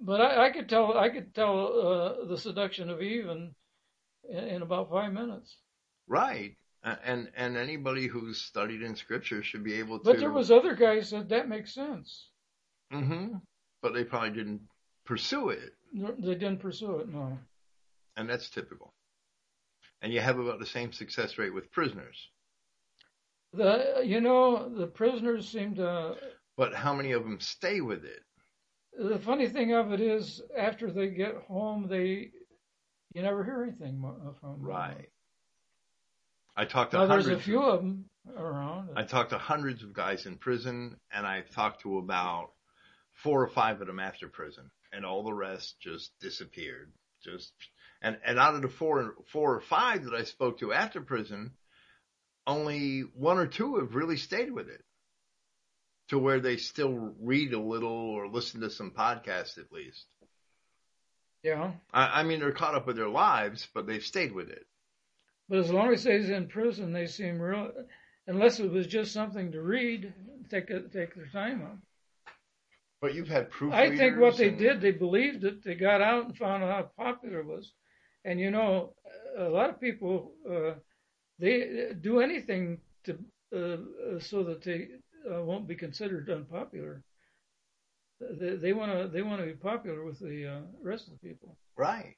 but 0.00 0.20
I, 0.20 0.46
I 0.46 0.50
could 0.50 0.68
tell 0.68 0.96
I 0.96 1.10
could 1.10 1.34
tell 1.34 1.66
uh, 1.68 2.24
the 2.26 2.38
seduction 2.38 2.90
of 2.90 3.02
Eve 3.02 3.28
in, 3.28 3.54
in 4.28 4.62
about 4.62 4.90
five 4.90 5.12
minutes. 5.12 5.54
Right, 6.08 6.56
and 6.82 7.30
and 7.36 7.56
anybody 7.56 8.06
who's 8.06 8.40
studied 8.40 8.82
in 8.82 8.96
Scripture 8.96 9.42
should 9.42 9.62
be 9.62 9.74
able 9.74 9.98
to. 9.98 10.04
But 10.04 10.18
there 10.18 10.32
was 10.32 10.50
other 10.50 10.74
guys 10.74 11.10
that 11.10 11.28
that 11.28 11.48
makes 11.48 11.74
sense. 11.74 12.28
Mm-hmm. 12.92 13.36
But 13.82 13.94
they 13.94 14.04
probably 14.04 14.30
didn't 14.30 14.62
pursue 15.04 15.50
it. 15.50 15.74
They 15.92 16.34
didn't 16.34 16.60
pursue 16.60 16.98
it, 17.00 17.08
no. 17.08 17.38
And 18.16 18.28
that's 18.28 18.48
typical. 18.48 18.94
And 20.00 20.12
you 20.12 20.20
have 20.20 20.38
about 20.38 20.58
the 20.58 20.66
same 20.66 20.92
success 20.92 21.38
rate 21.38 21.54
with 21.54 21.70
prisoners. 21.70 22.28
The 23.52 24.02
you 24.02 24.20
know 24.22 24.70
the 24.74 24.86
prisoners 24.86 25.46
seem 25.48 25.74
to. 25.74 26.16
But 26.56 26.74
how 26.74 26.94
many 26.94 27.12
of 27.12 27.22
them 27.24 27.40
stay 27.40 27.80
with 27.80 28.04
it? 28.04 28.22
The 28.98 29.18
funny 29.18 29.48
thing 29.48 29.72
of 29.72 29.92
it 29.92 30.00
is, 30.00 30.42
after 30.56 30.90
they 30.90 31.08
get 31.08 31.34
home, 31.48 31.88
they 31.88 32.30
you 33.14 33.22
never 33.22 33.44
hear 33.44 33.62
anything 33.62 34.02
uh, 34.04 34.32
from 34.40 34.52
them. 34.52 34.62
Right. 34.62 35.08
I 36.56 36.64
talked 36.64 36.92
to 36.92 36.98
now, 36.98 37.06
hundreds. 37.06 37.26
There's 37.26 37.40
a 37.40 37.42
few 37.42 37.62
of 37.62 37.80
them 37.80 38.04
around. 38.36 38.90
I 38.96 39.04
talked 39.04 39.30
to 39.30 39.38
hundreds 39.38 39.82
of 39.82 39.92
guys 39.92 40.26
in 40.26 40.36
prison, 40.36 40.96
and 41.10 41.26
I 41.26 41.42
talked 41.54 41.82
to 41.82 41.98
about 41.98 42.50
four 43.12 43.42
or 43.42 43.48
five 43.48 43.80
of 43.80 43.86
them 43.86 43.98
after 44.00 44.28
prison, 44.28 44.70
and 44.92 45.04
all 45.04 45.22
the 45.22 45.32
rest 45.32 45.76
just 45.80 46.12
disappeared. 46.20 46.92
Just 47.24 47.52
and 48.02 48.18
and 48.24 48.38
out 48.38 48.54
of 48.54 48.62
the 48.62 48.68
four 48.68 49.14
four 49.32 49.54
or 49.54 49.60
five 49.60 50.04
that 50.04 50.14
I 50.14 50.24
spoke 50.24 50.58
to 50.58 50.72
after 50.72 51.00
prison, 51.00 51.52
only 52.46 53.00
one 53.00 53.38
or 53.38 53.46
two 53.46 53.76
have 53.76 53.94
really 53.94 54.16
stayed 54.16 54.52
with 54.52 54.68
it, 54.68 54.84
to 56.12 56.18
where 56.18 56.40
they 56.40 56.58
still 56.58 57.14
read 57.22 57.54
a 57.54 57.58
little 57.58 57.88
or 57.88 58.28
listen 58.28 58.60
to 58.60 58.68
some 58.68 58.90
podcasts 58.90 59.56
at 59.56 59.72
least. 59.72 60.04
Yeah. 61.42 61.72
I, 61.90 62.20
I 62.20 62.22
mean, 62.22 62.38
they're 62.38 62.52
caught 62.52 62.74
up 62.74 62.86
with 62.86 62.96
their 62.96 63.08
lives, 63.08 63.66
but 63.72 63.86
they've 63.86 64.04
stayed 64.04 64.32
with 64.32 64.50
it. 64.50 64.66
But 65.48 65.60
as 65.60 65.70
long 65.70 65.90
as 65.90 66.04
they're 66.04 66.18
in 66.18 66.48
prison, 66.48 66.92
they 66.92 67.06
seem 67.06 67.40
real. 67.40 67.70
Unless 68.26 68.60
it 68.60 68.70
was 68.70 68.86
just 68.86 69.14
something 69.14 69.52
to 69.52 69.62
read, 69.62 70.12
take 70.50 70.68
a, 70.68 70.80
take 70.80 71.14
their 71.14 71.30
time 71.32 71.62
on. 71.62 71.80
But 73.00 73.14
you've 73.14 73.28
had 73.28 73.50
proof. 73.50 73.72
I 73.72 73.96
think 73.96 74.18
what 74.18 74.36
they 74.36 74.48
and... 74.48 74.58
did, 74.58 74.82
they 74.82 74.90
believed 74.90 75.44
it. 75.44 75.64
They 75.64 75.76
got 75.76 76.02
out 76.02 76.26
and 76.26 76.36
found 76.36 76.62
out 76.62 76.90
how 76.98 77.04
popular 77.04 77.40
it 77.40 77.46
was. 77.46 77.72
And 78.22 78.38
you 78.38 78.50
know, 78.50 78.92
a 79.38 79.48
lot 79.48 79.70
of 79.70 79.80
people 79.80 80.34
uh, 80.46 80.74
they 81.38 81.94
do 81.98 82.20
anything 82.20 82.82
to 83.04 83.18
uh, 83.56 84.20
so 84.20 84.44
that 84.44 84.62
they 84.62 84.88
uh, 85.30 85.42
won't 85.42 85.68
be 85.68 85.74
considered 85.74 86.30
unpopular. 86.30 87.02
They, 88.20 88.72
want 88.72 88.92
to 88.92 89.08
they 89.08 89.22
want 89.22 89.40
to 89.40 89.46
be 89.46 89.54
popular 89.54 90.04
with 90.04 90.20
the 90.20 90.46
uh, 90.46 90.60
rest 90.80 91.08
of 91.08 91.14
the 91.14 91.28
people. 91.28 91.56
Right. 91.76 92.16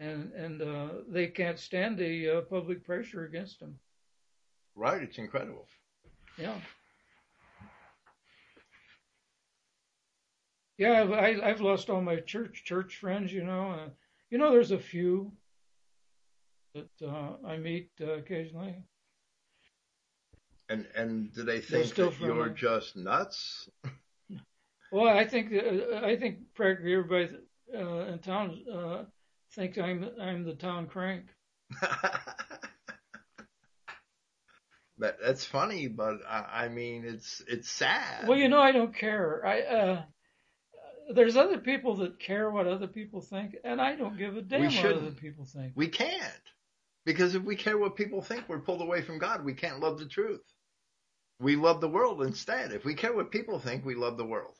And 0.00 0.32
and 0.32 0.62
uh, 0.62 0.88
they 1.08 1.28
can't 1.28 1.58
stand 1.58 1.96
the 1.96 2.28
uh, 2.28 2.40
public 2.42 2.84
pressure 2.84 3.24
against 3.24 3.60
them. 3.60 3.78
Right. 4.74 5.02
It's 5.02 5.18
incredible. 5.18 5.66
Yeah. 6.38 6.56
Yeah, 10.78 11.02
I've, 11.02 11.12
I, 11.12 11.40
I've 11.42 11.60
lost 11.62 11.88
all 11.88 12.02
my 12.02 12.16
church 12.16 12.64
church 12.64 12.96
friends, 12.96 13.32
you 13.32 13.44
know. 13.44 13.70
Uh, 13.70 13.88
you 14.28 14.38
know, 14.38 14.50
there's 14.50 14.72
a 14.72 14.78
few 14.78 15.32
that 16.74 16.90
uh, 17.02 17.46
I 17.46 17.56
meet 17.56 17.90
uh, 18.00 18.12
occasionally. 18.14 18.74
And 20.68 20.86
and 20.96 21.32
do 21.32 21.44
they 21.44 21.60
think 21.60 21.86
still 21.86 22.10
that 22.10 22.20
you're 22.20 22.34
friendly. 22.34 22.54
just 22.54 22.96
nuts? 22.96 23.68
Well, 24.92 25.08
I 25.08 25.26
think 25.26 25.52
uh, 25.52 25.96
I 25.96 26.16
think 26.16 26.54
practically 26.54 26.94
everybody 26.94 27.36
uh, 27.74 28.12
in 28.12 28.18
town 28.20 28.56
uh, 28.72 29.02
thinks 29.52 29.78
I'm 29.78 30.08
I'm 30.20 30.44
the 30.44 30.54
town 30.54 30.86
crank. 30.86 31.24
that 34.98 35.16
that's 35.20 35.44
funny, 35.44 35.88
but 35.88 36.18
I, 36.28 36.64
I 36.64 36.68
mean 36.68 37.04
it's 37.04 37.42
it's 37.48 37.68
sad. 37.68 38.28
Well, 38.28 38.38
you 38.38 38.48
know, 38.48 38.60
I 38.60 38.72
don't 38.72 38.94
care. 38.94 39.44
I 39.44 39.60
uh, 39.60 40.02
there's 41.14 41.36
other 41.36 41.58
people 41.58 41.96
that 41.96 42.20
care 42.20 42.50
what 42.50 42.66
other 42.68 42.86
people 42.86 43.20
think, 43.20 43.56
and 43.64 43.80
I 43.80 43.96
don't 43.96 44.16
give 44.16 44.36
a 44.36 44.42
damn 44.42 44.72
what 44.72 44.84
other 44.84 45.10
people 45.10 45.46
think. 45.46 45.72
we 45.74 45.88
can't 45.88 46.22
because 47.04 47.34
if 47.34 47.42
we 47.42 47.56
care 47.56 47.78
what 47.78 47.96
people 47.96 48.22
think, 48.22 48.48
we're 48.48 48.60
pulled 48.60 48.82
away 48.82 49.02
from 49.02 49.18
God. 49.18 49.44
We 49.44 49.54
can't 49.54 49.80
love 49.80 49.98
the 49.98 50.06
truth. 50.06 50.42
We 51.38 51.56
love 51.56 51.80
the 51.80 51.88
world 51.88 52.22
instead. 52.22 52.72
If 52.72 52.84
we 52.84 52.94
care 52.94 53.14
what 53.14 53.30
people 53.30 53.58
think, 53.58 53.84
we 53.84 53.94
love 53.94 54.16
the 54.16 54.24
world. 54.24 54.54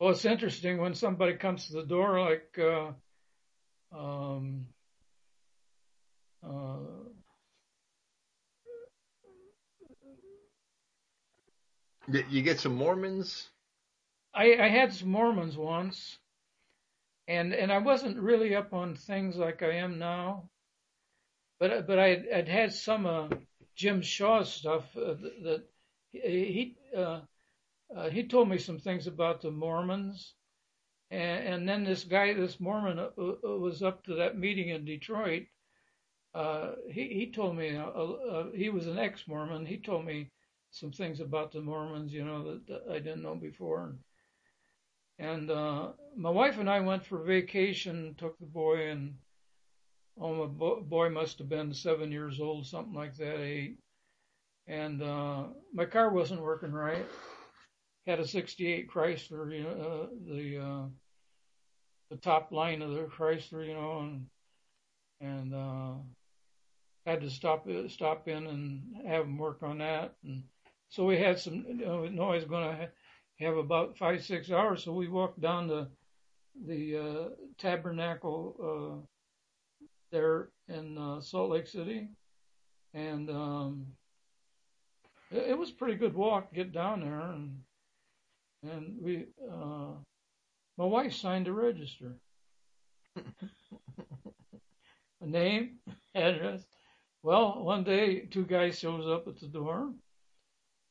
Well, 0.00 0.10
it's 0.10 0.24
interesting 0.24 0.78
when 0.78 0.94
somebody 0.94 1.34
comes 1.34 1.66
to 1.66 1.74
the 1.74 1.84
door, 1.84 2.20
like, 2.20 2.58
uh, 2.58 2.92
um, 3.96 4.66
uh, 6.42 6.76
You 12.08 12.42
get 12.42 12.60
some 12.60 12.76
Mormons. 12.76 13.48
I, 14.32 14.56
I 14.60 14.68
had 14.68 14.92
some 14.92 15.08
Mormons 15.08 15.56
once, 15.56 16.18
and 17.26 17.52
and 17.52 17.72
I 17.72 17.78
wasn't 17.78 18.18
really 18.18 18.54
up 18.54 18.72
on 18.72 18.94
things 18.94 19.36
like 19.36 19.62
I 19.62 19.78
am 19.78 19.98
now, 19.98 20.48
but 21.58 21.86
but 21.86 21.98
I'd, 21.98 22.26
I'd 22.32 22.48
had 22.48 22.72
some 22.72 23.06
uh, 23.06 23.28
Jim 23.74 24.02
Shaw 24.02 24.44
stuff 24.44 24.84
uh, 24.96 25.14
that 25.42 25.64
he 26.24 26.76
uh, 26.96 27.20
uh, 27.94 28.10
he 28.10 28.26
told 28.26 28.48
me 28.48 28.58
some 28.58 28.78
things 28.78 29.06
about 29.06 29.40
the 29.40 29.50
Mormons, 29.50 30.34
and, 31.10 31.46
and 31.46 31.68
then 31.68 31.84
this 31.84 32.04
guy, 32.04 32.32
this 32.34 32.60
Mormon, 32.60 32.98
uh, 32.98 33.10
uh, 33.18 33.58
was 33.58 33.82
up 33.82 34.04
to 34.04 34.14
that 34.16 34.38
meeting 34.38 34.70
in 34.70 34.84
Detroit. 34.84 35.44
Uh, 36.34 36.72
he 36.90 37.08
he 37.08 37.32
told 37.32 37.56
me 37.56 37.76
uh, 37.76 38.44
he 38.54 38.68
was 38.68 38.86
an 38.86 38.98
ex-Mormon. 38.98 39.64
He 39.66 39.78
told 39.78 40.04
me 40.04 40.30
some 40.70 40.92
things 40.92 41.20
about 41.20 41.52
the 41.52 41.60
Mormons, 41.60 42.12
you 42.12 42.24
know, 42.24 42.44
that, 42.44 42.66
that 42.66 42.82
I 42.90 42.98
didn't 42.98 43.22
know 43.22 43.36
before. 43.36 43.94
And 45.18 45.50
uh, 45.50 45.92
my 46.14 46.28
wife 46.28 46.58
and 46.58 46.68
I 46.68 46.80
went 46.80 47.06
for 47.06 47.22
vacation, 47.22 48.14
took 48.18 48.38
the 48.38 48.44
boy, 48.46 48.90
and 48.90 49.14
oh, 50.20 50.34
my 50.34 50.46
bo- 50.46 50.82
boy 50.82 51.08
must 51.08 51.38
have 51.38 51.48
been 51.48 51.72
seven 51.72 52.12
years 52.12 52.38
old, 52.40 52.66
something 52.66 52.92
like 52.92 53.16
that, 53.16 53.40
eight. 53.40 53.78
And 54.68 55.02
uh, 55.02 55.44
my 55.72 55.84
car 55.84 56.10
wasn't 56.10 56.42
working 56.42 56.72
right. 56.72 57.06
Had 58.06 58.20
a 58.20 58.26
'68 58.26 58.88
Chrysler, 58.90 59.56
you 59.56 59.64
know, 59.64 59.70
uh, 59.70 60.06
the 60.26 60.58
uh, 60.58 60.86
the 62.10 62.16
top 62.16 62.52
line 62.52 62.82
of 62.82 62.92
the 62.92 63.02
Chrysler, 63.02 63.66
you 63.66 63.74
know, 63.74 64.00
and 64.00 64.26
and 65.20 65.54
uh, 65.54 65.94
had 67.04 67.20
to 67.20 67.30
stop 67.30 67.66
stop 67.88 68.28
in 68.28 68.46
and 68.46 69.06
have 69.06 69.24
them 69.24 69.38
work 69.38 69.62
on 69.62 69.78
that. 69.78 70.14
And 70.24 70.42
so 70.88 71.04
we 71.04 71.18
had 71.18 71.38
some, 71.38 71.64
you 71.68 72.10
know, 72.10 72.28
was 72.28 72.44
going 72.44 72.76
to 72.76 72.88
have 73.44 73.56
about 73.56 73.96
five 73.96 74.24
six 74.24 74.50
hours, 74.50 74.84
so 74.84 74.92
we 74.92 75.08
walked 75.08 75.40
down 75.40 75.68
to 75.68 75.88
the 76.66 76.96
uh, 76.96 77.28
Tabernacle 77.58 78.56
uh, 78.62 79.06
there 80.10 80.48
in 80.68 80.96
uh, 80.96 81.20
Salt 81.20 81.50
Lake 81.50 81.66
City, 81.66 82.08
and 82.94 83.30
um, 83.30 83.86
it, 85.30 85.50
it 85.50 85.58
was 85.58 85.70
a 85.70 85.74
pretty 85.74 85.94
good 85.94 86.14
walk 86.14 86.50
to 86.50 86.56
get 86.56 86.72
down 86.72 87.00
there, 87.00 87.20
and 87.20 87.60
and 88.62 88.96
we, 89.00 89.26
uh, 89.50 89.92
my 90.76 90.84
wife 90.84 91.14
signed 91.14 91.48
a 91.48 91.52
register, 91.52 92.16
a 93.16 93.22
name, 95.26 95.78
address. 96.14 96.66
Well, 97.22 97.64
one 97.64 97.84
day 97.84 98.26
two 98.26 98.44
guys 98.44 98.78
shows 98.78 99.06
up 99.06 99.26
at 99.28 99.40
the 99.40 99.48
door, 99.48 99.92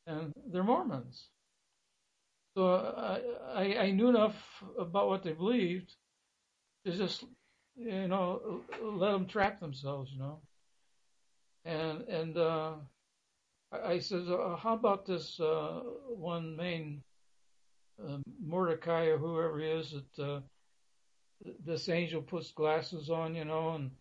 and 0.08 0.34
they're 0.52 0.64
Mormons. 0.64 1.30
So 2.56 2.76
I, 2.98 3.22
I, 3.54 3.78
I 3.84 3.92
knew 3.92 4.08
enough 4.08 4.36
about 4.80 5.10
what 5.10 5.24
they 5.24 5.34
believed 5.34 5.94
to 6.86 6.92
just, 6.92 7.26
you 7.76 8.08
know, 8.08 8.62
let 8.82 9.12
them 9.12 9.28
trap 9.28 9.60
themselves, 9.60 10.12
you 10.14 10.20
know. 10.20 10.40
And 11.66 12.02
and 12.04 12.38
uh, 12.38 12.74
I, 13.84 14.00
said, 14.00 14.28
uh, 14.28 14.56
how 14.56 14.74
about 14.74 15.06
this 15.06 15.40
uh, 15.40 15.82
one 16.08 16.56
main 16.56 17.04
uh, 18.04 18.18
Mordecai 18.44 19.06
or 19.06 19.18
whoever 19.18 19.60
he 19.60 19.68
is 19.68 19.94
that 19.94 20.24
uh, 20.24 20.42
this 21.66 21.90
angel 21.90 22.22
puts 22.22 22.52
glasses 22.52 23.10
on, 23.10 23.36
you 23.36 23.46
know, 23.46 23.76
and 23.76 23.92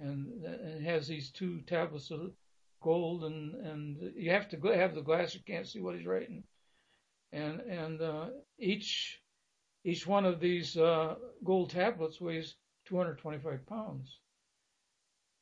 and 0.00 0.44
and 0.44 0.86
has 0.86 1.08
these 1.08 1.30
two 1.30 1.60
tablets 1.62 2.10
of 2.10 2.32
gold, 2.82 3.24
and 3.24 3.54
and 3.54 4.12
you 4.16 4.30
have 4.30 4.48
to 4.50 4.60
have 4.68 4.94
the 4.94 5.02
glass, 5.02 5.34
you 5.34 5.40
can't 5.46 5.66
see 5.66 5.80
what 5.80 5.96
he's 5.96 6.06
writing, 6.06 6.44
and 7.32 7.60
and 7.60 8.00
uh, 8.00 8.26
each 8.58 9.20
each 9.84 10.06
one 10.06 10.24
of 10.24 10.40
these 10.40 10.76
uh, 10.76 11.14
gold 11.44 11.70
tablets 11.70 12.20
weighs 12.20 12.56
225 12.86 13.66
pounds. 13.66 14.18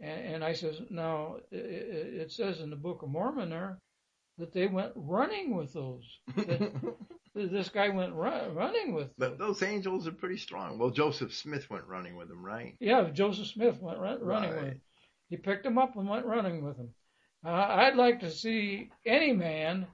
And, 0.01 0.35
and 0.35 0.45
I 0.45 0.53
says, 0.53 0.81
now 0.91 1.37
it, 1.51 1.57
it, 1.57 2.33
says 2.33 2.61
in 2.61 2.71
the 2.71 2.77
Book 2.77 3.03
of 3.03 3.09
Mormon 3.09 3.51
there 3.51 3.79
that 4.39 4.53
they 4.53 4.67
went 4.67 4.93
running 4.95 5.57
with 5.57 5.73
those. 5.73 6.05
That 6.37 6.73
this 7.35 7.69
guy 7.69 7.89
went 7.89 8.15
run, 8.15 8.55
running 8.55 8.95
with. 8.95 9.11
But 9.17 9.39
those 9.39 9.63
angels 9.63 10.07
are 10.07 10.13
pretty 10.13 10.37
strong. 10.37 10.79
Well, 10.79 10.91
Joseph 10.91 11.35
Smith 11.35 11.71
went 11.71 11.87
running 11.87 12.17
with 12.17 12.29
them, 12.29 12.45
right? 12.45 12.77
Yeah, 12.81 13.09
Joseph 13.11 13.47
Smith 13.47 13.81
went 13.81 13.99
run, 13.99 14.21
running 14.21 14.51
right. 14.51 14.59
with 14.59 14.73
him. 14.73 14.81
He 15.29 15.37
picked 15.37 15.65
them 15.65 15.79
up 15.79 15.97
and 15.97 16.09
went 16.09 16.27
running 16.27 16.65
with 16.65 16.77
them. 16.77 16.91
Uh, 17.45 17.51
I'd 17.51 17.97
like 17.97 18.21
to 18.21 18.31
see 18.31 18.91
any 19.05 19.33
man, 19.33 19.87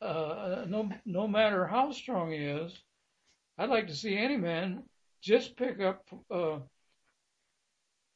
uh, 0.00 0.64
no 0.68 0.90
no 1.04 1.28
matter 1.28 1.66
how 1.66 1.92
strong 1.92 2.32
he 2.32 2.38
is, 2.38 2.72
I'd 3.58 3.68
like 3.68 3.88
to 3.88 3.94
see 3.94 4.16
any 4.16 4.36
man 4.36 4.84
just 5.20 5.56
pick 5.56 5.80
up 5.80 6.04
uh, 6.30 6.58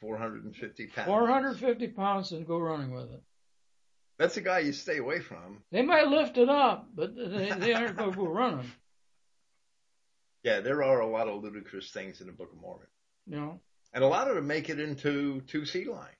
450 0.05 0.87
pounds. 0.89 1.07
450 1.07 1.89
pounds 1.89 2.33
and 2.33 2.47
go 2.47 2.59
running 2.59 2.91
with 2.95 3.11
it. 3.11 3.23
That's 4.19 4.37
a 4.37 4.43
guy 4.43 4.61
you 4.61 4.73
stay 4.73 4.99
away 4.99 5.21
from. 5.21 5.63
They 5.73 5.83
might 5.83 6.09
lift 6.09 6.37
it 6.37 6.49
up, 6.49 6.89
but 6.95 7.17
they, 7.17 7.51
they 7.59 7.73
aren't 7.73 7.97
going 7.97 8.13
to 8.13 8.17
go 8.17 8.29
running. 8.29 8.71
Yeah, 10.45 10.61
there 10.61 10.83
are 10.83 11.01
a 11.01 11.07
lot 11.07 11.27
of 11.27 11.43
ludicrous 11.43 11.91
things 11.91 12.21
in 12.21 12.27
the 12.27 12.33
Book 12.35 12.53
of 12.53 12.61
Mormon. 12.61 12.87
Yeah. 13.27 13.53
And 13.95 14.05
a 14.05 14.07
lot 14.07 14.29
of 14.29 14.35
them 14.35 14.47
make 14.47 14.69
it 14.69 14.79
into 14.79 15.41
two 15.47 15.65
seed 15.65 15.87
line. 15.87 16.19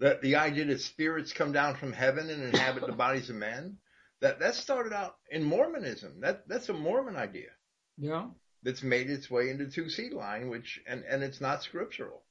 That 0.00 0.22
the 0.22 0.36
idea 0.36 0.64
that 0.64 0.80
spirits 0.80 1.34
come 1.34 1.52
down 1.52 1.74
from 1.74 1.92
heaven 1.92 2.30
and 2.30 2.42
inhabit 2.42 2.86
the 2.86 2.92
bodies 3.04 3.28
of 3.28 3.36
men, 3.36 3.76
that 4.22 4.38
that 4.38 4.54
started 4.54 4.94
out 4.94 5.16
in 5.30 5.44
Mormonism. 5.44 6.20
That 6.20 6.48
that's 6.48 6.70
a 6.70 6.72
Mormon 6.72 7.16
idea. 7.16 7.50
Yeah. 7.98 8.28
That's 8.62 8.82
made 8.82 9.10
its 9.10 9.30
way 9.30 9.50
into 9.50 9.66
two 9.66 9.90
seed 9.90 10.14
line, 10.14 10.48
which 10.48 10.80
and 10.86 11.04
and 11.04 11.22
it's 11.22 11.42
not 11.42 11.62
scriptural. 11.62 12.22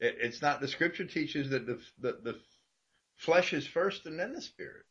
It, 0.00 0.16
it's 0.20 0.42
not. 0.42 0.60
The 0.60 0.68
scripture 0.68 1.04
teaches 1.04 1.50
that 1.50 1.66
the 1.66 1.80
the, 2.00 2.18
the 2.22 2.40
flesh 3.16 3.52
is 3.52 3.66
first 3.66 4.06
and 4.06 4.18
then 4.18 4.32
the 4.32 4.42
spirit, 4.42 4.86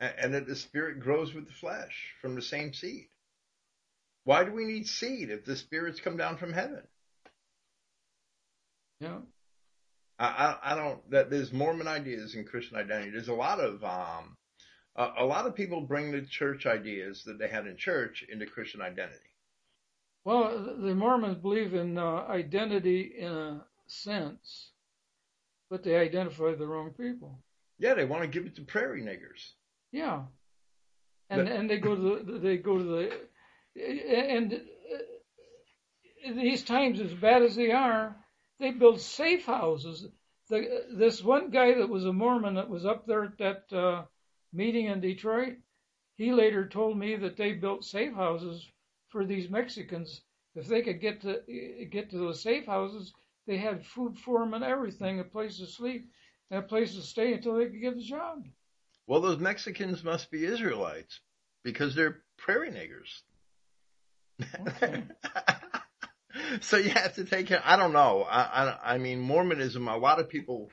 and, 0.00 0.14
and 0.18 0.34
that 0.34 0.46
the 0.46 0.56
spirit 0.56 1.00
grows 1.00 1.34
with 1.34 1.46
the 1.46 1.52
flesh 1.52 2.14
from 2.20 2.34
the 2.34 2.42
same 2.42 2.72
seed. 2.72 3.08
Why 4.24 4.44
do 4.44 4.52
we 4.52 4.64
need 4.64 4.86
seed 4.86 5.30
if 5.30 5.44
the 5.44 5.56
spirits 5.56 6.00
come 6.00 6.16
down 6.16 6.36
from 6.36 6.52
heaven? 6.52 6.82
Yeah. 9.00 9.18
I, 10.18 10.26
I, 10.26 10.72
I 10.72 10.74
don't. 10.76 11.10
That 11.10 11.30
there's 11.30 11.52
Mormon 11.52 11.88
ideas 11.88 12.34
in 12.34 12.44
Christian 12.44 12.76
identity. 12.76 13.10
There's 13.10 13.28
a 13.28 13.34
lot 13.34 13.58
of 13.58 13.82
um, 13.82 14.36
a, 14.96 15.08
a 15.18 15.24
lot 15.24 15.46
of 15.46 15.56
people 15.56 15.80
bring 15.80 16.12
the 16.12 16.22
church 16.22 16.66
ideas 16.66 17.24
that 17.24 17.38
they 17.38 17.48
had 17.48 17.66
in 17.66 17.76
church 17.76 18.24
into 18.30 18.46
Christian 18.46 18.80
identity. 18.80 19.18
Well, 20.24 20.76
the 20.78 20.94
Mormons 20.94 21.38
believe 21.38 21.74
in 21.74 21.98
uh, 21.98 22.24
identity 22.28 23.14
in 23.18 23.32
a 23.32 23.64
sense, 23.92 24.70
but 25.70 25.82
they 25.82 25.96
identify 25.96 26.54
the 26.54 26.66
wrong 26.66 26.90
people. 26.90 27.38
Yeah, 27.78 27.94
they 27.94 28.04
want 28.04 28.22
to 28.22 28.28
give 28.28 28.46
it 28.46 28.56
to 28.56 28.62
prairie 28.62 29.02
niggers. 29.02 29.52
Yeah, 29.90 30.22
and 31.30 31.46
but, 31.46 31.52
and 31.52 31.70
they 31.70 31.78
go 31.78 31.94
to 31.94 32.24
the 32.24 32.38
they 32.38 32.56
go 32.56 32.78
to 32.78 32.84
the 32.84 33.12
and 33.74 34.60
these 36.36 36.62
times 36.62 37.00
as 37.00 37.12
bad 37.14 37.42
as 37.42 37.56
they 37.56 37.70
are, 37.70 38.16
they 38.60 38.70
build 38.70 39.00
safe 39.00 39.46
houses. 39.46 40.06
The, 40.48 40.84
this 40.92 41.22
one 41.22 41.50
guy 41.50 41.74
that 41.74 41.88
was 41.88 42.04
a 42.04 42.12
Mormon 42.12 42.54
that 42.54 42.68
was 42.68 42.84
up 42.84 43.06
there 43.06 43.24
at 43.24 43.38
that 43.38 43.72
uh, 43.76 44.02
meeting 44.52 44.86
in 44.86 45.00
Detroit, 45.00 45.56
he 46.16 46.32
later 46.32 46.68
told 46.68 46.98
me 46.98 47.16
that 47.16 47.36
they 47.36 47.52
built 47.52 47.84
safe 47.84 48.14
houses 48.14 48.68
for 49.08 49.24
these 49.24 49.50
Mexicans. 49.50 50.20
If 50.54 50.66
they 50.66 50.82
could 50.82 51.00
get 51.00 51.22
to 51.22 51.40
get 51.90 52.10
to 52.10 52.18
those 52.18 52.42
safe 52.42 52.66
houses, 52.66 53.12
they 53.46 53.58
had 53.58 53.84
food 53.84 54.16
for 54.18 54.40
them 54.40 54.54
and 54.54 54.64
everything, 54.64 55.20
a 55.20 55.24
place 55.24 55.58
to 55.58 55.66
sleep 55.66 56.08
and 56.50 56.60
a 56.60 56.66
place 56.66 56.94
to 56.94 57.02
stay 57.02 57.32
until 57.32 57.56
they 57.56 57.66
could 57.66 57.80
get 57.80 57.96
the 57.96 58.02
job. 58.02 58.44
Well, 59.06 59.20
those 59.20 59.38
Mexicans 59.38 60.04
must 60.04 60.30
be 60.30 60.44
Israelites 60.44 61.20
because 61.64 61.94
they're 61.94 62.22
prairie 62.38 62.70
niggers. 62.70 63.20
Okay. 64.68 65.04
so 66.60 66.76
you 66.76 66.90
have 66.90 67.14
to 67.14 67.24
take 67.24 67.46
care. 67.48 67.62
I 67.64 67.76
don't 67.76 67.92
know. 67.92 68.22
I, 68.22 68.42
I, 68.42 68.94
I 68.94 68.98
mean, 68.98 69.20
Mormonism. 69.20 69.88
A 69.88 69.96
lot 69.96 70.20
of 70.20 70.28
people 70.28 70.70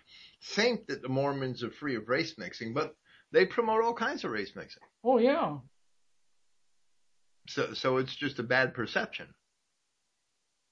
think 0.55 0.87
that 0.87 1.01
the 1.01 1.09
Mormons 1.09 1.63
are 1.63 1.71
free 1.71 1.95
of 1.95 2.07
race 2.07 2.35
mixing, 2.37 2.73
but 2.73 2.95
they 3.31 3.45
promote 3.45 3.83
all 3.83 3.93
kinds 3.93 4.23
of 4.23 4.31
race 4.31 4.51
mixing. 4.55 4.83
Oh 5.03 5.17
yeah. 5.17 5.57
So 7.47 7.73
so 7.73 7.97
it's 7.97 8.15
just 8.15 8.39
a 8.39 8.43
bad 8.43 8.73
perception. 8.73 9.27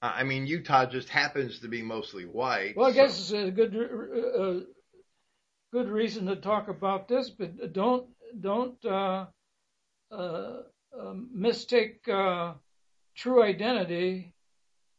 I 0.00 0.22
mean, 0.22 0.46
Utah 0.46 0.86
just 0.86 1.08
happens 1.08 1.58
to 1.60 1.68
be 1.68 1.82
mostly 1.82 2.24
white. 2.24 2.76
Well, 2.76 2.88
I 2.88 2.92
guess 2.92 3.16
so. 3.16 3.36
it's 3.36 3.48
a 3.48 3.50
good 3.50 3.74
uh, 3.76 4.64
good 5.72 5.88
reason 5.88 6.26
to 6.26 6.36
talk 6.36 6.68
about 6.68 7.08
this, 7.08 7.30
but 7.30 7.72
don't 7.72 8.06
don't 8.40 8.84
uh, 8.84 9.26
uh, 10.12 10.56
um, 10.98 11.30
mistake 11.34 12.06
uh, 12.08 12.54
true 13.16 13.42
identity 13.42 14.32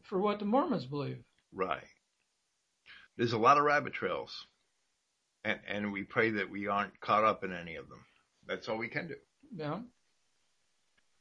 for 0.03 0.19
what 0.19 0.39
the 0.39 0.45
Mormons 0.45 0.85
believe. 0.85 1.23
Right. 1.53 1.87
There's 3.17 3.33
a 3.33 3.37
lot 3.37 3.57
of 3.57 3.63
rabbit 3.63 3.93
trails, 3.93 4.47
and 5.45 5.59
and 5.65 5.93
we 5.93 6.03
pray 6.03 6.31
that 6.31 6.49
we 6.49 6.67
aren't 6.67 6.99
caught 6.99 7.23
up 7.23 7.45
in 7.45 7.53
any 7.53 7.75
of 7.75 7.87
them. 7.87 8.03
That's 8.47 8.67
all 8.67 8.77
we 8.77 8.89
can 8.89 9.07
do. 9.07 9.15
Yeah. 9.55 9.79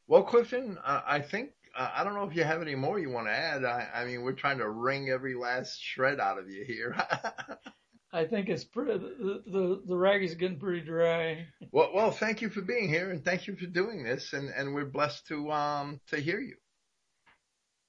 Well, 0.08 0.22
Clifton, 0.22 0.78
I 0.82 1.20
think 1.20 1.50
I 1.78 2.02
don't 2.02 2.14
know 2.14 2.24
if 2.24 2.34
you 2.34 2.42
have 2.42 2.60
any 2.60 2.74
more 2.74 2.98
you 2.98 3.10
want 3.10 3.28
to 3.28 3.32
add. 3.32 3.64
I, 3.64 3.88
I 3.94 4.04
mean, 4.04 4.22
we're 4.22 4.32
trying 4.32 4.58
to 4.58 4.68
wring 4.68 5.10
every 5.10 5.34
last 5.34 5.80
shred 5.80 6.18
out 6.18 6.38
of 6.38 6.50
you 6.50 6.64
here. 6.64 6.96
I 8.12 8.24
think 8.24 8.48
it's 8.48 8.64
pretty. 8.64 8.98
The, 8.98 9.42
the 9.46 9.82
the 9.86 9.96
rag 9.96 10.24
is 10.24 10.34
getting 10.34 10.58
pretty 10.58 10.80
dry. 10.80 11.46
Well, 11.70 11.90
well, 11.94 12.10
thank 12.10 12.40
you 12.40 12.48
for 12.48 12.62
being 12.62 12.88
here, 12.88 13.10
and 13.10 13.22
thank 13.22 13.46
you 13.46 13.54
for 13.54 13.66
doing 13.66 14.02
this, 14.02 14.32
and 14.32 14.48
and 14.48 14.74
we're 14.74 14.86
blessed 14.86 15.26
to 15.28 15.50
um 15.52 16.00
to 16.08 16.16
hear 16.16 16.40
you. 16.40 16.56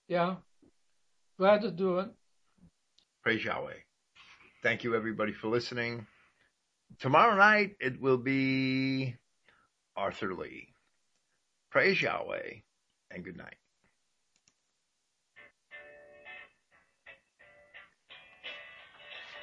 Yeah, 0.08 0.36
glad 1.38 1.62
to 1.62 1.72
do 1.72 2.00
it. 2.00 2.10
Praise 3.24 3.44
Yahweh. 3.44 3.74
Thank 4.62 4.84
you, 4.84 4.94
everybody, 4.94 5.32
for 5.32 5.48
listening. 5.48 6.06
Tomorrow 7.00 7.38
night 7.38 7.78
it 7.80 8.02
will 8.02 8.18
be 8.18 9.16
Arthur 9.96 10.34
Lee. 10.34 10.74
Praise 11.72 12.02
Yahweh, 12.02 12.56
and 13.12 13.24
good 13.24 13.38
night. 13.38 13.56